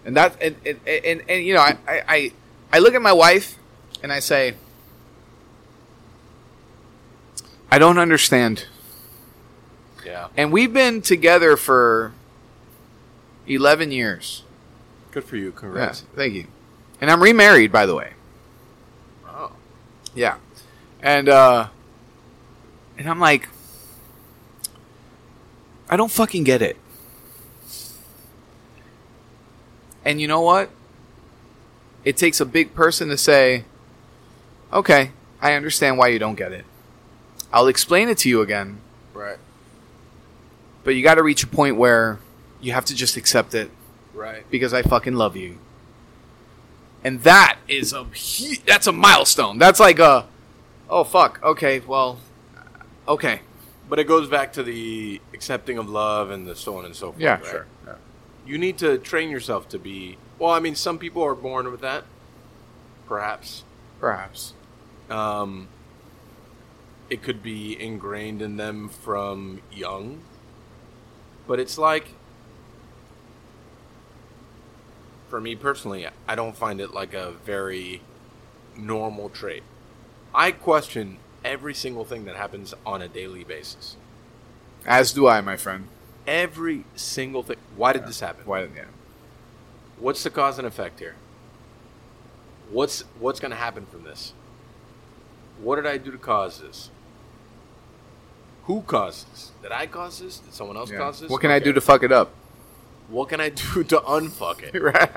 [0.04, 2.18] And that and and, and, and you know, I, I I
[2.72, 3.48] I look at my wife
[4.02, 4.54] and I say,
[7.70, 8.66] I don't understand.
[10.06, 12.12] yeah And we've been together for
[13.46, 14.42] eleven years.
[15.12, 16.46] good for you Yeah, congrats thank you.
[17.00, 18.10] And I'm remarried, by the way.
[19.28, 19.52] oh
[20.14, 20.36] Yeah.
[21.02, 21.68] And uh
[22.98, 23.48] and I'm like
[25.88, 26.76] I don't fucking get it.
[30.04, 30.70] And you know what?
[32.04, 33.64] It takes a big person to say,
[34.72, 36.64] "Okay, I understand why you don't get it.
[37.52, 38.80] I'll explain it to you again."
[39.14, 39.38] right
[40.84, 42.18] But you got to reach a point where
[42.60, 43.70] you have to just accept it
[44.14, 45.58] right because I fucking love you.
[47.02, 48.06] And that is a
[48.66, 49.58] that's a milestone.
[49.58, 50.26] That's like a
[50.88, 51.40] oh fuck.
[51.42, 52.20] Okay, well
[53.08, 53.40] okay.
[53.88, 57.06] but it goes back to the accepting of love and the so on and so
[57.12, 57.46] forth Yeah, right?
[57.46, 57.66] sure.
[58.46, 61.80] you need to train yourself to be well i mean some people are born with
[61.80, 62.04] that
[63.06, 63.64] perhaps
[64.00, 64.52] Perhaps.
[65.10, 65.68] um,
[67.10, 70.20] it could be ingrained in them from young
[71.46, 72.08] but it's like
[75.28, 78.00] for me personally i don't find it like a very
[78.76, 79.62] normal trait
[80.34, 83.96] i question every single thing that happens on a daily basis
[84.86, 85.86] As do I, my friend.
[86.26, 88.84] every single thing why did this happen Why didn't yeah.
[89.98, 91.14] what's the cause and effect here
[92.70, 94.32] what's what's going to happen from this
[95.62, 96.90] what did i do to cause this
[98.64, 100.98] who caused this did i cause this did someone else yeah.
[100.98, 102.30] cause this What can I do to fuck it up?
[103.08, 105.08] what can i do to unfuck it right.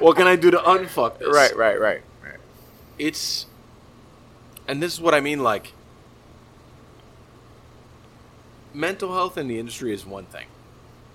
[0.00, 2.02] what can i do to unfuck this right, right, right.
[2.22, 2.34] Right.
[2.98, 3.46] it's
[4.70, 5.72] and this is what i mean like
[8.72, 10.46] mental health in the industry is one thing.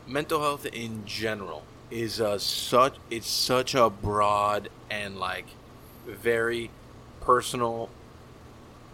[0.07, 5.45] Mental health in general is a such it's such a broad and like
[6.05, 6.69] very
[7.21, 7.89] personal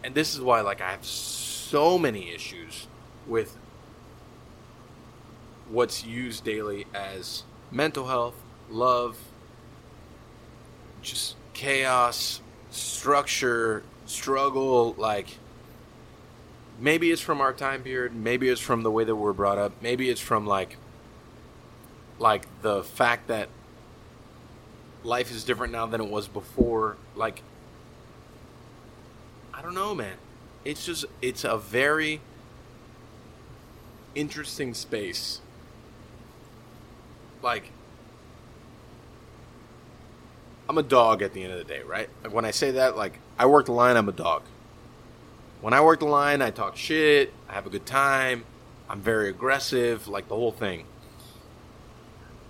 [0.03, 2.87] and this is why like i have so many issues
[3.27, 3.57] with
[5.69, 8.35] what's used daily as mental health
[8.69, 9.17] love
[11.01, 14.93] just chaos, structure, struggle.
[14.97, 15.37] Like,
[16.79, 18.13] maybe it's from our time period.
[18.13, 19.73] Maybe it's from the way that we're brought up.
[19.81, 20.77] Maybe it's from like,
[22.19, 23.49] like the fact that
[25.03, 26.97] life is different now than it was before.
[27.15, 27.41] Like,
[29.53, 30.17] I don't know, man.
[30.63, 32.21] It's just it's a very
[34.15, 35.41] interesting space.
[37.41, 37.71] Like
[40.69, 42.09] I'm a dog at the end of the day, right?
[42.23, 44.43] Like when I say that, like I work the line, I'm a dog.
[45.61, 48.45] When I work the line, I talk shit, I have a good time,
[48.89, 50.85] I'm very aggressive, like the whole thing.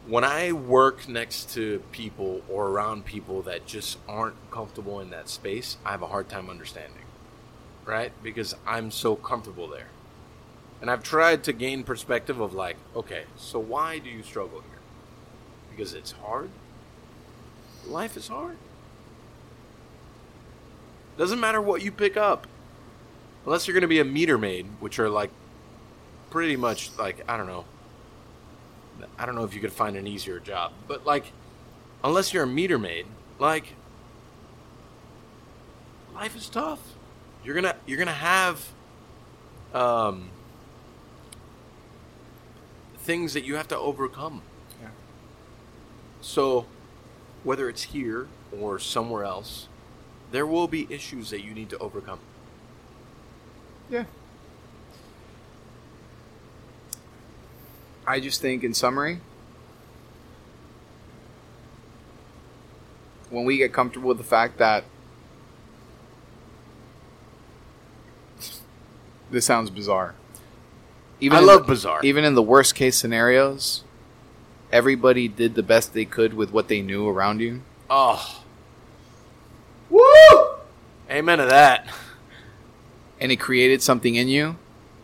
[0.08, 5.30] When I work next to people or around people that just aren't comfortable in that
[5.30, 7.06] space, I have a hard time understanding,
[7.86, 8.12] right?
[8.24, 9.88] Because I'm so comfortable there.
[10.82, 14.80] And I've tried to gain perspective of like, okay, so why do you struggle here?
[15.70, 16.50] Because it's hard?
[17.88, 18.58] life is hard.
[21.22, 22.48] Doesn't matter what you pick up.
[23.46, 25.30] Unless you're going to be a meter maid, which are like
[26.32, 27.66] pretty much like, I don't know.
[29.20, 31.32] I don't know if you could find an easier job, but like,
[32.04, 33.06] unless you're a meter maid,
[33.38, 33.76] like,
[36.16, 36.80] life is tough.
[37.46, 38.70] You're gonna you're gonna have
[39.76, 40.32] um,
[42.98, 44.42] things that you have to overcome.
[44.82, 44.88] Yeah.
[46.22, 46.66] So,
[47.44, 48.28] whether it's here
[48.60, 49.68] or somewhere else,
[50.32, 52.20] there will be issues that you need to overcome.
[53.90, 54.06] Yeah.
[58.08, 59.20] I just think, in summary,
[63.30, 64.84] when we get comfortable with the fact that
[69.30, 70.16] this sounds bizarre.
[71.20, 72.00] Even I in love the- bizarre.
[72.04, 73.84] Even in the worst case scenarios,
[74.72, 77.62] everybody did the best they could with what they knew around you.
[77.90, 78.41] Oh.
[79.92, 80.48] Woo!
[81.10, 81.88] Amen to that.
[83.20, 84.56] and it created something in you,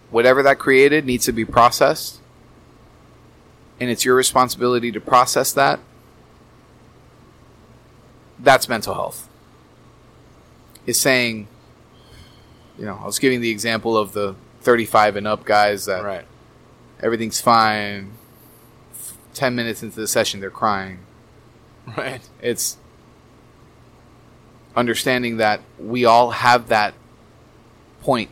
[0.10, 2.20] whatever that created needs to be processed.
[3.80, 5.80] And it's your responsibility to process that.
[8.40, 9.28] That's mental health.
[10.86, 11.48] Is saying,
[12.80, 16.26] you know, I was giving the example of the 35 and up guys that Right.
[17.02, 18.14] everything's fine.
[19.34, 21.00] 10 minutes into the session, they're crying.
[21.96, 22.22] Right.
[22.42, 22.78] It's
[24.78, 26.94] understanding that we all have that
[28.02, 28.30] point.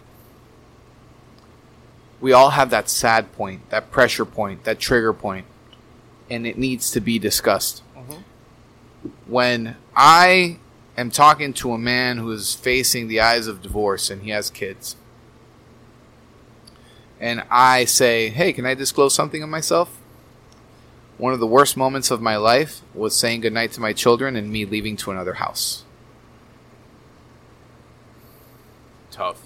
[2.22, 5.48] We all have that sad point, that pressure point, that trigger point,
[6.30, 7.82] and it needs to be discussed.
[7.98, 8.22] Mm-hmm.
[9.26, 10.60] When I
[10.96, 14.52] am talking to a man who is facing the eyes of divorce and he has
[14.52, 14.96] kids,
[17.20, 19.98] and I say, Hey, can I disclose something of myself?
[21.18, 24.52] One of the worst moments of my life was saying goodnight to my children and
[24.52, 25.86] me leaving to another house.
[29.16, 29.42] Tough.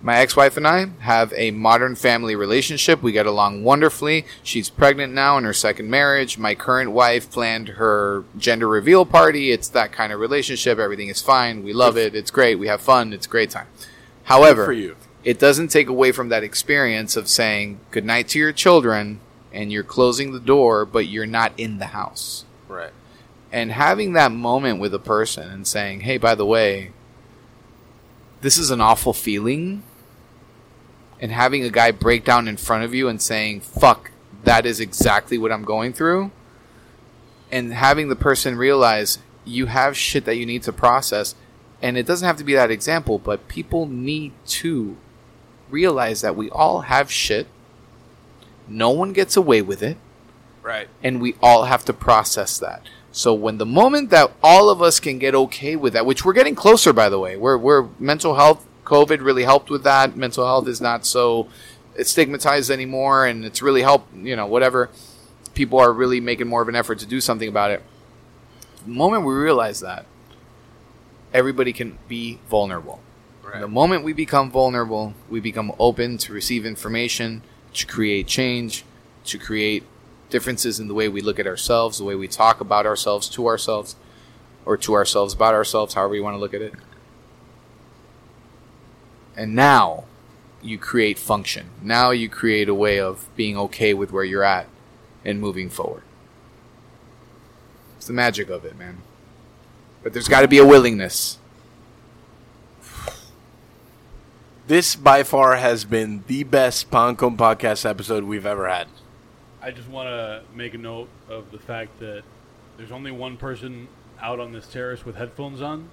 [0.00, 3.02] My ex wife and I have a modern family relationship.
[3.02, 4.24] We get along wonderfully.
[4.44, 6.38] She's pregnant now in her second marriage.
[6.38, 9.50] My current wife planned her gender reveal party.
[9.50, 10.78] It's that kind of relationship.
[10.78, 11.64] Everything is fine.
[11.64, 12.14] We love it.
[12.14, 12.54] It's great.
[12.54, 13.12] We have fun.
[13.12, 13.66] It's a great time.
[14.22, 14.94] However, for you.
[15.24, 19.18] it doesn't take away from that experience of saying goodnight to your children
[19.52, 22.44] and you're closing the door, but you're not in the house.
[22.68, 22.92] Right.
[23.52, 26.92] And having that moment with a person and saying, "Hey, by the way,
[28.40, 29.82] this is an awful feeling,"
[31.20, 34.10] and having a guy break down in front of you and saying, "Fuck,
[34.44, 36.30] that is exactly what I'm going through,"
[37.50, 41.34] and having the person realize you have shit that you need to process,
[41.80, 44.96] and it doesn't have to be that example, but people need to
[45.70, 47.46] realize that we all have shit.
[48.68, 49.96] No one gets away with it
[50.62, 50.88] Right.
[51.02, 52.82] and we all have to process that.
[53.10, 56.34] So when the moment that all of us can get okay with that, which we're
[56.34, 60.16] getting closer, by the way, we're, we're mental health, COVID really helped with that.
[60.16, 61.48] Mental health is not so
[62.02, 64.14] stigmatized anymore, and it's really helped.
[64.14, 64.90] You know, whatever
[65.54, 67.82] people are really making more of an effort to do something about it.
[68.84, 70.06] The moment we realize that,
[71.32, 73.00] everybody can be vulnerable.
[73.42, 73.60] Right.
[73.60, 77.42] The moment we become vulnerable, we become open to receive information,
[77.74, 78.84] to create change,
[79.24, 79.84] to create
[80.30, 83.46] differences in the way we look at ourselves, the way we talk about ourselves to
[83.46, 83.96] ourselves,
[84.64, 86.74] or to ourselves about ourselves, however you want to look at it.
[89.36, 90.04] And now
[90.60, 91.70] you create function.
[91.82, 94.66] Now you create a way of being okay with where you're at
[95.24, 96.02] and moving forward.
[97.96, 98.98] It's the magic of it, man.
[100.02, 101.38] But there's got to be a willingness.
[104.66, 108.88] This by far has been the best Pan Con podcast episode we've ever had.
[109.60, 112.22] I just want to make a note of the fact that
[112.76, 113.88] there's only one person
[114.20, 115.88] out on this terrace with headphones on.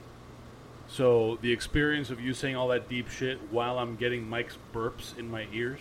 [0.88, 5.18] So the experience of you saying all that deep shit while I'm getting Mike's burps
[5.18, 5.80] in my ears,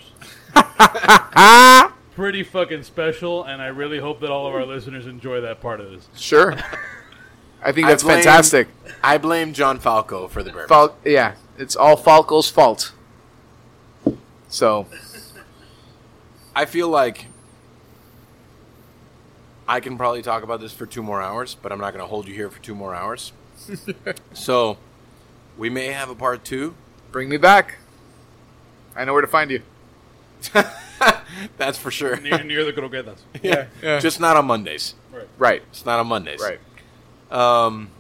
[2.14, 5.80] pretty fucking special, and I really hope that all of our listeners enjoy that part
[5.80, 6.08] of this.
[6.16, 6.54] Sure.
[7.62, 8.68] I think I that's blame- fantastic.
[9.02, 10.68] I blame John Falco for the burp.
[10.68, 12.92] Fal- yeah, it's all Falco's fault.
[14.48, 14.86] So,
[16.56, 17.26] I feel like
[19.66, 22.08] I can probably talk about this for two more hours, but I'm not going to
[22.08, 23.32] hold you here for two more hours.
[24.32, 24.76] so
[25.56, 26.74] we may have a part two.
[27.12, 27.78] bring me back.
[28.96, 29.62] I know where to find you.
[31.56, 32.16] That's for sure.
[32.20, 33.18] Near, near the croquetas.
[33.42, 33.98] yeah.
[34.00, 34.94] Just not on Mondays.
[35.12, 35.28] Right.
[35.38, 36.40] Right, It's not on Mondays.
[36.40, 36.60] right.
[37.30, 37.90] Um,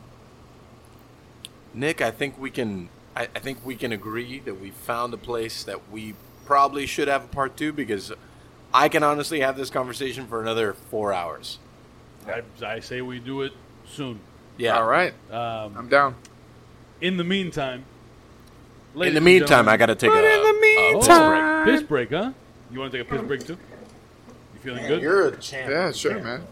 [1.72, 2.88] Nick, I think we can.
[3.16, 7.08] I, I think we can agree that we found a place that we probably should
[7.08, 8.12] have a part two because
[8.76, 11.58] I can honestly have this conversation for another four hours.
[12.26, 13.52] I, I say we do it
[13.86, 14.18] soon.
[14.56, 14.76] Yeah.
[14.78, 16.16] All right, Um, I'm down.
[17.00, 17.84] in the meantime,
[18.96, 22.10] In the meantime, I got to take a, in the a piss meantime- piss break,
[22.10, 22.32] huh?
[22.72, 23.56] You want to take a piss break too?
[24.54, 25.00] You feeling good?
[25.02, 25.70] You're a champ.
[25.70, 26.42] Yeah, sure, man.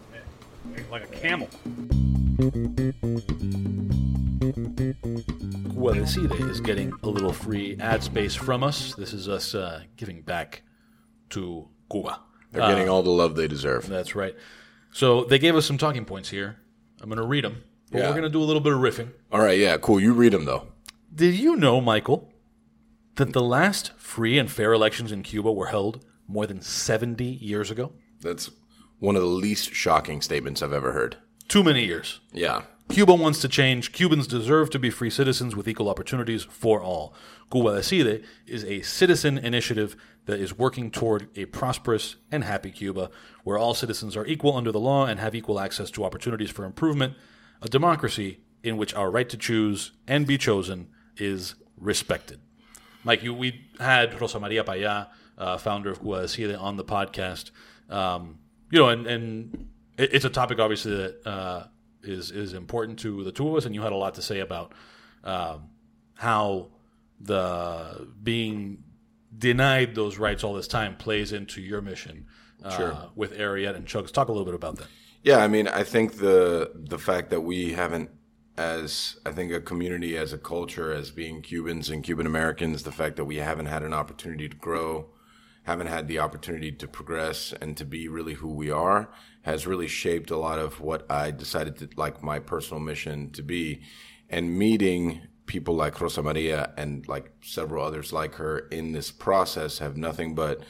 [0.90, 1.48] like a camel.
[4.62, 8.94] Cuba Decide is getting a little free ad space from us.
[8.94, 10.62] This is us uh, giving back
[11.30, 12.18] to Cuba.
[12.50, 13.86] They're getting all the love they deserve.
[13.88, 14.34] That's right.
[14.92, 16.56] So they gave us some talking points here.
[17.00, 17.62] I'm going to read them.
[17.90, 18.06] But Yeah.
[18.08, 19.10] we're going to do a little bit of riffing.
[19.30, 19.98] All right, yeah, cool.
[20.00, 20.66] You read them though.
[21.14, 22.30] Did you know, Michael,
[23.16, 27.70] that the last free and fair elections in Cuba were held more than 70 years
[27.70, 27.92] ago?
[28.20, 28.50] That's
[28.98, 31.16] one of the least shocking statements I've ever heard.
[31.48, 32.20] Too many years.
[32.32, 32.62] Yeah.
[32.88, 33.92] Cuba wants to change.
[33.92, 37.14] Cubans deserve to be free citizens with equal opportunities for all.
[37.52, 43.10] Cuba is a citizen initiative that is working toward a prosperous and happy Cuba
[43.44, 46.64] where all citizens are equal under the law and have equal access to opportunities for
[46.64, 47.14] improvement,
[47.60, 52.40] a democracy in which our right to choose and be chosen is respected.
[53.04, 57.50] Mike, you, we had Rosa Maria Paya, uh, founder of Cuba on the podcast.
[57.90, 58.38] Um,
[58.70, 61.64] you know, and, and it, it's a topic obviously that uh,
[62.02, 64.40] is is important to the two of us, and you had a lot to say
[64.40, 64.72] about
[65.24, 65.68] um,
[66.14, 66.68] how
[67.22, 68.82] the being
[69.36, 72.26] denied those rights all this time plays into your mission
[72.62, 73.10] uh, Sure.
[73.14, 74.12] with Ariete and Chugs.
[74.12, 74.88] Talk a little bit about that.
[75.22, 78.10] Yeah, I mean, I think the the fact that we haven't,
[78.56, 82.92] as I think a community, as a culture, as being Cubans and Cuban Americans, the
[82.92, 85.10] fact that we haven't had an opportunity to grow,
[85.62, 89.10] haven't had the opportunity to progress and to be really who we are,
[89.42, 93.42] has really shaped a lot of what I decided to like my personal mission to
[93.42, 93.82] be,
[94.28, 99.78] and meeting people like Rosa Maria and like several others like her in this process
[99.78, 100.62] have nothing but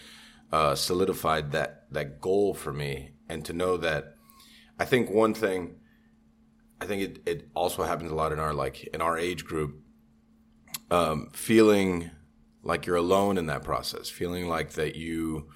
[0.53, 4.17] uh, solidified that that goal for me, and to know that
[4.79, 5.77] I think one thing,
[6.81, 9.81] I think it, it also happens a lot in our like in our age group,
[10.91, 12.11] um, feeling
[12.63, 15.49] like you're alone in that process, feeling like that you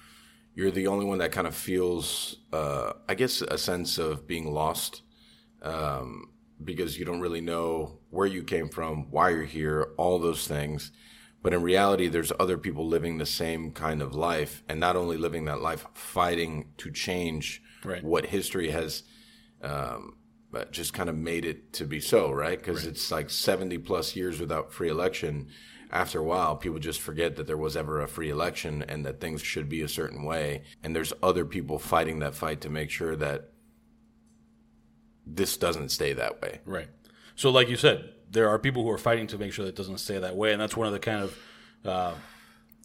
[0.55, 4.51] you're the only one that kind of feels, uh, I guess, a sense of being
[4.51, 5.03] lost,
[5.61, 6.31] um,
[6.63, 10.91] because you don't really know where you came from, why you're here, all those things.
[11.43, 15.17] But in reality, there's other people living the same kind of life, and not only
[15.17, 18.03] living that life, fighting to change Right.
[18.03, 19.03] what history has
[19.61, 20.17] um,
[20.51, 22.57] but just kind of made it to be so, right?
[22.57, 25.47] Because it's like 70 plus years without free election.
[25.91, 29.19] After a while, people just forget that there was ever a free election and that
[29.19, 30.63] things should be a certain way.
[30.83, 33.51] And there's other people fighting that fight to make sure that
[35.25, 36.61] this doesn't stay that way.
[36.65, 36.87] Right.
[37.37, 39.75] So, like you said, there are people who are fighting to make sure that it
[39.75, 41.37] doesn't stay that way, and that's one of the kind of
[41.85, 42.13] uh,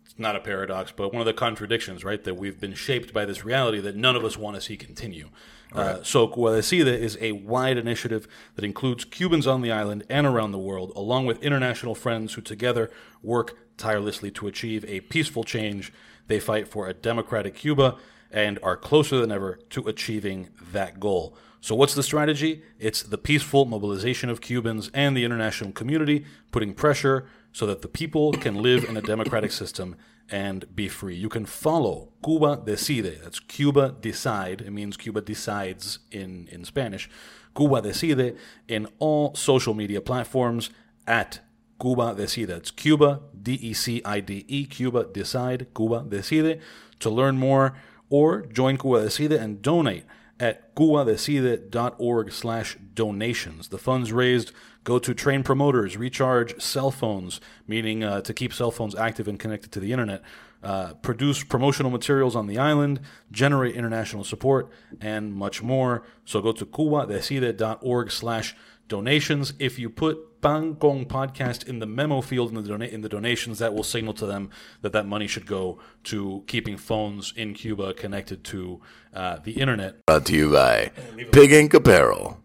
[0.05, 2.23] it's not a paradox, but one of the contradictions, right?
[2.23, 5.31] That we've been shaped by this reality that none of us want to see continue.
[5.73, 10.27] Uh, so, Cuba Decide is a wide initiative that includes Cubans on the island and
[10.27, 12.91] around the world, along with international friends who together
[13.23, 15.95] work tirelessly to achieve a peaceful change.
[16.27, 17.97] They fight for a democratic Cuba
[18.31, 21.35] and are closer than ever to achieving that goal.
[21.63, 22.65] So, what's the strategy?
[22.81, 27.89] It's the peaceful mobilization of Cubans and the international community, putting pressure so that the
[27.89, 29.95] people can live in a democratic system
[30.29, 31.15] and be free.
[31.15, 33.21] You can follow Cuba Decide.
[33.23, 34.63] That's Cuba Decide.
[34.63, 37.09] It means Cuba decides in, in Spanish.
[37.57, 40.71] Cuba Decide in all social media platforms
[41.07, 41.43] at
[41.81, 42.51] Cuba Decide.
[42.51, 46.61] It's Cuba, D E C I D E, Cuba Decide, Cuba Decide.
[46.99, 47.75] To learn more
[48.11, 50.07] or join Cuba Decide and donate
[50.43, 53.69] at cubadecide.org slash donations.
[53.69, 54.51] The funds raised
[54.83, 59.39] go to train promoters, recharge cell phones, meaning uh, to keep cell phones active and
[59.39, 60.21] connected to the internet,
[60.65, 64.69] uh, produce promotional materials on the island, generate international support,
[65.01, 66.03] and much more.
[66.25, 68.57] So go to cubadecide.org slash
[68.89, 69.55] donations.
[69.61, 73.09] If you put Pan Con Podcast in the memo field in the, dona- in the
[73.09, 74.51] donations, that will signal to them
[74.83, 78.81] that that money should go to keeping phones in Cuba connected to
[79.15, 80.05] uh, the internet.
[80.05, 80.91] Brought to you by
[81.31, 82.43] Pig Ink Apparel.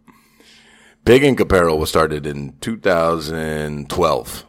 [1.06, 4.45] Pig Ink Apparel was started in 2012.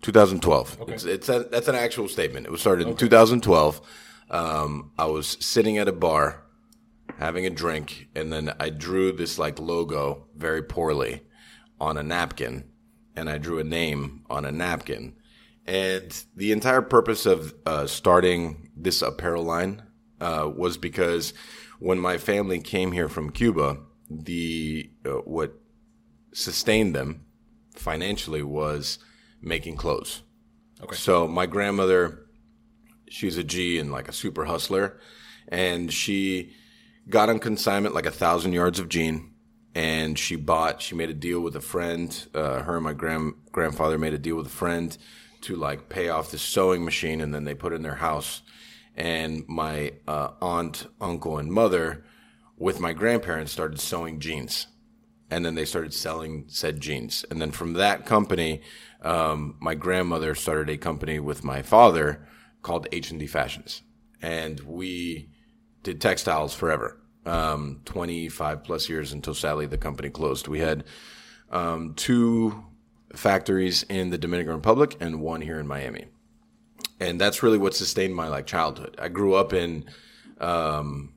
[0.00, 0.78] 2012.
[0.88, 2.46] It's, it's a, that's an actual statement.
[2.46, 3.80] It was started in 2012.
[4.30, 6.42] Um, I was sitting at a bar
[7.18, 11.22] having a drink, and then I drew this like logo very poorly
[11.82, 12.62] on a napkin,
[13.16, 15.16] and I drew a name on a napkin.
[15.66, 19.82] And the entire purpose of uh, starting this apparel line
[20.20, 21.34] uh, was because
[21.80, 23.78] when my family came here from Cuba,
[24.08, 25.54] the uh, what
[26.32, 27.24] sustained them
[27.74, 29.00] financially was
[29.40, 30.22] making clothes.
[30.84, 30.94] Okay.
[30.94, 32.26] So my grandmother,
[33.08, 35.00] she's a G and like a super hustler,
[35.48, 36.52] and she
[37.08, 39.31] got on consignment like a thousand yards of jean,
[39.74, 40.82] and she bought.
[40.82, 42.26] She made a deal with a friend.
[42.34, 44.96] Uh, her and my grand grandfather made a deal with a friend
[45.42, 48.42] to like pay off the sewing machine, and then they put it in their house.
[48.94, 52.04] And my uh, aunt, uncle, and mother,
[52.56, 54.66] with my grandparents, started sewing jeans
[55.32, 57.24] and then they started selling said jeans.
[57.30, 58.60] And then from that company,
[59.00, 62.28] um, my grandmother started a company with my father
[62.60, 63.80] called H and D Fashions,
[64.20, 65.30] and we
[65.82, 70.48] did textiles forever, um, twenty five plus years until sadly the company closed.
[70.48, 70.84] We had
[71.50, 72.64] um, two
[73.14, 76.06] factories in the Dominican Republic and one here in Miami,
[77.00, 78.96] and that's really what sustained my like childhood.
[78.98, 79.84] I grew up in
[80.40, 81.14] um,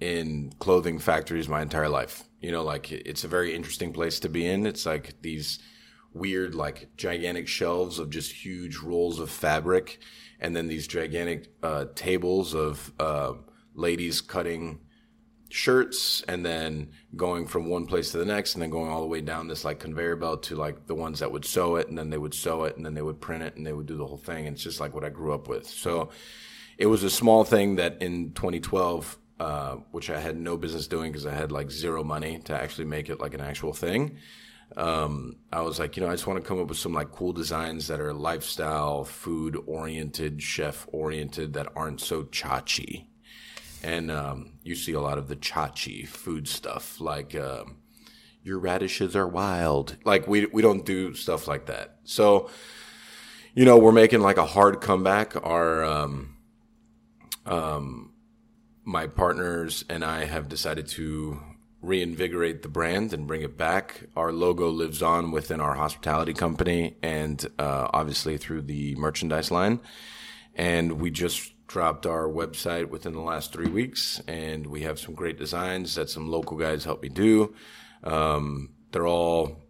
[0.00, 2.24] in clothing factories my entire life.
[2.40, 4.66] You know, like it's a very interesting place to be in.
[4.66, 5.58] It's like these
[6.12, 10.00] weird, like gigantic shelves of just huge rolls of fabric,
[10.40, 13.34] and then these gigantic uh, tables of uh,
[13.74, 14.80] ladies cutting
[15.52, 19.06] shirts, and then going from one place to the next, and then going all the
[19.06, 21.98] way down this like conveyor belt to like the ones that would sew it, and
[21.98, 23.96] then they would sew it, and then they would print it, and they would do
[23.96, 24.46] the whole thing.
[24.46, 25.66] And it's just like what I grew up with.
[25.66, 26.10] So
[26.78, 31.10] it was a small thing that in 2012 uh, which I had no business doing
[31.10, 34.18] because I had like zero money to actually make it like an actual thing.
[34.76, 37.10] um, I was like, you know, I just want to come up with some like
[37.10, 43.06] cool designs that are lifestyle, food oriented, chef oriented, that aren't so chachi.
[43.82, 47.78] And um, you see a lot of the chachi food stuff, like um,
[48.42, 49.96] your radishes are wild.
[50.04, 51.96] Like we we don't do stuff like that.
[52.04, 52.50] So,
[53.54, 55.34] you know, we're making like a hard comeback.
[55.44, 56.36] Our um,
[57.46, 58.12] um,
[58.84, 61.40] my partners and I have decided to
[61.82, 64.04] reinvigorate the brand and bring it back.
[64.16, 69.80] Our logo lives on within our hospitality company and uh, obviously through the merchandise line.
[70.54, 75.14] And we just dropped our website within the last three weeks, and we have some
[75.14, 77.54] great designs that some local guys helped me do.
[78.02, 79.62] Um, they're all,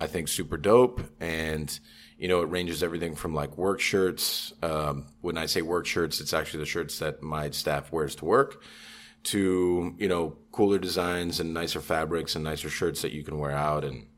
[0.00, 1.00] I think, super dope.
[1.20, 1.78] And,
[2.18, 4.52] you know, it ranges everything from like work shirts.
[4.60, 8.24] Um, when I say work shirts, it's actually the shirts that my staff wears to
[8.24, 8.60] work
[9.22, 13.52] to, you know, cooler designs and nicer fabrics and nicer shirts that you can wear
[13.52, 14.08] out and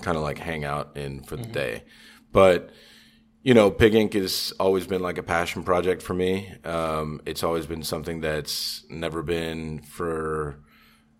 [0.00, 1.82] kind of like hang out in for the day.
[2.30, 2.70] But,
[3.44, 6.50] you know, Pig Ink has always been like a passion project for me.
[6.64, 10.60] Um, it's always been something that's never been for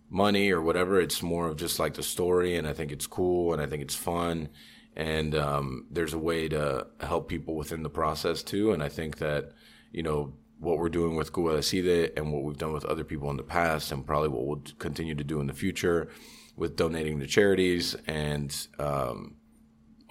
[0.08, 0.98] money or whatever.
[0.98, 3.82] It's more of just like the story, and I think it's cool, and I think
[3.82, 4.48] it's fun,
[4.96, 8.72] and um, there's a way to help people within the process too.
[8.72, 9.52] And I think that
[9.92, 13.36] you know what we're doing with Guadalajara and what we've done with other people in
[13.36, 16.08] the past, and probably what we'll continue to do in the future
[16.56, 19.34] with donating to charities and um,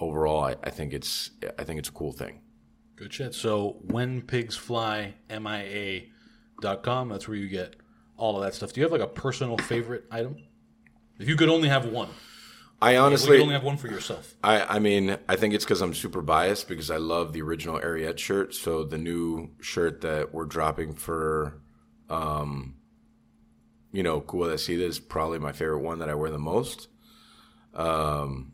[0.04, 2.42] overall, I, I think it's I think it's a cool thing.
[2.96, 3.34] Good shit.
[3.34, 7.76] So when pigs fly, MIA.com, that's where you get
[8.18, 8.74] all of that stuff.
[8.74, 10.38] Do you have like a personal favorite item?
[11.20, 12.10] If you could only have one,
[12.82, 14.36] I you honestly, could only have one for yourself.
[14.44, 17.80] I, I mean, I think it's because I'm super biased because I love the original
[17.80, 18.54] Ariete shirt.
[18.54, 21.62] So the new shirt that we're dropping for,
[22.10, 22.76] um,
[23.92, 26.88] you know, Guadalajara is probably my favorite one that I wear the most.
[27.74, 28.53] Um,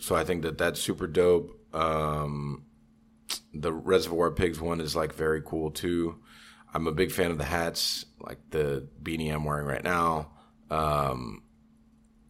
[0.00, 1.58] so I think that that's super dope.
[1.74, 2.64] Um,
[3.54, 6.16] the Reservoir Pigs one is like very cool too.
[6.72, 10.30] I'm a big fan of the hats, like the beanie I'm wearing right now.
[10.70, 11.42] Um,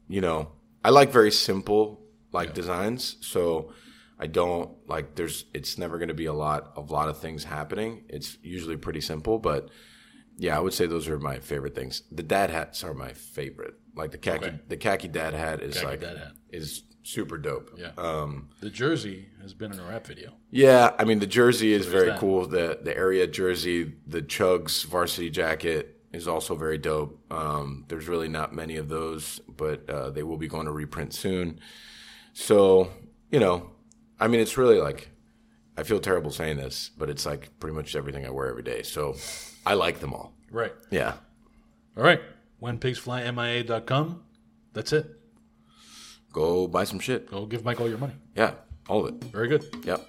[0.08, 0.52] you know,
[0.84, 2.00] I like very simple
[2.32, 3.72] like designs, so
[4.18, 7.44] I don't like there's it's never going to be a lot of lot of things
[7.44, 8.04] happening.
[8.08, 9.68] It's usually pretty simple, but
[10.38, 12.02] yeah, I would say those are my favorite things.
[12.10, 13.74] The dad hats are my favorite.
[13.94, 14.60] Like the khaki Okay.
[14.68, 16.32] the khaki dad hat is Khaki like dad hat.
[16.50, 17.70] is super dope.
[17.78, 17.90] Yeah.
[17.96, 20.34] Um The jersey has been in a rap video.
[20.50, 22.18] yeah, I mean the jersey is there's very that.
[22.20, 22.46] cool.
[22.46, 27.20] The the area jersey, the Chugs varsity jacket is also very dope.
[27.32, 31.14] Um, there's really not many of those, but uh, they will be going to reprint
[31.14, 31.60] soon.
[32.32, 32.90] So
[33.30, 33.70] you know,
[34.18, 35.10] I mean, it's really like
[35.76, 38.82] I feel terrible saying this, but it's like pretty much everything I wear every day.
[38.82, 39.14] So
[39.64, 40.34] I like them all.
[40.50, 40.72] Right.
[40.90, 41.14] Yeah.
[41.96, 42.20] All right.
[42.58, 44.22] When pigs fly, MIA.com.
[44.72, 45.06] That's it.
[46.32, 47.28] Go buy some shit.
[47.28, 48.14] Go give Mike all your money.
[48.36, 48.52] Yeah,
[48.88, 49.24] all of it.
[49.24, 49.64] Very good.
[49.84, 50.08] Yep.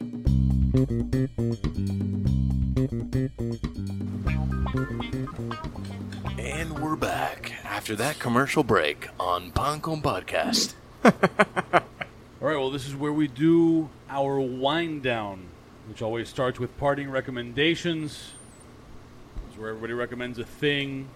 [6.37, 10.75] And we're back after that commercial break on Pan Con Podcast.
[11.03, 11.11] All
[12.47, 15.47] right, well, this is where we do our wind down,
[15.87, 18.31] which always starts with parting recommendations.
[19.49, 21.09] It's where everybody recommends a thing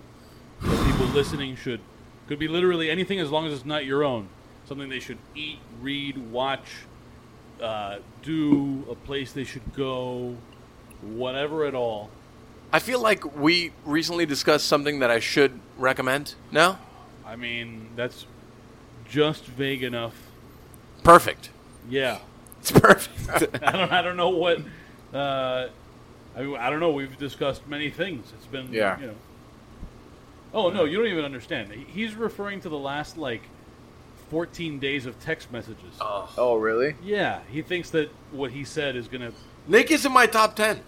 [0.61, 1.81] that people listening should
[2.27, 4.29] could be literally anything as long as it's not your own.
[4.65, 6.65] Something they should eat, read, watch,
[7.61, 10.35] uh, do, a place they should go,
[11.01, 12.09] whatever at all.
[12.73, 16.35] I feel like we recently discussed something that I should recommend.
[16.51, 16.77] No?
[17.25, 18.25] I mean, that's
[19.07, 20.15] just vague enough.
[21.03, 21.51] Perfect.
[21.89, 22.19] Yeah.
[22.59, 23.63] It's perfect.
[23.63, 23.91] I don't.
[23.91, 24.59] I don't know what.
[25.13, 25.67] Uh,
[26.35, 26.91] I, mean, I don't know.
[26.91, 28.33] We've discussed many things.
[28.35, 28.73] It's been.
[28.73, 28.99] Yeah.
[28.99, 29.15] You know.
[30.53, 30.85] Oh no!
[30.85, 31.71] You don't even understand.
[31.71, 33.43] He's referring to the last like
[34.29, 35.95] fourteen days of text messages.
[36.01, 36.95] Oh, really?
[37.03, 39.31] Yeah, he thinks that what he said is gonna
[39.67, 40.79] Nick is in my top 10.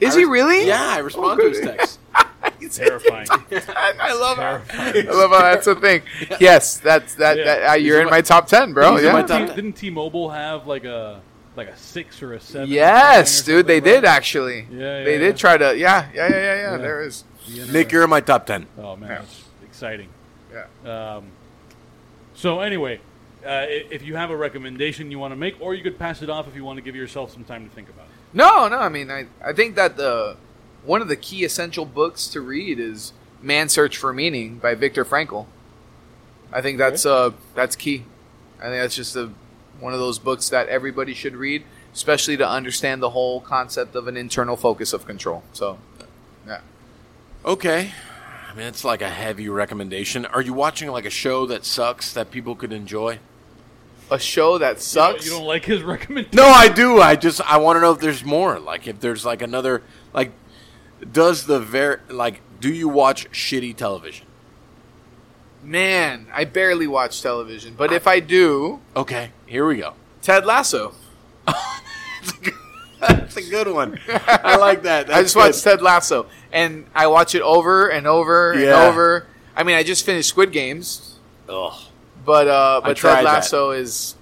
[0.00, 0.66] Is I he res- really?
[0.66, 1.98] Yeah, I respond to his texts.
[2.42, 2.76] text.
[2.78, 3.26] terrifying.
[3.78, 5.08] I love terrifying.
[5.08, 6.02] I love how that's a thing.
[6.38, 7.36] Yes, that's that.
[7.38, 7.44] Yeah.
[7.44, 8.96] that uh, you're in in my- my top ten, bro.
[8.96, 9.26] he's my Yeah.
[9.26, 9.56] top 10.
[9.56, 11.20] didn't T-Mobile have like a
[11.56, 12.68] like a six or a seven?
[12.68, 14.66] Yes, dude, they something did actually.
[14.70, 15.76] Yeah, yeah they yeah, did try to.
[15.76, 16.70] Yeah, yeah, yeah, yeah, yeah.
[16.72, 16.76] Yeah.
[16.76, 17.24] There is.
[17.48, 17.72] that?
[17.72, 18.66] Nick, you're in my top 10.
[18.78, 19.18] Oh man, Yeah.
[19.18, 20.08] that's exciting.
[20.52, 21.14] Yeah.
[21.16, 21.32] Um,
[22.38, 23.00] so anyway,
[23.44, 26.30] uh, if you have a recommendation you want to make, or you could pass it
[26.30, 28.12] off if you want to give yourself some time to think about it.
[28.32, 28.78] No, no.
[28.78, 30.36] I mean, I, I think that the
[30.84, 35.04] one of the key essential books to read is "Man's Search for Meaning" by Viktor
[35.04, 35.46] Frankl.
[36.52, 38.04] I think that's uh that's key.
[38.60, 39.32] I think that's just a
[39.80, 44.06] one of those books that everybody should read, especially to understand the whole concept of
[44.06, 45.42] an internal locus of control.
[45.52, 45.78] So,
[46.46, 46.60] yeah.
[47.44, 47.92] Okay.
[48.58, 50.26] I mean, it's like a heavy recommendation.
[50.26, 53.20] Are you watching like a show that sucks that people could enjoy?
[54.10, 55.14] a show that You sucks.
[55.18, 56.34] don't, you don't like his recommendation?
[56.36, 57.00] No, I do.
[57.00, 58.58] I just I want to know if there's more.
[58.58, 60.32] Like if there's like another like
[61.12, 64.26] does the ver like do you watch shitty television?
[65.62, 69.94] Man, I barely watch television, but if I do, Okay, here we go.
[70.20, 70.94] Ted Lasso.
[73.08, 73.98] That's a good one.
[74.08, 75.12] I like that.
[75.12, 79.26] I just watched Ted Lasso, and I watch it over and over and over.
[79.54, 81.18] I mean, I just finished Squid Games,
[81.48, 81.74] Ugh.
[82.24, 83.24] but uh, I but Ted.
[83.24, 84.16] Lasso is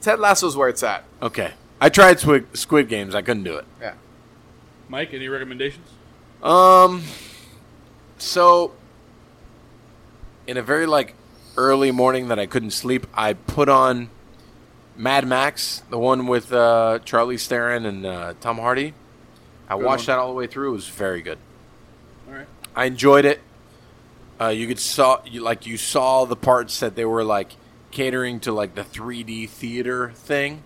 [0.00, 1.04] Ted Lasso's where it's at.
[1.20, 3.14] Okay, I tried Squid, Squid Games.
[3.14, 3.66] I couldn't do it.
[3.80, 3.94] Yeah.
[4.88, 5.86] Mike, any recommendations?
[6.42, 7.04] Um,
[8.18, 8.72] so
[10.46, 11.14] in a very like
[11.56, 14.10] early morning that I couldn't sleep, I put on
[14.96, 18.94] Mad Max, the one with uh, Charlize Theron and uh, Tom Hardy.
[19.68, 20.16] I Good watched one.
[20.16, 20.70] that all the way through.
[20.70, 21.38] It was very good.
[22.28, 22.46] All right.
[22.76, 23.40] I enjoyed it.
[24.40, 27.52] Uh, you could saw you like you saw the parts that they were like
[27.90, 30.62] catering to like the 3D theater thing,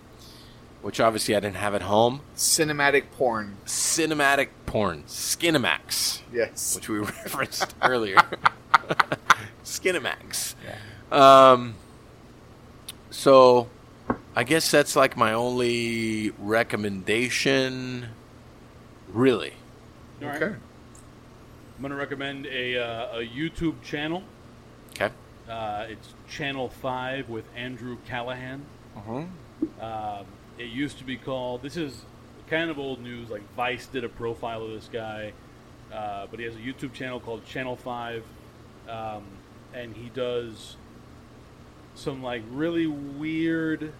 [0.83, 2.21] which obviously I didn't have at home.
[2.37, 3.57] Cinematic porn.
[3.67, 6.75] Cinematic porn, Skinemax Yes.
[6.77, 8.19] which we referenced earlier.
[9.65, 10.55] Skinemax.
[11.11, 11.75] Um,
[13.11, 13.69] so
[14.37, 18.09] I guess that's like my only recommendation.
[19.13, 19.53] Really?
[20.21, 20.43] All right.
[20.43, 20.55] Okay.
[21.77, 24.25] I'm going to recommend a, uh, a YouTube channel.
[24.93, 25.15] Okay.
[25.49, 28.65] Uh, it's Channel 5 with Andrew Callaghan.
[28.97, 29.25] Uh-huh.
[29.81, 30.27] Um,
[30.59, 32.05] it used to be called, this is
[32.49, 35.33] kind of old news, like Vice did a profile of this guy,
[35.93, 38.25] uh, but he has a YouTube channel called Channel 5,
[38.89, 39.25] um,
[39.73, 40.77] and he does
[41.95, 43.93] some like really weird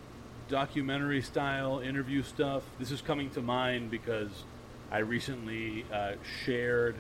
[0.49, 2.63] documentary style interview stuff.
[2.79, 4.31] This is coming to mind because
[4.91, 6.13] I recently uh,
[6.45, 6.97] shared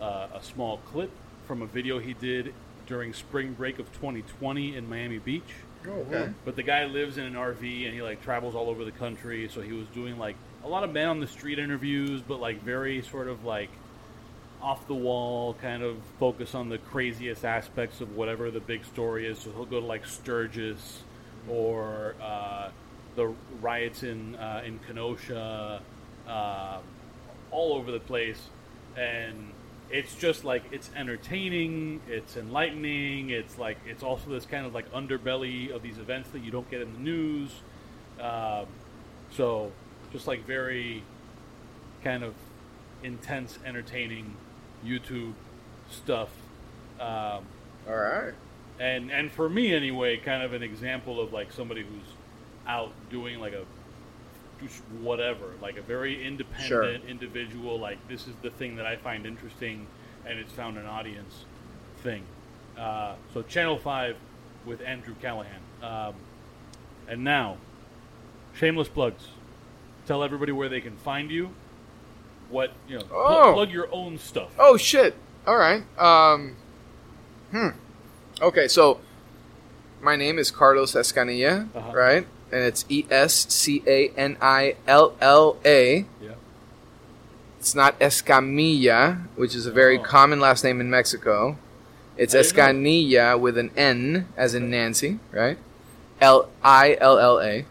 [0.00, 1.10] uh, a small clip
[1.46, 2.54] from a video he did
[2.86, 5.42] during spring break of 2020 in Miami Beach.
[5.86, 6.30] Oh, Okay.
[6.44, 9.48] But the guy lives in an RV and he like travels all over the country.
[9.52, 12.62] So he was doing like a lot of man on the street interviews, but like
[12.62, 13.70] very sort of like
[14.62, 19.26] off the wall, kind of focus on the craziest aspects of whatever the big story
[19.26, 19.38] is.
[19.38, 21.02] So he'll go to like Sturgis
[21.50, 22.70] or uh,
[23.16, 25.80] the riots in uh, in Kenosha,
[26.28, 26.78] uh,
[27.50, 28.48] all over the place,
[28.96, 29.52] and
[29.90, 34.90] it's just like it's entertaining, it's enlightening, it's like it's also this kind of like
[34.92, 37.50] underbelly of these events that you don't get in the news.
[38.20, 38.66] Um,
[39.30, 39.72] so
[40.12, 41.02] just like very
[42.02, 42.34] kind of
[43.02, 44.36] intense, entertaining
[44.84, 45.34] YouTube
[45.90, 46.30] stuff.
[47.00, 47.44] Um,
[47.88, 48.32] All right.
[48.78, 52.13] and and for me anyway, kind of an example of like somebody who's
[52.66, 53.64] out doing like a
[54.62, 57.78] just whatever, like a very independent individual.
[57.78, 59.86] Like this is the thing that I find interesting,
[60.26, 61.44] and it's found an audience
[62.02, 62.22] thing.
[62.78, 64.16] Uh, so Channel Five
[64.64, 66.14] with Andrew Callaghan, um,
[67.08, 67.56] and now
[68.54, 69.28] shameless plugs.
[70.06, 71.50] Tell everybody where they can find you.
[72.50, 73.52] What you know, pl- Oh.
[73.54, 74.50] plug your own stuff.
[74.58, 75.14] Oh shit.
[75.46, 75.82] All right.
[75.98, 76.56] Um.
[77.50, 77.68] Hmm.
[78.40, 79.00] Okay, so
[80.02, 81.92] my name is Carlos Escanilla, Uh-huh.
[81.94, 82.26] right?
[82.52, 86.06] And it's E S C A N I L L A.
[86.22, 86.30] Yeah.
[87.58, 90.02] It's not Escamilla, which is a very Oh.
[90.02, 91.56] common last name in Mexico.
[92.16, 92.34] It's.
[92.34, 95.58] Escanilla with an N, as in Nancy, right?
[96.20, 97.64] L I L L A.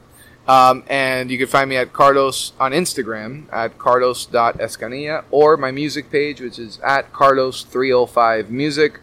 [0.45, 6.11] Um, and you can find me at Carlos on Instagram at carlos.escanilla or my music
[6.11, 8.97] page, which is at carlos305music.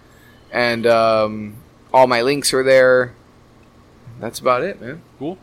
[0.52, 1.54] And um,
[1.94, 3.14] all my links are there.
[4.20, 5.00] That's about it, man.
[5.18, 5.38] Cool.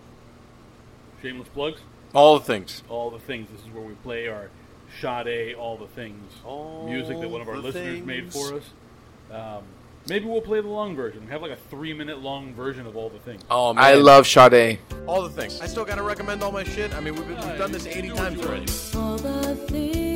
[1.27, 1.81] Shameless plugs.
[2.13, 2.83] All the things.
[2.87, 3.49] all the things.
[3.51, 4.49] This is where we play our
[5.01, 6.23] Sade, all the things
[6.85, 8.63] music that one of our the listeners made for us.
[9.29, 9.63] Um,
[10.07, 11.25] maybe we'll play the long version.
[11.25, 13.43] We have like a three minute long version of all the things.
[13.51, 14.79] Oh man, I love Sade.
[15.05, 15.59] all the things.
[15.59, 16.93] I still gotta recommend all my shit.
[16.93, 18.67] I mean, we've, we've done this eighty times already.
[18.95, 20.07] All the things.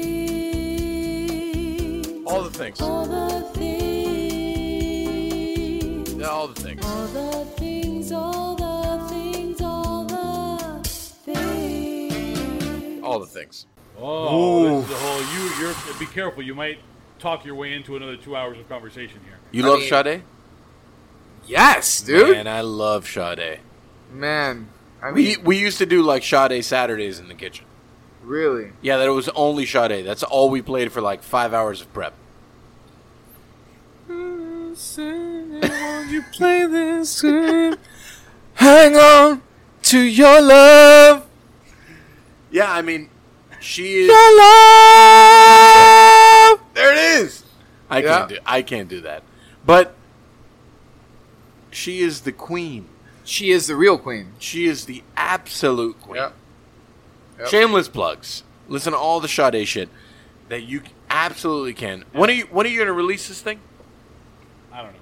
[2.26, 2.80] All the things.
[2.80, 3.82] All the things.
[6.14, 6.86] Yeah, all the things.
[6.86, 8.14] All the things.
[8.14, 8.61] All the
[13.12, 13.66] All the things.
[13.98, 15.22] Oh, this is a whole.
[15.22, 15.76] You, you're.
[16.00, 16.42] Be careful.
[16.44, 16.80] You might
[17.20, 19.38] talk your way into another two hours of conversation here.
[19.52, 20.24] You I love mean- Sade?
[21.46, 22.32] Yes, dude.
[22.36, 23.60] Man, I love Sade.
[24.14, 24.70] Man,
[25.02, 27.66] I We we used to do like Sade Saturdays in the kitchen.
[28.24, 28.72] really.
[28.82, 30.06] Yeah, that it was only Sade.
[30.06, 32.14] That's all we played for like five hours of prep.
[36.10, 37.76] you play this game?
[38.56, 39.42] Hang on
[39.84, 41.28] to your love.
[42.52, 43.10] Yeah, I mean,
[43.60, 44.08] she is.
[44.08, 44.38] Your
[45.42, 46.60] love.
[46.74, 47.44] There it is.
[47.90, 48.18] I Yeah.
[48.18, 48.38] can't do.
[48.46, 49.24] I can't do that.
[49.66, 49.96] But
[51.72, 52.88] she is the queen
[53.24, 54.34] She is the real queen.
[54.40, 56.16] She is the absolute queen.
[56.16, 56.34] Yep.
[57.40, 57.48] Yep.
[57.50, 58.44] Shameless plugs.
[58.68, 59.90] Listen to all the Sade shit
[60.50, 62.04] that you absolutely can.
[62.14, 63.60] When are you when are you gonna release this thing?
[64.74, 64.94] I don't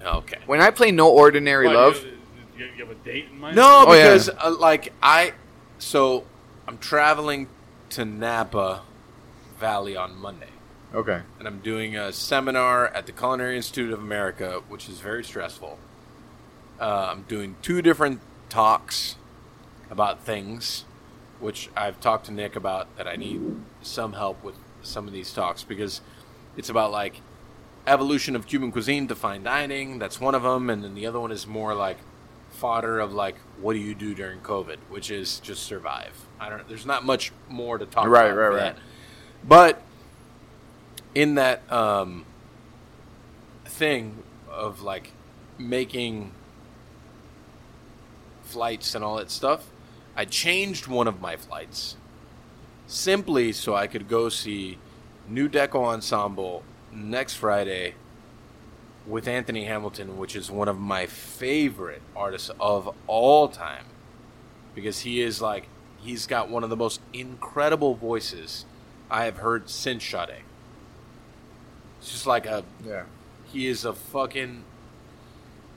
[0.00, 0.10] know.
[0.18, 0.38] Okay.
[0.46, 2.10] When I play No Ordinary Why, Love, You,
[2.58, 3.54] you, you have a date in mind?
[3.56, 4.02] No, Oh, yeah.
[4.02, 5.32] because uh, like I,
[5.78, 6.24] so
[6.68, 7.46] I'm traveling
[7.90, 8.82] to Napa
[9.60, 10.48] Valley on Monday,
[10.92, 15.22] okay, and I'm doing a seminar at the Culinary Institute of America, which is very
[15.22, 15.78] stressful.
[16.80, 19.14] Uh, I'm doing two different talks
[19.90, 20.84] about things,
[21.38, 23.40] which I've talked to Nick about that I need
[23.82, 26.00] some help with some of these talks because
[26.56, 27.20] it's about like
[27.86, 30.00] evolution of Cuban cuisine to fine dining.
[30.00, 31.98] That's one of them, and then the other one is more like
[32.50, 36.25] fodder of like what do you do during COVID, which is just survive.
[36.38, 36.68] I don't.
[36.68, 38.36] There's not much more to talk Right, about.
[38.38, 38.58] right, right.
[38.58, 38.78] that.
[39.44, 39.82] But
[41.14, 42.26] in that um,
[43.64, 45.12] thing of like
[45.58, 46.32] making
[48.42, 49.66] flights and all that stuff,
[50.16, 51.96] I changed one of my flights
[52.86, 54.78] simply so I could go see
[55.28, 57.94] Nu Deco Ensemble next Friday
[59.06, 63.84] with Anthony Hamilton, which is one of my favorite artists of all time.
[64.74, 65.68] Because he is like,
[66.06, 68.64] he's got one of the most incredible voices
[69.10, 70.28] I have heard since Sade.
[72.00, 73.04] It's just like a, yeah,
[73.52, 74.62] he is a fucking,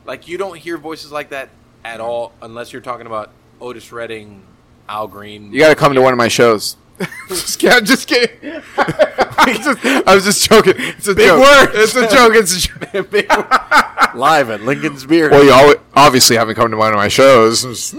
[0.05, 1.49] like, you don't hear voices like that
[1.83, 4.43] at all unless you're talking about Otis Redding,
[4.87, 5.51] Al Green.
[5.51, 6.77] you got to come to one of my shows.
[7.29, 7.77] just kidding.
[7.77, 8.61] I'm just kidding.
[8.77, 10.73] I, just, I was just joking.
[10.77, 11.39] It's a Big joke.
[11.41, 11.71] words.
[11.75, 12.33] It's a joke.
[12.35, 14.13] It's a joke.
[14.15, 15.31] live at Lincoln's Beard.
[15.31, 17.95] well, you al- obviously haven't come to one of my shows.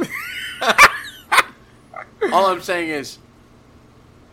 [2.32, 3.18] All I'm saying is,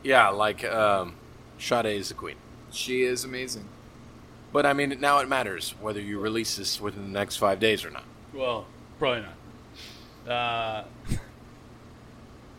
[0.04, 1.16] yeah, like um,
[1.58, 2.36] Sade is the queen.
[2.72, 3.66] she is amazing.
[4.54, 7.84] But I mean, now it matters whether you release this within the next five days
[7.86, 8.06] or not.
[8.34, 8.66] Well,
[8.98, 9.26] probably
[10.26, 10.32] not.
[10.32, 10.84] Uh,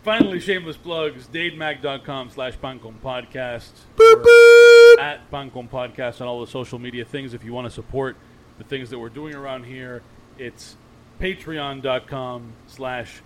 [0.05, 1.27] finally, shameless plugs.
[1.29, 3.71] DadeMag.com slash panconpodcast.
[3.99, 7.35] We're At panconpodcast on all the social media things.
[7.35, 8.17] If you want to support
[8.59, 10.03] the things that we're doing around here,
[10.39, 10.77] it's
[11.21, 13.23] patreon.com slash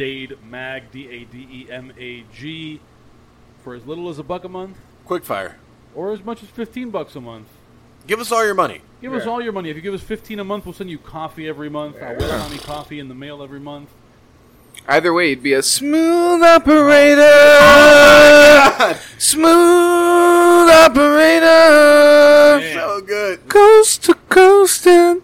[0.00, 2.80] DadeMag, D-A-D-E-M-A-G,
[3.62, 5.54] for as little as a buck a month Quickfire.
[5.94, 7.48] or as much as 15 bucks a month.
[8.06, 8.80] Give us all your money.
[9.02, 9.68] Give us all your money.
[9.68, 11.96] If you give us 15 a month, we'll send you coffee every month.
[12.02, 13.90] I'll wear money coffee in the mail every month.
[14.88, 17.20] Either way, you'd be a smooth operator.
[19.18, 22.72] Smooth operator.
[22.74, 23.46] So good.
[23.48, 25.20] Coast to coast and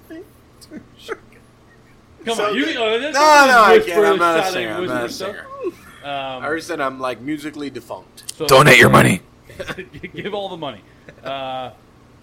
[2.27, 2.67] Come on, you.
[2.67, 4.05] This, No, no, I can't.
[4.05, 4.73] I'm not a singer.
[4.75, 5.47] I'm not a singer.
[5.65, 5.73] Um,
[6.05, 8.35] I already said I'm like musically defunct.
[8.37, 9.23] so- donate your money.
[10.15, 10.83] give all the money.
[11.23, 11.71] Uh,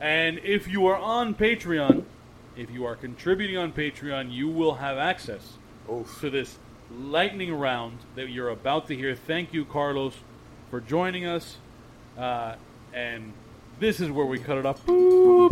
[0.01, 2.03] and if you are on Patreon,
[2.57, 5.53] if you are contributing on Patreon, you will have access
[5.87, 6.57] to this
[6.91, 9.15] lightning round that you're about to hear.
[9.15, 10.15] Thank you, Carlos,
[10.69, 11.57] for joining us.
[12.17, 12.55] Uh,
[12.93, 13.33] and
[13.79, 14.85] this is where we cut it off.
[14.85, 15.51] Boop.